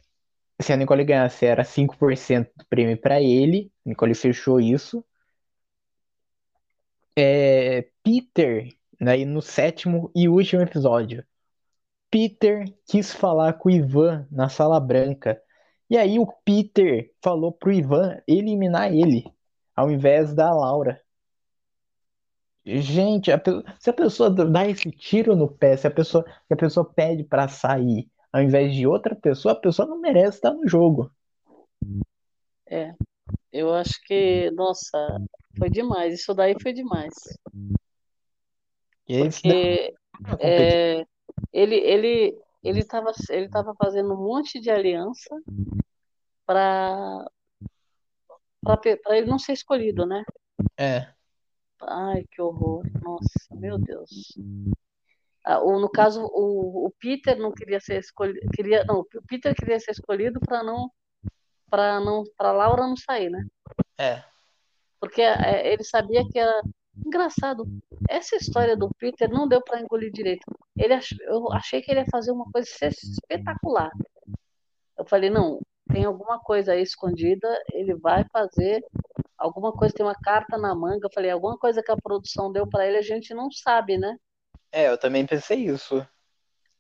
se 0.61 0.71
a 0.71 0.77
Nicole 0.77 1.05
ganhasse, 1.05 1.47
era 1.47 1.65
5% 1.65 2.51
do 2.55 2.67
prêmio 2.67 3.01
pra 3.01 3.19
ele. 3.19 3.73
A 3.87 3.89
Nicole 3.89 4.15
fechou 4.15 4.61
isso. 4.61 5.03
É, 7.17 7.89
Peter, 8.03 8.69
daí 9.01 9.25
no 9.25 9.41
sétimo 9.41 10.11
e 10.15 10.29
último 10.29 10.61
episódio, 10.61 11.25
Peter 12.11 12.67
quis 12.87 13.11
falar 13.11 13.55
com 13.55 13.71
o 13.71 13.73
Ivan 13.73 14.29
na 14.31 14.51
sala 14.51 14.79
branca. 14.79 15.43
E 15.91 15.97
aí 15.97 16.19
o 16.19 16.27
Peter 16.45 17.13
falou 17.23 17.53
pro 17.53 17.73
Ivan 17.73 18.21
eliminar 18.27 18.93
ele, 18.93 19.25
ao 19.75 19.91
invés 19.91 20.35
da 20.35 20.53
Laura. 20.53 21.01
Gente, 22.65 23.33
a 23.33 23.41
se 23.79 23.89
a 23.89 23.93
pessoa 23.93 24.29
dá 24.29 24.69
esse 24.69 24.91
tiro 24.91 25.35
no 25.35 25.49
pé, 25.49 25.77
se 25.77 25.87
a 25.87 25.91
pessoa, 25.91 26.25
se 26.47 26.53
a 26.53 26.57
pessoa 26.57 26.85
pede 26.85 27.25
pra 27.25 27.49
sair 27.49 28.11
ao 28.33 28.43
invés 28.43 28.75
de 28.75 28.87
outra 28.87 29.15
pessoa, 29.15 29.53
a 29.53 29.61
pessoa 29.61 29.89
não 29.89 30.01
merece 30.01 30.39
estar 30.39 30.53
no 30.53 30.69
jogo. 30.69 31.11
É. 32.67 32.95
Eu 33.53 33.73
acho 33.73 34.01
que, 34.05 34.51
nossa, 34.53 35.19
foi 35.57 35.71
demais. 35.71 36.15
Isso 36.15 36.35
daí 36.35 36.55
foi 36.61 36.73
demais. 36.73 37.15
Porque 39.07 39.95
é, 40.41 41.05
ele, 41.53 41.77
ele, 41.77 42.39
ele 42.63 42.81
estava 42.81 43.13
ele 43.31 43.49
tava 43.49 43.75
fazendo 43.75 44.15
um 44.15 44.23
monte 44.23 44.61
de 44.61 44.71
aliança 44.71 45.35
para 46.47 47.25
para 48.63 49.17
ele 49.17 49.27
não 49.27 49.39
ser 49.39 49.53
escolhido, 49.53 50.05
né? 50.05 50.23
É, 50.77 51.13
Ai, 51.83 52.25
que 52.31 52.43
horror. 52.43 52.85
Nossa, 53.03 53.55
meu 53.55 53.79
Deus. 53.79 54.37
Ah, 55.45 55.61
o, 55.61 55.81
no 55.81 55.89
caso, 55.89 56.25
o, 56.25 56.87
o 56.87 56.91
Peter 56.99 57.39
não 57.39 57.53
queria 57.53 57.81
ser 57.81 58.01
escolhido, 58.01 58.41
queria, 58.53 58.85
não, 58.85 59.01
o 59.01 59.23
Peter 59.27 59.55
queria 59.55 59.79
ser 59.81 59.93
escolhido 59.93 60.41
para 60.41 60.63
não 60.63 60.91
para 61.71 62.01
não 62.01 62.25
para 62.37 62.53
Laura 62.53 62.83
não 62.87 62.97
sair, 62.97 63.31
né? 63.31 63.47
é. 63.99 64.25
Porque 65.01 65.23
é, 65.23 65.73
ele 65.73 65.85
sabia 65.85 66.25
que 66.29 66.39
era 66.39 66.61
engraçado. 67.05 67.67
Essa 68.09 68.37
história 68.37 68.77
do 68.77 68.89
Peter 68.99 69.29
não 69.31 69.49
deu 69.49 69.63
para 69.63 69.81
engolir 69.81 70.13
direito. 70.13 70.45
Ele 70.77 70.95
ach, 70.95 71.13
eu 71.21 71.53
achei 71.53 71.81
que 71.83 71.91
ele 71.91 72.01
ia 72.01 72.07
fazer 72.11 72.31
uma 72.31 72.51
coisa 72.51 72.69
espetacular. 72.83 73.91
Eu 74.97 75.05
falei, 75.07 75.31
não, 75.31 75.61
tem 75.93 76.05
alguma 76.05 76.39
coisa 76.39 76.73
aí 76.73 76.83
escondida, 76.83 77.49
ele 77.73 77.95
vai 77.95 78.25
fazer 78.33 78.85
alguma 79.37 79.73
coisa, 79.73 79.95
tem 79.95 80.05
uma 80.05 80.15
carta 80.15 80.59
na 80.59 80.75
manga. 80.75 81.07
Eu 81.07 81.13
falei, 81.13 81.31
alguma 81.31 81.57
coisa 81.57 81.83
que 81.83 81.91
a 81.91 81.97
produção 81.97 82.53
deu 82.53 82.67
para 82.67 82.87
ele, 82.87 82.99
a 82.99 83.03
gente 83.03 83.33
não 83.33 83.51
sabe, 83.51 83.97
né? 83.97 84.17
É, 84.71 84.89
eu 84.89 84.99
também 84.99 85.25
pensei 85.25 85.67
isso. 85.67 86.07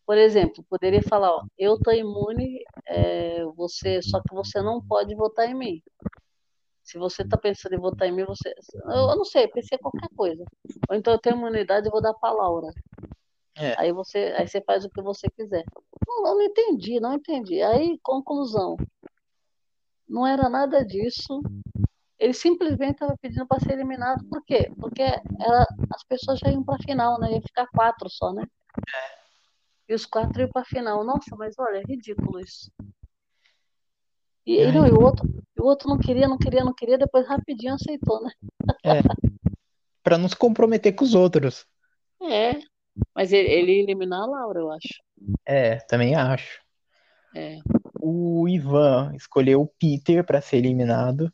Por 0.04 0.16
exemplo, 0.16 0.64
poderia 0.68 1.02
falar, 1.02 1.30
ó, 1.30 1.44
eu 1.58 1.78
tô 1.78 1.92
imune, 1.92 2.64
é, 2.86 3.44
você, 3.54 4.00
só 4.02 4.20
que 4.20 4.34
você 4.34 4.60
não 4.62 4.80
pode 4.80 5.14
votar 5.14 5.48
em 5.48 5.54
mim. 5.54 5.82
Se 6.88 6.96
você 6.96 7.22
tá 7.22 7.36
pensando 7.36 7.74
em 7.74 7.78
votar 7.78 8.08
em 8.08 8.12
mim, 8.12 8.24
você, 8.24 8.48
eu, 8.86 9.10
eu 9.10 9.16
não 9.16 9.24
sei, 9.24 9.46
pensei 9.48 9.76
em 9.76 9.82
qualquer 9.82 10.08
coisa. 10.16 10.42
Ou 10.88 10.96
então 10.96 11.12
eu 11.12 11.18
tenho 11.18 11.36
imunidade, 11.36 11.86
eu 11.86 11.92
vou 11.92 12.00
dar 12.00 12.14
pra 12.14 12.32
Laura. 12.32 12.72
É. 13.54 13.78
Aí 13.78 13.92
você, 13.92 14.34
aí 14.34 14.48
você 14.48 14.62
faz 14.62 14.86
o 14.86 14.88
que 14.88 15.02
você 15.02 15.28
quiser. 15.28 15.64
Não, 16.06 16.26
eu 16.28 16.34
não 16.36 16.42
entendi, 16.42 16.98
não 16.98 17.12
entendi. 17.12 17.60
Aí, 17.60 17.98
conclusão, 18.02 18.74
não 20.08 20.26
era 20.26 20.48
nada 20.48 20.82
disso. 20.82 21.42
Ele 22.18 22.32
simplesmente 22.32 22.92
estava 22.92 23.14
pedindo 23.20 23.46
para 23.46 23.60
ser 23.60 23.72
eliminado. 23.72 24.24
Por 24.24 24.42
quê? 24.42 24.72
Porque 24.80 25.02
era, 25.02 25.66
as 25.94 26.02
pessoas 26.04 26.38
já 26.38 26.50
iam 26.50 26.64
para 26.64 26.76
a 26.76 26.82
final, 26.82 27.20
né? 27.20 27.32
Ia 27.32 27.42
ficar 27.42 27.66
quatro 27.66 28.08
só, 28.08 28.32
né? 28.32 28.44
E 29.86 29.92
os 29.92 30.06
quatro 30.06 30.40
iam 30.40 30.48
para 30.48 30.62
a 30.62 30.64
final. 30.64 31.04
Nossa, 31.04 31.36
mas 31.36 31.54
olha, 31.58 31.80
é 31.80 31.82
ridículo 31.86 32.40
isso. 32.40 32.72
E, 34.48 34.62
e 34.62 34.72
não, 34.72 34.86
e 34.86 34.90
o 34.90 35.02
outro, 35.02 35.28
o 35.60 35.66
outro 35.66 35.90
não 35.90 35.98
queria, 35.98 36.26
não 36.26 36.38
queria, 36.38 36.64
não 36.64 36.72
queria, 36.72 36.96
depois 36.96 37.28
rapidinho 37.28 37.74
aceitou, 37.74 38.22
né? 38.22 38.30
Pra 40.02 40.16
não 40.16 40.26
se 40.26 40.34
comprometer 40.34 40.94
com 40.94 41.04
os 41.04 41.14
outros. 41.14 41.66
É, 42.22 42.58
mas 43.14 43.30
ele, 43.30 43.46
ele 43.46 43.72
ia 43.72 43.82
eliminar 43.82 44.22
a 44.22 44.26
Laura, 44.26 44.60
eu 44.60 44.72
acho. 44.72 45.02
É, 45.44 45.76
também 45.80 46.14
acho. 46.14 46.62
É. 47.36 47.58
O 48.00 48.48
Ivan 48.48 49.12
escolheu 49.14 49.60
o 49.60 49.70
Peter 49.78 50.24
pra 50.24 50.40
ser 50.40 50.56
eliminado. 50.56 51.30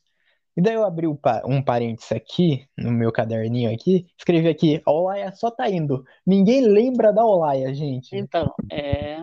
E 0.57 0.61
daí 0.61 0.75
eu 0.75 0.85
abri 0.85 1.07
um 1.07 1.63
parênteses 1.63 2.11
aqui, 2.11 2.67
no 2.77 2.91
meu 2.91 3.13
caderninho 3.13 3.73
aqui, 3.73 4.09
escrevi 4.19 4.49
aqui, 4.49 4.83
a 4.85 4.91
Olaia 4.91 5.33
só 5.33 5.53
tá 5.53 5.71
indo. 5.71 6.05
Ninguém 6.27 6.63
lembra 6.63 7.13
da 7.13 7.25
Olaia, 7.25 7.73
gente. 7.73 8.17
Então, 8.17 8.53
é. 8.73 9.19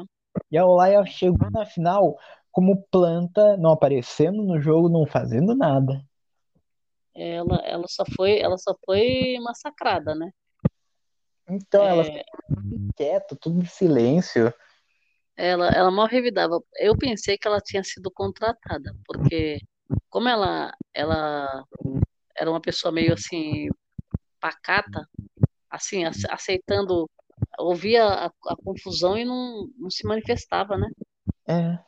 E 0.49 0.57
a 0.57 0.65
Olaia 0.65 1.05
chegou 1.05 1.51
na 1.51 1.65
final 1.65 2.15
como 2.51 2.83
planta, 2.91 3.57
não 3.57 3.71
aparecendo 3.71 4.43
no 4.43 4.59
jogo, 4.61 4.89
não 4.89 5.05
fazendo 5.07 5.55
nada. 5.55 6.03
Ela, 7.15 7.57
ela 7.65 7.87
só 7.87 8.03
foi, 8.15 8.39
ela 8.39 8.57
só 8.57 8.75
foi 8.85 9.37
massacrada, 9.41 10.13
né? 10.15 10.31
Então 11.49 11.87
ela 11.87 12.03
É, 12.03 12.05
ficou 12.05 12.21
quieta, 12.95 13.35
tudo 13.39 13.61
em 13.61 13.65
silêncio. 13.65 14.53
ela, 15.37 15.69
ela 15.71 15.91
mal 15.91 16.07
revidava. 16.07 16.59
Eu 16.79 16.97
pensei 16.97 17.37
que 17.37 17.47
ela 17.47 17.59
tinha 17.61 17.83
sido 17.83 18.11
contratada, 18.11 18.95
porque 19.05 19.59
como 20.09 20.29
ela, 20.29 20.73
ela 20.93 21.63
era 22.37 22.49
uma 22.51 22.61
pessoa 22.61 22.91
meio 22.93 23.13
assim 23.13 23.67
pacata, 24.41 25.07
assim, 25.71 26.05
ace- 26.05 26.27
aceitando, 26.31 27.09
ouvia 27.59 28.05
a, 28.05 28.25
a 28.27 28.57
confusão 28.63 29.17
e 29.17 29.25
não, 29.25 29.67
não 29.77 29.89
se 29.91 30.05
manifestava, 30.07 30.77
né? 30.77 30.89
É, 31.47 31.83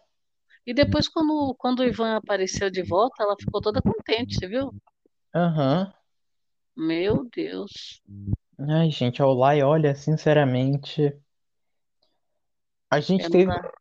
E 0.65 0.73
depois, 0.73 1.07
quando, 1.07 1.55
quando 1.57 1.79
o 1.79 1.85
Ivan 1.85 2.17
apareceu 2.17 2.69
de 2.69 2.83
volta, 2.83 3.23
ela 3.23 3.35
ficou 3.39 3.61
toda 3.61 3.81
contente, 3.81 4.35
você 4.35 4.47
viu? 4.47 4.71
aham. 5.33 5.93
Meu 6.75 7.27
Deus. 7.35 8.03
Ai, 8.67 8.89
gente, 8.91 9.21
a 9.21 9.27
Olaia, 9.27 9.67
olha, 9.67 9.93
sinceramente, 9.95 11.13
a 12.89 12.99
gente 12.99 13.23
É, 13.23 13.29
teve, 13.29 13.45
dá. 13.45 13.71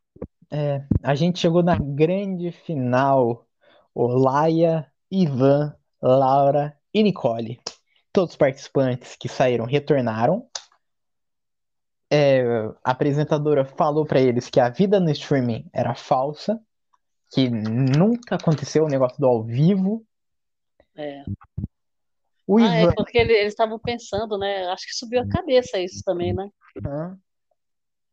é, 0.51 0.85
a 1.03 1.15
gente 1.15 1.39
chegou 1.39 1.63
na 1.63 1.77
grande 1.77 2.51
final. 2.51 3.47
Olaia, 3.95 4.91
Ivan, 5.11 5.75
Laura 6.01 6.77
e 6.93 7.03
Nicole. 7.03 7.61
Todos 8.13 8.31
os 8.31 8.37
participantes 8.37 9.15
que 9.17 9.29
saíram 9.29 9.65
retornaram. 9.65 10.49
É, 12.11 12.43
a 12.83 12.91
apresentadora 12.91 13.65
falou 13.65 14.05
pra 14.05 14.21
eles 14.21 14.49
que 14.49 14.59
a 14.59 14.69
vida 14.69 14.99
no 14.99 15.09
streaming 15.11 15.67
era 15.73 15.95
falsa, 15.95 16.61
que 17.33 17.49
nunca 17.49 18.35
aconteceu 18.35 18.85
o 18.85 18.89
negócio 18.89 19.19
do 19.19 19.27
ao 19.27 19.43
vivo. 19.43 20.05
É. 20.95 21.23
O 22.45 22.59
Ah, 22.59 22.75
é 22.75 22.83
Ivan. 22.83 22.93
porque 22.95 23.17
ele- 23.17 23.33
eles 23.33 23.53
estavam 23.53 23.79
pensando, 23.79 24.37
né? 24.37 24.67
Acho 24.67 24.85
que 24.85 24.93
subiu 24.93 25.21
a 25.21 25.27
cabeça 25.27 25.79
isso 25.79 26.03
também, 26.03 26.33
né? 26.33 26.49
Hã? 26.85 27.17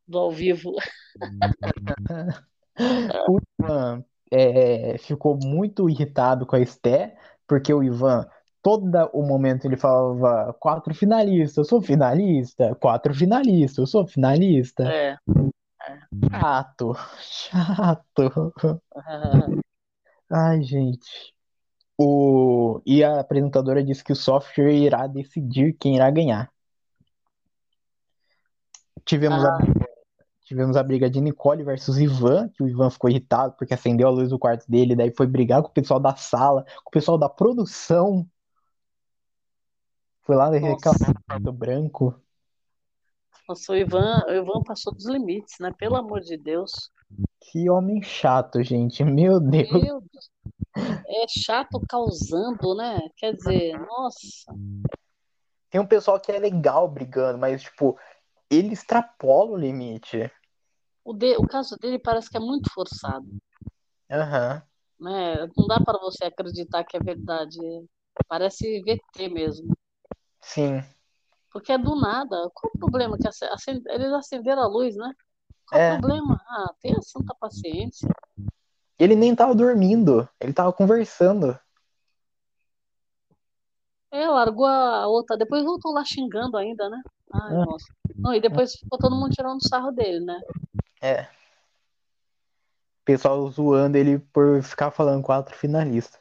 Do 0.06 0.18
ao 0.18 0.30
vivo. 0.30 0.74
O 3.28 3.38
Ivan 3.60 4.02
é, 4.30 4.96
ficou 4.98 5.36
muito 5.36 5.90
irritado 5.90 6.46
com 6.46 6.56
a 6.56 6.60
Esté, 6.60 7.14
porque 7.46 7.74
o 7.74 7.82
Ivan, 7.82 8.26
todo 8.62 8.88
o 9.12 9.22
momento, 9.22 9.66
ele 9.66 9.76
falava 9.76 10.54
quatro 10.58 10.94
finalistas, 10.94 11.58
eu 11.58 11.64
sou 11.64 11.82
finalista, 11.82 12.74
quatro 12.76 13.12
finalistas, 13.14 13.76
eu 13.78 13.86
sou 13.86 14.06
finalista. 14.06 14.84
É. 14.90 15.18
Chato, 16.30 16.94
chato. 17.20 18.82
Ai, 20.30 20.62
gente. 20.62 21.34
O... 21.98 22.80
E 22.86 23.02
a 23.02 23.20
apresentadora 23.20 23.82
disse 23.84 24.02
que 24.02 24.12
o 24.12 24.16
software 24.16 24.72
irá 24.72 25.06
decidir 25.06 25.76
quem 25.78 25.96
irá 25.96 26.10
ganhar. 26.10 26.50
Tivemos 29.04 29.44
a 29.44 29.54
Ah, 29.54 29.58
briga, 29.58 29.86
tivemos 30.42 30.76
a 30.76 30.82
briga 30.82 31.10
de 31.10 31.20
Nicole 31.20 31.64
versus 31.64 31.98
Ivan, 31.98 32.48
que 32.48 32.62
o 32.62 32.68
Ivan 32.68 32.90
ficou 32.90 33.10
irritado 33.10 33.54
porque 33.56 33.74
acendeu 33.74 34.08
a 34.08 34.10
luz 34.10 34.30
do 34.30 34.38
quarto 34.38 34.70
dele, 34.70 34.96
daí 34.96 35.12
foi 35.14 35.26
brigar 35.26 35.62
com 35.62 35.68
o 35.68 35.72
pessoal 35.72 35.98
da 35.98 36.14
sala, 36.16 36.64
com 36.84 36.88
o 36.88 36.92
pessoal 36.92 37.18
da 37.18 37.28
produção. 37.28 38.26
Foi 40.22 40.36
lá 40.36 40.50
reclamar 40.50 41.12
do 41.12 41.24
quarto 41.26 41.52
branco. 41.52 42.22
Nossa, 43.50 43.72
o 43.72 43.76
Ivan, 43.76 44.24
o 44.28 44.30
Ivan 44.30 44.62
passou 44.62 44.94
dos 44.94 45.06
limites, 45.06 45.56
né? 45.58 45.72
Pelo 45.76 45.96
amor 45.96 46.20
de 46.20 46.36
Deus. 46.36 46.70
Que 47.40 47.68
homem 47.68 48.00
chato, 48.00 48.62
gente. 48.62 49.02
Meu 49.02 49.40
Deus. 49.40 49.72
Meu 49.72 50.00
Deus. 50.00 50.30
É 51.04 51.26
chato 51.26 51.80
causando, 51.88 52.76
né? 52.76 53.00
Quer 53.16 53.34
dizer, 53.34 53.76
nossa. 53.76 54.54
Tem 55.68 55.80
um 55.80 55.86
pessoal 55.86 56.20
que 56.20 56.30
é 56.30 56.38
legal 56.38 56.88
brigando, 56.88 57.38
mas, 57.38 57.62
tipo, 57.62 57.98
ele 58.48 58.72
extrapola 58.72 59.50
o 59.50 59.56
limite. 59.56 60.30
O, 61.04 61.12
de, 61.12 61.36
o 61.36 61.42
caso 61.44 61.76
dele 61.76 61.98
parece 61.98 62.30
que 62.30 62.36
é 62.36 62.40
muito 62.40 62.72
forçado, 62.72 63.26
Aham. 64.08 64.62
né? 65.00 65.48
Não 65.56 65.66
dá 65.66 65.80
para 65.80 65.98
você 65.98 66.26
acreditar 66.26 66.84
que 66.84 66.96
é 66.96 67.00
verdade. 67.00 67.58
Parece 68.28 68.80
VT 68.82 69.28
mesmo. 69.28 69.76
Sim. 70.40 70.84
Porque 71.52 71.72
é 71.72 71.78
do 71.78 71.94
nada. 72.00 72.50
Qual 72.54 72.72
o 72.74 72.78
problema? 72.78 73.16
Que 73.18 73.28
ace- 73.28 73.44
acen- 73.46 73.82
eles 73.86 74.12
acenderam 74.12 74.62
a 74.62 74.66
luz, 74.68 74.94
né? 74.96 75.12
Qual 75.68 75.80
o 75.80 75.84
É. 75.84 75.98
problema? 75.98 76.40
Ah, 76.48 76.72
tenha 76.80 77.00
santa 77.02 77.34
paciência. 77.34 78.08
Ele 78.98 79.16
nem 79.16 79.34
tava 79.34 79.54
dormindo, 79.54 80.28
ele 80.38 80.52
tava 80.52 80.72
conversando. 80.72 81.58
É, 84.10 84.26
largou 84.28 84.66
a 84.66 85.06
outra. 85.06 85.36
Depois 85.36 85.64
voltou 85.64 85.92
lá 85.92 86.04
xingando 86.04 86.56
ainda, 86.56 86.88
né? 86.88 87.00
Ai, 87.32 87.54
Ah. 87.56 87.64
nossa. 87.64 87.86
Não, 88.16 88.34
e 88.34 88.40
depois 88.40 88.74
ficou 88.74 88.98
todo 88.98 89.14
mundo 89.16 89.30
tirando 89.32 89.66
sarro 89.66 89.92
dele, 89.92 90.20
né? 90.24 90.40
É. 91.00 91.22
O 91.22 93.04
pessoal 93.04 93.48
zoando 93.50 93.96
ele 93.96 94.18
por 94.18 94.62
ficar 94.62 94.90
falando 94.90 95.22
quatro 95.22 95.56
finalistas. 95.56 96.20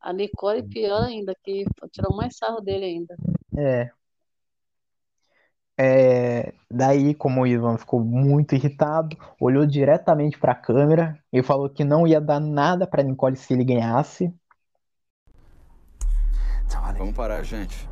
A 0.00 0.12
Nicole, 0.12 0.62
pior 0.62 1.02
ainda, 1.02 1.34
que 1.42 1.64
tirou 1.90 2.14
mais 2.16 2.36
sarro 2.36 2.60
dele 2.60 2.84
ainda. 2.84 3.16
É. 3.56 3.90
É, 5.76 6.54
daí, 6.70 7.14
como 7.14 7.42
o 7.42 7.46
Ivan 7.46 7.76
ficou 7.76 8.00
muito 8.00 8.54
irritado, 8.54 9.16
olhou 9.40 9.66
diretamente 9.66 10.38
pra 10.38 10.54
câmera 10.54 11.18
e 11.32 11.42
falou 11.42 11.68
que 11.68 11.84
não 11.84 12.06
ia 12.06 12.20
dar 12.20 12.40
nada 12.40 12.86
pra 12.86 13.02
Nicole 13.02 13.36
se 13.36 13.52
ele 13.52 13.64
ganhasse. 13.64 14.32
Vamos 16.96 17.14
parar, 17.14 17.42
gente. 17.42 17.88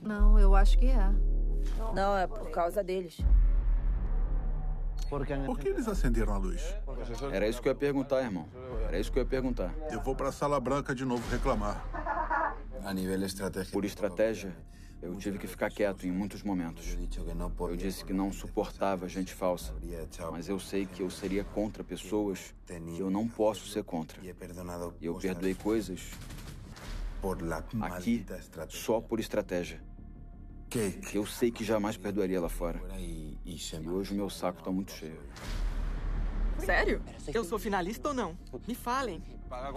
Não, 0.00 0.38
eu 0.38 0.54
acho 0.54 0.78
que 0.78 0.86
é. 0.86 1.10
Não, 1.94 2.16
é 2.16 2.26
por 2.26 2.50
causa 2.50 2.82
deles. 2.82 3.18
Por 5.08 5.58
que 5.58 5.68
eles 5.68 5.88
acenderam 5.88 6.34
a 6.34 6.38
luz? 6.38 6.62
Era 7.32 7.48
isso 7.48 7.60
que 7.60 7.68
eu 7.68 7.72
ia 7.72 7.78
perguntar, 7.78 8.22
irmão. 8.22 8.46
Era 8.86 8.98
isso 8.98 9.10
que 9.10 9.18
eu 9.18 9.24
ia 9.24 9.28
perguntar. 9.28 9.74
Eu 9.90 10.00
vou 10.00 10.14
pra 10.14 10.30
sala 10.30 10.60
branca 10.60 10.94
de 10.94 11.04
novo 11.04 11.28
reclamar. 11.28 11.84
A 12.84 12.94
nível 12.94 13.22
estratégico. 13.24 13.72
Por 13.72 13.84
estratégia, 13.84 14.56
eu 15.02 15.14
tive 15.16 15.38
que 15.38 15.46
ficar 15.46 15.70
quieto 15.70 16.06
em 16.06 16.10
muitos 16.10 16.42
momentos. 16.42 16.96
Eu 17.60 17.76
disse 17.76 18.04
que 18.04 18.12
não 18.12 18.32
suportava 18.32 19.08
gente 19.08 19.32
falsa, 19.32 19.74
mas 20.30 20.48
eu 20.48 20.58
sei 20.58 20.86
que 20.86 21.02
eu 21.02 21.10
seria 21.10 21.44
contra 21.44 21.84
pessoas 21.84 22.54
que 22.66 22.98
eu 22.98 23.10
não 23.10 23.28
posso 23.28 23.66
ser 23.68 23.84
contra. 23.84 24.18
E 24.22 25.06
eu 25.06 25.14
perdoei 25.14 25.54
coisas 25.54 26.10
aqui 27.82 28.24
só 28.68 29.00
por 29.00 29.20
estratégia. 29.20 29.82
Que 30.68 31.00
eu 31.14 31.26
sei 31.26 31.50
que 31.50 31.64
jamais 31.64 31.96
perdoaria 31.96 32.40
lá 32.40 32.48
fora. 32.48 32.80
E 32.98 33.36
hoje 33.88 34.12
o 34.12 34.16
meu 34.16 34.30
saco 34.30 34.62
tá 34.62 34.70
muito 34.70 34.92
cheio. 34.92 35.20
Sério? 36.58 37.02
Eu 37.32 37.42
sou 37.42 37.58
finalista 37.58 38.08
ou 38.08 38.14
não? 38.14 38.38
Me 38.68 38.74
falem. 38.74 39.22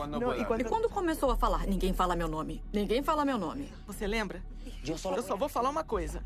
Não, 0.07 0.39
e, 0.39 0.45
quando... 0.45 0.61
e 0.61 0.63
quando 0.63 0.89
começou 0.89 1.31
a 1.31 1.35
falar, 1.35 1.65
ninguém 1.65 1.93
fala 1.93 2.15
meu 2.15 2.27
nome. 2.27 2.63
Ninguém 2.71 3.01
fala 3.01 3.25
meu 3.25 3.39
nome. 3.39 3.73
Você 3.87 4.05
lembra? 4.05 4.41
Eu 4.85 4.97
só 4.97 5.35
vou 5.35 5.49
falar 5.49 5.69
uma 5.69 5.83
coisa. 5.83 6.21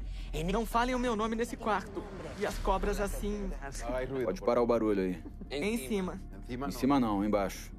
Não 0.51 0.65
falem 0.65 0.93
o 0.93 0.99
meu 0.99 1.15
nome 1.15 1.35
nesse 1.35 1.55
quarto. 1.55 2.03
E 2.39 2.45
as 2.45 2.57
cobras 2.59 2.99
assim. 2.99 3.49
Pode 4.25 4.41
parar 4.41 4.61
o 4.61 4.67
barulho 4.67 5.01
aí. 5.01 5.23
Em 5.49 5.87
cima. 5.87 6.19
Em 6.49 6.71
cima 6.71 6.99
não, 6.99 7.23
embaixo. 7.23 7.71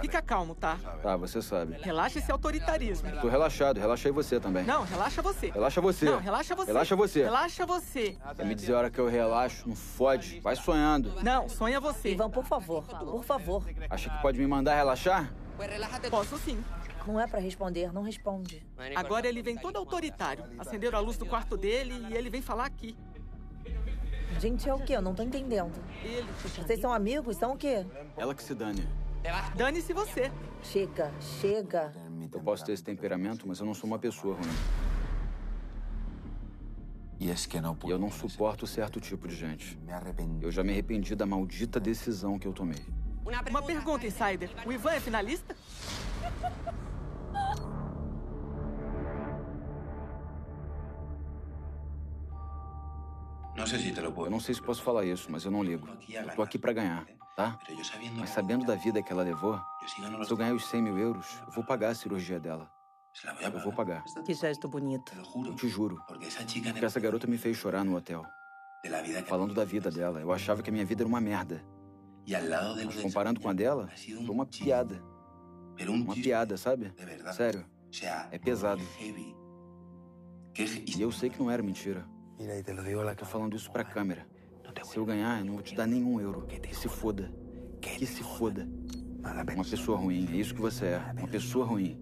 Fica 0.00 0.22
calmo, 0.22 0.54
tá? 0.54 0.76
Tá, 1.02 1.16
você 1.16 1.40
sabe. 1.42 1.76
Relaxa 1.80 2.18
esse 2.18 2.30
autoritarismo. 2.30 3.10
Tô 3.20 3.28
relaxado, 3.28 3.78
relaxa 3.78 4.08
aí 4.08 4.12
você 4.12 4.40
também. 4.40 4.64
Não, 4.64 4.84
relaxa 4.84 5.22
você. 5.22 5.50
Relaxa 5.50 5.80
você. 5.80 6.04
Não, 6.06 6.18
relaxa 6.18 6.54
você. 6.54 6.66
Relaxa 6.66 6.96
você. 6.96 7.22
Relaxa 7.22 7.66
você. 7.66 8.18
Quer 8.36 8.46
me 8.46 8.54
dizer 8.54 8.74
a 8.74 8.78
hora 8.78 8.90
que 8.90 8.98
eu 8.98 9.08
relaxo? 9.08 9.68
Não 9.68 9.76
fode. 9.76 10.40
Vai 10.40 10.56
sonhando. 10.56 11.12
Não, 11.22 11.48
sonha 11.48 11.80
você. 11.80 12.10
Ivan, 12.10 12.30
por 12.30 12.44
favor, 12.44 12.84
por 12.84 13.24
favor. 13.24 13.64
Acha 13.90 14.10
que 14.10 14.22
pode 14.22 14.38
me 14.38 14.46
mandar 14.46 14.74
relaxar? 14.74 15.32
Posso 16.10 16.38
sim. 16.38 16.62
Não 17.06 17.20
é 17.20 17.26
pra 17.26 17.38
responder, 17.38 17.92
não 17.92 18.02
responde. 18.02 18.66
Agora 18.94 19.28
ele 19.28 19.42
vem 19.42 19.56
todo 19.56 19.76
autoritário. 19.76 20.44
Acenderam 20.58 20.98
a 20.98 21.00
luz 21.00 21.16
do 21.16 21.24
quarto 21.26 21.56
dele 21.56 22.04
e 22.10 22.14
ele 22.14 22.28
vem 22.28 22.42
falar 22.42 22.66
aqui. 22.66 22.96
Gente, 24.40 24.68
é 24.68 24.74
o 24.74 24.78
quê? 24.80 24.94
Eu 24.96 25.02
não 25.02 25.14
tô 25.14 25.22
entendendo. 25.22 25.72
Vocês 26.42 26.80
são 26.80 26.92
amigos? 26.92 27.36
São 27.36 27.52
o 27.52 27.56
quê? 27.56 27.86
Ela 28.16 28.34
que 28.34 28.42
se 28.42 28.54
dane. 28.54 28.86
Dane-se 29.56 29.92
você. 29.92 30.30
Chega, 30.62 31.12
chega. 31.20 31.92
Eu 32.32 32.40
posso 32.40 32.64
ter 32.64 32.72
esse 32.72 32.82
temperamento, 32.82 33.46
mas 33.46 33.60
eu 33.60 33.66
não 33.66 33.74
sou 33.74 33.88
uma 33.88 33.98
pessoa 33.98 34.34
ruim. 34.34 34.46
E 37.18 37.30
eu 37.88 37.98
não 37.98 38.10
suporto 38.10 38.66
certo 38.66 39.00
tipo 39.00 39.26
de 39.26 39.34
gente. 39.34 39.78
Eu 40.40 40.50
já 40.50 40.62
me 40.62 40.72
arrependi 40.72 41.14
da 41.14 41.24
maldita 41.24 41.80
decisão 41.80 42.38
que 42.38 42.46
eu 42.46 42.52
tomei. 42.52 42.84
Uma 43.48 43.62
pergunta, 43.62 44.06
Insider. 44.06 44.50
O 44.64 44.72
Ivan 44.72 44.92
é 44.92 45.00
finalista? 45.00 45.56
Eu 53.56 54.30
não 54.30 54.38
sei 54.38 54.54
se 54.54 54.62
posso 54.62 54.82
falar 54.82 55.04
isso, 55.06 55.28
mas 55.30 55.44
eu 55.44 55.50
não 55.50 55.62
ligo. 55.62 55.88
Eu 56.08 56.28
tô 56.34 56.42
aqui 56.42 56.58
pra 56.58 56.72
ganhar, 56.72 57.06
tá? 57.36 57.58
Mas 58.16 58.30
sabendo 58.30 58.64
da 58.64 58.74
vida 58.74 59.02
que 59.02 59.12
ela 59.12 59.22
levou, 59.22 59.60
se 59.86 60.30
eu 60.30 60.36
ganhar 60.36 60.54
os 60.54 60.66
100 60.66 60.82
mil 60.82 60.98
euros, 60.98 61.38
eu 61.46 61.52
vou 61.52 61.62
pagar 61.62 61.90
a 61.90 61.94
cirurgia 61.94 62.40
dela. 62.40 62.68
Eu 63.40 63.60
vou 63.60 63.72
pagar. 63.72 64.02
Que 64.24 64.34
gesto 64.34 64.68
bonito. 64.68 65.12
Eu 65.44 65.54
te 65.54 65.68
juro. 65.68 66.02
Porque 66.08 66.26
essa 66.84 66.98
garota 67.00 67.26
me 67.26 67.38
fez 67.38 67.56
chorar 67.56 67.84
no 67.84 67.96
hotel. 67.96 68.24
Falando 69.26 69.54
da 69.54 69.64
vida 69.64 69.90
dela. 69.90 70.20
Eu 70.20 70.32
achava 70.32 70.62
que 70.62 70.70
a 70.70 70.72
minha 70.72 70.84
vida 70.84 71.02
era 71.02 71.08
uma 71.08 71.20
merda. 71.20 71.62
Mas 72.84 73.00
comparando 73.00 73.40
com 73.40 73.48
a 73.48 73.52
dela, 73.52 73.88
foi 73.94 74.34
uma 74.34 74.46
piada. 74.46 75.02
Uma 75.88 76.14
piada, 76.14 76.56
sabe? 76.56 76.92
Sério. 77.32 77.64
É 78.30 78.38
pesado. 78.38 78.82
E 80.58 81.00
eu 81.00 81.12
sei 81.12 81.30
que 81.30 81.38
não 81.38 81.50
era 81.50 81.62
mentira. 81.62 82.06
Eu 82.38 83.16
tô 83.16 83.24
falando 83.24 83.56
isso 83.56 83.70
pra 83.70 83.84
câmera. 83.84 84.26
Se 84.84 84.96
eu 84.96 85.04
ganhar, 85.04 85.40
eu 85.40 85.44
não 85.44 85.54
vou 85.54 85.62
te 85.62 85.74
dar 85.74 85.86
nenhum 85.86 86.20
euro. 86.20 86.42
Que 86.42 86.74
se 86.74 86.88
foda. 86.88 87.32
Que 87.80 88.06
se 88.06 88.22
foda. 88.22 88.68
Uma 89.54 89.64
pessoa 89.64 89.98
ruim, 89.98 90.28
é 90.32 90.36
isso 90.36 90.54
que 90.54 90.60
você 90.60 90.86
é. 90.86 91.02
Uma 91.18 91.26
pessoa 91.26 91.66
ruim. 91.66 92.00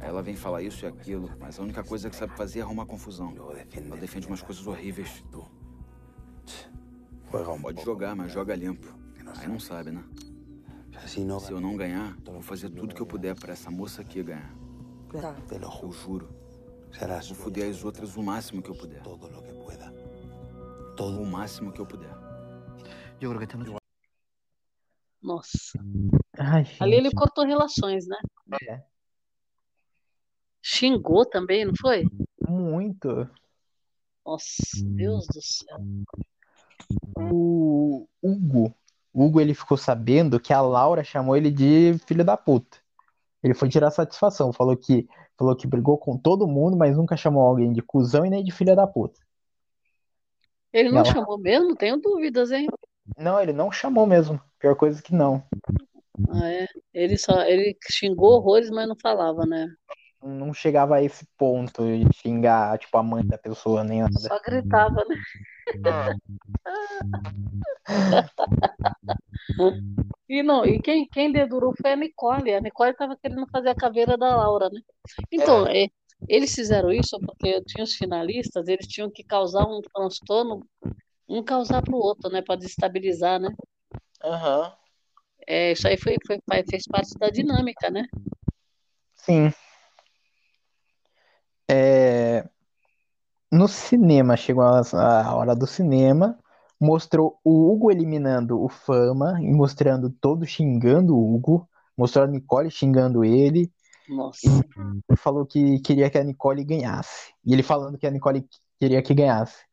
Ela 0.00 0.22
vem 0.22 0.36
falar 0.36 0.62
isso 0.62 0.84
e 0.84 0.88
aquilo, 0.88 1.30
mas 1.40 1.58
a 1.58 1.62
única 1.62 1.82
coisa 1.82 2.08
que 2.08 2.14
sabe 2.14 2.36
fazer 2.36 2.60
é 2.60 2.62
arrumar 2.62 2.86
confusão. 2.86 3.34
Ela 3.36 3.96
defende 3.96 4.26
umas 4.26 4.40
coisas 4.40 4.64
horríveis. 4.66 5.24
Pode 7.60 7.82
jogar, 7.82 8.14
mas 8.14 8.32
joga 8.32 8.54
limpo. 8.54 8.94
Aí 9.36 9.48
não 9.48 9.58
sabe, 9.58 9.90
né? 9.90 10.04
Se 11.06 11.20
eu 11.20 11.60
não 11.60 11.76
ganhar, 11.76 12.16
vou 12.24 12.40
fazer 12.40 12.70
tudo 12.70 12.94
que 12.94 13.02
eu 13.02 13.06
puder 13.06 13.34
pra 13.34 13.52
essa 13.52 13.70
moça 13.70 14.02
aqui 14.02 14.22
ganhar. 14.22 14.54
Tá. 15.12 15.34
Eu 15.50 15.92
juro. 15.92 16.28
Vou 17.26 17.34
foder 17.34 17.68
as 17.70 17.84
outras 17.84 18.16
o 18.16 18.22
máximo 18.22 18.62
que 18.62 18.70
eu 18.70 18.74
puder. 18.74 19.02
O 21.06 21.24
máximo 21.24 21.72
que 21.72 21.80
eu 21.80 21.86
puder. 21.86 22.14
Nossa. 25.22 25.78
Ai, 26.38 26.64
Ali 26.80 26.94
ele 26.94 27.12
cortou 27.12 27.44
relações, 27.44 28.06
né? 28.06 28.16
É, 28.68 28.82
Xingou 30.62 31.24
também, 31.24 31.64
não 31.64 31.72
foi? 31.80 32.04
muito. 32.46 33.28
Nossa, 34.24 34.52
Deus 34.84 35.26
do 35.26 35.40
céu. 35.42 35.78
O 37.16 38.06
Hugo, 38.22 38.74
o 39.12 39.24
Hugo 39.24 39.40
ele 39.40 39.54
ficou 39.54 39.76
sabendo 39.76 40.38
que 40.38 40.52
a 40.52 40.60
Laura 40.60 41.02
chamou 41.02 41.36
ele 41.36 41.50
de 41.50 41.98
filho 42.06 42.24
da 42.24 42.36
puta. 42.36 42.78
Ele 43.42 43.54
foi 43.54 43.68
tirar 43.68 43.90
satisfação, 43.90 44.52
falou 44.52 44.76
que 44.76 45.08
falou 45.38 45.54
que 45.54 45.66
brigou 45.66 45.96
com 45.96 46.18
todo 46.18 46.48
mundo, 46.48 46.76
mas 46.76 46.96
nunca 46.96 47.16
chamou 47.16 47.42
alguém 47.42 47.72
de 47.72 47.80
cuzão 47.80 48.26
e 48.26 48.30
nem 48.30 48.44
de 48.44 48.50
filha 48.50 48.74
da 48.74 48.86
puta. 48.86 49.20
Ele 50.72 50.90
não 50.90 51.02
Não. 51.02 51.04
chamou 51.04 51.38
mesmo? 51.38 51.76
Tenho 51.76 51.98
dúvidas, 51.98 52.50
hein? 52.50 52.66
Não, 53.16 53.40
ele 53.40 53.52
não 53.52 53.72
chamou 53.72 54.06
mesmo. 54.06 54.40
Pior 54.58 54.76
coisa 54.76 55.02
que 55.02 55.14
não. 55.14 55.42
Ah, 56.30 56.50
é. 56.50 56.66
Ele 56.92 57.16
só, 57.16 57.42
ele 57.42 57.76
xingou 57.90 58.36
horrores, 58.36 58.70
mas 58.70 58.88
não 58.88 58.96
falava, 59.00 59.46
né? 59.46 59.66
Não 60.22 60.52
chegava 60.52 60.96
a 60.96 61.02
esse 61.02 61.26
ponto 61.36 61.84
de 61.84 62.04
xingar, 62.16 62.76
tipo, 62.78 62.96
a 62.98 63.02
mãe 63.02 63.24
da 63.24 63.38
pessoa, 63.38 63.84
nem 63.84 64.00
nada. 64.00 64.18
Só 64.18 64.38
gritava, 64.40 65.04
né? 65.08 65.16
E 70.28 70.42
não, 70.42 70.64
e 70.64 70.80
quem, 70.80 71.08
quem 71.08 71.32
dedurou 71.32 71.72
foi 71.80 71.92
a 71.92 71.96
Nicole. 71.96 72.54
A 72.54 72.60
Nicole 72.60 72.90
estava 72.90 73.16
querendo 73.16 73.46
fazer 73.50 73.70
a 73.70 73.74
caveira 73.74 74.16
da 74.16 74.36
Laura, 74.36 74.68
né? 74.68 74.80
Então, 75.32 75.66
é, 75.66 75.88
eles 76.28 76.54
fizeram 76.54 76.90
isso 76.90 77.18
porque 77.20 77.62
tinha 77.64 77.84
os 77.84 77.94
finalistas, 77.94 78.66
eles 78.68 78.86
tinham 78.86 79.10
que 79.10 79.22
causar 79.22 79.66
um 79.66 79.80
transtorno, 79.80 80.66
um 81.28 81.42
causar 81.42 81.82
para 81.82 81.94
o 81.94 81.98
outro, 81.98 82.30
né? 82.30 82.42
Para 82.42 82.56
desestabilizar, 82.56 83.40
né? 83.40 83.48
Aham. 84.24 84.72
É, 85.46 85.72
isso 85.72 85.86
aí 85.88 85.96
foi, 85.96 86.16
foi, 86.26 86.38
foi- 86.48 86.64
fez 86.68 86.84
parte 86.86 87.18
da 87.18 87.30
dinâmica, 87.30 87.90
né? 87.90 88.04
Sim. 89.14 89.52
É, 91.70 92.48
No 93.50 93.66
cinema, 93.68 94.36
chegou 94.36 94.62
a 94.64 94.80
a 94.92 95.34
hora 95.34 95.54
do 95.54 95.66
cinema, 95.66 96.38
mostrou 96.80 97.38
o 97.44 97.70
Hugo 97.70 97.90
eliminando 97.90 98.62
o 98.62 98.68
Fama 98.68 99.38
e 99.42 99.50
mostrando 99.52 100.10
todo 100.10 100.46
xingando 100.46 101.16
o 101.16 101.34
Hugo, 101.34 101.68
mostrou 101.96 102.24
a 102.24 102.28
Nicole 102.28 102.70
xingando 102.70 103.24
ele 103.24 103.70
Nossa. 104.08 104.46
e 105.10 105.16
falou 105.16 105.44
que 105.44 105.80
queria 105.80 106.08
que 106.08 106.18
a 106.18 106.24
Nicole 106.24 106.64
ganhasse. 106.64 107.32
E 107.44 107.52
ele 107.52 107.62
falando 107.62 107.98
que 107.98 108.06
a 108.06 108.10
Nicole 108.10 108.48
queria 108.80 109.02
que 109.02 109.14
ganhasse. 109.14 109.64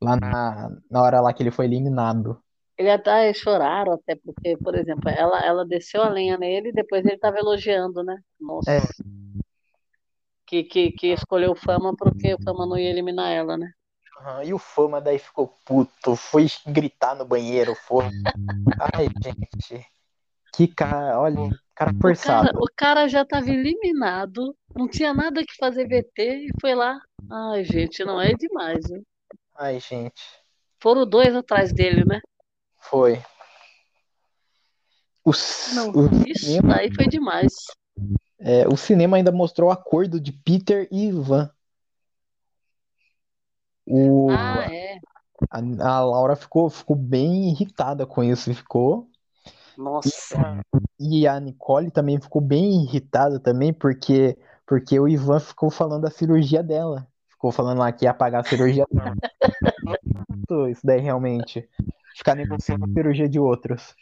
Lá 0.00 0.16
na, 0.16 0.70
na 0.90 1.02
hora 1.02 1.20
lá 1.20 1.32
que 1.32 1.42
ele 1.42 1.50
foi 1.50 1.66
eliminado. 1.66 2.42
Ele 2.76 2.90
até 2.90 3.32
choraram, 3.32 3.94
até 3.94 4.16
porque, 4.16 4.56
por 4.58 4.74
exemplo, 4.74 5.08
ela, 5.08 5.40
ela 5.40 5.64
desceu 5.64 6.02
a 6.02 6.10
lenha 6.10 6.36
nele 6.36 6.68
e 6.68 6.72
depois 6.72 7.04
ele 7.04 7.14
estava 7.14 7.38
elogiando, 7.38 8.02
né? 8.02 8.18
Nossa. 8.38 8.70
É. 8.70 8.80
Que, 10.44 10.62
que, 10.62 10.92
que 10.92 11.06
escolheu 11.08 11.54
Fama 11.54 11.94
porque 11.96 12.34
o 12.34 12.42
Fama 12.42 12.66
não 12.66 12.76
ia 12.76 12.90
eliminar 12.90 13.32
ela, 13.32 13.56
né? 13.56 13.70
Aham, 14.20 14.44
E 14.44 14.52
o 14.52 14.58
Fama 14.58 15.00
daí 15.00 15.18
ficou 15.18 15.54
puto, 15.64 16.16
foi 16.16 16.46
gritar 16.66 17.14
no 17.14 17.24
banheiro, 17.24 17.74
foi. 17.74 18.04
Ai, 18.94 19.08
gente. 19.22 19.86
Que 20.56 20.66
cara, 20.66 21.20
olha, 21.20 21.50
cara 21.74 21.90
O 21.90 22.00
forçado. 22.00 22.46
cara, 22.46 22.58
o 22.58 22.66
cara 22.74 23.08
já 23.08 23.22
estava 23.22 23.50
eliminado, 23.50 24.56
não 24.74 24.88
tinha 24.88 25.12
nada 25.12 25.44
que 25.44 25.54
fazer 25.58 25.86
VT 25.86 26.46
e 26.46 26.48
foi 26.60 26.74
lá. 26.74 26.98
Ai, 27.30 27.62
gente, 27.64 28.02
não 28.04 28.18
é 28.20 28.32
demais, 28.32 28.86
viu? 28.88 29.04
Ai, 29.54 29.78
gente. 29.80 30.22
Foram 30.80 31.06
dois 31.06 31.34
atrás 31.34 31.72
dele, 31.72 32.04
né? 32.06 32.20
Foi. 32.80 33.22
O, 35.24 35.32
Não, 35.74 35.90
o 35.90 36.26
isso 36.26 36.46
cinema, 36.46 36.74
daí 36.74 36.94
foi 36.94 37.06
demais. 37.06 37.52
é, 38.38 38.66
o 38.68 38.76
cinema 38.76 39.16
ainda 39.16 39.32
mostrou 39.32 39.68
o 39.68 39.72
acordo 39.72 40.20
de 40.20 40.32
Peter 40.32 40.88
e 40.90 41.08
Ivan. 41.08 41.50
O, 43.84 44.30
Ah, 44.30 44.66
é. 44.72 44.98
a, 45.50 45.58
a 45.96 46.04
Laura 46.04 46.34
ficou, 46.36 46.70
ficou 46.70 46.96
bem 46.96 47.50
irritada 47.50 48.06
com 48.06 48.22
isso, 48.22 48.54
ficou. 48.54 49.10
Nossa. 49.76 50.60
E 50.98 51.26
a 51.26 51.38
Nicole 51.38 51.90
também 51.90 52.20
ficou 52.20 52.40
bem 52.40 52.84
irritada 52.84 53.38
também, 53.38 53.72
porque, 53.72 54.36
porque 54.66 54.98
o 54.98 55.08
Ivan 55.08 55.40
ficou 55.40 55.70
falando 55.70 56.02
da 56.02 56.10
cirurgia 56.10 56.62
dela. 56.62 57.06
Ficou 57.28 57.52
falando 57.52 57.78
lá 57.78 57.92
que 57.92 58.06
ia 58.06 58.14
pagar 58.14 58.40
a 58.40 58.44
cirurgia 58.44 58.86
dela. 58.90 59.16
Isso 60.70 60.80
daí 60.84 61.00
realmente. 61.00 61.68
Ficar 62.16 62.34
negociando 62.34 62.86
a 62.86 62.88
cirurgia 62.88 63.28
de 63.28 63.38
outros. 63.38 63.94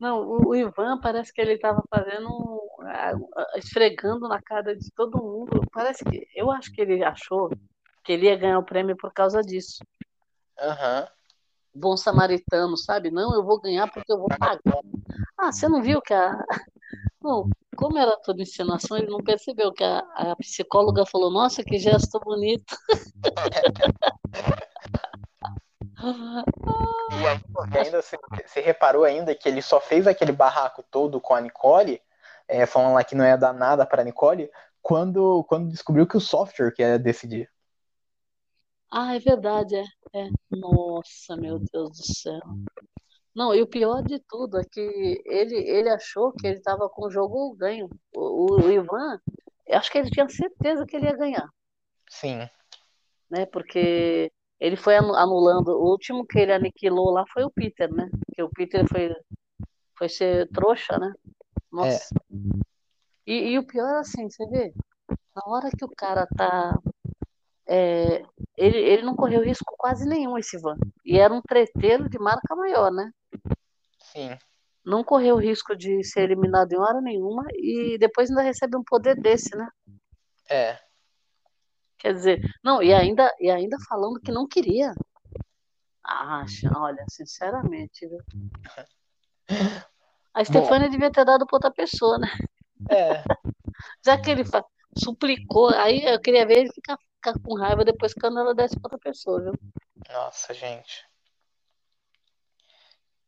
Não, 0.00 0.26
o, 0.28 0.52
Ivan 0.52 0.98
parece 1.00 1.32
que 1.32 1.40
ele 1.40 1.52
estava 1.52 1.80
fazendo, 1.88 2.60
esfregando 3.54 4.26
na 4.28 4.42
cara 4.42 4.76
de 4.76 4.90
todo 4.96 5.22
mundo. 5.22 5.60
Parece 5.72 6.04
que, 6.04 6.26
eu 6.34 6.50
acho 6.50 6.72
que 6.72 6.80
ele 6.80 7.04
achou 7.04 7.50
que 8.02 8.12
ele 8.12 8.26
ia 8.26 8.36
ganhar 8.36 8.58
o 8.58 8.64
prêmio 8.64 8.96
por 8.96 9.12
causa 9.12 9.40
disso. 9.42 9.78
Aham. 10.58 11.06
Bom 11.74 11.96
samaritano, 11.96 12.76
sabe? 12.76 13.10
Não, 13.10 13.34
eu 13.34 13.44
vou 13.44 13.60
ganhar 13.60 13.90
porque 13.90 14.12
eu 14.12 14.18
vou 14.18 14.28
pagar. 14.28 14.58
Ah, 15.38 15.50
você 15.50 15.68
não 15.68 15.82
viu 15.82 16.00
que 16.00 16.14
a. 16.14 16.36
Como 17.74 17.98
era 17.98 18.18
tudo 18.18 18.42
encenação, 18.42 18.98
ele 18.98 19.06
não 19.06 19.18
percebeu 19.18 19.72
que 19.72 19.82
a, 19.82 19.98
a 20.14 20.36
psicóloga 20.36 21.06
falou: 21.06 21.30
Nossa, 21.30 21.64
que 21.64 21.78
gesto 21.78 22.20
bonito. 22.20 22.76
E 27.72 27.78
ainda 27.78 28.02
você, 28.02 28.18
você 28.44 28.60
reparou 28.60 29.04
ainda 29.04 29.34
que 29.34 29.48
ele 29.48 29.62
só 29.62 29.80
fez 29.80 30.06
aquele 30.06 30.32
barraco 30.32 30.82
todo 30.90 31.20
com 31.20 31.34
a 31.34 31.40
Nicole, 31.40 32.02
é, 32.48 32.66
falando 32.66 32.94
lá 32.94 33.04
que 33.04 33.14
não 33.14 33.24
ia 33.24 33.36
dar 33.36 33.52
nada 33.52 33.86
pra 33.86 34.02
Nicole, 34.02 34.50
quando, 34.80 35.44
quando 35.44 35.70
descobriu 35.70 36.06
que 36.06 36.16
o 36.16 36.20
software 36.20 36.72
que 36.72 36.82
ia 36.82 36.98
decidir. 36.98 37.48
Ah, 38.92 39.14
é 39.14 39.18
verdade, 39.18 39.74
é. 39.76 39.84
É. 40.14 40.28
Nossa, 40.50 41.34
meu 41.36 41.58
Deus 41.58 41.90
do 41.96 42.14
céu. 42.14 42.40
Não, 43.34 43.54
e 43.54 43.62
o 43.62 43.66
pior 43.66 44.02
de 44.02 44.18
tudo 44.28 44.58
é 44.58 44.64
que 44.70 45.22
ele, 45.24 45.56
ele 45.56 45.88
achou 45.88 46.32
que 46.32 46.46
ele 46.46 46.58
estava 46.58 46.86
com 46.90 47.06
o 47.06 47.10
jogo 47.10 47.56
ganho. 47.56 47.88
O, 48.14 48.56
o, 48.56 48.70
Ivan, 48.70 49.18
acho 49.70 49.90
que 49.90 49.96
ele 49.96 50.10
tinha 50.10 50.28
certeza 50.28 50.84
que 50.84 50.96
ele 50.96 51.06
ia 51.06 51.16
ganhar, 51.16 51.48
Sim. 52.10 52.46
né? 53.30 53.46
Porque 53.46 54.30
ele 54.60 54.76
foi 54.76 54.96
anu- 54.96 55.14
anulando. 55.14 55.68
O 55.68 55.90
último 55.90 56.26
que 56.26 56.38
ele 56.38 56.52
aniquilou 56.52 57.10
lá 57.10 57.24
foi 57.32 57.44
o 57.44 57.50
Peter, 57.50 57.90
né? 57.90 58.10
Porque 58.26 58.42
o 58.42 58.50
Peter 58.50 58.86
foi, 58.86 59.16
foi 59.96 60.10
ser 60.10 60.46
trouxa, 60.50 60.98
né? 60.98 61.10
Nossa. 61.72 62.14
E, 63.26 63.52
e 63.52 63.58
o 63.58 63.66
pior, 63.66 63.94
assim, 63.96 64.28
você 64.28 64.46
vê, 64.46 64.74
na 65.34 65.42
hora 65.46 65.70
que 65.70 65.84
o 65.86 65.88
cara 65.96 66.26
tá. 66.36 66.78
É, 67.66 68.24
ele, 68.56 68.78
ele 68.78 69.02
não 69.02 69.14
correu 69.14 69.42
risco 69.42 69.74
quase 69.78 70.06
nenhum, 70.06 70.36
esse 70.36 70.56
Ivan. 70.56 70.76
E 71.04 71.18
era 71.18 71.32
um 71.32 71.40
treteiro 71.40 72.08
de 72.08 72.18
marca 72.18 72.54
maior, 72.54 72.90
né? 72.90 73.10
Sim. 73.98 74.36
Não 74.84 75.04
correu 75.04 75.36
risco 75.36 75.76
de 75.76 76.02
ser 76.04 76.22
eliminado 76.22 76.72
em 76.72 76.78
hora 76.78 77.00
nenhuma 77.00 77.44
e 77.52 77.96
depois 77.98 78.28
ainda 78.28 78.42
recebe 78.42 78.76
um 78.76 78.82
poder 78.84 79.14
desse, 79.14 79.56
né? 79.56 79.68
É. 80.50 80.78
Quer 81.98 82.14
dizer, 82.14 82.40
não, 82.64 82.82
e 82.82 82.92
ainda, 82.92 83.32
e 83.38 83.48
ainda 83.48 83.76
falando 83.88 84.20
que 84.20 84.32
não 84.32 84.48
queria. 84.48 84.92
Ah, 86.04 86.44
olha, 86.76 87.04
sinceramente, 87.08 88.08
viu? 88.08 88.18
A 90.34 90.42
Stefania 90.44 90.90
devia 90.90 91.12
ter 91.12 91.24
dado 91.24 91.46
pra 91.46 91.56
outra 91.56 91.70
pessoa, 91.70 92.18
né? 92.18 92.28
É. 92.90 93.22
Já 94.04 94.20
que 94.20 94.30
ele 94.30 94.42
suplicou, 94.98 95.68
aí 95.70 96.04
eu 96.04 96.20
queria 96.20 96.44
ver 96.44 96.58
ele 96.58 96.72
ficar, 96.72 96.98
ficar 97.22 97.38
com 97.38 97.54
raiva 97.54 97.84
depois 97.84 98.12
quando 98.12 98.40
ela 98.40 98.54
desse 98.54 98.78
pra 98.78 98.88
outra 98.92 98.98
pessoa, 98.98 99.40
viu? 99.40 99.52
Nossa, 100.12 100.52
gente. 100.52 101.04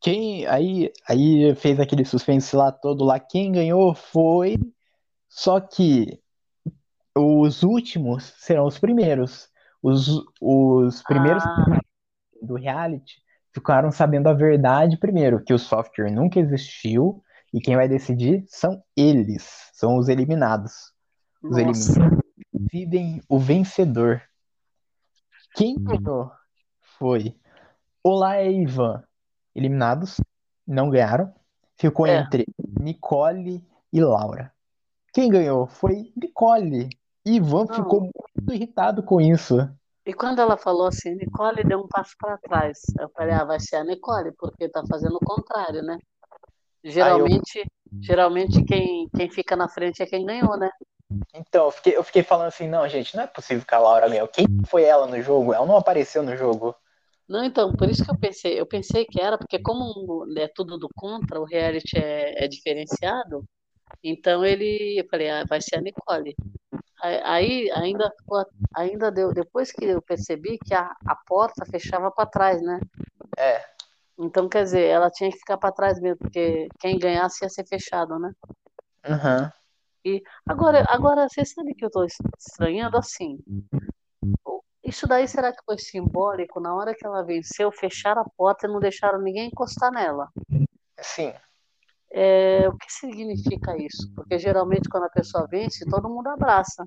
Quem 0.00 0.44
aí, 0.46 0.92
aí 1.08 1.54
fez 1.54 1.78
aquele 1.78 2.04
suspense 2.04 2.54
lá 2.56 2.72
todo 2.72 3.04
lá. 3.04 3.20
Quem 3.20 3.52
ganhou 3.52 3.94
foi. 3.94 4.56
Só 5.28 5.60
que 5.60 6.20
os 7.16 7.62
últimos 7.62 8.34
serão 8.38 8.66
os 8.66 8.78
primeiros. 8.78 9.48
Os, 9.82 10.08
os 10.40 11.02
primeiros 11.02 11.42
Ah, 11.44 11.80
do 12.42 12.54
reality 12.54 13.22
ficaram 13.52 13.90
sabendo 13.92 14.28
a 14.28 14.34
verdade 14.34 14.98
primeiro, 14.98 15.42
que 15.42 15.54
o 15.54 15.58
software 15.58 16.10
nunca 16.10 16.40
existiu 16.40 17.22
e 17.52 17.60
quem 17.60 17.76
vai 17.76 17.88
decidir 17.88 18.44
são 18.48 18.82
eles, 18.96 19.70
são 19.72 19.96
os 19.96 20.08
eliminados. 20.08 20.92
Os 21.42 21.56
nossa. 21.56 21.92
eliminados 21.92 22.23
decidem 22.74 23.22
o 23.28 23.38
vencedor. 23.38 24.20
Quem 25.54 25.76
ganhou 25.78 26.32
foi 26.98 27.36
Olá 28.02 28.42
e 28.42 28.62
Ivan, 28.62 29.02
eliminados, 29.54 30.20
não 30.66 30.90
ganharam. 30.90 31.32
Ficou 31.76 32.06
É. 32.06 32.18
entre 32.18 32.46
Nicole 32.80 33.64
e 33.92 34.00
Laura. 34.00 34.52
Quem 35.12 35.30
ganhou 35.30 35.68
foi 35.68 36.12
Nicole. 36.16 36.88
Ivan 37.24 37.64
Não. 37.66 37.74
ficou 37.74 38.00
muito 38.00 38.52
irritado 38.52 39.04
com 39.04 39.20
isso. 39.20 39.56
E 40.04 40.12
quando 40.12 40.40
ela 40.40 40.56
falou 40.56 40.88
assim, 40.88 41.14
Nicole 41.14 41.62
deu 41.64 41.78
um 41.78 41.88
passo 41.88 42.14
para 42.18 42.36
trás, 42.38 42.78
eu 42.98 43.08
falei, 43.10 43.34
ah, 43.34 43.44
vai 43.44 43.60
ser 43.60 43.76
a 43.76 43.84
Nicole, 43.84 44.32
porque 44.32 44.68
tá 44.68 44.82
fazendo 44.86 45.16
o 45.16 45.24
contrário, 45.24 45.82
né? 45.82 45.96
Geralmente, 46.82 47.60
eu... 47.60 48.02
geralmente 48.02 48.62
quem, 48.64 49.08
quem 49.16 49.30
fica 49.30 49.56
na 49.56 49.68
frente 49.68 50.02
é 50.02 50.06
quem 50.06 50.26
ganhou, 50.26 50.58
né? 50.58 50.68
Então, 51.34 51.66
eu 51.66 51.70
fiquei, 51.70 51.96
eu 51.96 52.04
fiquei 52.04 52.22
falando 52.22 52.48
assim, 52.48 52.68
não, 52.68 52.88
gente, 52.88 53.16
não 53.16 53.24
é 53.24 53.26
possível 53.26 53.64
que 53.66 53.74
a 53.74 53.78
Laura 53.78 54.08
ganhou. 54.08 54.28
Quem 54.28 54.46
foi 54.66 54.84
ela 54.84 55.06
no 55.06 55.20
jogo? 55.20 55.52
Ela 55.52 55.66
não 55.66 55.76
apareceu 55.76 56.22
no 56.22 56.36
jogo. 56.36 56.74
Não, 57.28 57.42
então, 57.42 57.72
por 57.72 57.88
isso 57.88 58.04
que 58.04 58.10
eu 58.10 58.18
pensei, 58.18 58.60
eu 58.60 58.66
pensei 58.66 59.04
que 59.04 59.20
era, 59.20 59.38
porque 59.38 59.58
como 59.58 60.26
é 60.36 60.46
tudo 60.48 60.78
do 60.78 60.88
contra, 60.94 61.40
o 61.40 61.44
reality 61.44 61.96
é, 61.96 62.44
é 62.44 62.48
diferenciado, 62.48 63.44
então 64.02 64.44
ele, 64.44 65.00
eu 65.00 65.06
falei, 65.08 65.30
ah, 65.30 65.44
vai 65.48 65.60
ser 65.60 65.76
a 65.76 65.80
Nicole. 65.80 66.34
Aí 67.02 67.70
ainda, 67.72 68.10
ainda 68.74 69.10
deu, 69.10 69.32
depois 69.32 69.70
que 69.70 69.84
eu 69.84 70.00
percebi 70.02 70.58
que 70.58 70.74
a, 70.74 70.90
a 71.06 71.16
porta 71.26 71.64
fechava 71.66 72.10
para 72.10 72.26
trás, 72.26 72.62
né? 72.62 72.80
É. 73.38 73.62
Então, 74.18 74.48
quer 74.48 74.64
dizer, 74.64 74.86
ela 74.86 75.10
tinha 75.10 75.30
que 75.30 75.38
ficar 75.38 75.58
para 75.58 75.72
trás 75.72 76.00
mesmo, 76.00 76.18
porque 76.18 76.68
quem 76.78 76.98
ganhasse 76.98 77.44
ia 77.44 77.48
ser 77.48 77.66
fechado, 77.66 78.18
né? 78.18 78.32
Uhum. 79.06 79.50
E 80.04 80.22
agora, 80.46 80.84
agora 80.88 81.28
você 81.28 81.44
sabe 81.44 81.74
que 81.74 81.84
eu 81.84 81.88
estou 81.88 82.04
estranhando 82.04 82.96
assim. 82.98 83.38
Isso 84.84 85.06
daí 85.06 85.26
será 85.26 85.50
que 85.50 85.64
foi 85.64 85.78
simbólico? 85.78 86.60
Na 86.60 86.74
hora 86.74 86.94
que 86.94 87.06
ela 87.06 87.24
venceu, 87.24 87.72
fecharam 87.72 88.20
a 88.20 88.30
porta 88.36 88.66
e 88.66 88.70
não 88.70 88.80
deixaram 88.80 89.22
ninguém 89.22 89.48
encostar 89.48 89.90
nela. 89.90 90.28
Sim. 91.00 91.32
É, 92.12 92.68
o 92.68 92.76
que 92.76 92.92
significa 92.92 93.76
isso? 93.76 94.12
Porque 94.14 94.38
geralmente 94.38 94.88
quando 94.88 95.04
a 95.04 95.10
pessoa 95.10 95.48
vence, 95.50 95.88
todo 95.88 96.08
mundo 96.08 96.28
abraça. 96.28 96.86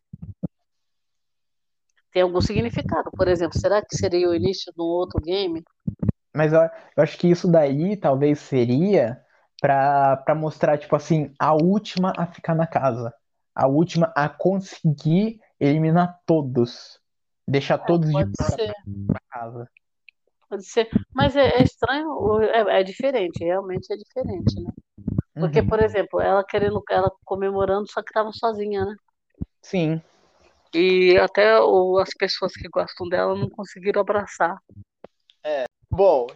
Tem 2.14 2.22
algum 2.22 2.39
significado? 2.39 3.10
Por 3.11 3.27
exemplo, 3.27 3.60
será 3.60 3.81
que 3.81 3.98
seria 3.98 4.30
o 4.30 4.35
início 4.35 4.72
de 4.72 4.81
um 4.81 4.85
outro 4.85 5.19
game? 5.19 5.64
Mas 6.34 6.53
eu, 6.53 6.61
eu 6.61 7.03
acho 7.03 7.18
que 7.18 7.27
isso 7.27 7.52
daí 7.52 7.98
talvez 7.98 8.39
seria 8.39 9.19
para 9.59 10.35
mostrar, 10.35 10.77
tipo 10.77 10.95
assim, 10.95 11.34
a 11.39 11.53
última 11.53 12.13
a 12.17 12.25
ficar 12.27 12.55
na 12.55 12.67
casa. 12.67 13.13
A 13.55 13.67
última 13.67 14.11
a 14.15 14.29
conseguir 14.29 15.39
eliminar 15.59 16.19
todos. 16.25 16.99
Deixar 17.47 17.75
é, 17.75 17.85
todos 17.85 18.07
de 18.07 18.13
fora 18.13 18.73
pra 19.07 19.21
casa. 19.29 19.69
Pode 20.49 20.65
ser. 20.65 20.89
Mas 21.13 21.35
é, 21.35 21.59
é 21.59 21.63
estranho, 21.63 22.41
é, 22.43 22.79
é, 22.79 22.84
diferente, 22.84 23.43
realmente 23.43 23.91
é 23.91 23.97
diferente, 23.97 24.61
né? 24.61 24.71
Porque, 25.34 25.59
uhum. 25.59 25.67
por 25.67 25.81
exemplo, 25.81 26.21
ela 26.21 26.43
querendo, 26.43 26.81
ela 26.89 27.11
comemorando, 27.25 27.89
só 27.91 28.01
que 28.01 28.09
estava 28.09 28.31
sozinha, 28.31 28.85
né? 28.85 28.95
Sim. 29.61 30.01
E 30.73 31.17
até 31.17 31.59
o, 31.59 31.97
as 31.99 32.09
pessoas 32.17 32.53
que 32.53 32.67
gostam 32.69 33.07
dela 33.07 33.35
não 33.35 33.49
conseguiram 33.49 34.01
abraçar. 34.01 34.57
É. 35.43 35.65
Bom, 35.89 36.27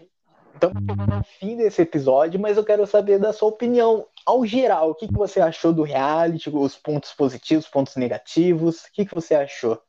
então 0.69 0.95
no 0.95 1.23
fim 1.39 1.57
desse 1.57 1.81
episódio, 1.81 2.39
mas 2.39 2.57
eu 2.57 2.63
quero 2.63 2.85
saber 2.85 3.17
da 3.17 3.33
sua 3.33 3.49
opinião 3.49 4.05
ao 4.25 4.45
geral. 4.45 4.91
O 4.91 4.95
que, 4.95 5.07
que 5.07 5.13
você 5.13 5.41
achou 5.41 5.73
do 5.73 5.81
reality, 5.81 6.49
os 6.49 6.75
pontos 6.75 7.11
positivos, 7.13 7.67
pontos 7.67 7.95
negativos? 7.95 8.83
O 8.83 8.91
que, 8.93 9.05
que 9.05 9.15
você 9.15 9.33
achou? 9.33 9.81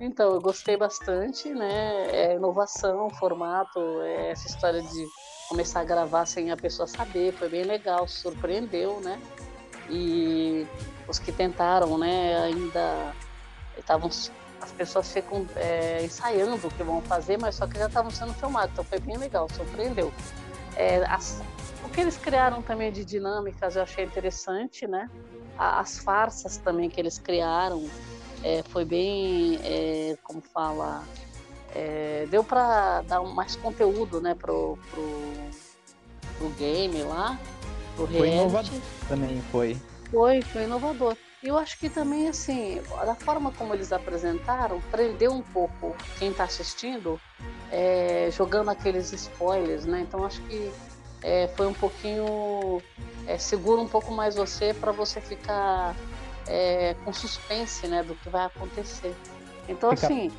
Então, 0.00 0.34
eu 0.34 0.40
gostei 0.40 0.76
bastante, 0.76 1.48
né? 1.48 2.08
É 2.12 2.36
inovação, 2.36 3.10
formato, 3.10 3.80
é 4.02 4.30
essa 4.30 4.46
história 4.46 4.82
de 4.82 5.06
começar 5.48 5.80
a 5.80 5.84
gravar 5.84 6.26
sem 6.26 6.50
a 6.50 6.56
pessoa 6.56 6.86
saber, 6.86 7.32
foi 7.32 7.48
bem 7.48 7.64
legal, 7.64 8.06
surpreendeu, 8.06 9.00
né? 9.00 9.20
E 9.90 10.66
os 11.08 11.18
que 11.18 11.32
tentaram, 11.32 11.96
né, 11.96 12.36
ainda 12.42 13.14
estavam 13.78 14.10
as 14.60 14.72
pessoas 14.72 15.12
ficam 15.12 15.46
é, 15.56 16.04
ensaiando 16.04 16.66
o 16.66 16.70
que 16.70 16.82
vão 16.82 17.00
fazer, 17.02 17.38
mas 17.38 17.54
só 17.54 17.66
que 17.66 17.78
já 17.78 17.86
estavam 17.86 18.10
sendo 18.10 18.34
filmados, 18.34 18.72
então 18.72 18.84
foi 18.84 18.98
bem 18.98 19.16
legal, 19.16 19.48
surpreendeu. 19.54 20.12
É, 20.76 21.04
as, 21.06 21.42
o 21.84 21.88
que 21.88 22.00
eles 22.00 22.16
criaram 22.16 22.62
também 22.62 22.92
de 22.92 23.04
dinâmicas 23.04 23.76
eu 23.76 23.82
achei 23.82 24.04
interessante, 24.04 24.86
né? 24.86 25.08
As 25.56 25.98
farsas 25.98 26.56
também 26.56 26.88
que 26.88 27.00
eles 27.00 27.18
criaram 27.18 27.88
é, 28.42 28.62
foi 28.64 28.84
bem, 28.84 29.58
é, 29.64 30.16
como 30.22 30.40
fala, 30.40 31.04
é, 31.74 32.26
deu 32.30 32.44
para 32.44 33.02
dar 33.02 33.22
mais 33.22 33.56
conteúdo, 33.56 34.20
né, 34.20 34.34
pro, 34.34 34.78
pro, 34.90 35.32
pro 36.38 36.48
game 36.50 37.02
lá, 37.02 37.38
pro 37.96 38.06
Foi 38.06 38.30
inovador 38.30 38.80
também, 39.08 39.42
foi. 39.50 39.76
Foi, 40.10 40.42
foi 40.42 40.64
inovador. 40.64 41.16
E 41.42 41.48
eu 41.48 41.56
acho 41.56 41.78
que 41.78 41.88
também, 41.88 42.28
assim, 42.28 42.80
da 43.04 43.14
forma 43.14 43.52
como 43.52 43.72
eles 43.72 43.92
apresentaram, 43.92 44.80
prendeu 44.90 45.32
um 45.32 45.42
pouco 45.42 45.96
quem 46.18 46.30
está 46.30 46.44
assistindo, 46.44 47.20
é, 47.70 48.28
jogando 48.32 48.70
aqueles 48.70 49.12
spoilers, 49.12 49.84
né? 49.84 50.00
Então 50.00 50.24
acho 50.24 50.40
que 50.42 50.72
é, 51.22 51.48
foi 51.56 51.66
um 51.66 51.74
pouquinho. 51.74 52.82
É, 53.26 53.38
segura 53.38 53.80
um 53.80 53.88
pouco 53.88 54.10
mais 54.10 54.34
você 54.34 54.74
para 54.74 54.90
você 54.90 55.20
ficar 55.20 55.94
é, 56.46 56.96
com 57.04 57.12
suspense, 57.12 57.86
né? 57.86 58.02
Do 58.02 58.14
que 58.16 58.28
vai 58.28 58.46
acontecer. 58.46 59.14
Então, 59.68 59.90
Fica... 59.90 60.06
assim 60.06 60.32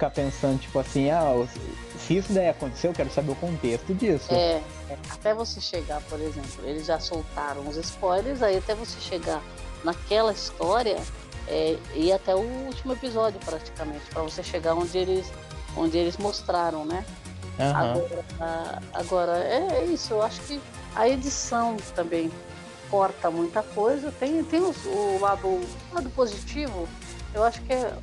ficar 0.00 0.10
pensando, 0.10 0.58
tipo 0.58 0.78
assim, 0.78 1.10
ah, 1.10 1.46
se 1.98 2.16
isso 2.16 2.32
daí 2.32 2.48
aconteceu, 2.48 2.90
eu 2.90 2.94
quero 2.94 3.10
saber 3.10 3.32
o 3.32 3.34
contexto 3.34 3.94
disso. 3.94 4.32
É, 4.32 4.62
até 5.10 5.34
você 5.34 5.60
chegar, 5.60 6.00
por 6.08 6.18
exemplo, 6.18 6.64
eles 6.64 6.86
já 6.86 6.98
soltaram 6.98 7.68
os 7.68 7.76
spoilers, 7.76 8.42
aí 8.42 8.56
até 8.56 8.74
você 8.74 8.98
chegar 8.98 9.42
naquela 9.84 10.32
história, 10.32 10.98
é, 11.48 11.76
e 11.94 12.12
até 12.12 12.34
o 12.34 12.40
último 12.40 12.92
episódio 12.92 13.40
praticamente, 13.44 14.04
para 14.10 14.22
você 14.22 14.42
chegar 14.42 14.74
onde 14.74 14.96
eles, 14.96 15.32
onde 15.76 15.98
eles 15.98 16.16
mostraram, 16.16 16.84
né? 16.84 17.04
Uhum. 17.58 17.76
Agora, 17.76 18.82
agora 18.94 19.38
é, 19.38 19.80
é 19.80 19.84
isso, 19.84 20.14
eu 20.14 20.22
acho 20.22 20.40
que 20.42 20.60
a 20.94 21.08
edição 21.08 21.76
também 21.94 22.30
corta 22.90 23.30
muita 23.30 23.62
coisa, 23.62 24.12
tem, 24.12 24.42
tem 24.44 24.60
o, 24.60 24.74
o 24.86 25.18
lado, 25.20 25.46
o 25.46 25.68
lado 25.92 26.10
positivo, 26.10 26.88
eu 27.34 27.44
acho 27.44 27.60
que 27.62 27.72
é 27.72 27.94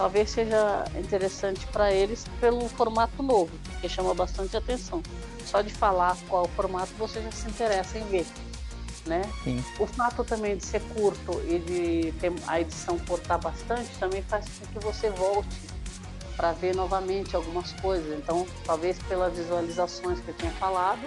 talvez 0.00 0.30
seja 0.30 0.82
interessante 0.98 1.66
para 1.66 1.92
eles 1.92 2.24
pelo 2.40 2.66
formato 2.70 3.22
novo, 3.22 3.50
que 3.82 3.88
chama 3.88 4.14
bastante 4.14 4.56
atenção. 4.56 5.02
Só 5.44 5.60
de 5.60 5.68
falar 5.68 6.16
qual 6.26 6.48
formato 6.56 6.90
você 6.98 7.20
já 7.20 7.30
se 7.30 7.46
interessa 7.46 7.98
em 7.98 8.04
ver. 8.06 8.24
Né? 9.06 9.22
Sim. 9.42 9.64
O 9.78 9.86
fato 9.86 10.22
também 10.22 10.56
de 10.56 10.64
ser 10.64 10.82
curto 10.82 11.40
e 11.48 11.58
de 11.58 12.12
ter 12.20 12.32
a 12.46 12.60
edição 12.60 12.98
cortar 12.98 13.38
bastante 13.38 13.88
também 13.98 14.22
faz 14.22 14.44
com 14.58 14.66
que 14.66 14.84
você 14.84 15.08
volte 15.08 15.56
para 16.36 16.52
ver 16.52 16.74
novamente 16.74 17.34
algumas 17.34 17.72
coisas. 17.74 18.18
Então, 18.18 18.46
talvez 18.64 18.98
pelas 19.00 19.34
visualizações 19.34 20.20
que 20.20 20.28
eu 20.28 20.34
tinha 20.34 20.52
falado, 20.52 21.00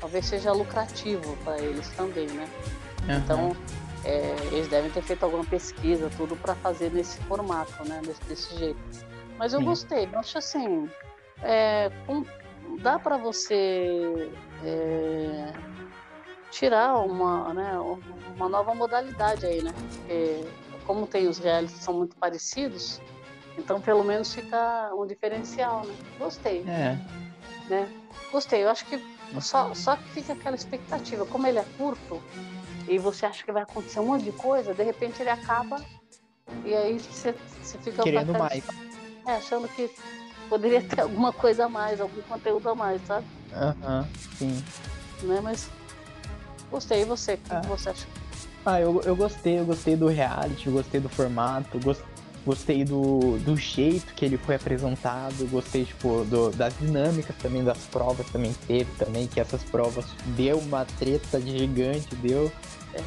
talvez 0.00 0.26
seja 0.26 0.52
lucrativo 0.52 1.36
para 1.44 1.58
eles 1.58 1.88
também, 1.90 2.26
né? 2.28 2.48
Uhum. 3.08 3.16
Então, 3.16 3.56
é, 4.04 4.36
eles 4.52 4.68
devem 4.68 4.90
ter 4.90 5.02
feito 5.02 5.22
alguma 5.22 5.44
pesquisa, 5.44 6.10
tudo 6.16 6.36
para 6.36 6.54
fazer 6.54 6.90
nesse 6.90 7.18
formato, 7.20 7.86
né? 7.86 8.00
Desse, 8.04 8.22
desse 8.24 8.58
jeito. 8.58 8.80
Mas 9.38 9.52
eu 9.52 9.60
Sim. 9.60 9.64
gostei, 9.66 10.08
eu 10.10 10.18
acho 10.18 10.38
assim, 10.38 10.88
é, 11.42 11.90
dá 12.80 12.98
para 12.98 13.16
você 13.16 14.30
é, 14.64 15.52
tirar 16.50 16.96
uma, 16.98 17.54
né, 17.54 17.72
uma 18.36 18.48
nova 18.48 18.74
modalidade 18.74 19.46
aí, 19.46 19.62
né? 19.62 19.72
Porque 19.94 20.44
como 20.86 21.06
tem 21.06 21.28
os 21.28 21.38
realities 21.38 21.78
que 21.78 21.84
são 21.84 21.94
muito 21.94 22.16
parecidos, 22.16 23.00
então 23.56 23.80
pelo 23.80 24.02
menos 24.02 24.34
fica 24.34 24.90
um 24.94 25.06
diferencial, 25.06 25.84
né? 25.84 25.94
Gostei. 26.18 26.64
É. 26.66 26.98
Né? 27.68 27.88
Gostei, 28.32 28.64
eu 28.64 28.70
acho 28.70 28.84
que 28.86 29.00
só, 29.40 29.72
só 29.74 29.96
que 29.96 30.08
fica 30.10 30.32
aquela 30.32 30.56
expectativa, 30.56 31.24
como 31.26 31.46
ele 31.46 31.58
é 31.58 31.64
curto, 31.78 32.20
e 32.88 32.98
você 32.98 33.26
acha 33.26 33.44
que 33.44 33.52
vai 33.52 33.62
acontecer 33.62 34.00
um 34.00 34.06
monte 34.06 34.24
de 34.24 34.32
coisa, 34.32 34.74
de 34.74 34.82
repente 34.82 35.22
ele 35.22 35.30
acaba 35.30 35.80
e 36.64 36.74
aí 36.74 36.98
você, 36.98 37.34
você 37.62 37.78
fica 37.78 38.02
querendo 38.02 38.32
mais. 38.32 38.64
É, 39.26 39.36
achando 39.36 39.68
que 39.68 39.88
poderia 40.48 40.82
ter 40.82 41.02
alguma 41.02 41.32
coisa 41.32 41.66
a 41.66 41.68
mais, 41.68 42.00
algum 42.00 42.20
conteúdo 42.22 42.68
a 42.68 42.74
mais, 42.74 43.00
sabe? 43.06 43.26
Aham, 43.52 44.08
sim. 44.36 44.64
Né, 45.22 45.40
mas 45.40 45.68
gostei, 46.70 47.02
e 47.02 47.04
você? 47.04 47.34
O 47.34 47.38
que, 47.38 47.54
ah. 47.54 47.60
que 47.60 47.66
você 47.66 47.90
acha? 47.90 48.06
Ah, 48.64 48.80
eu, 48.80 49.00
eu 49.02 49.16
gostei, 49.16 49.58
eu 49.58 49.64
gostei 49.64 49.96
do 49.96 50.06
reality, 50.08 50.66
eu 50.66 50.72
gostei 50.72 51.00
do 51.00 51.08
formato, 51.08 51.78
gostei 51.80 52.06
Gostei 52.44 52.84
do, 52.84 53.38
do 53.40 53.54
jeito 53.54 54.14
que 54.14 54.24
ele 54.24 54.38
foi 54.38 54.54
apresentado, 54.54 55.46
gostei, 55.50 55.84
tipo, 55.84 56.24
do, 56.24 56.50
das 56.50 56.76
dinâmicas 56.78 57.36
também, 57.36 57.62
das 57.62 57.78
provas 57.86 58.26
também 58.30 58.54
teve 58.66 58.90
também, 58.96 59.26
que 59.26 59.38
essas 59.38 59.62
provas 59.62 60.06
deu 60.36 60.58
uma 60.58 60.86
treta 60.86 61.38
gigante, 61.38 62.14
deu. 62.16 62.50
É. 62.94 63.02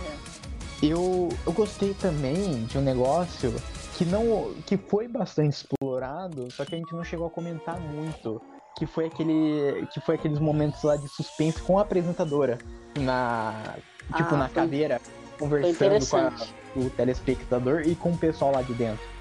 Eu, 0.83 1.29
eu 1.45 1.51
gostei 1.51 1.95
também 1.95 2.65
de 2.65 2.77
um 2.77 2.81
negócio 2.81 3.53
que 3.97 4.05
não. 4.05 4.53
que 4.67 4.77
foi 4.77 5.07
bastante 5.07 5.53
explorado, 5.53 6.51
só 6.51 6.63
que 6.63 6.75
a 6.75 6.77
gente 6.77 6.93
não 6.93 7.03
chegou 7.03 7.25
a 7.25 7.29
comentar 7.29 7.79
muito. 7.79 8.39
Que 8.75 8.85
foi 8.85 9.05
aquele. 9.05 9.87
que 9.93 9.99
foi 10.01 10.15
aqueles 10.15 10.39
momentos 10.39 10.81
lá 10.83 10.95
de 10.95 11.07
suspense 11.07 11.61
com 11.61 11.77
a 11.77 11.81
apresentadora. 11.81 12.57
Na. 12.99 13.75
Tipo, 14.15 14.35
ah, 14.35 14.37
na 14.37 14.49
cadeira, 14.49 14.99
conversando 15.39 16.09
com 16.09 16.17
a, 16.17 16.33
o 16.75 16.89
telespectador 16.89 17.81
e 17.85 17.95
com 17.95 18.11
o 18.11 18.17
pessoal 18.17 18.51
lá 18.51 18.61
de 18.61 18.73
dentro. 18.73 19.13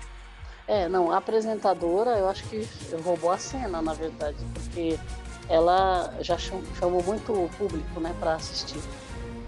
É, 0.66 0.88
não, 0.88 1.10
a 1.10 1.18
apresentadora 1.18 2.12
eu 2.12 2.28
acho 2.28 2.44
que 2.44 2.66
roubou 3.04 3.30
a 3.30 3.38
cena, 3.38 3.82
na 3.82 3.92
verdade, 3.92 4.36
porque 4.54 4.98
ela 5.48 6.14
já 6.20 6.38
chamou 6.38 7.02
muito 7.02 7.32
o 7.32 7.48
público, 7.58 8.00
né, 8.00 8.14
para 8.18 8.34
assistir. 8.34 8.80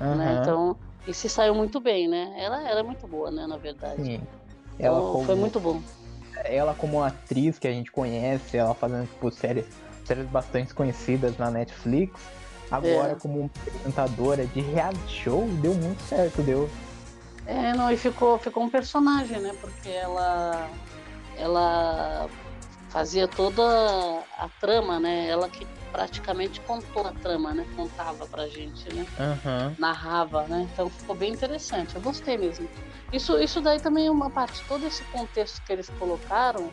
Uhum. 0.01 0.15
Né? 0.17 0.39
Então, 0.41 0.77
e 1.07 1.15
se 1.15 1.29
saiu 1.29 1.55
muito 1.55 1.81
bem, 1.81 2.09
né? 2.09 2.35
Ela 2.37 2.69
era 2.69 2.83
muito 2.83 3.07
boa, 3.07 3.31
né, 3.31 3.47
na 3.47 3.57
verdade. 3.57 4.03
Sim. 4.03 4.21
Ela 4.79 4.99
então, 4.99 5.13
como... 5.13 5.25
foi 5.25 5.35
muito 5.35 5.61
bom. 5.61 5.81
Ela 6.45 6.75
como 6.75 7.03
atriz 7.03 7.59
que 7.59 7.69
a 7.69 7.73
gente 7.73 7.93
conhece, 7.93 8.57
ela 8.57 8.75
fazendo 8.75 9.07
tipo 9.07 9.31
séries, 9.31 9.67
séries 10.07 10.27
bastante 10.29 10.75
conhecidas 10.75 11.37
na 11.39 11.51
Netflix. 11.51 12.21
Agora 12.71 13.13
é. 13.13 13.15
como 13.15 13.51
apresentadora 13.67 14.47
de 14.47 14.61
reality 14.61 15.23
show, 15.25 15.47
deu 15.61 15.75
muito 15.75 16.03
certo, 16.03 16.43
deu. 16.43 16.69
É, 17.47 17.75
não, 17.75 17.91
e 17.91 17.97
ficou, 17.97 18.39
ficou 18.39 18.63
um 18.63 18.71
personagem, 18.71 19.39
né? 19.39 19.55
Porque 19.61 19.91
ela 19.91 20.69
ela 21.37 22.29
fazia 22.89 23.27
toda 23.27 23.63
a 24.39 24.49
trama, 24.61 25.01
né? 25.01 25.29
Ela 25.29 25.49
que 25.49 25.67
praticamente 25.91 26.61
contou 26.61 27.07
a 27.07 27.13
trama, 27.13 27.53
né? 27.53 27.67
Contava 27.77 28.27
pra 28.27 28.49
gente, 28.49 28.93
né? 28.95 29.07
Uhum. 29.19 29.75
Narrava, 29.79 30.45
né? 30.45 30.69
Então 30.73 30.89
ficou 30.89 31.15
bem 31.15 31.33
interessante. 31.33 31.95
Eu 31.95 32.01
gostei 32.01 32.39
mesmo. 32.39 32.69
Isso, 33.13 33.39
isso 33.39 33.61
daí 33.61 33.81
também 33.81 34.07
é 34.07 34.11
uma 34.11 34.31
parte, 34.31 34.63
todo 34.67 34.87
esse 34.87 35.05
contexto 35.05 35.63
que 35.65 35.73
eles 35.73 35.89
colocaram, 35.99 36.71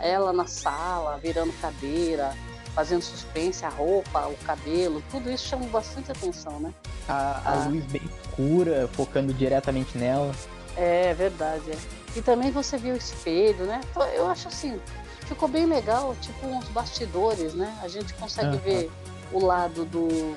ela 0.00 0.32
na 0.32 0.46
sala, 0.46 1.18
virando 1.18 1.52
cadeira, 1.60 2.32
fazendo 2.74 3.02
suspense, 3.02 3.64
a 3.64 3.68
roupa, 3.68 4.26
o 4.26 4.36
cabelo, 4.38 5.02
tudo 5.10 5.30
isso 5.30 5.46
chama 5.46 5.66
bastante 5.66 6.10
atenção, 6.10 6.58
né? 6.58 6.74
A, 7.08 7.40
a 7.44 7.64
ah. 7.64 7.68
luz 7.68 7.84
bem 7.84 8.02
escura, 8.22 8.88
focando 8.92 9.32
diretamente 9.32 9.96
nela. 9.96 10.34
É 10.76 11.14
verdade. 11.14 11.70
É. 11.70 11.78
E 12.16 12.22
também 12.22 12.50
você 12.50 12.76
viu 12.76 12.94
o 12.94 12.96
espelho, 12.96 13.64
né? 13.64 13.80
Eu 14.14 14.26
acho 14.28 14.48
assim, 14.48 14.80
ficou 15.26 15.48
bem 15.48 15.66
legal, 15.66 16.14
tipo 16.20 16.46
uns 16.46 16.68
bastidores, 16.68 17.54
né? 17.54 17.76
A 17.82 17.88
gente 17.88 18.12
consegue 18.14 18.56
uhum. 18.56 18.62
ver 18.62 18.90
o 19.32 19.44
lado 19.44 19.84
do, 19.84 20.36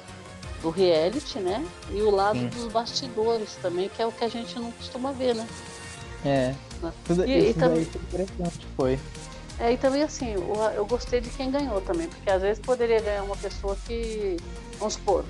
do 0.61 0.69
reality, 0.69 1.39
né? 1.39 1.65
E 1.91 2.01
o 2.01 2.09
lado 2.09 2.39
Sim. 2.39 2.47
dos 2.47 2.71
bastidores 2.71 3.55
também, 3.61 3.89
que 3.89 4.01
é 4.01 4.05
o 4.05 4.11
que 4.11 4.23
a 4.23 4.29
gente 4.29 4.57
não 4.59 4.71
costuma 4.71 5.11
ver, 5.11 5.35
né? 5.35 5.47
É. 6.25 6.55
Né? 6.81 6.93
Tudo 7.05 7.25
e, 7.25 7.49
e 7.49 7.53
também 7.53 7.81
interessante 7.81 8.67
foi. 8.75 8.99
É, 9.59 9.73
e 9.73 9.77
também 9.77 10.03
assim, 10.03 10.33
eu, 10.75 10.85
gostei 10.85 11.19
de 11.19 11.29
quem 11.31 11.49
ganhou 11.49 11.81
também, 11.81 12.07
porque 12.07 12.29
às 12.29 12.41
vezes 12.41 12.59
poderia 12.59 13.01
ganhar 13.01 13.23
uma 13.23 13.35
pessoa 13.35 13.75
que, 13.87 14.37
vamos 14.77 14.93
supor, 14.93 15.25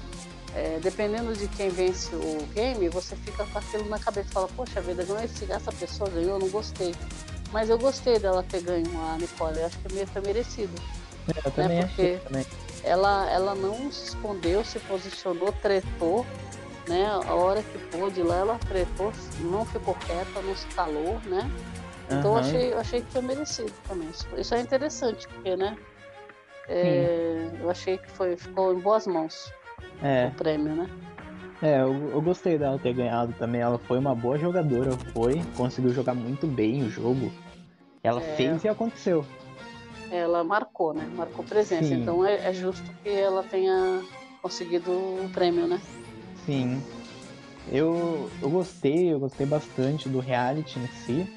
é, 0.53 0.79
dependendo 0.81 1.33
de 1.33 1.47
quem 1.47 1.69
vence 1.69 2.13
o 2.13 2.45
game, 2.53 2.89
você 2.89 3.15
fica 3.15 3.45
com 3.45 3.57
aquilo 3.57 3.87
na 3.89 3.97
cabeça 3.97 4.27
e 4.29 4.33
fala, 4.33 4.49
poxa 4.49 4.81
vida, 4.81 5.05
é 5.19 5.25
esse, 5.25 5.49
essa 5.49 5.71
pessoa 5.71 6.09
ganhou, 6.09 6.31
eu 6.31 6.39
não 6.39 6.49
gostei. 6.49 6.93
Mas 7.53 7.69
eu 7.69 7.77
gostei 7.77 8.19
dela 8.19 8.43
ter 8.43 8.61
ganho 8.61 8.89
a 9.01 9.17
Nicole, 9.17 9.59
eu 9.59 9.65
acho 9.65 9.77
que 9.79 10.05
foi 10.07 10.21
merecido. 10.21 10.73
É, 11.27 11.31
eu 11.31 11.43
né? 11.45 11.51
também 11.55 11.87
Porque 11.87 12.19
também. 12.25 12.45
Ela, 12.83 13.29
ela 13.31 13.55
não 13.55 13.91
se 13.91 14.09
escondeu, 14.09 14.63
se 14.65 14.79
posicionou, 14.79 15.51
tretou, 15.53 16.25
né? 16.87 17.05
A 17.05 17.33
hora 17.33 17.61
que 17.61 17.77
pôde 17.97 18.21
lá, 18.21 18.37
ela 18.37 18.59
tretou, 18.67 19.11
não 19.39 19.65
ficou 19.65 19.93
quieta, 19.95 20.41
não 20.41 20.55
se 20.55 20.67
calou, 20.67 21.19
né? 21.25 21.49
Então 22.09 22.31
uhum. 22.31 22.37
eu, 22.37 22.43
achei, 22.43 22.73
eu 22.73 22.79
achei 22.79 23.01
que 23.01 23.11
foi 23.11 23.21
merecido 23.21 23.73
também. 23.87 24.09
Isso 24.37 24.55
é 24.55 24.61
interessante, 24.61 25.27
porque, 25.27 25.55
né? 25.55 25.77
É, 26.69 27.49
eu 27.61 27.69
achei 27.69 27.97
que 27.97 28.09
foi, 28.11 28.35
ficou 28.35 28.73
em 28.73 28.79
boas 28.79 29.07
mãos 29.07 29.53
é. 30.01 30.27
o 30.27 30.31
prêmio, 30.31 30.75
né? 30.75 30.89
É, 31.61 31.81
eu, 31.81 32.11
eu, 32.11 32.21
gostei 32.21 32.57
dela 32.57 32.77
ter 32.77 32.93
ganhado 32.93 33.33
também. 33.39 33.61
Ela 33.61 33.79
foi 33.79 33.97
uma 33.97 34.13
boa 34.13 34.37
jogadora, 34.37 34.91
foi, 35.11 35.41
conseguiu 35.55 35.91
jogar 35.91 36.13
muito 36.13 36.45
bem 36.45 36.83
o 36.83 36.89
jogo. 36.89 37.31
Ela 38.03 38.21
é. 38.21 38.35
fez 38.35 38.63
e 38.63 38.69
aconteceu. 38.69 39.25
Ela 40.11 40.43
marcou, 40.43 40.93
né? 40.93 41.09
Marcou 41.15 41.43
presença. 41.43 41.87
Sim. 41.87 42.01
Então 42.01 42.23
é, 42.23 42.47
é, 42.47 42.53
justo 42.53 42.83
que 43.03 43.09
ela 43.09 43.43
tenha 43.43 44.01
conseguido 44.41 44.91
o 44.91 45.29
prêmio, 45.33 45.67
né? 45.67 45.81
Sim. 46.45 46.81
Eu, 47.71 48.29
eu 48.41 48.49
gostei, 48.49 49.11
eu 49.11 49.19
gostei 49.19 49.45
bastante 49.45 50.07
do 50.07 50.19
reality 50.19 50.79
em 50.79 50.87
si. 50.87 51.36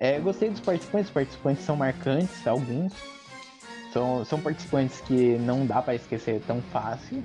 É, 0.00 0.20
gostei 0.20 0.48
dos 0.50 0.60
participantes, 0.60 1.08
os 1.08 1.14
participantes 1.14 1.64
são 1.64 1.76
marcantes, 1.76 2.46
alguns. 2.46 2.92
São, 3.92 4.24
são 4.24 4.40
participantes 4.40 5.00
que 5.00 5.36
não 5.38 5.66
dá 5.66 5.82
para 5.82 5.94
esquecer 5.94 6.40
tão 6.46 6.62
fácil. 6.72 7.24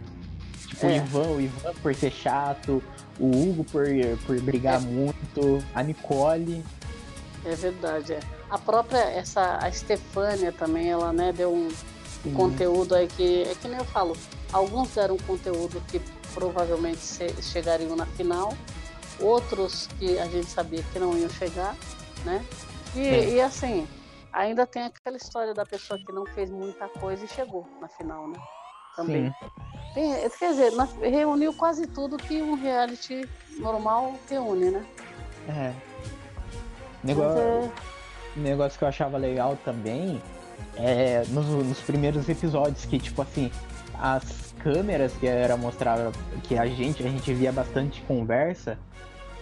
Tipo, 0.69 0.85
é. 0.87 0.89
o 0.89 0.95
Ivan, 0.95 1.27
o 1.27 1.41
Ivan 1.41 1.73
por 1.81 1.93
ser 1.93 2.11
chato, 2.11 2.81
o 3.19 3.27
Hugo 3.27 3.63
por, 3.65 3.85
por 4.25 4.41
brigar 4.41 4.81
é. 4.81 4.85
muito, 4.85 5.63
a 5.75 5.83
Nicole. 5.83 6.63
É 7.45 7.55
verdade, 7.55 8.13
é. 8.13 8.19
A 8.49 8.57
própria, 8.57 8.99
essa, 8.99 9.57
a 9.57 9.71
Stefânia 9.71 10.51
também, 10.51 10.89
ela, 10.89 11.11
né, 11.11 11.31
deu 11.31 11.53
um 11.53 11.69
Sim. 12.23 12.33
conteúdo 12.33 12.95
aí 12.95 13.07
que, 13.07 13.43
é 13.43 13.55
que 13.55 13.67
nem 13.67 13.77
eu 13.77 13.85
falo, 13.85 14.15
alguns 14.51 14.89
deram 14.95 15.17
conteúdo 15.17 15.81
que 15.89 16.01
provavelmente 16.33 17.01
chegariam 17.41 17.95
na 17.95 18.05
final, 18.05 18.55
outros 19.19 19.87
que 19.99 20.17
a 20.17 20.25
gente 20.27 20.47
sabia 20.47 20.83
que 20.91 20.97
não 20.97 21.17
iam 21.17 21.29
chegar, 21.29 21.75
né? 22.23 22.43
E, 22.95 23.07
é. 23.07 23.29
e 23.29 23.41
assim, 23.41 23.87
ainda 24.31 24.65
tem 24.65 24.83
aquela 24.83 25.17
história 25.17 25.53
da 25.53 25.65
pessoa 25.65 25.99
que 25.99 26.11
não 26.11 26.25
fez 26.25 26.49
muita 26.49 26.87
coisa 26.87 27.23
e 27.25 27.27
chegou 27.27 27.67
na 27.81 27.87
final, 27.87 28.27
né? 28.27 28.39
Também. 28.95 29.33
Tem, 29.93 30.29
quer 30.29 30.51
dizer, 30.51 30.71
reuniu 31.01 31.53
quase 31.53 31.87
tudo 31.87 32.17
que 32.17 32.41
um 32.41 32.55
reality 32.55 33.27
normal 33.59 34.15
reúne, 34.29 34.71
né? 34.71 34.85
É. 35.49 35.73
Negócio, 37.03 37.41
é... 37.41 37.71
negócio 38.35 38.77
que 38.77 38.83
eu 38.83 38.87
achava 38.87 39.17
legal 39.17 39.57
também 39.65 40.21
é 40.75 41.23
nos, 41.29 41.45
nos, 41.45 41.79
primeiros 41.81 42.27
episódios 42.29 42.85
que, 42.85 42.97
tipo 42.99 43.21
assim, 43.21 43.51
as 43.99 44.53
câmeras 44.59 45.13
que 45.13 45.27
era 45.27 45.57
mostrar 45.57 45.97
que 46.43 46.57
a 46.57 46.65
gente, 46.65 47.03
a 47.03 47.09
gente 47.09 47.33
via 47.33 47.51
bastante 47.51 48.01
conversa, 48.03 48.77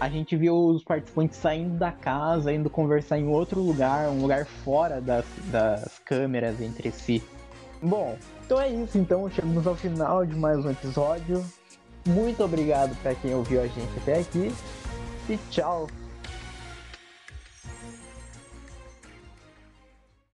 a 0.02 0.10
gente 0.10 0.36
viu 0.36 0.56
os 0.56 0.84
participantes 0.84 1.38
saindo 1.38 1.78
da 1.78 1.91
casa, 1.91 2.52
indo 2.52 2.72
conversar 2.72 3.19
em 3.19 3.28
outro 3.28 3.61
lugar, 3.61 4.10
um 4.10 4.19
lugar 4.19 4.48
fora 4.48 4.99
das, 4.99 5.26
das 5.52 5.99
câmeras 6.03 6.60
entre 6.60 6.91
si. 6.91 7.22
Bom, 7.80 8.18
então 8.44 8.60
é 8.60 8.68
isso, 8.68 8.98
então 8.98 9.30
chegamos 9.30 9.68
ao 9.68 9.76
final 9.76 10.26
de 10.26 10.36
mais 10.36 10.65
um 10.65 10.72
episódio. 10.72 11.45
Muito 12.03 12.44
obrigado 12.44 12.99
para 13.03 13.14
quem 13.14 13.36
ouviu 13.36 13.61
a 13.61 13.68
gente 13.68 13.95
até 13.98 14.22
aqui 14.22 14.52
e 15.30 15.38
tchau. 15.52 15.86